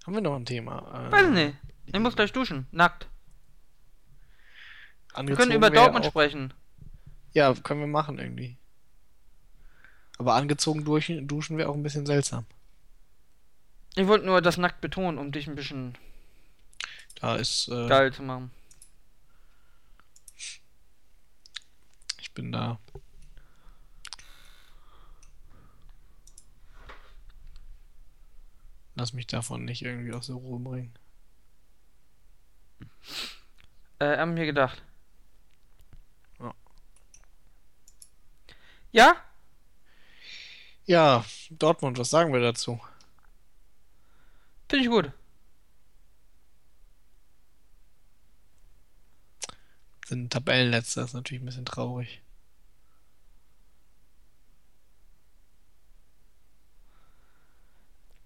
Haben 0.06 0.14
wir 0.14 0.22
noch 0.22 0.36
ein 0.36 0.46
Thema? 0.46 1.08
Äh, 1.08 1.12
Weiß 1.12 1.30
nicht. 1.30 1.58
Ich 1.88 2.00
muss 2.00 2.16
gleich 2.16 2.32
duschen. 2.32 2.68
Nackt. 2.72 3.08
Wir 5.20 5.36
können 5.36 5.52
über 5.52 5.70
Dortmund 5.72 6.06
auch- 6.06 6.10
sprechen. 6.12 6.54
Ja, 7.34 7.54
können 7.56 7.80
wir 7.82 7.88
machen 7.88 8.20
irgendwie. 8.20 8.58
Aber 10.18 10.35
angezogen 10.35 10.84
duschen, 10.84 11.27
duschen 11.27 11.57
wäre 11.57 11.69
auch 11.69 11.76
ein 11.76 11.84
bisschen 11.84 12.06
seltsam. 12.06 12.45
Ich 13.95 14.07
wollte 14.07 14.26
nur 14.26 14.41
das 14.41 14.57
nackt 14.57 14.81
betonen, 14.81 15.18
um 15.18 15.31
dich 15.31 15.48
ein 15.48 15.56
bisschen 15.56 15.98
Da 17.15 17.35
ist, 17.35 17.68
äh, 17.68 17.88
geil 17.88 18.14
zu 18.14 18.23
machen. 18.23 18.52
ich 22.19 22.31
bin 22.34 22.52
da. 22.52 22.80
Lass 28.94 29.14
mich 29.14 29.27
davon 29.27 29.65
nicht 29.65 29.84
irgendwie 29.84 30.14
aus 30.14 30.27
der 30.27 30.35
Ruhe 30.35 30.60
bringen. 30.60 30.94
Äh, 33.99 34.18
haben 34.18 34.35
wir 34.35 34.45
gedacht. 34.45 34.84
Ja. 36.39 36.53
Ja? 38.91 39.27
Ja, 40.88 41.24
Dortmund, 41.52 41.98
was 42.00 42.10
sagen 42.10 42.34
wir 42.34 42.40
dazu? 42.42 42.80
Finde 44.70 44.84
ich 44.86 44.90
gut. 44.90 45.12
Sind 50.08 50.34
Tabellenletzter, 50.34 51.04
ist 51.04 51.14
natürlich 51.14 51.44
ein 51.44 51.46
bisschen 51.46 51.66
traurig. 51.66 52.24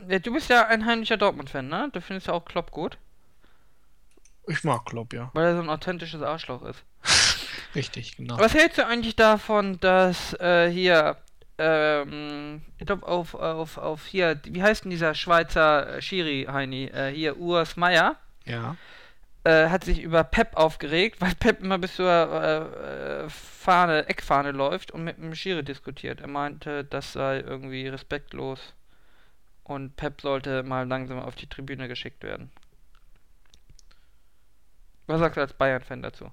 Ja, 0.07 0.19
du 0.19 0.33
bist 0.33 0.49
ja 0.49 0.67
ein 0.67 0.85
heimlicher 0.85 1.15
Dortmund-Fan, 1.17 1.67
ne? 1.67 1.89
Du 1.93 2.01
findest 2.01 2.27
ja 2.27 2.33
auch 2.33 2.43
Klopp 2.45 2.71
gut, 2.71 2.97
Ich 4.47 4.63
mag 4.63 4.85
Klopp, 4.85 5.13
ja. 5.13 5.31
weil 5.33 5.45
er 5.45 5.55
so 5.55 5.61
ein 5.61 5.69
authentisches 5.69 6.21
Arschloch 6.21 6.61
ist. 6.63 6.83
Richtig, 7.75 8.17
genau. 8.17 8.37
Was 8.37 8.53
hältst 8.53 8.77
du 8.77 8.85
eigentlich 8.85 9.15
davon, 9.15 9.79
dass 9.79 10.33
äh, 10.39 10.69
hier, 10.69 11.17
ähm, 11.57 12.61
ich 12.77 12.85
glaube 12.87 13.07
auf, 13.07 13.35
auf, 13.35 13.77
auf 13.77 14.05
hier, 14.05 14.39
wie 14.45 14.63
heißt 14.63 14.83
denn 14.83 14.91
dieser 14.91 15.13
Schweizer 15.15 15.97
äh, 15.97 16.01
Schiri, 16.01 16.47
Heini, 16.51 16.85
äh, 16.85 17.11
hier 17.13 17.37
Urs 17.37 17.75
Meier, 17.77 18.17
Ja. 18.45 18.75
äh, 19.43 19.69
hat 19.69 19.83
sich 19.83 20.01
über 20.01 20.23
Pep 20.23 20.55
aufgeregt, 20.55 21.21
weil 21.21 21.35
Pep 21.35 21.61
immer 21.61 21.77
bis 21.77 21.95
zur 21.95 22.09
äh, 22.09 23.25
äh, 23.25 23.29
Fahne, 23.29 24.07
Eckfahne 24.09 24.51
läuft 24.51 24.91
und 24.91 25.03
mit 25.03 25.17
dem 25.17 25.35
Schiri 25.35 25.63
diskutiert. 25.63 26.21
Er 26.21 26.27
meinte, 26.27 26.83
das 26.85 27.13
sei 27.13 27.39
irgendwie 27.39 27.87
respektlos 27.87 28.73
und 29.63 29.95
Pep 29.95 30.21
sollte 30.21 30.63
mal 30.63 30.87
langsam 30.87 31.19
auf 31.19 31.35
die 31.35 31.47
Tribüne 31.47 31.87
geschickt 31.87 32.23
werden. 32.23 32.51
Was 35.07 35.19
sagst 35.19 35.37
du 35.37 35.41
als 35.41 35.53
Bayern-Fan 35.53 36.01
dazu? 36.01 36.31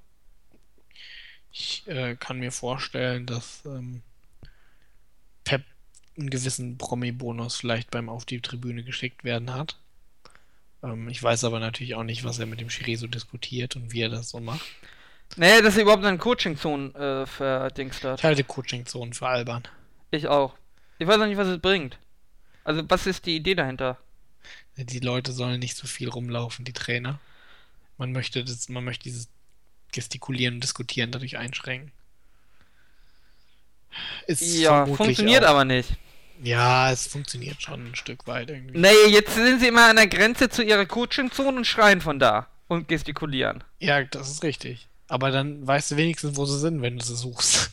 Ich 1.51 1.86
äh, 1.89 2.15
kann 2.16 2.39
mir 2.39 2.53
vorstellen, 2.53 3.27
dass 3.27 3.65
ähm, 3.65 4.03
einen 6.19 6.31
gewissen 6.31 6.78
Promi-Bonus 6.78 7.57
vielleicht 7.57 7.90
beim 7.90 8.09
auf 8.09 8.24
die 8.24 8.40
Tribüne 8.40 8.82
geschickt 8.82 9.24
werden 9.24 9.55
hat. 9.55 9.77
Ähm, 10.82 11.09
ich 11.09 11.23
weiß 11.23 11.45
aber 11.45 11.61
natürlich 11.61 11.95
auch 11.95 12.05
nicht, 12.05 12.24
was 12.24 12.39
er 12.39 12.47
mit 12.47 12.61
dem 12.61 12.70
Schiri 12.70 12.97
so 12.97 13.07
diskutiert 13.07 13.77
und 13.77 13.93
wie 13.93 14.03
er 14.03 14.09
das 14.09 14.31
so 14.31 14.40
macht. 14.40 14.66
Nee, 15.36 15.61
dass 15.61 15.77
er 15.77 15.82
überhaupt 15.82 16.03
seine 16.03 16.19
Coaching-Zone 16.19 16.95
äh, 16.95 17.27
verdingst 17.27 18.03
hat. 18.05 18.19
Ich 18.20 18.24
halte 18.24 18.45
Coaching-Zonen 18.45 19.12
für 19.12 19.28
albern. 19.28 19.62
Ich 20.11 20.27
auch. 20.27 20.55
Ich 20.99 21.07
weiß 21.07 21.20
auch 21.20 21.27
nicht, 21.27 21.36
was 21.36 21.49
es 21.49 21.61
bringt. 21.61 21.99
Also, 22.65 22.82
was 22.89 23.07
ist 23.07 23.27
die 23.27 23.36
Idee 23.36 23.55
dahinter? 23.55 23.99
Die 24.77 25.01
Leute 25.01 25.32
sollen 25.32 25.61
nicht 25.61 25.77
so 25.77 25.86
viel 25.86 26.09
rumlaufen, 26.09 26.65
die 26.65 26.73
Trainer. 26.73 27.20
Man 27.99 28.12
möchte 28.12 28.45
das, 28.45 28.69
man 28.69 28.85
möchte 28.85 29.05
dieses 29.05 29.28
Gestikulieren 29.93 30.55
und 30.55 30.65
Diskutieren 30.65 31.11
dadurch 31.11 31.36
einschränken. 31.36 31.93
Ist 34.27 34.43
Ja, 34.43 34.86
funktioniert 34.86 35.45
auch, 35.45 35.51
aber 35.51 35.65
nicht. 35.65 35.97
Ja, 36.43 36.90
es 36.93 37.06
funktioniert 37.06 37.60
schon 37.60 37.89
ein 37.89 37.94
Stück 37.94 38.27
weit 38.27 38.51
irgendwie. 38.51 38.78
Nee, 38.78 39.06
jetzt 39.10 39.35
sind 39.35 39.60
sie 39.60 39.69
immer 39.69 39.89
an 39.90 39.97
der 39.97 40.06
Grenze 40.06 40.48
zu 40.48 40.62
ihrer 40.62 40.86
Coaching-Zone 40.86 41.56
und 41.59 41.66
schreien 41.66 42.01
von 42.01 42.19
da. 42.19 42.48
Und 42.69 42.86
gestikulieren. 42.89 43.65
Ja, 43.81 44.05
das 44.05 44.31
ist 44.31 44.43
richtig. 44.43 44.89
Aber 45.09 45.31
dann 45.31 45.66
weißt 45.66 45.93
du 45.93 45.97
wenigstens, 45.97 46.36
wo 46.36 46.44
sie 46.44 46.59
sind, 46.59 46.82
wenn 46.82 46.98
du 46.98 47.05
sie 47.05 47.16
suchst. 47.16 47.70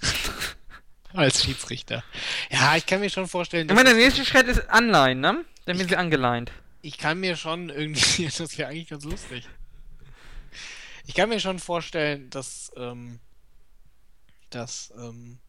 Als 1.13 1.43
Schiedsrichter. 1.43 2.03
Ja, 2.49 2.75
ich 2.75 2.85
kann 2.85 3.01
mir 3.01 3.09
schon 3.09 3.27
vorstellen, 3.27 3.67
Ich 3.69 3.75
meine, 3.75 3.89
der 3.89 3.97
nächste 3.99 4.25
Schritt 4.25 4.47
ist 4.47 4.69
Anleihen, 4.69 5.19
ne? 5.19 5.43
Dann 5.65 5.77
werden 5.77 5.89
sie 5.89 5.95
angeleint. 5.97 6.51
ich 6.81 6.97
kann 6.97 7.19
mir 7.19 7.35
schon 7.35 7.69
irgendwie, 7.69 8.25
das 8.37 8.57
wäre 8.57 8.69
eigentlich 8.69 8.89
ganz 8.89 9.03
lustig. 9.03 9.47
Ich 11.07 11.13
kann 11.13 11.29
mir 11.29 11.39
schon 11.39 11.59
vorstellen, 11.59 12.29
dass, 12.31 12.71
ähm, 12.77 13.19
dass, 14.49 14.93
ähm, 14.97 15.39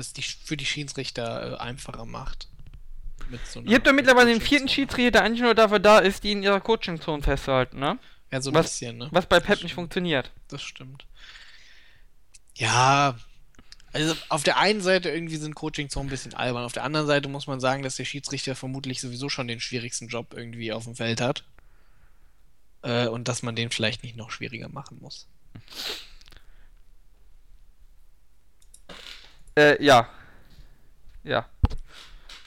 es 0.00 0.12
die, 0.12 0.22
für 0.22 0.56
die 0.56 0.66
Schiedsrichter 0.66 1.52
äh, 1.52 1.56
einfacher 1.58 2.04
macht. 2.04 2.48
So 3.48 3.60
Ihr 3.60 3.76
habt 3.76 3.86
doch 3.86 3.92
mittlerweile 3.92 4.32
den 4.32 4.40
vierten. 4.40 4.68
Schiedsrichter, 4.68 5.12
der 5.12 5.22
eigentlich 5.22 5.42
nur 5.42 5.54
dafür 5.54 5.78
da 5.78 6.00
ist, 6.00 6.24
die 6.24 6.32
in 6.32 6.42
ihrer 6.42 6.60
Coaching-Zone 6.60 7.22
festzuhalten, 7.22 7.78
ne? 7.78 7.98
Ja, 8.32 8.40
so 8.40 8.50
ein 8.50 8.54
Was- 8.54 8.66
bisschen, 8.66 8.98
ne? 8.98 9.08
Was 9.12 9.26
bei 9.26 9.38
Pep 9.38 9.62
nicht 9.62 9.74
funktioniert. 9.74 10.32
Das 10.48 10.62
stimmt. 10.62 11.06
Ja, 12.56 13.16
also 13.92 14.14
auf 14.28 14.42
der 14.42 14.58
einen 14.58 14.80
Seite 14.80 15.10
irgendwie 15.10 15.36
sind 15.36 15.54
Coachings 15.54 15.92
so 15.94 16.00
ein 16.00 16.08
bisschen 16.08 16.34
albern. 16.34 16.64
Auf 16.64 16.72
der 16.72 16.84
anderen 16.84 17.06
Seite 17.06 17.28
muss 17.28 17.46
man 17.46 17.60
sagen, 17.60 17.82
dass 17.82 17.96
der 17.96 18.04
Schiedsrichter 18.04 18.54
vermutlich 18.54 19.00
sowieso 19.00 19.28
schon 19.28 19.48
den 19.48 19.60
schwierigsten 19.60 20.08
Job 20.08 20.34
irgendwie 20.34 20.72
auf 20.72 20.84
dem 20.84 20.94
Feld 20.96 21.20
hat. 21.20 21.44
Äh, 22.82 23.06
und 23.08 23.28
dass 23.28 23.42
man 23.42 23.56
den 23.56 23.70
vielleicht 23.70 24.02
nicht 24.02 24.16
noch 24.16 24.30
schwieriger 24.30 24.68
machen 24.68 24.98
muss. 25.00 25.26
Äh, 29.60 29.82
ja. 29.82 30.08
Ja. 31.22 31.46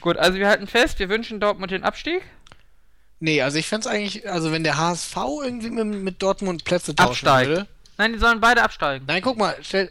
Gut, 0.00 0.16
also 0.16 0.38
wir 0.38 0.48
halten 0.48 0.66
fest, 0.66 0.98
wir 0.98 1.08
wünschen 1.08 1.38
Dortmund 1.38 1.70
den 1.70 1.84
Abstieg. 1.84 2.22
Nee, 3.20 3.40
also 3.40 3.56
ich 3.56 3.68
fände 3.68 3.88
es 3.88 3.94
eigentlich, 3.94 4.28
also 4.28 4.50
wenn 4.50 4.64
der 4.64 4.76
HSV 4.76 5.16
irgendwie 5.44 5.70
mit, 5.70 5.86
mit 5.86 6.22
Dortmund 6.22 6.64
Plätze 6.64 6.94
tauschen 6.94 7.28
Absteigt. 7.28 7.48
würde. 7.48 7.68
Nein, 7.96 8.12
die 8.12 8.18
sollen 8.18 8.40
beide 8.40 8.62
absteigen. 8.62 9.06
Nein, 9.06 9.22
guck 9.22 9.38
mal, 9.38 9.56
stell, 9.62 9.90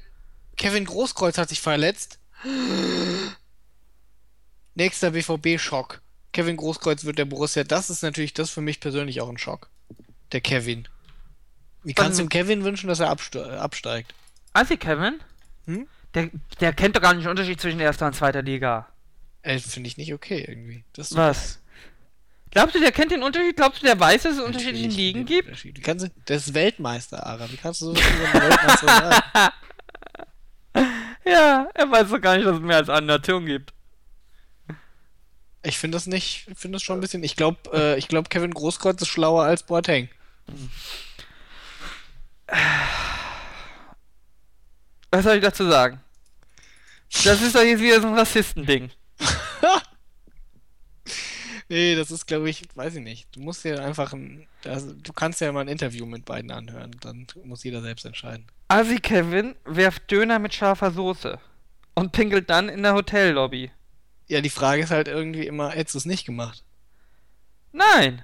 Kevin 0.58 0.86
Großkreuz 0.86 1.38
hat 1.38 1.50
sich 1.50 1.62
verletzt. 1.62 2.20
Nächster 4.76 5.12
BVB-Schock. 5.12 6.02
Kevin 6.34 6.58
Großkreuz 6.58 7.06
wird 7.06 7.18
der 7.18 7.26
Borussia. 7.26 7.64
Das 7.64 7.90
ist 7.90 8.04
natürlich 8.04 8.34
das 8.34 8.50
für 8.50 8.62
mich 8.62 8.80
persönlich 8.82 9.22
auch 9.22 9.30
ein 9.30 9.38
Schock. 9.38 9.70
Der 10.32 10.42
Kevin. 10.42 10.88
Wie 11.84 11.94
kannst 11.94 12.20
du 12.20 12.24
dem 12.24 12.30
Kevin 12.30 12.64
wünschen, 12.64 12.88
dass 12.88 13.00
er 13.00 13.10
abste 13.10 13.60
absteigt? 13.62 14.14
Also 14.52 14.76
Kevin? 14.78 15.22
Hm? 15.66 15.88
Der, 16.14 16.30
der 16.60 16.74
kennt 16.74 16.96
doch 16.96 17.02
gar 17.02 17.14
nicht 17.14 17.26
den 17.26 17.32
Unterschied 17.32 17.60
zwischen 17.60 17.80
erster 17.80 18.06
und 18.06 18.16
zweiter 18.16 18.42
Liga. 18.42 18.88
Äh, 19.42 19.60
Finde 19.60 19.88
ich 19.88 19.98
nicht 19.98 20.14
okay 20.14 20.46
irgendwie. 20.48 20.84
Das 20.94 21.16
Was? 21.16 21.60
Glaubst 22.52 22.76
du, 22.76 22.80
der 22.80 22.92
kennt 22.92 23.12
den 23.12 23.24
Unterschied? 23.24 23.56
Glaubst 23.56 23.82
du, 23.82 23.86
der 23.86 24.00
weiß, 24.00 24.24
dass 24.24 24.36
es 24.36 24.42
unterschiedliche 24.42 24.90
Ligen 24.90 25.26
gibt? 25.26 25.64
Wie 25.64 25.74
kannst 25.74 26.06
du, 26.06 26.12
der 26.28 26.38
ist 26.38 26.54
Weltmeister, 26.54 27.26
Ara. 27.26 27.52
Wie 27.52 27.58
kannst 27.58 27.82
du 27.82 27.86
so 27.86 27.92
über 27.94 28.00
den 28.00 28.42
Weltmeister 28.42 28.88
sagen? 28.88 29.52
Ja, 31.26 31.70
er 31.74 31.90
weiß 31.90 32.10
doch 32.10 32.20
gar 32.20 32.36
nicht, 32.36 32.46
dass 32.46 32.58
es 32.58 32.62
mehr 32.62 32.78
als 32.78 32.90
eine 32.90 33.08
Nation 33.08 33.46
gibt. 33.46 33.74
Ich 35.64 35.78
finde 35.78 35.96
das 35.96 36.06
nicht, 36.06 36.48
ich 36.50 36.58
finde 36.58 36.76
das 36.76 36.84
schon 36.84 36.98
ein 36.98 37.02
bisschen. 37.02 37.24
Ich 37.24 37.38
glaube, 37.38 37.58
äh, 37.74 37.98
ich 37.98 38.10
glaube, 38.10 38.28
Kevin 38.28 38.52
Großkreuz 38.52 39.02
ist 39.02 39.08
schlauer 39.08 39.44
als 39.44 39.64
Boateng. 39.64 40.10
Was 45.12 45.24
soll 45.24 45.36
ich 45.36 45.42
dazu 45.44 45.66
sagen? 45.70 46.02
Das 47.24 47.42
ist 47.42 47.56
doch 47.56 47.62
jetzt 47.62 47.82
wieder 47.82 48.02
so 48.02 48.08
ein 48.08 48.16
Rassistending. 48.16 48.90
nee, 51.70 51.96
das 51.96 52.12
ist, 52.12 52.26
glaube 52.26 52.50
ich, 52.50 52.64
weiß 52.76 52.96
ich 52.96 53.04
nicht. 53.04 53.34
Du 53.36 53.40
musst 53.40 53.64
dir 53.64 53.84
einfach 53.84 54.14
ein. 54.14 54.48
Also, 54.66 54.94
du 54.94 55.14
kannst 55.14 55.40
ja 55.40 55.52
mal 55.52 55.62
ein 55.62 55.68
Interview 55.68 56.06
mit 56.06 56.26
beiden 56.26 56.52
anhören. 56.52 56.92
Dann 57.02 57.28
muss 57.44 57.64
jeder 57.64 57.82
selbst 57.82 58.06
entscheiden. 58.06 58.48
Asi 58.68 58.98
Kevin 58.98 59.56
werft 59.66 60.10
Döner 60.12 60.40
mit 60.40 60.54
scharfer 60.54 60.92
Soße 60.92 61.40
und 61.96 62.12
pinkelt 62.12 62.50
dann 62.50 62.70
in 62.70 62.84
der 62.84 62.96
Hotellobby. 62.96 63.72
Ja, 64.28 64.42
die 64.42 64.50
Frage 64.50 64.84
ist 64.84 64.92
halt 64.92 65.08
irgendwie 65.08 65.46
immer, 65.46 65.70
hättest 65.70 65.96
du 65.96 66.00
es 66.00 66.06
nicht 66.06 66.26
gemacht? 66.26 66.64
Nein. 67.72 68.24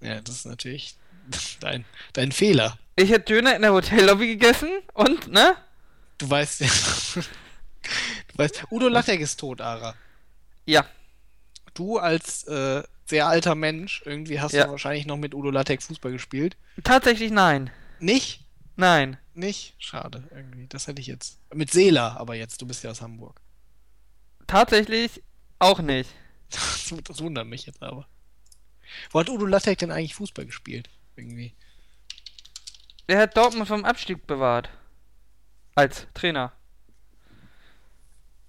Ja, 0.00 0.20
das 0.20 0.36
ist 0.36 0.46
natürlich 0.46 0.96
dein, 1.60 1.84
dein 2.12 2.32
Fehler. 2.32 2.78
Ich 2.96 3.10
hätte 3.10 3.34
Döner 3.34 3.56
in 3.56 3.62
der 3.62 3.72
Hotellobby 3.72 4.26
gegessen 4.26 4.68
und, 4.94 5.28
ne? 5.28 5.56
Du 6.18 6.28
weißt 6.28 6.60
ja. 6.60 6.68
du 8.32 8.38
weißt, 8.38 8.64
Udo 8.70 8.88
Lattek 8.88 9.20
ist 9.20 9.38
tot, 9.40 9.60
Ara. 9.60 9.94
Ja. 10.66 10.84
Du 11.74 11.98
als 11.98 12.44
äh, 12.44 12.82
sehr 13.06 13.26
alter 13.26 13.54
Mensch, 13.54 14.02
irgendwie 14.04 14.40
hast 14.40 14.52
Ja. 14.52 14.64
du 14.64 14.70
wahrscheinlich 14.72 15.06
noch 15.06 15.16
mit 15.16 15.34
Udo 15.34 15.50
Lattek 15.50 15.82
Fußball 15.82 16.12
gespielt. 16.12 16.56
Tatsächlich 16.84 17.30
nein. 17.30 17.70
Nicht? 17.98 18.44
Nein. 18.76 19.18
Nicht? 19.34 19.74
Schade, 19.78 20.24
irgendwie. 20.34 20.66
Das 20.68 20.86
hätte 20.86 21.00
ich 21.00 21.06
jetzt. 21.06 21.38
Mit 21.54 21.70
Seela, 21.70 22.16
aber 22.16 22.34
jetzt, 22.34 22.60
du 22.62 22.66
bist 22.66 22.82
ja 22.84 22.90
aus 22.90 23.00
Hamburg. 23.02 23.40
Tatsächlich 24.46 25.22
auch 25.58 25.80
nicht. 25.80 26.10
Das, 26.50 26.92
das 27.04 27.20
wundert 27.22 27.46
mich 27.46 27.66
jetzt 27.66 27.82
aber. 27.82 28.06
Wo 29.10 29.20
hat 29.20 29.28
Udo 29.28 29.46
Lattek 29.46 29.78
denn 29.78 29.92
eigentlich 29.92 30.14
Fußball 30.14 30.46
gespielt? 30.46 30.90
Irgendwie. 31.16 31.54
Er 33.06 33.18
hat 33.18 33.36
Dortmund 33.36 33.68
vom 33.68 33.84
Abstieg 33.84 34.26
bewahrt. 34.26 34.68
Als 35.74 36.06
Trainer. 36.14 36.52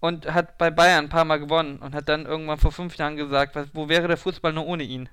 Und 0.01 0.25
hat 0.33 0.57
bei 0.57 0.69
Bayern 0.69 1.05
ein 1.05 1.09
paar 1.09 1.23
Mal 1.25 1.39
gewonnen 1.39 1.79
und 1.79 1.95
hat 1.95 2.09
dann 2.09 2.25
irgendwann 2.25 2.57
vor 2.59 2.73
fünf 2.73 2.97
Jahren 2.97 3.15
gesagt, 3.15 3.55
was, 3.55 3.67
wo 3.73 3.87
wäre 3.87 4.09
der 4.09 4.17
Fußball 4.17 4.51
nur 4.51 4.65
ohne 4.65 4.83
ihn? 4.83 5.07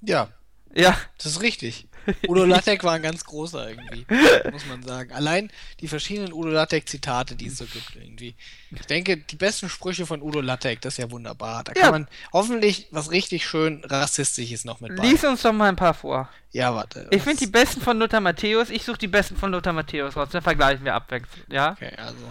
Ja, 0.00 0.28
Ja, 0.74 0.96
das 1.16 1.26
ist 1.26 1.42
richtig. 1.42 1.87
Udo 2.28 2.44
Lattek 2.46 2.84
war 2.84 2.94
ein 2.94 3.02
ganz 3.02 3.24
großer 3.24 3.70
irgendwie, 3.70 4.06
muss 4.50 4.66
man 4.66 4.82
sagen. 4.82 5.12
Allein 5.12 5.50
die 5.80 5.88
verschiedenen 5.88 6.32
Udo 6.32 6.48
Lattek-Zitate, 6.48 7.34
die 7.36 7.46
es 7.48 7.58
so 7.58 7.64
gibt 7.66 7.96
irgendwie. 7.96 8.34
Ich 8.70 8.86
denke, 8.86 9.16
die 9.16 9.36
besten 9.36 9.68
Sprüche 9.68 10.06
von 10.06 10.22
Udo 10.22 10.40
Lattek, 10.40 10.80
das 10.80 10.94
ist 10.94 10.98
ja 10.98 11.10
wunderbar. 11.10 11.64
Da 11.64 11.72
kann 11.72 11.82
Ja. 11.84 11.90
man 11.90 12.08
hoffentlich 12.32 12.88
was 12.90 13.10
richtig 13.10 13.46
schön 13.46 13.82
rassistisches 13.84 14.64
noch 14.64 14.80
mit 14.80 14.96
bei. 14.96 15.02
lies 15.06 15.24
uns 15.24 15.42
doch 15.42 15.52
mal 15.52 15.68
ein 15.68 15.76
paar 15.76 15.94
vor. 15.94 16.28
Ja, 16.52 16.74
warte. 16.74 17.08
Ich 17.10 17.22
finde 17.22 17.38
die 17.38 17.46
besten 17.50 17.80
von 17.80 17.98
Lothar 17.98 18.20
Matthäus, 18.20 18.70
ich 18.70 18.82
suche 18.84 18.98
die 18.98 19.08
besten 19.08 19.36
von 19.36 19.50
Lothar 19.52 19.72
Matthäus 19.72 20.16
raus, 20.16 20.28
dann 20.32 20.42
vergleichen 20.42 20.84
wir 20.84 20.94
abwechselnd, 20.94 21.46
ja? 21.52 21.72
Okay, 21.72 21.92
also. 21.96 22.24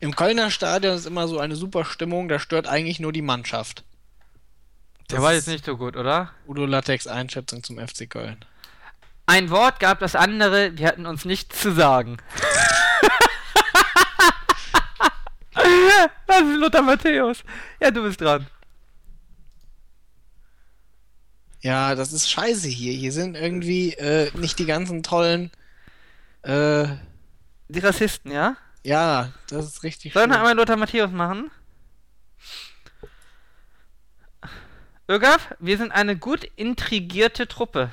Im 0.00 0.14
Kölner 0.14 0.50
Stadion 0.50 0.96
ist 0.96 1.06
immer 1.06 1.28
so 1.28 1.38
eine 1.38 1.56
super 1.56 1.84
Stimmung, 1.84 2.28
da 2.28 2.38
stört 2.38 2.66
eigentlich 2.66 3.00
nur 3.00 3.12
die 3.12 3.22
Mannschaft. 3.22 3.84
Der 5.10 5.22
war 5.22 5.34
jetzt 5.34 5.48
nicht 5.48 5.64
so 5.64 5.76
gut, 5.76 5.96
oder? 5.96 6.30
Udo 6.46 6.64
Latteks 6.66 7.06
Einschätzung 7.06 7.62
zum 7.62 7.78
FC 7.78 8.08
Köln. 8.08 8.44
Ein 9.26 9.50
Wort 9.50 9.80
gab 9.80 10.00
das 10.00 10.14
andere, 10.14 10.76
wir 10.76 10.86
hatten 10.86 11.06
uns 11.06 11.24
nichts 11.24 11.60
zu 11.60 11.72
sagen. 11.72 12.18
das 16.26 16.40
ist 16.42 16.58
Lothar 16.58 16.82
Matthäus. 16.82 17.44
Ja, 17.80 17.90
du 17.90 18.02
bist 18.02 18.20
dran. 18.20 18.46
Ja, 21.60 21.94
das 21.94 22.12
ist 22.12 22.30
scheiße 22.30 22.68
hier. 22.68 22.92
Hier 22.92 23.12
sind 23.12 23.36
irgendwie 23.36 23.94
äh, 23.94 24.30
nicht 24.34 24.58
die 24.58 24.66
ganzen 24.66 25.02
tollen. 25.02 25.50
Äh, 26.42 26.86
Die 27.68 27.78
Rassisten, 27.78 28.30
ja? 28.30 28.56
ja, 28.82 29.32
das 29.48 29.64
ist 29.64 29.82
richtig 29.82 30.12
Sollen 30.12 30.28
wir 30.28 30.36
einmal 30.36 30.54
Lothar 30.54 30.76
Matthäus 30.76 31.10
machen? 31.10 31.50
Ögaf, 35.08 35.54
wir 35.58 35.76
sind 35.76 35.92
eine 35.92 36.16
gut 36.16 36.44
intrigierte 36.56 37.46
Truppe. 37.46 37.90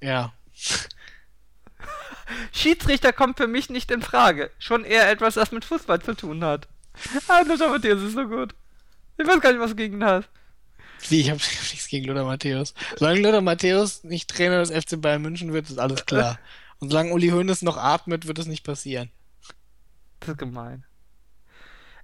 Ja. 0.00 0.32
Schiedsrichter 2.52 3.12
kommt 3.12 3.36
für 3.36 3.46
mich 3.46 3.68
nicht 3.68 3.90
in 3.90 4.02
Frage. 4.02 4.50
Schon 4.58 4.84
eher 4.84 5.10
etwas, 5.10 5.34
das 5.34 5.52
mit 5.52 5.64
Fußball 5.64 6.00
zu 6.00 6.14
tun 6.14 6.44
hat. 6.44 6.68
Ah, 7.28 7.40
Lothar 7.40 7.70
Matthäus 7.70 8.02
ist 8.02 8.14
so 8.14 8.26
gut. 8.26 8.54
Ich 9.18 9.26
weiß 9.26 9.40
gar 9.40 9.52
nicht, 9.52 9.60
was 9.60 9.70
du 9.70 9.76
gegen 9.76 9.96
ihn 9.96 10.04
hast. 10.04 10.28
Wie, 11.08 11.20
ich 11.20 11.30
habe 11.30 11.38
nichts 11.70 11.88
gegen 11.88 12.06
Lothar 12.06 12.24
Matthäus. 12.24 12.74
Solange 12.96 13.20
Lothar 13.20 13.40
Matthäus 13.42 14.04
nicht 14.04 14.30
Trainer 14.30 14.64
des 14.64 14.70
FC 14.70 15.00
Bayern 15.00 15.22
München 15.22 15.52
wird, 15.52 15.68
ist 15.68 15.78
alles 15.78 16.06
klar. 16.06 16.38
Und 16.78 16.90
solange 16.90 17.12
Uli 17.12 17.28
Hoeneß 17.28 17.62
noch 17.62 17.76
atmet, 17.76 18.26
wird 18.26 18.38
es 18.38 18.46
nicht 18.46 18.64
passieren. 18.64 19.10
Das 20.20 20.30
ist 20.30 20.38
gemein. 20.38 20.84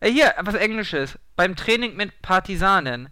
Äh, 0.01 0.10
hier, 0.10 0.35
was 0.39 0.55
Englisches. 0.55 1.18
Beim 1.36 1.56
Training 1.56 1.97
mit 1.97 2.20
Partisanen. 2.22 3.09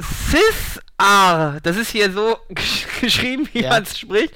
Cis 0.00 0.80
are, 0.96 1.60
das 1.62 1.76
ist 1.76 1.90
hier 1.90 2.10
so 2.12 2.36
gesch- 2.50 2.86
geschrieben, 3.00 3.48
wie 3.52 3.62
Ja. 3.62 3.70
man 3.70 3.82
es 3.84 3.98
spricht. 3.98 4.34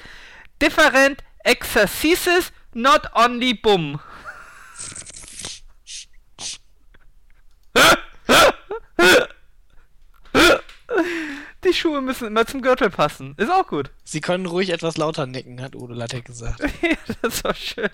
Different 0.61 1.23
exercises, 1.43 2.51
not 2.73 3.09
only 3.15 3.53
bum. 3.53 3.99
Die 11.65 11.73
Schuhe 11.73 12.01
müssen 12.01 12.27
immer 12.27 12.45
zum 12.45 12.61
Gürtel 12.61 12.89
passen. 12.89 13.33
Ist 13.37 13.51
auch 13.51 13.67
gut. 13.67 13.91
Sie 14.03 14.21
können 14.21 14.45
ruhig 14.45 14.69
etwas 14.69 14.97
lauter 14.97 15.25
nicken, 15.25 15.61
hat 15.61 15.75
Udo 15.75 15.93
Lattek 15.93 16.25
gesagt. 16.25 16.61
Ja, 16.81 16.95
das 17.21 17.33
ist 17.33 17.45
doch 17.45 17.55
schön. 17.55 17.89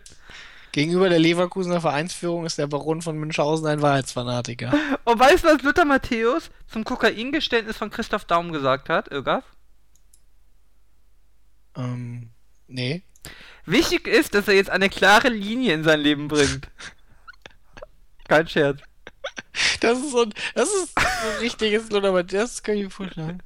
Gegenüber 0.76 1.08
der 1.08 1.20
Leverkusener 1.20 1.80
Vereinsführung 1.80 2.46
ist 2.46 2.58
der 2.58 2.68
Baron 2.68 3.02
von 3.02 3.18
Münchhausen 3.18 3.66
ein 3.66 3.82
Wahrheitsfanatiker. 3.82 4.74
Und 5.06 5.18
weißt 5.18 5.46
du, 5.46 5.48
was 5.48 5.62
Luther 5.62 5.86
Matthäus 5.86 6.52
zum 6.68 6.84
Kokaingeständnis 6.84 7.78
von 7.78 7.90
Christoph 7.90 8.26
Daum 8.26 8.52
gesagt 8.52 8.90
hat, 8.90 9.10
Irgaf? 9.10 9.46
ähm, 11.78 12.30
nee. 12.68 13.04
Wichtig 13.66 14.06
ist, 14.06 14.34
dass 14.34 14.50
er 14.50 14.56
jetzt 14.56 14.70
eine 14.70 14.90
klare 14.90 15.30
Linie 15.30 15.74
in 15.76 15.86
sein 15.86 16.02
Leben 16.02 16.28
bringt. 16.28 16.68
Kein 18.28 18.46
Scherz. 18.46 18.82
Das 19.80 19.98
ist 19.98 20.12
so 20.12 20.24
ein, 20.24 20.34
das 20.56 20.68
ist 20.68 20.94
so 21.00 21.06
ein 21.06 21.40
richtiges 21.40 21.90
Lothar 21.90 22.12
Matthäus, 22.12 22.52
das 22.52 22.64
kann 22.64 22.76
ich 22.76 22.84
mir 22.84 22.90
vorstellen. 22.90 23.42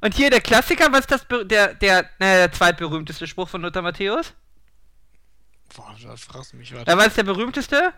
Und 0.00 0.14
hier 0.14 0.30
der 0.30 0.40
Klassiker, 0.40 0.90
was 0.90 1.02
ist 1.02 1.12
das, 1.12 1.26
der, 1.44 1.74
der, 1.74 2.10
naja, 2.18 2.38
der 2.38 2.52
zweitberühmteste 2.52 3.28
Spruch 3.28 3.48
von 3.48 3.62
Luther 3.62 3.82
Matthäus? 3.82 4.34
Boah, 5.74 5.94
da 6.02 6.16
fragst 6.16 6.52
du 6.52 6.56
mich 6.56 6.74
was. 6.74 6.84
Ja, 6.86 6.96
was 6.96 7.08
ist 7.08 7.16
der 7.16 7.22
berühmteste? 7.24 7.92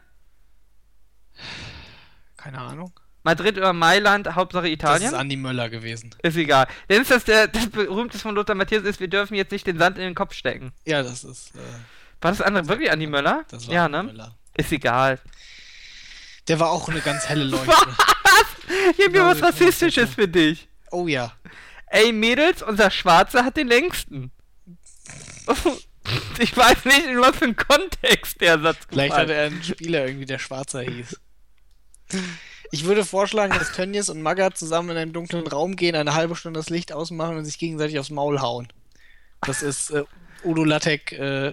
Keine 2.37 2.59
Ahnung. 2.59 2.93
Madrid 3.25 3.57
oder 3.57 3.73
Mailand, 3.73 4.35
Hauptsache 4.35 4.65
Das 4.65 4.73
Italien? 4.73 5.09
ist 5.09 5.15
Andi 5.15 5.37
Möller 5.37 5.71
gewesen. 5.71 6.15
Ist 6.23 6.37
egal. 6.37 6.67
Dann 6.89 7.03
ist 7.03 7.11
das 7.11 7.25
der, 7.25 7.47
das 7.49 7.69
berühmteste 7.71 8.23
von 8.23 8.35
Lothar 8.35 8.57
Matthäus 8.57 8.83
ist, 8.83 8.99
wir 8.99 9.09
dürfen 9.09 9.35
jetzt 9.37 9.53
nicht 9.53 9.67
den 9.67 9.79
Sand 9.79 9.97
in 9.97 10.03
den 10.05 10.15
Kopf 10.17 10.35
stecken. 10.35 10.73
Ja, 10.85 11.03
das 11.05 11.23
ist, 11.23 11.55
äh, 11.55 11.59
War 12.21 12.33
das 12.33 12.41
andere 12.41 12.67
wirklich 12.67 12.91
Andi 12.91 13.07
Möller? 13.07 13.45
das 13.49 13.69
war 13.69 13.75
ja, 13.75 13.85
Andi 13.87 13.97
ne? 13.99 14.03
Möller. 14.05 14.37
Ist 14.57 14.73
egal. 14.73 15.21
Der 16.49 16.59
war 16.59 16.71
auch 16.71 16.89
eine 16.89 17.01
ganz 17.01 17.29
helle 17.29 17.45
Leuchte. 17.51 17.71
Ich 17.71 17.75
hab 17.77 18.97
hier 18.97 19.11
Genau, 19.11 19.27
was 19.27 19.39
das 19.39 19.51
Rassistisches 19.53 20.15
für 20.15 20.27
dich. 20.27 20.69
Oh 20.91 21.07
ja. 21.07 21.33
Ey, 21.87 22.13
Mädels, 22.13 22.63
unser 22.63 22.91
Schwarzer 22.91 23.45
hat 23.45 23.57
den 23.57 23.69
längsten. 23.69 24.33
Ich 26.39 26.57
weiß 26.57 26.85
nicht, 26.87 27.07
in 27.07 27.21
was 27.21 27.37
für 27.37 27.45
einem 27.45 27.57
Kontext 27.57 28.41
der 28.41 28.59
Satz 28.61 28.79
Vielleicht 28.89 29.11
gefallen 29.11 29.29
hatte 29.29 29.35
er 29.35 29.47
einen 29.47 29.63
Spieler 29.63 30.07
irgendwie, 30.07 30.27
der 30.27 30.39
Schwarzer 30.39 30.83
hieß. 30.83 31.21
Ich 32.71 32.85
würde 32.85 33.05
vorschlagen, 33.05 33.53
dass 33.57 33.73
Tönnies 33.73 34.09
und 34.09 34.23
Magath 34.23 34.57
zusammen 34.57 34.91
in 34.91 34.97
einen 34.97 35.13
dunklen 35.13 35.47
Raum 35.47 35.77
gehen, 35.77 35.95
eine 35.95 36.15
halbe 36.15 36.37
Stunde 36.37 36.59
das 36.59 36.71
Licht 36.71 36.93
ausmachen 36.93 37.37
und 37.37 37.45
sich 37.45 37.59
gegenseitig 37.59 37.99
aufs 37.99 38.11
Maul 38.11 38.41
hauen. 38.41 38.69
Das 39.43 39.63
ist 39.63 39.91
äh, 39.91 40.05
Udo 40.45 40.65
Lattek 40.65 41.13
äh, 41.13 41.19
Wer 41.19 41.53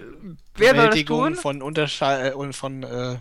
das 0.56 0.56
Bewältigung 0.56 1.34
von 1.34 1.62
Unterschall 1.62 2.28
äh, 2.28 2.32
und 2.32 2.54
von, 2.54 2.82
äh, 2.82 3.18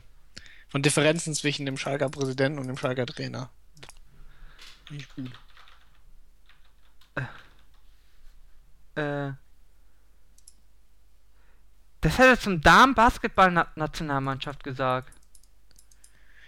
von 0.70 0.82
Differenzen 0.82 1.34
zwischen 1.34 1.66
dem 1.66 1.78
Schalker 1.78 2.10
Präsidenten 2.10 2.60
und 2.60 2.68
dem 2.68 2.78
Schalker 2.78 3.06
Trainer. 3.06 3.50
Gut. 5.16 5.32
Äh, 8.96 9.32
das 12.02 12.18
hat 12.18 12.26
er 12.28 12.40
zum 12.40 12.62
Damen-Basketball-Nationalmannschaft 12.62 14.64
gesagt. 14.64 15.12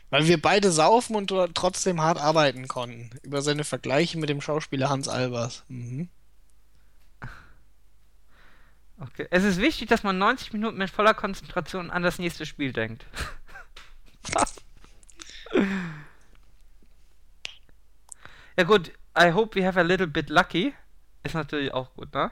Weil 0.09 0.27
wir 0.27 0.41
beide 0.41 0.71
saufen 0.71 1.15
und 1.15 1.29
tro- 1.31 1.47
trotzdem 1.53 2.01
hart 2.01 2.19
arbeiten 2.19 2.67
konnten. 2.67 3.11
Über 3.23 3.41
seine 3.41 3.63
Vergleiche 3.63 4.17
mit 4.17 4.29
dem 4.29 4.41
Schauspieler 4.41 4.89
Hans 4.89 5.07
Albers. 5.07 5.63
Mhm. 5.69 6.09
Okay. 8.99 9.27
Es 9.31 9.43
ist 9.43 9.57
wichtig, 9.57 9.89
dass 9.89 10.03
man 10.03 10.17
90 10.17 10.53
Minuten 10.53 10.77
mit 10.77 10.89
voller 10.89 11.13
Konzentration 11.13 11.89
an 11.89 12.03
das 12.03 12.19
nächste 12.19 12.45
Spiel 12.45 12.71
denkt. 12.73 13.05
ja 18.57 18.63
gut, 18.63 18.91
I 19.17 19.31
hope 19.31 19.59
we 19.59 19.65
have 19.65 19.79
a 19.79 19.83
little 19.83 20.07
bit 20.07 20.29
lucky. 20.29 20.73
Ist 21.23 21.35
natürlich 21.35 21.73
auch 21.73 21.93
gut, 21.93 22.13
ne? 22.13 22.31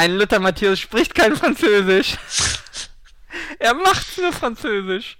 Ein 0.00 0.16
Luther 0.16 0.40
Matthäus 0.40 0.80
spricht 0.80 1.14
kein 1.14 1.36
Französisch. 1.36 2.16
er 3.58 3.74
macht 3.74 4.16
nur 4.16 4.32
Französisch. 4.32 5.18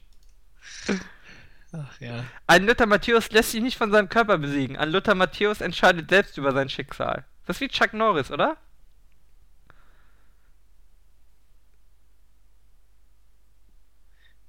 Ach 1.71 2.01
ja. 2.01 2.25
Ein 2.47 2.65
Luther 2.65 2.87
Matthäus 2.87 3.31
lässt 3.31 3.51
sich 3.51 3.61
nicht 3.61 3.77
von 3.77 3.93
seinem 3.93 4.09
Körper 4.09 4.39
besiegen. 4.39 4.79
Ein 4.79 4.91
Luther 4.91 5.15
Matthäus 5.15 5.61
entscheidet 5.61 6.09
selbst 6.09 6.39
über 6.39 6.53
sein 6.53 6.71
Schicksal. 6.71 7.27
Das 7.45 7.57
ist 7.57 7.61
wie 7.61 7.69
Chuck 7.69 7.93
Norris, 7.93 8.31
oder? 8.31 8.57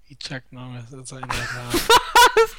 Wie 0.07 0.15
Chuck 0.15 0.43
Norris 0.51 0.93
ist 0.93 1.11
ein 1.11 1.27
Was? 1.27 2.55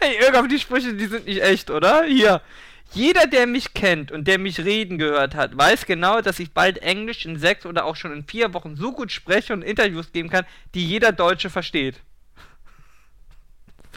Ey, 0.00 0.18
irgendwann 0.18 0.50
die 0.50 0.58
Sprüche, 0.58 0.92
die 0.92 1.06
sind 1.06 1.24
nicht 1.24 1.40
echt, 1.40 1.70
oder? 1.70 2.04
Hier. 2.04 2.42
Jeder, 2.92 3.26
der 3.26 3.46
mich 3.46 3.74
kennt 3.74 4.10
und 4.10 4.26
der 4.26 4.38
mich 4.38 4.60
reden 4.60 4.98
gehört 4.98 5.34
hat, 5.34 5.56
weiß 5.56 5.86
genau, 5.86 6.20
dass 6.20 6.38
ich 6.38 6.52
bald 6.52 6.78
Englisch 6.78 7.26
in 7.26 7.38
sechs 7.38 7.66
oder 7.66 7.84
auch 7.84 7.96
schon 7.96 8.12
in 8.12 8.24
vier 8.24 8.54
Wochen 8.54 8.76
so 8.76 8.92
gut 8.92 9.12
spreche 9.12 9.52
und 9.52 9.62
Interviews 9.62 10.12
geben 10.12 10.30
kann, 10.30 10.46
die 10.74 10.86
jeder 10.86 11.12
Deutsche 11.12 11.50
versteht. 11.50 12.00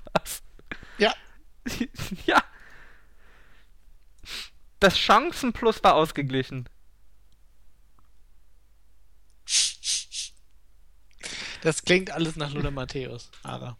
Was? 0.13 0.41
Ja. 0.97 1.13
ja. 2.25 2.43
Das 4.79 4.97
Chancenplus 4.97 5.83
war 5.83 5.95
ausgeglichen. 5.95 6.67
Das 11.61 11.83
klingt 11.83 12.11
alles 12.11 12.37
nach 12.37 12.53
Luther 12.53 12.71
Matthäus, 12.71 13.29
aber. 13.43 13.77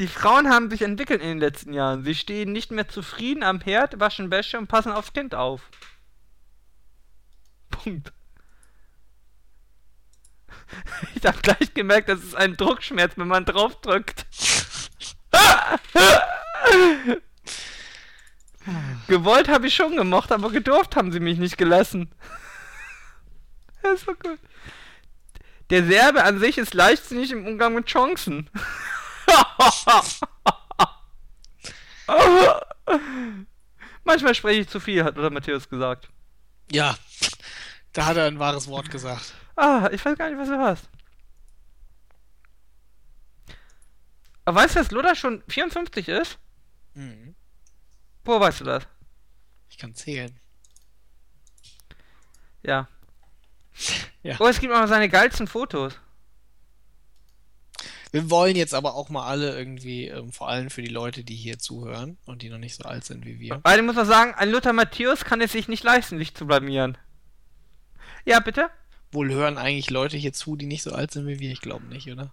Die 0.00 0.08
Frauen 0.08 0.48
haben 0.48 0.70
sich 0.70 0.80
entwickelt 0.80 1.20
in 1.20 1.28
den 1.28 1.40
letzten 1.40 1.74
Jahren. 1.74 2.04
Sie 2.04 2.14
stehen 2.14 2.52
nicht 2.52 2.70
mehr 2.70 2.88
zufrieden 2.88 3.42
am 3.42 3.60
Herd, 3.60 4.00
waschen 4.00 4.30
Wäsche 4.30 4.56
und 4.56 4.66
passen 4.66 4.92
aufs 4.92 5.12
Kind 5.12 5.34
auf. 5.34 5.60
Punkt. 7.70 8.10
Ich 11.14 11.26
habe 11.26 11.38
gleich 11.42 11.74
gemerkt, 11.74 12.08
das 12.08 12.20
ist 12.20 12.34
ein 12.34 12.56
Druckschmerz, 12.56 13.12
wenn 13.16 13.28
man 13.28 13.44
draufdrückt. 13.44 14.24
Gewollt 19.06 19.48
habe 19.48 19.66
ich 19.66 19.74
schon 19.74 19.96
gemocht, 19.96 20.32
aber 20.32 20.50
gedurft 20.50 20.96
haben 20.96 21.12
sie 21.12 21.20
mich 21.20 21.38
nicht 21.38 21.58
gelassen. 21.58 22.10
Das 23.82 24.00
ist 24.00 24.06
so 24.06 24.14
gut. 24.14 24.38
Der 25.68 25.84
Serbe 25.84 26.24
an 26.24 26.38
sich 26.38 26.56
ist 26.56 26.72
leichtsinnig 26.72 27.32
im 27.32 27.46
Umgang 27.46 27.74
mit 27.74 27.84
Chancen. 27.86 28.48
Manchmal 34.04 34.34
spreche 34.34 34.62
ich 34.62 34.68
zu 34.68 34.80
viel, 34.80 35.04
hat 35.04 35.18
oder 35.18 35.30
Matthäus 35.30 35.68
gesagt. 35.68 36.08
Ja, 36.72 36.96
da 37.92 38.06
hat 38.06 38.16
er 38.16 38.26
ein 38.26 38.38
wahres 38.38 38.68
Wort 38.68 38.90
gesagt. 38.90 39.34
Ah, 39.56 39.88
ich 39.92 40.04
weiß 40.04 40.16
gar 40.16 40.30
nicht, 40.30 40.38
was 40.38 40.48
du 40.48 40.58
hast. 40.58 40.88
Aber 44.44 44.60
weißt 44.60 44.74
du, 44.74 44.78
dass 44.80 44.90
Loda 44.90 45.14
schon 45.14 45.42
54 45.48 46.08
ist? 46.08 46.38
Mhm. 46.94 47.34
Wo 48.24 48.40
weißt 48.40 48.60
du 48.60 48.64
das? 48.64 48.86
Ich 49.68 49.78
kann 49.78 49.94
zählen. 49.94 50.38
Ja. 52.62 52.88
Ja. 54.22 54.36
Oh, 54.38 54.46
es 54.46 54.60
gibt 54.60 54.72
auch 54.72 54.80
noch 54.80 54.88
seine 54.88 55.08
geilsten 55.08 55.46
Fotos. 55.46 55.98
Wir 58.12 58.28
wollen 58.30 58.56
jetzt 58.56 58.74
aber 58.74 58.94
auch 58.94 59.08
mal 59.08 59.26
alle 59.26 59.56
irgendwie, 59.56 60.08
ähm, 60.08 60.32
vor 60.32 60.48
allem 60.48 60.70
für 60.70 60.82
die 60.82 60.88
Leute, 60.88 61.22
die 61.22 61.36
hier 61.36 61.58
zuhören 61.58 62.18
und 62.26 62.42
die 62.42 62.48
noch 62.48 62.58
nicht 62.58 62.74
so 62.76 62.84
alt 62.84 63.04
sind 63.04 63.24
wie 63.24 63.38
wir. 63.38 63.60
Weil 63.62 63.78
ich 63.78 63.84
muss 63.84 63.94
noch 63.96 64.06
sagen, 64.06 64.34
ein 64.34 64.50
Luther 64.50 64.72
Matthäus 64.72 65.24
kann 65.24 65.40
es 65.40 65.52
sich 65.52 65.68
nicht 65.68 65.84
leisten, 65.84 66.18
dich 66.18 66.34
zu 66.34 66.46
blamieren. 66.46 66.98
Ja, 68.24 68.40
bitte? 68.40 68.68
Wohl 69.12 69.30
hören 69.30 69.58
eigentlich 69.58 69.90
Leute 69.90 70.16
hier 70.16 70.32
zu, 70.32 70.56
die 70.56 70.66
nicht 70.66 70.82
so 70.82 70.92
alt 70.92 71.12
sind 71.12 71.26
wie 71.26 71.38
wir? 71.38 71.50
Ich 71.50 71.60
glaube 71.60 71.86
nicht, 71.86 72.10
oder? 72.10 72.32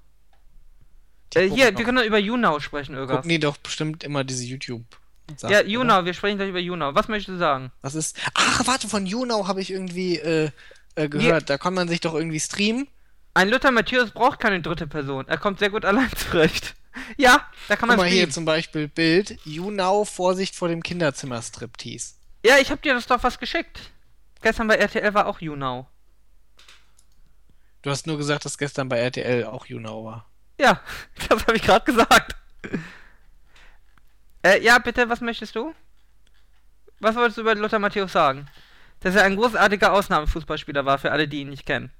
Äh, 1.35 1.49
hier, 1.49 1.77
wir 1.77 1.85
können 1.85 1.97
doch 1.97 2.05
über 2.05 2.19
YouNow 2.19 2.61
sprechen, 2.61 2.95
Irga. 2.95 3.15
Gucken 3.15 3.29
die 3.29 3.39
doch 3.39 3.57
bestimmt 3.57 4.03
immer 4.03 4.23
diese 4.23 4.45
YouTube. 4.45 4.83
Sachen, 5.35 5.51
Ja? 5.51 5.61
YouNow, 5.61 6.05
wir 6.05 6.13
sprechen 6.13 6.37
gleich 6.37 6.49
über 6.49 6.59
YouNow. 6.59 6.95
Was 6.95 7.07
möchtest 7.07 7.35
du 7.35 7.37
sagen? 7.39 7.71
Was 7.81 7.95
ist. 7.95 8.17
Ach, 8.33 8.65
warte, 8.65 8.87
von 8.87 9.05
YouNow 9.05 9.47
habe 9.47 9.61
ich 9.61 9.71
irgendwie 9.71 10.17
äh, 10.17 10.51
äh, 10.95 11.09
gehört. 11.09 11.49
Da 11.49 11.57
kann 11.57 11.73
man 11.73 11.87
sich 11.87 11.99
doch 11.99 12.13
irgendwie 12.13 12.39
streamen. 12.39 12.87
Ein 13.37 13.49
Luther 13.49 13.69
Matthäus 13.69 14.09
braucht 14.09 14.39
keine 14.39 14.63
dritte 14.63 14.87
Person. 14.87 15.27
Er 15.27 15.37
kommt 15.37 15.59
sehr 15.59 15.69
gut 15.69 15.85
allein 15.85 16.09
zurecht. 16.15 16.73
Ja, 17.15 17.47
da 17.67 17.75
kann 17.75 17.89
Guck 17.89 17.89
man 17.89 17.97
mal 17.97 18.07
hier 18.07 18.21
streamen. 18.21 18.31
zum 18.31 18.45
Beispiel 18.45 18.87
Bild. 18.87 19.37
YouNow, 19.45 20.09
Vorsicht 20.09 20.55
vor 20.55 20.67
dem 20.67 20.81
Kinderzimmer-Striptease. 20.81 22.15
Ja, 22.43 22.57
ich 22.57 22.71
hab 22.71 22.81
dir 22.81 22.95
das 22.95 23.05
doch 23.05 23.21
was 23.21 23.37
geschickt. 23.37 23.91
Gestern 24.41 24.67
bei 24.67 24.77
RTL 24.77 25.13
war 25.13 25.27
auch 25.27 25.39
YouNow. 25.39 25.85
Du 27.83 27.91
hast 27.91 28.07
nur 28.07 28.17
gesagt, 28.17 28.45
dass 28.45 28.57
gestern 28.57 28.89
bei 28.89 28.97
RTL 28.97 29.45
auch 29.45 29.67
YouNow 29.67 30.05
war. 30.05 30.25
Ja, 30.59 30.81
das 31.29 31.45
habe 31.45 31.55
ich 31.55 31.61
gerade 31.61 31.85
gesagt. 31.85 32.35
Äh, 34.43 34.63
ja, 34.63 34.79
bitte, 34.79 35.07
was 35.07 35.21
möchtest 35.21 35.55
du? 35.55 35.75
Was 36.99 37.15
wolltest 37.15 37.37
du 37.37 37.41
über 37.41 37.53
Lothar 37.53 37.77
Matthäus 37.77 38.11
sagen? 38.11 38.47
Dass 39.01 39.13
er 39.13 39.21
ein 39.23 39.35
großartiger 39.35 39.93
Ausnahmefußballspieler 39.93 40.83
war, 40.85 40.97
für 40.97 41.11
alle, 41.11 41.27
die 41.27 41.41
ihn 41.41 41.49
nicht 41.51 41.67
kennen. 41.67 41.91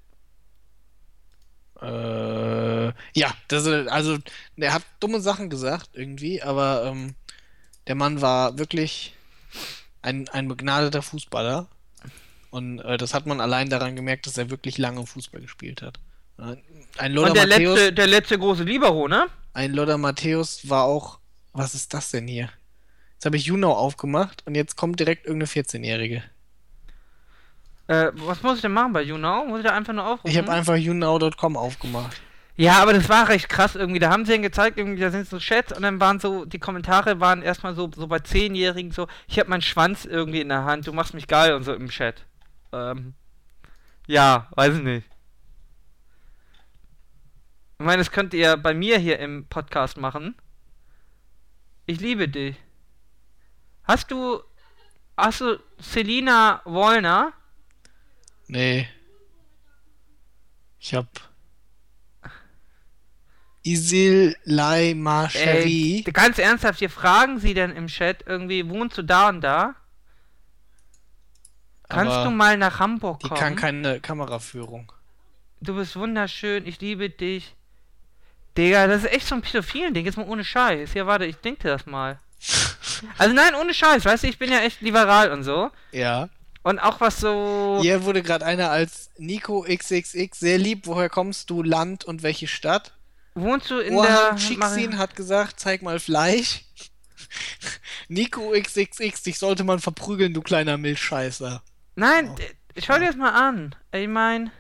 Äh, 1.82 2.88
ja, 3.14 3.34
das, 3.48 3.68
also, 3.68 4.18
der 4.56 4.74
hat 4.74 4.84
dumme 5.00 5.22
Sachen 5.22 5.50
gesagt, 5.50 5.90
irgendwie, 5.94 6.42
aber 6.42 6.86
ähm, 6.86 7.16
der 7.88 7.96
Mann 7.96 8.22
war 8.22 8.58
wirklich 8.58 9.14
ein, 10.02 10.28
ein 10.30 10.48
begnadeter 10.48 11.02
Fußballer. 11.02 11.68
Und 12.50 12.80
äh, 12.80 12.98
das 12.98 13.14
hat 13.14 13.26
man 13.26 13.42
allein 13.42 13.70
daran 13.70 13.96
gemerkt, 13.96 14.26
dass 14.26 14.38
er 14.38 14.50
wirklich 14.50 14.78
lange 14.78 15.06
Fußball 15.06 15.42
gespielt 15.42 15.82
hat. 15.82 16.00
Äh, 16.40 16.56
Ein 16.98 17.14
Lothar 17.14 17.32
Und 17.32 17.38
der 17.38 17.48
Matthäus, 17.48 17.78
letzte, 17.78 17.94
der 17.94 18.08
letzte 18.08 18.40
große 18.40 18.64
Libero, 18.64 19.08
ne? 19.08 19.28
ein 19.54 19.74
Lothar 19.74 19.98
Matthäus 19.98 20.70
war 20.70 20.84
auch. 20.84 21.20
Was 21.54 21.74
ist 21.74 21.94
das 21.94 22.12
denn 22.12 22.28
hier? 22.28 22.50
Jetzt 23.14 23.26
habe 23.26 23.36
ich 23.36 23.46
Juno 23.46 23.74
aufgemacht 23.74 24.46
und 24.46 24.54
jetzt 24.54 24.76
kommt 24.76 25.00
direkt 25.00 25.26
irgendeine 25.26 25.50
14-Jährige. 25.50 26.24
Äh, 27.88 28.12
was 28.16 28.44
muss 28.44 28.56
ich 28.56 28.62
denn 28.62 28.74
machen 28.74 28.94
bei 28.94 29.02
YouNow? 29.02 29.48
Muss 29.48 29.60
ich 29.60 29.66
da 29.66 29.74
einfach 29.74 29.94
nur 29.94 30.06
aufrufen? 30.06 30.30
Ich 30.30 30.38
habe 30.38 30.52
einfach 30.52 30.76
younow.com 30.76 31.56
aufgemacht. 31.56 32.22
Ja, 32.58 32.82
aber 32.82 32.94
das 32.94 33.08
war 33.08 33.30
recht 33.30 33.50
krass 33.50 33.76
irgendwie. 33.76 34.00
Da 34.00 34.10
haben 34.10 34.26
sie 34.26 34.34
ihn 34.34 34.42
gezeigt, 34.42 34.80
irgendwie, 34.80 35.00
da 35.00 35.12
sind 35.12 35.28
so 35.28 35.38
Chats 35.38 35.72
und 35.72 35.84
dann 35.84 36.00
waren 36.00 36.20
so, 36.20 36.44
die 36.44 36.58
Kommentare 36.58 37.20
waren 37.20 37.44
erstmal 37.44 37.76
so, 37.76 37.90
so 37.96 38.08
bei 38.08 38.20
Zehnjährigen 38.20 38.92
so, 38.92 39.08
ich 39.28 39.40
hab 39.40 39.48
meinen 39.48 39.62
Schwanz 39.62 40.06
irgendwie 40.06 40.42
in 40.42 40.50
der 40.50 40.66
Hand, 40.66 40.88
du 40.88 40.92
machst 40.92 41.14
mich 41.14 41.28
geil 41.28 41.54
und 41.54 41.64
so 41.64 41.74
im 41.74 41.90
Chat. 41.90 42.26
Ähm, 42.74 43.14
ja, 44.08 44.48
weiß 44.56 44.76
ich 44.76 44.82
nicht. 44.82 45.08
Ich 47.80 47.86
meine, 47.86 48.00
das 48.00 48.12
könnt 48.12 48.34
ihr 48.34 48.58
bei 48.58 48.74
mir 48.74 48.98
hier 48.98 49.20
im 49.20 49.46
Podcast 49.46 49.98
machen. 49.98 50.36
Ich 51.86 52.00
liebe 52.00 52.28
dich. 52.28 52.58
Hast 53.84 54.10
du, 54.10 54.42
hast 55.16 55.42
du 55.42 55.60
Selina 55.78 56.62
Wollner? 56.66 57.34
Nee. 58.48 58.88
Ich 60.80 60.94
hab. 60.94 61.08
Isil 63.64 64.36
Laima 64.46 65.26
Ey, 65.26 65.30
Shari. 65.30 66.06
ganz 66.14 66.38
ernsthaft, 66.40 66.80
hier 66.80 66.90
fragen 66.90 67.40
sie 67.40 67.54
denn 67.54 67.76
im 67.76 67.88
Chat 67.88 68.24
irgendwie, 68.26 68.70
wohnst 68.70 68.98
du 68.98 69.02
da 69.02 69.28
und 69.30 69.42
da? 69.42 69.76
Kannst 71.90 72.14
Aber 72.14 72.26
du 72.26 72.32
mal 72.32 72.58
nach 72.58 72.80
Hamburg 72.80 73.22
kommen? 73.24 73.40
kann 73.40 73.56
keine 73.56 74.00
Kameraführung. 74.00 74.92
du 75.62 75.76
bist 75.76 75.96
wunderschön, 75.98 76.66
ich 76.66 76.80
liebe 76.80 77.10
dich. 77.10 77.56
Digga, 78.58 78.88
das 78.88 79.04
ist 79.04 79.12
echt 79.12 79.28
so 79.28 79.36
ein 79.36 79.42
pädophilen 79.42 79.94
Ding, 79.94 80.06
jetzt 80.06 80.18
mal 80.18 80.28
ohne 80.28 80.44
Scheiß. 80.46 80.94
Ja, 80.94 81.06
warte, 81.06 81.26
ich 81.26 81.38
denke 81.38 81.68
das 81.68 81.86
mal. 81.86 82.20
Also 83.20 83.32
nein, 83.36 83.54
ohne 83.54 83.76
Scheiß, 83.76 84.06
weißt 84.06 84.24
du, 84.24 84.28
ich 84.28 84.40
bin 84.40 84.52
ja 84.52 84.62
echt 84.62 84.82
liberal 84.82 85.32
und 85.32 85.44
so. 85.44 85.70
Ja. 85.92 86.30
Und 86.68 86.80
auch 86.80 87.00
was 87.00 87.22
so... 87.22 87.80
Hier 87.82 88.04
wurde 88.04 88.22
gerade 88.22 88.46
einer 88.46 88.70
als 88.70 89.10
Nico 89.18 89.62
XXX 89.62 90.38
sehr 90.38 90.58
lieb. 90.58 90.86
Woher 90.86 91.08
kommst 91.08 91.50
du? 91.50 91.64
Land 91.64 92.04
und 92.04 92.24
welche 92.24 92.48
Stadt? 92.48 92.94
Wohnst 93.36 93.72
du 93.72 93.80
in 93.80 93.96
Orhan 93.96 94.36
der... 94.36 94.36
Chiksin 94.36 94.98
hat 94.98 95.16
gesagt, 95.16 95.62
zeig 95.62 95.82
mal 95.82 95.98
Fleisch. 95.98 96.66
Nico 98.10 98.52
XXX, 98.52 99.24
dich 99.24 99.40
sollte 99.40 99.64
man 99.64 99.80
verprügeln, 99.80 100.34
du 100.34 100.42
kleiner 100.42 100.78
Milchscheißer. 100.78 101.64
Nein, 101.96 102.32
Oh. 102.32 102.82
schau 102.84 103.00
dir 103.00 103.06
das 103.06 103.16
mal 103.16 103.32
an. 103.32 103.74
Ich 103.94 104.10
mein... 104.10 104.52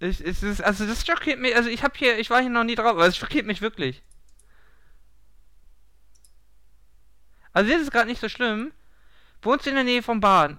Ich, 0.00 0.20
es 0.20 0.42
ist, 0.42 0.62
also 0.62 0.86
das 0.86 1.06
schockiert 1.06 1.38
mich, 1.38 1.54
also 1.54 1.68
ich 1.68 1.82
hab 1.82 1.96
hier, 1.96 2.18
ich 2.18 2.30
war 2.30 2.40
hier 2.40 2.50
noch 2.50 2.64
nie 2.64 2.74
drauf, 2.74 2.86
aber 2.86 3.06
es 3.06 3.16
schockiert 3.16 3.46
mich 3.46 3.60
wirklich. 3.60 4.02
Also 7.52 7.70
das 7.70 7.82
ist 7.82 7.90
gerade 7.90 8.08
nicht 8.08 8.20
so 8.20 8.28
schlimm. 8.28 8.72
Wohnst 9.42 9.66
du 9.66 9.70
in 9.70 9.76
der 9.76 9.84
Nähe 9.84 10.02
vom 10.02 10.20
Bahn? 10.20 10.58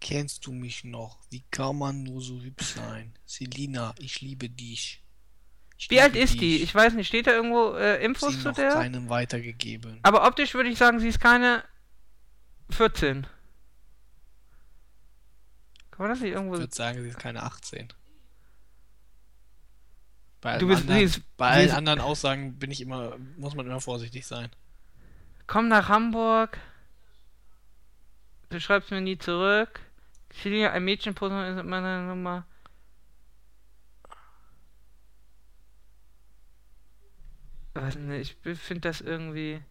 Kennst 0.00 0.46
du 0.46 0.52
mich 0.52 0.84
noch? 0.84 1.18
Wie 1.30 1.42
kann 1.50 1.78
man 1.78 2.02
nur 2.02 2.20
so 2.20 2.40
hübsch 2.40 2.74
sein? 2.74 3.12
Selina, 3.24 3.94
ich 3.98 4.20
liebe 4.20 4.48
dich. 4.48 5.02
Ich 5.78 5.90
Wie 5.90 6.00
alt 6.00 6.12
liebe 6.14 6.24
ist 6.24 6.34
die? 6.34 6.38
dich. 6.38 6.62
Ich 6.62 6.74
weiß 6.74 6.94
nicht, 6.94 7.08
steht 7.08 7.26
da 7.26 7.32
irgendwo 7.32 7.74
äh, 7.74 8.04
Infos 8.04 8.32
sie 8.34 8.40
zu 8.40 8.48
noch 8.48 8.54
der? 8.54 8.72
keinem 8.72 9.08
weitergegeben. 9.08 10.00
Aber 10.02 10.26
optisch 10.26 10.54
würde 10.54 10.70
ich 10.70 10.78
sagen, 10.78 10.98
sie 11.00 11.08
ist 11.08 11.20
keine 11.20 11.64
14. 12.70 13.26
Man 16.02 16.10
das 16.10 16.20
nicht 16.20 16.32
irgendwo. 16.32 16.54
Ich 16.54 16.60
würde 16.60 16.74
sagen, 16.74 17.00
sie 17.00 17.08
ist 17.08 17.18
keine 17.18 17.42
18. 17.44 17.88
Bei, 20.40 20.58
Du 20.58 20.66
allen 20.66 20.68
bist- 20.68 20.80
anderen, 20.82 21.02
ist- 21.04 21.36
bei 21.36 21.48
allen 21.48 21.68
ist- 21.68 21.74
anderen 21.74 22.00
Aussagen 22.00 22.58
bin 22.58 22.70
ich 22.72 22.80
immer, 22.80 23.16
muss 23.36 23.54
man 23.54 23.66
immer 23.66 23.80
vorsichtig 23.80 24.26
sein. 24.26 24.48
Komm 25.46 25.68
nach 25.68 25.88
Hamburg. 25.88 26.58
Du 28.50 28.58
schreibst 28.60 28.90
mir 28.90 29.00
nie 29.00 29.16
zurück. 29.16 29.80
Celia, 30.32 30.72
ein 30.72 30.84
Mädchenposen 30.84 31.38
ist 31.56 31.64
meine 31.64 32.02
Nummer. 32.06 32.44
Weiß 37.74 37.96
nicht, 37.96 38.36
ich 38.44 38.58
finde 38.58 38.88
das 38.88 39.00
irgendwie. 39.00 39.62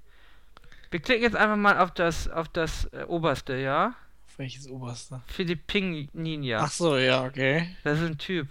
Wir 0.89 0.99
klicken 0.99 1.23
jetzt 1.23 1.35
einfach 1.35 1.55
mal 1.57 1.77
auf 1.77 1.91
das 1.91 2.27
auf 2.27 2.49
das 2.49 2.85
äh, 2.93 3.03
oberste, 3.07 3.55
ja? 3.57 3.93
Welches 4.41 4.67
oberste? 4.67 5.21
Philippininia. 5.27 6.61
Ach 6.61 6.71
so, 6.71 6.97
ja, 6.97 7.23
okay. 7.25 7.75
Das 7.83 7.99
ist 7.99 8.05
ein 8.05 8.17
Typ. 8.17 8.47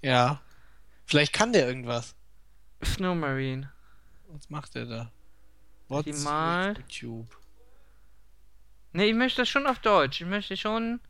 Ja. 0.00 0.40
Vielleicht 1.06 1.32
kann 1.32 1.52
der 1.52 1.66
irgendwas. 1.66 2.14
Snow 2.84 3.16
Marine. 3.16 3.72
Was 4.28 4.48
macht 4.48 4.76
der 4.76 4.84
da? 4.86 5.10
What's 5.88 6.04
Die 6.04 6.24
mal. 6.24 6.76
YouTube? 6.76 7.26
Ne, 8.92 9.06
ich 9.06 9.14
möchte 9.16 9.42
das 9.42 9.48
schon 9.48 9.66
auf 9.66 9.80
Deutsch. 9.80 10.20
Ich 10.20 10.26
möchte 10.28 10.56
schon. 10.56 11.00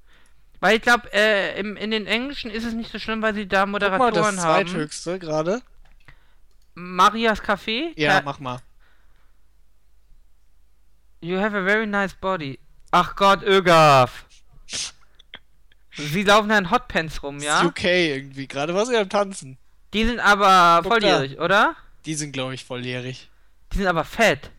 Weil 0.61 0.77
ich 0.77 0.83
glaube, 0.83 1.13
äh, 1.13 1.61
im, 1.61 1.77
in 1.77 1.91
den 1.91 2.07
Englischen 2.07 2.51
ist 2.51 2.65
es 2.65 2.73
nicht 2.73 2.91
so 2.91 2.99
schlimm, 2.99 3.21
weil 3.21 3.35
sie 3.35 3.47
da 3.47 3.65
Guck 3.65 3.73
mal, 3.73 3.73
Moderatoren 3.73 4.37
das 4.37 4.45
haben. 4.47 4.67
zweithöchste 4.69 5.19
gerade. 5.19 5.61
Marias 6.73 7.43
Café. 7.43 7.93
Ja, 8.01 8.21
Ka- 8.21 8.23
mach 8.25 8.39
mal. 8.41 8.59
You 11.21 11.37
have 11.39 11.55
a 11.55 11.63
very 11.63 11.87
nice 11.87 12.15
body. 12.15 12.59
Ach 12.97 13.17
Gott, 13.17 13.43
Ögaf. 13.43 14.25
Sie 15.97 16.23
laufen 16.23 16.49
da 16.49 16.59
in 16.59 16.71
Hotpants 16.71 17.25
rum, 17.25 17.41
ja? 17.41 17.59
ist 17.59 17.65
UK 17.67 17.85
irgendwie. 17.85 18.47
Gerade 18.47 18.73
war 18.73 18.87
sie 18.87 18.97
am 18.97 19.09
Tanzen. 19.09 19.59
Die 19.93 20.05
sind 20.05 20.21
aber 20.21 20.81
Guck 20.85 21.01
da. 21.01 21.09
volljährig, 21.09 21.41
oder? 21.41 21.75
Die 22.07 22.15
sind, 22.15 22.31
glaube 22.31 22.55
ich, 22.55 22.65
volljährig. 22.65 23.29
Die 23.73 23.79
sind 23.79 23.89
aber 23.89 24.05
fett. 24.05 24.53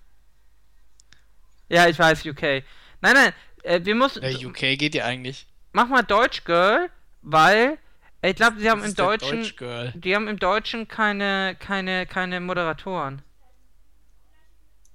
Ja, 1.70 1.88
ich 1.88 1.98
weiß, 1.98 2.26
UK. 2.26 2.42
Nein, 2.42 3.14
nein, 3.14 3.34
äh, 3.64 3.80
wir 3.86 3.96
müssen. 3.96 4.22
Der 4.22 4.36
UK 4.38 4.78
geht 4.78 4.96
ja 4.96 5.06
eigentlich. 5.06 5.48
Mach 5.72 5.88
mal 5.88 6.04
Deutsch, 6.04 6.44
Girl, 6.44 6.90
weil 7.22 7.78
äh, 8.22 8.32
ich 8.32 8.36
glaube, 8.36 8.60
sie 8.60 8.70
haben 8.70 8.82
Das 8.82 8.90
im 8.90 8.96
Deutschen. 8.96 9.38
Deutsch-Girl. 9.44 9.94
Die 9.96 10.14
haben 10.14 10.28
im 10.28 10.40
Deutschen 10.40 10.90
keine, 10.90 11.56
keine, 11.58 12.06
keine 12.06 12.42
Moderatoren. 12.42 13.22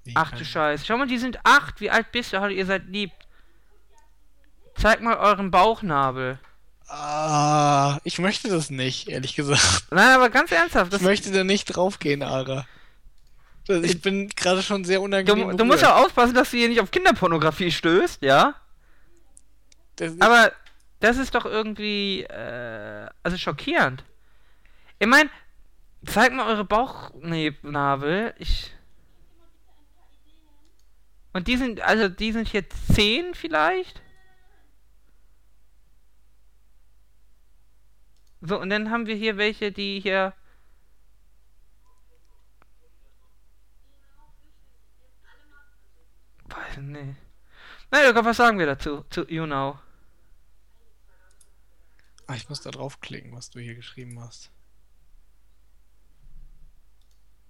Wie 0.05 0.13
Ach 0.15 0.31
du 0.31 0.45
Scheiße. 0.45 0.85
Schau 0.85 0.99
mal, 0.99 1.07
die 1.07 1.17
sind 1.17 1.39
acht. 1.45 1.81
Wie 1.81 1.89
alt 1.91 2.13
bist 2.13 2.35
du? 2.35 2.41
Hallo, 2.41 2.53
ihr 2.53 2.67
seid 2.67 2.85
lieb. 2.89 3.13
Zeig 4.81 5.01
mal 5.03 5.17
euren 5.17 5.51
Bauchnabel. 5.51 6.39
Ah, 6.89 7.99
ich 8.03 8.19
möchte 8.19 8.49
das 8.49 8.71
nicht, 8.71 9.09
ehrlich 9.09 9.37
gesagt. 9.37 9.85
Nein, 9.91 10.09
aber 10.15 10.29
ganz 10.31 10.51
ernsthaft. 10.51 10.93
Das, 10.93 11.01
Ich 11.01 11.07
möchte 11.07 11.31
da 11.31 11.45
nicht 11.45 11.67
draufgehen, 11.67 12.23
Ara. 12.23 12.67
Das- 13.67 13.85
Ich 13.85 14.01
bin 14.01 14.29
gerade 14.31 14.63
schon 14.63 14.85
sehr 14.85 15.01
unangenehm 15.01 15.51
du, 15.51 15.57
du 15.59 15.65
musst 15.65 15.83
ja 15.83 15.97
aufpassen, 15.97 16.35
dass 16.35 16.51
du 16.51 16.57
hier 16.57 16.69
nicht 16.69 16.81
auf 16.81 16.91
Kinderpornografie 16.91 17.71
stößt, 17.71 18.23
ja? 18.23 18.55
Das 19.97 20.21
Aber 20.21 20.53
das 20.99 21.19
ist 21.19 21.35
doch 21.35 21.45
irgendwie, 21.45 22.23
äh, 22.25 23.07
also 23.23 23.37
schockierend. 23.37 24.03
Ich 24.99 25.07
meine, 25.07 25.31
zeig 26.07 26.33
mal 26.33 26.49
eure 26.49 26.65
Bauchnabel. 26.65 28.35
Ich. 28.39 28.73
Und 31.33 31.47
die 31.47 31.57
sind, 31.57 31.81
also 31.83 32.09
die 32.09 32.33
sind 32.33 32.49
hier 32.49 32.65
10 32.93 33.35
vielleicht? 33.35 34.03
So, 38.43 38.59
und 38.61 38.69
dann 38.71 38.91
haben 38.91 39.07
wir 39.07 39.15
hier 39.15 39.37
welche, 39.39 39.73
die 39.73 40.01
hier. 40.01 40.35
Weiß 46.45 46.77
nicht. 46.79 47.17
Na, 47.91 48.03
Jürgen, 48.05 48.25
was 48.25 48.37
sagen 48.39 48.59
wir 48.59 48.67
dazu? 48.67 49.05
Zu 49.11 49.27
You 49.29 49.47
Know? 49.47 49.79
Ah, 52.27 52.35
ich 52.35 52.49
muss 52.49 52.63
da 52.63 52.71
draufklicken, 52.71 53.33
was 53.35 53.51
du 53.51 53.59
hier 53.61 53.75
geschrieben 53.75 54.19
hast. 54.21 54.51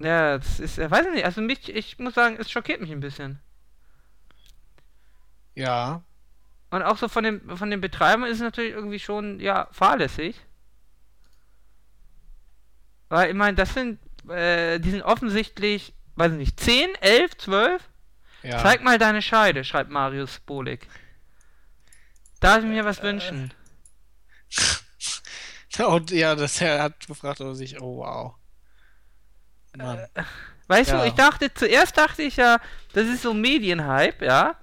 Ja, 0.00 0.38
das 0.38 0.58
ist, 0.60 0.78
äh, 0.78 0.90
weiß 0.90 1.06
ich 1.06 1.12
nicht, 1.12 1.24
also 1.24 1.40
mich, 1.42 1.68
ich 1.68 1.98
muss 1.98 2.14
sagen, 2.14 2.36
es 2.40 2.50
schockiert 2.50 2.80
mich 2.80 2.90
ein 2.90 3.00
bisschen. 3.00 3.40
Ja, 5.54 6.02
Und 6.70 6.82
auch 6.82 6.96
so 6.96 7.08
von 7.08 7.24
den, 7.24 7.56
von 7.56 7.70
den 7.70 7.80
Betreibern 7.80 8.24
ist 8.24 8.36
es 8.38 8.42
natürlich 8.42 8.72
irgendwie 8.72 8.98
schon, 8.98 9.40
ja, 9.40 9.68
fahrlässig. 9.72 10.40
Weil, 13.10 13.28
ich 13.30 13.36
meine, 13.36 13.56
das 13.56 13.74
sind, 13.74 13.98
äh, 14.30 14.78
die 14.78 14.90
sind 14.90 15.02
offensichtlich, 15.02 15.92
weiß 16.14 16.32
ich 16.32 16.38
nicht, 16.38 16.58
10, 16.58 16.94
11, 17.00 17.36
12? 17.36 17.82
ja. 18.42 18.58
Zeig 18.62 18.82
mal 18.82 18.98
deine 18.98 19.20
Scheide, 19.20 19.64
schreibt 19.64 19.90
Marius 19.90 20.40
Bolik. 20.40 20.86
Darf 22.38 22.60
ich 22.60 22.64
mir 22.64 22.86
was 22.86 23.02
wünschen? 23.02 23.52
Und 25.78 26.10
ja, 26.10 26.34
das 26.34 26.60
er 26.60 26.82
hat 26.82 27.06
gefragt, 27.06 27.40
ob 27.40 27.48
er 27.48 27.54
sich, 27.54 27.80
oh 27.80 27.98
wow. 27.98 28.34
Mann. 29.76 30.06
Weißt 30.68 30.90
ja. 30.90 31.00
du, 31.00 31.06
ich 31.06 31.14
dachte, 31.14 31.52
zuerst 31.52 31.96
dachte 31.96 32.22
ich 32.22 32.36
ja, 32.36 32.60
das 32.92 33.06
ist 33.06 33.22
so 33.22 33.34
Medienhype, 33.34 34.24
ja. 34.24 34.56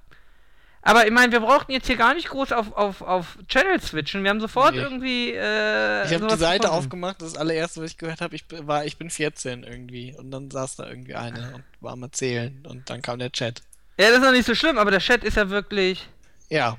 Aber 0.88 1.06
ich 1.06 1.12
meine, 1.12 1.32
wir 1.34 1.42
brauchten 1.42 1.72
jetzt 1.74 1.88
hier 1.88 1.98
gar 1.98 2.14
nicht 2.14 2.30
groß 2.30 2.52
auf, 2.54 2.72
auf, 2.72 3.02
auf 3.02 3.38
Channel 3.50 3.82
switchen. 3.82 4.24
Wir 4.24 4.30
haben 4.30 4.40
sofort 4.40 4.74
Nee. 4.74 4.82
irgendwie. 4.82 5.32
Äh, 5.34 6.06
Ich 6.08 6.14
habe 6.14 6.28
die 6.28 6.38
Seite 6.38 6.64
gefunden. 6.64 6.78
aufgemacht, 6.80 7.22
das 7.22 7.36
allererste, 7.36 7.82
was 7.82 7.92
ich 7.92 7.98
gehört 7.98 8.22
habe, 8.22 8.36
ich 8.36 8.46
war, 8.50 8.86
ich 8.86 8.98
bin 8.98 9.10
14 9.10 9.64
irgendwie. 9.64 10.16
Und 10.16 10.32
dann 10.32 10.50
saß 10.50 10.78
da 10.78 10.88
irgendwie 10.88 11.16
eine 11.16 11.56
und 11.56 11.64
war 11.82 11.94
am 11.94 12.04
Erzählen. 12.04 12.66
Und 12.66 12.90
dann 12.90 13.02
kam 13.02 13.20
der 13.20 13.32
Chat. 13.32 13.62
Ja, 14.00 14.08
das 14.10 14.18
ist 14.20 14.24
noch 14.24 14.32
nicht 14.32 14.46
so 14.46 14.56
schlimm, 14.56 14.78
aber 14.78 14.92
der 14.92 15.00
Chat 15.02 15.24
ist 15.24 15.36
ja 15.38 15.50
wirklich. 15.50 16.08
Ja, 16.50 16.78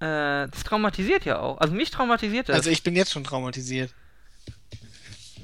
Äh, 0.00 0.48
das 0.48 0.64
traumatisiert 0.64 1.24
ja 1.24 1.38
auch. 1.38 1.58
Also 1.58 1.72
mich 1.74 1.90
traumatisiert 1.92 2.48
das. 2.48 2.56
also 2.56 2.70
ich 2.70 2.82
bin 2.82 2.96
jetzt 2.96 3.12
schon 3.12 3.22
traumatisiert. 3.24 3.94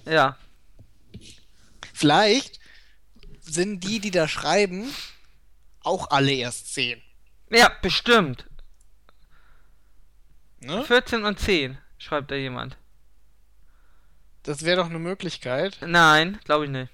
ja. 0.07 0.37
Vielleicht 1.95 2.59
sind 3.43 3.85
die, 3.85 4.01
die 4.01 4.11
da 4.11 4.27
schreiben, 4.27 4.89
auch 5.83 6.11
alle 6.11 6.33
erst 6.33 6.75
10. 6.75 7.03
Ja, 7.51 7.71
bestimmt. 7.83 8.47
Ne? 10.61 10.85
14 10.85 11.25
und 11.25 11.39
10, 11.39 11.79
schreibt 11.99 12.31
da 12.31 12.35
jemand. 12.35 12.77
Das 14.43 14.65
wäre 14.65 14.77
doch 14.77 14.91
eine 14.91 14.99
Möglichkeit. 14.99 15.79
Nein, 15.83 16.39
glaube 16.45 16.65
ich 16.65 16.71
nicht. 16.71 16.91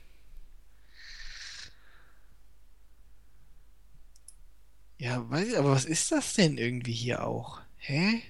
Ja, 4.99 5.29
weiß 5.29 5.49
ich, 5.49 5.59
aber 5.59 5.73
was 5.73 5.85
ist 5.85 6.11
das 6.11 6.35
denn 6.35 6.57
irgendwie 6.57 6.93
hier 6.93 7.25
auch? 7.25 7.61
Hä? 7.77 8.23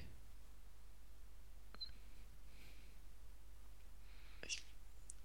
Ich, 4.46 4.62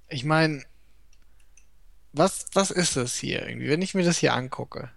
ich 0.10 0.24
meine, 0.24 0.64
was, 2.14 2.46
was 2.54 2.70
ist 2.72 2.96
das 2.96 3.18
hier 3.18 3.48
irgendwie, 3.48 3.70
wenn 3.70 3.82
ich 3.82 3.96
mir 3.96 4.04
das 4.04 4.18
hier 4.20 4.34
angucke? 4.34 4.92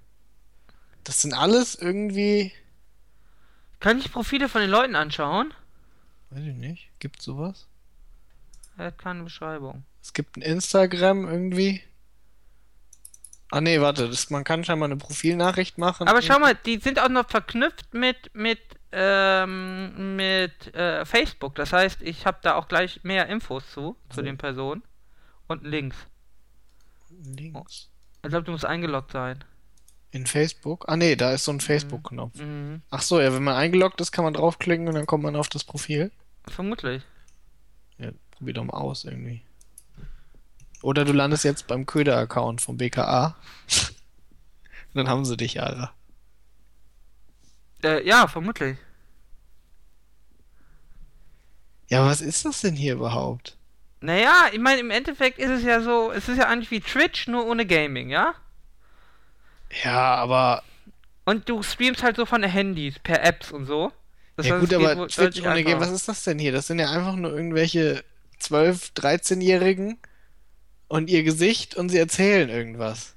Das 1.05 1.20
sind 1.22 1.35
alles 1.35 1.74
irgendwie. 1.74 2.52
Kann 3.81 3.98
ich 3.98 4.10
Profile 4.10 4.48
von 4.48 4.62
den 4.62 4.70
Leuten 4.70 4.97
anschauen? 4.97 5.52
Weiß 6.31 6.43
ich 6.43 6.55
nicht. 6.55 6.89
Gibt 6.98 7.20
sowas? 7.22 7.68
Er 8.76 8.86
hat 8.86 8.98
keine 8.98 9.22
Beschreibung. 9.22 9.85
Es 10.02 10.12
gibt 10.12 10.36
ein 10.36 10.43
Instagram 10.43 11.26
irgendwie. 11.26 11.82
Ah 13.51 13.60
nee, 13.60 13.81
warte, 13.81 14.09
das, 14.09 14.31
man 14.31 14.43
kann 14.43 14.64
scheinbar 14.64 14.89
eine 14.89 14.97
Profilnachricht 14.97 15.78
machen. 15.78 16.09
Aber 16.09 16.22
schau 16.22 16.39
mal, 16.40 16.55
die 16.55 16.78
sind 16.78 16.98
auch 16.98 17.09
noch 17.09 17.28
verknüpft 17.28 17.94
mit 17.94 18.35
mit 18.35 18.59
ähm, 18.90 20.16
mit 20.16 20.74
äh, 20.74 21.05
Facebook. 21.05 21.55
Das 21.55 21.72
heißt, 21.72 22.02
ich 22.02 22.26
habe 22.26 22.39
da 22.43 22.55
auch 22.56 22.68
gleich 22.68 23.05
mehr 23.05 23.28
Infos 23.28 23.70
zu 23.70 23.97
zu 24.09 24.18
Wo? 24.18 24.22
den 24.22 24.39
Personen 24.39 24.82
und 25.47 25.62
Links. 25.64 25.97
Links. 27.10 27.90
Ich 28.22 28.31
glaube, 28.31 28.44
du 28.44 28.52
musst 28.52 28.64
eingeloggt 28.64 29.12
sein. 29.12 29.44
In 30.15 30.27
Facebook? 30.27 30.85
Ah 30.86 30.97
nee, 30.97 31.16
da 31.16 31.32
ist 31.32 31.45
so 31.45 31.51
ein 31.51 31.59
Facebook-Knopf. 31.59 32.39
Mhm. 32.39 32.82
Ach 32.89 33.03
so, 33.03 33.20
ja, 33.20 33.35
wenn 33.35 33.43
man 33.43 33.57
eingeloggt 33.57 34.01
ist, 34.01 34.12
kann 34.12 34.24
man 34.24 34.32
draufklicken 34.32 34.86
und 34.86 34.95
dann 34.95 35.07
kommt 35.07 35.24
man 35.24 35.35
auf 35.35 35.49
das 35.49 35.65
Profil. 35.65 36.12
Vermutlich. 36.47 37.03
Ja, 37.99 38.12
probier 38.31 38.55
doch 38.55 38.62
mal 38.62 38.74
aus 38.74 39.05
irgendwie. 39.05 39.43
Oder 40.82 41.05
du 41.05 41.12
landest 41.12 41.43
jetzt 41.43 41.66
beim 41.66 41.85
Köder-Account 41.85 42.61
vom 42.61 42.77
BKA. 42.77 43.35
dann 44.95 45.09
haben 45.09 45.24
sie 45.24 45.36
dich, 45.36 45.61
Alter. 45.61 45.93
Äh, 47.82 48.07
ja, 48.07 48.28
vermutlich. 48.28 48.78
Ja, 51.89 52.07
was 52.07 52.20
ist 52.20 52.45
das 52.45 52.61
denn 52.61 52.77
hier 52.77 52.93
überhaupt? 52.95 53.57
Naja, 54.01 54.47
ich 54.53 54.61
meine, 54.61 54.78
im 54.78 54.93
Endeffekt 54.93 55.41
ist 55.41 55.51
es 55.51 55.65
ja 55.65 55.81
so, 55.81 56.12
es 56.12 56.28
ist 56.28 56.39
ja 56.39 56.47
eigentlich 56.47 56.70
wie 56.70 56.81
Twitch, 56.81 57.27
nur 57.27 57.47
ohne 57.47 57.66
Gaming, 57.66 58.11
ja? 58.11 58.36
Ja, 59.83 60.15
aber. 60.15 60.63
Und 61.25 61.49
du 61.49 61.63
streamst 61.63 62.03
halt 62.03 62.17
so 62.17 62.27
von 62.27 62.43
Handys, 62.43 62.99
per 62.99 63.25
Apps 63.25 63.51
und 63.51 63.67
so. 63.67 63.93
Das 64.37 64.47
ja, 64.47 64.55
heißt, 64.55 64.61
gut, 64.61 64.75
aber 64.75 65.09
Twitch 65.09 65.43
ohne 65.43 65.65
Game, 65.65 65.81
was 65.81 65.91
ist 65.91 66.09
das 66.09 66.25
denn 66.25 66.39
hier? 66.39 66.53
Das 66.53 66.67
sind 66.67 66.79
ja 66.79 66.91
einfach 66.91 67.15
nur 67.17 67.33
irgendwelche 67.33 68.05
12-, 68.41 68.95
13-Jährigen 68.95 69.99
und 70.89 71.09
ihr 71.09 71.23
Gesicht 71.23 71.77
und 71.77 71.89
sie 71.89 71.99
erzählen 71.99 72.49
irgendwas. 72.49 73.15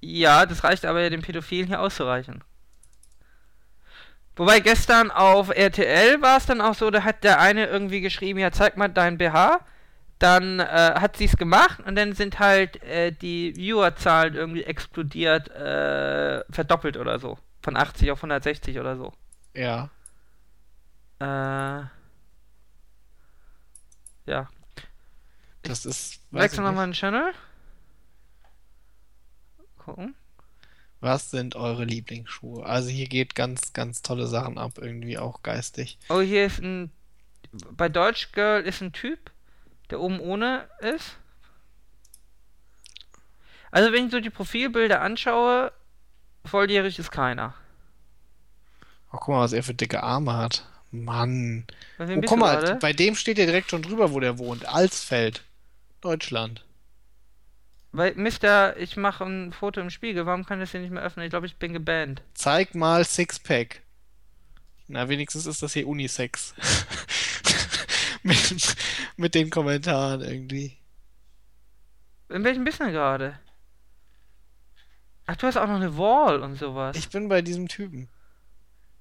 Ja, 0.00 0.46
das 0.46 0.62
reicht 0.62 0.84
aber 0.84 1.00
ja 1.00 1.10
den 1.10 1.22
Pädophilen 1.22 1.66
hier 1.66 1.80
auszureichen. 1.80 2.44
Wobei 4.36 4.60
gestern 4.60 5.10
auf 5.10 5.48
RTL 5.48 6.22
war 6.22 6.36
es 6.36 6.46
dann 6.46 6.60
auch 6.60 6.74
so, 6.74 6.90
da 6.90 7.02
hat 7.02 7.24
der 7.24 7.40
eine 7.40 7.66
irgendwie 7.66 8.00
geschrieben, 8.00 8.38
ja, 8.38 8.52
zeig 8.52 8.76
mal 8.76 8.86
dein 8.86 9.18
BH. 9.18 9.58
Dann 10.18 10.58
äh, 10.60 10.64
hat 10.96 11.16
sie 11.16 11.26
es 11.26 11.36
gemacht 11.36 11.80
und 11.86 11.94
dann 11.94 12.12
sind 12.12 12.38
halt 12.40 12.82
äh, 12.82 13.12
die 13.12 13.54
Viewerzahlen 13.54 14.34
irgendwie 14.34 14.64
explodiert, 14.64 15.48
äh, 15.50 16.42
verdoppelt 16.50 16.96
oder 16.96 17.18
so. 17.18 17.38
Von 17.62 17.76
80 17.76 18.10
auf 18.10 18.18
160 18.18 18.78
oder 18.78 18.96
so. 18.96 19.12
Ja. 19.54 19.90
Äh, 21.20 21.84
ja. 24.26 24.48
Das 25.62 25.86
ist. 25.86 26.20
Wechseln 26.30 26.64
wir 26.64 26.72
mal 26.72 26.84
einen 26.84 26.92
Channel. 26.92 27.32
Gucken. 29.78 30.14
Was 31.00 31.30
sind 31.30 31.54
eure 31.54 31.84
Lieblingsschuhe? 31.84 32.66
Also 32.66 32.88
hier 32.88 33.06
geht 33.06 33.34
ganz, 33.34 33.72
ganz 33.72 34.02
tolle 34.02 34.26
Sachen 34.26 34.58
ab, 34.58 34.72
irgendwie 34.78 35.18
auch 35.18 35.42
geistig. 35.42 35.98
Oh, 36.08 36.20
hier 36.20 36.46
ist 36.46 36.60
ein. 36.60 36.90
Bei 37.70 37.88
Deutsch 37.88 38.32
Girl 38.32 38.62
ist 38.62 38.82
ein 38.82 38.92
Typ, 38.92 39.30
der 39.90 40.00
oben 40.00 40.20
ohne 40.20 40.68
ist. 40.80 41.16
Also, 43.70 43.92
wenn 43.92 44.06
ich 44.06 44.12
so 44.12 44.20
die 44.20 44.30
Profilbilder 44.30 45.00
anschaue, 45.00 45.72
volljährig 46.44 46.98
ist 46.98 47.10
keiner. 47.10 47.54
Oh, 49.12 49.18
guck 49.18 49.28
mal, 49.28 49.40
was 49.40 49.52
er 49.52 49.62
für 49.62 49.74
dicke 49.74 50.02
Arme 50.02 50.36
hat. 50.36 50.66
Mann. 50.90 51.66
Oh, 51.98 52.04
guck 52.26 52.38
mal, 52.38 52.58
gerade? 52.58 52.76
bei 52.76 52.92
dem 52.92 53.14
steht 53.14 53.38
ja 53.38 53.44
direkt 53.44 53.70
schon 53.70 53.82
drüber, 53.82 54.12
wo 54.12 54.20
der 54.20 54.38
wohnt. 54.38 54.66
Alsfeld. 54.66 55.44
Deutschland. 56.00 56.64
Bei 57.92 58.12
Mister, 58.14 58.76
ich 58.76 58.96
mache 58.96 59.24
ein 59.24 59.52
Foto 59.52 59.80
im 59.80 59.90
Spiegel, 59.90 60.26
warum 60.26 60.44
kann 60.44 60.60
das 60.60 60.70
hier 60.70 60.80
nicht 60.80 60.92
mehr 60.92 61.02
öffnen? 61.02 61.24
Ich 61.24 61.30
glaube, 61.30 61.46
ich 61.46 61.56
bin 61.56 61.72
gebannt. 61.72 62.22
Zeig 62.34 62.74
mal 62.74 63.04
Sixpack. 63.04 63.82
Na, 64.86 65.08
wenigstens 65.08 65.46
ist 65.46 65.62
das 65.62 65.72
hier 65.72 65.86
Unisex. 65.86 66.54
mit, 68.28 68.76
mit 69.16 69.34
den 69.34 69.50
Kommentaren 69.50 70.20
irgendwie. 70.20 70.76
In 72.28 72.44
welchem 72.44 72.64
bist 72.64 72.80
du 72.80 72.84
denn 72.84 72.92
gerade? 72.92 73.38
Ach, 75.26 75.36
du 75.36 75.46
hast 75.46 75.56
auch 75.56 75.66
noch 75.66 75.76
eine 75.76 75.96
Wall 75.96 76.42
und 76.42 76.56
sowas. 76.56 76.96
Ich 76.96 77.08
bin 77.10 77.28
bei 77.28 77.42
diesem 77.42 77.68
Typen. 77.68 78.08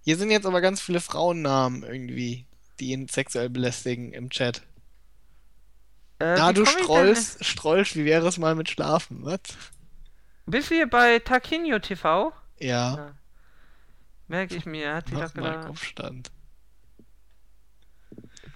Hier 0.02 0.18
sind 0.18 0.32
jetzt 0.32 0.46
aber 0.46 0.62
ganz 0.62 0.82
viele 0.82 1.00
Frauennamen 1.00 1.84
irgendwie, 1.84 2.46
die 2.80 2.92
ihn 2.92 3.08
sexuell 3.08 3.50
belästigen 3.50 4.14
im 4.14 4.30
Chat. 4.30 4.62
Äh, 6.20 6.36
Na, 6.38 6.52
du 6.54 6.66
strollst, 6.66 7.46
strollst, 7.46 7.96
wie 7.96 8.06
wäre 8.06 8.28
es 8.28 8.38
mal 8.38 8.56
mit 8.56 8.70
Schlafen, 8.70 9.24
was? 9.24 9.40
Bist 10.46 10.72
du 10.72 10.76
hier 10.76 10.90
bei 10.90 11.20
Taquinho 11.20 11.80
TV? 11.80 12.34
Ja, 12.60 13.14
Merke 14.28 14.56
ich 14.56 14.66
mir, 14.66 14.94
hat 14.94 15.12
mach 15.12 15.32
doch 15.32 15.36
mal 15.36 15.62
gedacht. 15.62 16.32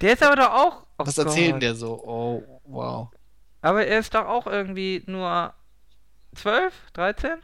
Der 0.01 0.13
ist 0.13 0.23
aber 0.23 0.35
doch 0.35 0.51
auch. 0.51 0.87
Oh 0.97 1.05
Was 1.05 1.15
Gott. 1.15 1.61
der 1.61 1.75
so? 1.75 2.03
Oh, 2.03 2.61
wow. 2.65 3.09
Aber 3.61 3.85
er 3.85 3.99
ist 3.99 4.13
doch 4.13 4.25
auch 4.25 4.47
irgendwie 4.47 5.03
nur 5.05 5.53
12, 6.35 6.73
13? 6.93 7.37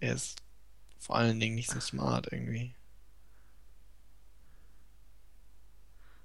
Er 0.00 0.12
ist 0.12 0.38
vor 0.98 1.16
allen 1.16 1.38
Dingen 1.38 1.54
nicht 1.54 1.70
so 1.70 1.78
smart 1.80 2.28
irgendwie. 2.32 2.74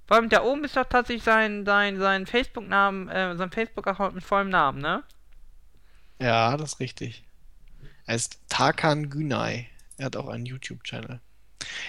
Vor 0.07 0.17
allem 0.17 0.29
da 0.29 0.43
oben 0.43 0.63
ist 0.65 0.75
doch 0.75 0.85
tatsächlich 0.85 1.23
sein, 1.23 1.65
sein, 1.65 1.97
sein 1.99 2.25
Facebook-Namen, 2.25 3.07
äh, 3.07 3.37
sein 3.37 3.51
Facebook-Account 3.51 4.15
mit 4.15 4.23
vollem 4.23 4.49
Namen, 4.49 4.81
ne? 4.81 5.03
Ja, 6.19 6.57
das 6.57 6.73
ist 6.73 6.79
richtig. 6.79 7.23
Er 8.05 8.15
ist 8.15 8.41
Tarkan 8.49 9.09
Günay. 9.09 9.67
Er 9.97 10.07
hat 10.07 10.17
auch 10.17 10.27
einen 10.27 10.45
YouTube-Channel. 10.45 11.21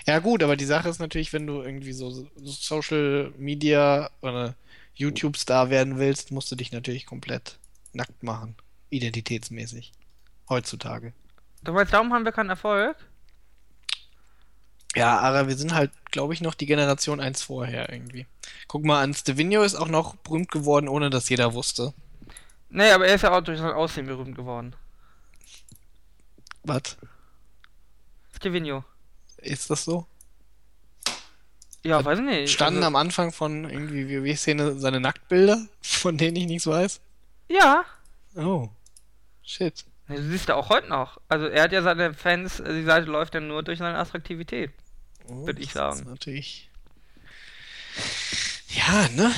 Ja, 0.07 0.19
gut, 0.19 0.43
aber 0.43 0.57
die 0.57 0.65
Sache 0.65 0.89
ist 0.89 0.99
natürlich, 0.99 1.33
wenn 1.33 1.47
du 1.47 1.63
irgendwie 1.63 1.93
so 1.93 2.11
so 2.11 2.29
Social 2.45 3.33
Media 3.39 4.11
oder 4.21 4.55
YouTube-Star 4.95 5.71
werden 5.71 5.99
willst, 5.99 6.31
musst 6.31 6.51
du 6.51 6.57
dich 6.57 6.73
natürlich 6.73 7.07
komplett 7.07 7.59
nackt 7.93 8.23
machen. 8.23 8.57
Identitätsmäßig. 8.91 9.93
Heutzutage. 10.49 11.13
Du 11.63 11.73
meinst, 11.73 11.93
darum 11.93 12.13
haben 12.13 12.25
wir 12.25 12.33
keinen 12.33 12.51
Erfolg? 12.51 12.97
Ja, 14.95 15.19
aber 15.21 15.49
wir 15.49 15.57
sind 15.57 15.73
halt, 15.75 15.91
glaube 16.11 16.35
ich, 16.35 16.43
noch 16.43 16.55
die 16.55 16.67
Generation 16.67 17.21
eins 17.21 17.43
vorher 17.43 17.91
irgendwie. 17.91 18.27
Guck 18.69 18.85
mal, 18.85 19.03
an 19.03 19.15
Stevino 19.15 19.63
ist 19.63 19.75
auch 19.75 19.89
noch 19.89 20.17
berühmt 20.17 20.51
geworden, 20.51 20.89
ohne 20.89 21.09
dass 21.09 21.29
jeder 21.29 21.55
wusste. 21.55 21.95
Nee, 22.69 22.91
aber 22.91 23.07
er 23.07 23.15
ist 23.15 23.23
ja 23.23 23.33
auch 23.33 23.41
durch 23.43 23.59
sein 23.59 23.73
Aussehen 23.73 24.07
berühmt 24.07 24.35
geworden. 24.37 24.75
Was? 26.65 26.97
Stevino. 28.37 28.85
Ist 29.43 29.71
das 29.71 29.85
so? 29.85 30.07
Ja, 31.85 32.05
weiß 32.05 32.21
ich 32.21 32.25
nicht. 32.25 32.53
Standen 32.53 32.79
also, 32.79 32.87
am 32.89 32.97
Anfang 32.97 33.33
von 33.33 33.69
irgendwie 33.69 34.09
WoW-Szene 34.09 34.79
seine 34.79 35.01
Nacktbilder, 35.01 35.67
von 35.83 36.17
denen 36.17 36.37
ich 36.37 36.47
nichts 36.47 36.67
weiß? 36.67 37.01
Ja. 37.49 37.85
Oh. 38.37 38.69
Shit. 39.43 39.85
Du 40.09 40.23
siehst 40.23 40.49
ja 40.49 40.55
auch 40.55 40.69
heute 40.69 40.89
noch. 40.89 41.21
Also 41.29 41.47
er 41.47 41.65
hat 41.65 41.73
ja 41.73 41.83
seine 41.83 42.15
Fans, 42.15 42.61
äh, 42.61 42.73
die 42.73 42.85
Seite 42.85 43.11
läuft 43.11 43.35
ja 43.35 43.41
nur 43.41 43.63
durch 43.63 43.79
seine 43.79 43.99
Attraktivität. 43.99 44.73
Oh, 45.29 45.47
Würd 45.47 45.59
ich 45.59 45.73
das 45.73 45.95
Ist 45.95 46.05
sagen. 46.05 46.11
natürlich. 46.11 46.71
Ja, 48.69 49.09
ne? 49.11 49.33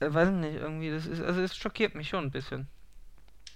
Äh, 0.00 0.12
weiß 0.12 0.28
ich 0.28 0.34
nicht, 0.34 0.56
irgendwie, 0.56 0.90
das 0.90 1.06
ist, 1.06 1.22
also 1.22 1.40
es 1.40 1.56
schockiert 1.56 1.94
mich 1.94 2.08
schon 2.08 2.24
ein 2.24 2.30
bisschen. 2.30 2.68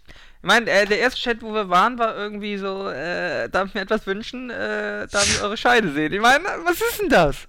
Ich 0.09 0.47
meine, 0.47 0.71
äh, 0.71 0.87
der 0.87 0.99
erste 0.99 1.21
Chat, 1.21 1.43
wo 1.43 1.53
wir 1.53 1.69
waren, 1.69 1.99
war 1.99 2.17
irgendwie 2.17 2.57
so, 2.57 2.89
äh, 2.89 3.49
darf 3.51 3.69
ich 3.69 3.75
mir 3.75 3.83
etwas 3.83 4.07
wünschen, 4.07 4.49
äh, 4.49 5.07
darf 5.09 5.27
ich 5.27 5.43
eure 5.43 5.57
Scheide 5.57 5.93
sehen? 5.93 6.13
Ich 6.13 6.21
meine, 6.21 6.45
was 6.65 6.81
ist 6.81 7.01
denn 7.01 7.11
das? 7.11 7.47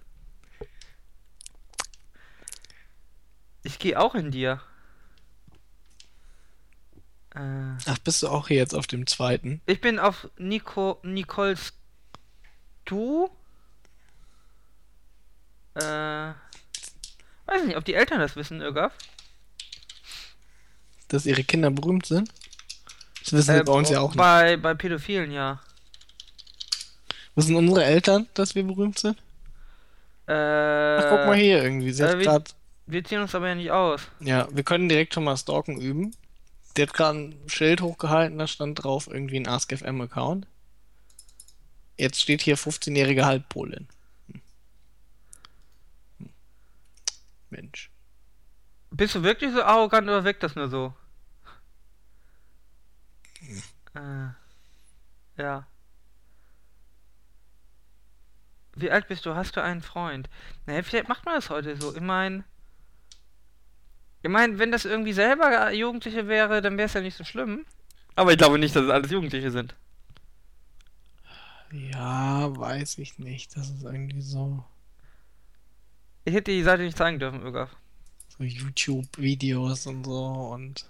Ich 3.63 3.79
gehe 3.79 3.97
auch 3.99 4.15
in 4.15 4.31
dir. 4.31 4.59
Äh, 7.33 7.77
Ach, 7.85 7.97
bist 8.03 8.23
du 8.23 8.27
auch 8.27 8.49
hier 8.49 8.57
jetzt 8.57 8.73
auf 8.75 8.87
dem 8.87 9.07
zweiten? 9.07 9.61
ich 9.67 9.79
bin 9.79 9.99
auf 9.99 10.29
Nico, 10.37 10.99
Nicole 11.03 11.55
Stu. 12.83 13.29
Äh, 15.75 16.33
weiß 17.51 17.65
nicht, 17.65 17.77
ob 17.77 17.85
die 17.85 17.93
Eltern 17.93 18.19
das 18.19 18.35
wissen, 18.35 18.61
Irgaf. 18.61 18.93
Dass 21.09 21.25
ihre 21.25 21.43
Kinder 21.43 21.69
berühmt 21.71 22.05
sind? 22.05 22.29
Das 23.23 23.33
wissen 23.33 23.53
wir 23.53 23.61
Äh, 23.61 23.63
bei 23.65 23.73
uns 23.73 23.89
ja 23.89 23.99
auch 23.99 24.09
nicht. 24.09 24.17
Bei, 24.17 24.57
bei 24.57 24.73
Pädophilen, 24.73 25.31
ja. 25.31 25.59
Wissen 27.35 27.55
unsere 27.55 27.83
Eltern, 27.83 28.27
dass 28.33 28.55
wir 28.55 28.63
berühmt 28.63 28.99
sind? 28.99 29.17
Äh, 30.27 30.33
Ach, 30.33 31.09
guck 31.09 31.25
mal 31.25 31.35
hier 31.37 31.63
irgendwie. 31.63 31.91
Sie 31.91 32.03
äh, 32.03 32.07
hat 32.09 32.19
grad, 32.21 32.55
Wir 32.87 33.03
ziehen 33.03 33.21
uns 33.21 33.35
aber 33.35 33.49
ja 33.49 33.55
nicht 33.55 33.71
aus. 33.71 34.01
ja, 34.19 34.47
wir 34.51 34.63
können 34.63 34.89
direkt 34.89 35.13
schon 35.13 35.23
mal 35.23 35.37
stalken 35.37 35.79
üben. 35.79 36.15
Der 36.77 36.87
hat 36.87 36.93
gerade 36.93 37.19
ein 37.19 37.35
Schild 37.49 37.81
hochgehalten, 37.81 38.37
da 38.37 38.47
stand 38.47 38.81
drauf 38.83 39.07
irgendwie 39.11 39.37
ein 39.37 39.47
AskFM-Account. 39.47 40.47
Jetzt 41.97 42.21
steht 42.21 42.41
hier 42.41 42.57
15-jährige 42.57 43.25
Halbpolin. 43.25 43.87
Hm. 44.31 44.41
Hm. 46.19 46.29
Mensch. 47.51 47.91
Bist 48.91 49.15
du 49.15 49.23
wirklich 49.23 49.53
so 49.53 49.63
arrogant 49.63 50.07
oder 50.07 50.23
wirkt 50.23 50.43
das 50.43 50.55
nur 50.55 50.69
so? 50.69 50.93
Äh, 53.95 54.29
ja. 55.37 55.67
Wie 58.75 58.91
alt 58.91 59.07
bist 59.07 59.25
du? 59.25 59.35
Hast 59.35 59.55
du 59.55 59.63
einen 59.63 59.81
Freund? 59.81 60.29
Naja, 60.65 60.81
vielleicht 60.83 61.09
macht 61.09 61.25
man 61.25 61.35
das 61.35 61.49
heute 61.49 61.75
so. 61.75 61.93
Ich 61.93 62.01
meine, 62.01 62.43
ich 64.23 64.29
meine, 64.29 64.59
wenn 64.59 64.71
das 64.71 64.85
irgendwie 64.85 65.13
selber 65.13 65.71
Jugendliche 65.73 66.27
wäre, 66.27 66.61
dann 66.61 66.77
wäre 66.77 66.85
es 66.85 66.93
ja 66.93 67.01
nicht 67.01 67.17
so 67.17 67.23
schlimm. 67.23 67.65
Aber 68.15 68.31
ich 68.31 68.37
glaube 68.37 68.59
nicht, 68.59 68.75
dass 68.75 68.83
es 68.83 68.89
alles 68.89 69.11
Jugendliche 69.11 69.51
sind. 69.51 69.75
Ja, 71.71 72.55
weiß 72.55 72.97
ich 72.97 73.17
nicht. 73.19 73.55
Das 73.55 73.69
ist 73.69 73.83
irgendwie 73.83 74.21
so, 74.21 74.63
Ich 76.25 76.33
hätte 76.33 76.51
die 76.51 76.63
Seite 76.63 76.83
nicht 76.83 76.97
zeigen 76.97 77.19
dürfen, 77.19 77.41
Ögaf. 77.43 77.75
so 78.37 78.43
YouTube-Videos 78.43 79.87
und 79.87 80.05
so 80.05 80.25
und 80.53 80.85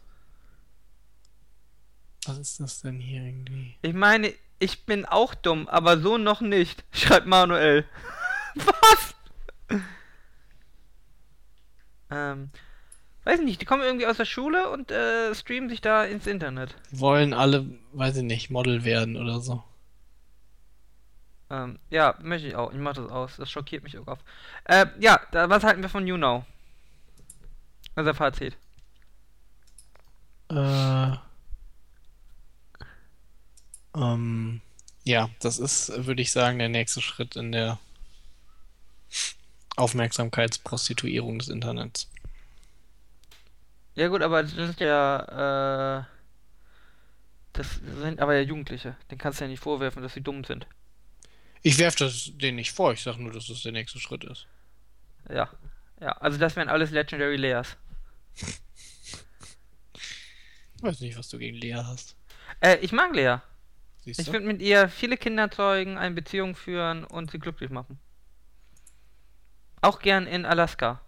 Was 2.26 2.38
ist 2.38 2.60
das 2.60 2.82
denn 2.82 3.00
hier 3.00 3.24
irgendwie? 3.24 3.76
Ich 3.82 3.94
meine, 3.94 4.34
ich 4.60 4.86
bin 4.86 5.06
auch 5.06 5.34
dumm, 5.34 5.68
aber 5.68 6.00
so 6.00 6.18
noch 6.18 6.42
nicht, 6.42 6.84
schreibt 6.92 7.28
Manuel. 7.28 7.86
Was? 8.56 9.16
ähm, 12.12 12.50
weiß 13.24 13.40
ich 13.40 13.46
nicht, 13.46 13.62
die 13.62 13.66
kommen 13.66 13.84
irgendwie 13.84 14.06
aus 14.08 14.18
der 14.18 14.26
Schule 14.26 14.70
und 14.70 14.92
äh, 14.92 15.34
streamen 15.34 15.70
sich 15.70 15.80
da 15.80 16.04
ins 16.04 16.28
Internet. 16.28 16.76
Wollen 16.92 17.34
alle, 17.34 17.66
weiß 17.94 18.18
ich 18.18 18.24
nicht, 18.24 18.50
Model 18.50 18.84
werden 18.84 19.16
oder 19.16 19.40
so. 19.40 19.64
Ähm, 21.52 21.80
ja, 21.90 22.16
möchte 22.22 22.48
ich 22.48 22.56
auch. 22.56 22.72
Ich 22.72 22.80
mach 22.80 22.94
das 22.94 23.12
aus. 23.12 23.36
Das 23.36 23.52
schockiert 23.52 23.84
mich 23.84 23.98
auch 23.98 24.08
auf. 24.08 24.20
Äh, 24.64 24.86
ja, 25.00 25.20
da, 25.32 25.50
was 25.50 25.66
halten 25.66 25.82
wir 25.82 25.90
von 25.90 26.08
You 26.08 26.16
Know? 26.16 26.46
Also 27.94 28.14
Fazit. 28.14 28.56
Äh. 30.50 31.12
Ähm, 33.94 34.62
ja, 35.04 35.30
das 35.42 35.60
ist, 35.60 35.92
würde 36.06 36.22
ich 36.22 36.32
sagen, 36.32 36.58
der 36.58 36.70
nächste 36.70 37.02
Schritt 37.02 37.36
in 37.36 37.52
der 37.52 37.80
Aufmerksamkeitsprostituierung 39.76 41.40
des 41.40 41.50
Internets. 41.50 42.10
Ja 43.96 44.08
gut, 44.08 44.22
aber 44.22 44.44
das 44.44 44.54
ist 44.54 44.80
ja, 44.80 46.00
äh, 46.00 46.04
das 47.52 47.82
sind 48.02 48.22
aber 48.22 48.36
ja 48.36 48.42
Jugendliche. 48.42 48.96
Den 49.10 49.18
kannst 49.18 49.42
du 49.42 49.44
ja 49.44 49.50
nicht 49.50 49.62
vorwerfen, 49.62 50.02
dass 50.02 50.14
sie 50.14 50.22
dumm 50.22 50.46
sind. 50.46 50.66
Ich 51.64 51.78
werfe 51.78 52.00
das 52.06 52.32
denen 52.36 52.56
nicht 52.58 52.72
vor, 52.72 52.92
ich 52.94 53.02
sage 53.04 53.22
nur, 53.22 53.32
dass 53.32 53.48
das 53.48 53.62
der 53.62 53.72
nächste 53.72 54.00
Schritt 54.00 54.24
ist. 54.24 54.48
Ja. 55.30 55.50
Ja, 56.00 56.14
also 56.14 56.40
das 56.40 56.56
wären 56.56 56.70
alles 56.70 56.90
Legendary 56.92 57.36
Layers. 57.38 57.78
Ich 60.76 60.84
weiß 60.84 61.00
nicht, 61.02 61.18
was 61.18 61.30
du 61.30 61.38
gegen 61.38 61.58
Lea 61.58 61.76
hast. 61.76 62.16
Äh, 62.60 62.78
ich 62.78 62.92
mag 62.92 63.14
Lea. 63.14 63.38
Siehst 64.04 64.20
Ich 64.20 64.26
du? 64.28 64.34
würde 64.34 64.48
mit 64.48 64.62
ihr 64.62 64.90
viele 64.90 65.16
Kinder 65.18 65.52
zeugen, 65.52 65.98
eine 66.00 66.16
Beziehung 66.16 66.56
führen 66.56 67.04
und 67.04 67.30
sie 67.30 67.38
glücklich 67.38 67.70
machen. 67.70 68.00
Auch 69.82 70.00
gern 70.00 70.26
in 70.26 70.46
Alaska. 70.46 71.02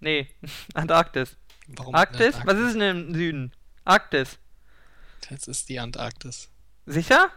Nee, 0.00 0.28
Antarktis. 0.74 1.36
Warum 1.68 1.94
Arktis? 1.94 2.34
Was 2.34 2.40
Antarktis? 2.40 2.66
ist 2.68 2.74
denn 2.80 3.06
im 3.08 3.14
Süden? 3.14 3.52
Arktis. 3.86 4.38
Das 5.30 5.48
ist 5.48 5.70
die 5.70 5.78
Antarktis. 5.80 6.50
Sicher? 6.84 7.30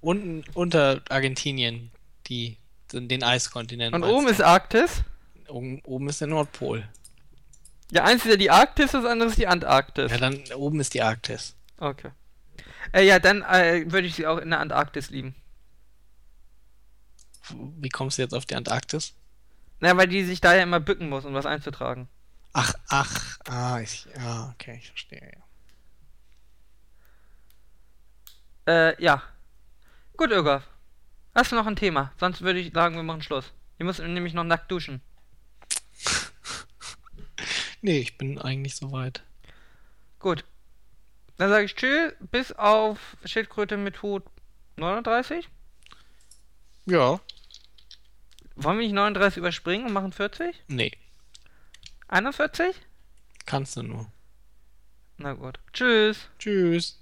Unten 0.00 0.44
unter 0.54 1.02
Argentinien, 1.08 1.90
die, 2.26 2.56
den, 2.92 3.08
den 3.08 3.22
Eiskontinent. 3.22 3.94
Und 3.94 4.04
oben 4.04 4.28
ist 4.28 4.40
Arktis? 4.40 5.04
oben, 5.50 5.80
oben 5.84 6.08
ist 6.08 6.20
der 6.20 6.28
Nordpol. 6.28 6.88
Ja, 7.92 8.04
eins 8.04 8.24
ist 8.24 8.30
ja 8.30 8.36
die 8.36 8.50
Arktis, 8.50 8.92
das 8.92 9.04
andere 9.04 9.28
ist 9.30 9.38
die 9.38 9.48
Antarktis. 9.48 10.10
Ja, 10.10 10.18
dann 10.18 10.40
oben 10.54 10.80
ist 10.80 10.94
die 10.94 11.02
Arktis. 11.02 11.56
Okay. 11.78 12.10
Äh, 12.92 13.04
ja, 13.04 13.18
dann 13.18 13.42
äh, 13.42 13.84
würde 13.90 14.06
ich 14.06 14.14
sie 14.14 14.26
auch 14.26 14.38
in 14.38 14.50
der 14.50 14.60
Antarktis 14.60 15.10
lieben. 15.10 15.34
Wie 17.52 17.88
kommst 17.88 18.18
du 18.18 18.22
jetzt 18.22 18.34
auf 18.34 18.46
die 18.46 18.54
Antarktis? 18.54 19.14
Na, 19.80 19.96
weil 19.96 20.06
die 20.06 20.24
sich 20.24 20.40
da 20.40 20.54
ja 20.54 20.62
immer 20.62 20.78
bücken 20.78 21.08
muss, 21.08 21.24
um 21.24 21.34
was 21.34 21.46
einzutragen. 21.46 22.08
Ach, 22.52 22.74
ach, 22.88 23.38
ah, 23.48 23.80
ich, 23.80 24.06
ah, 24.18 24.50
okay, 24.52 24.76
ich 24.80 24.88
verstehe, 24.88 25.32
ja. 28.66 28.90
Äh, 28.90 29.02
ja. 29.02 29.22
Gut, 30.20 30.32
Irgaf. 30.32 30.68
Hast 31.34 31.50
du 31.50 31.56
noch 31.56 31.66
ein 31.66 31.76
Thema? 31.76 32.12
Sonst 32.20 32.42
würde 32.42 32.58
ich 32.58 32.74
sagen, 32.74 32.94
wir 32.94 33.02
machen 33.02 33.22
Schluss. 33.22 33.54
Ich 33.78 33.86
muss 33.86 34.00
nämlich 34.00 34.34
noch 34.34 34.44
nackt 34.44 34.70
duschen. 34.70 35.00
Nee, 37.80 38.00
ich 38.00 38.18
bin 38.18 38.38
eigentlich 38.38 38.76
soweit. 38.76 39.22
Gut. 40.18 40.44
Dann 41.38 41.48
sage 41.48 41.64
ich 41.64 41.74
Tschüss, 41.74 42.12
bis 42.30 42.52
auf 42.52 43.16
Schildkröte 43.24 43.78
mit 43.78 44.02
Hut 44.02 44.22
39. 44.76 45.48
Ja. 46.84 47.18
Wollen 48.56 48.78
wir 48.78 48.84
nicht 48.84 48.92
39 48.92 49.38
überspringen 49.38 49.86
und 49.86 49.94
machen 49.94 50.12
40? 50.12 50.54
Nee, 50.68 50.92
41? 52.08 52.76
kannst 53.46 53.74
du 53.78 53.82
nur. 53.84 54.12
Na 55.16 55.32
gut. 55.32 55.60
Tschüss. 55.72 56.28
Tschüss. 56.38 56.98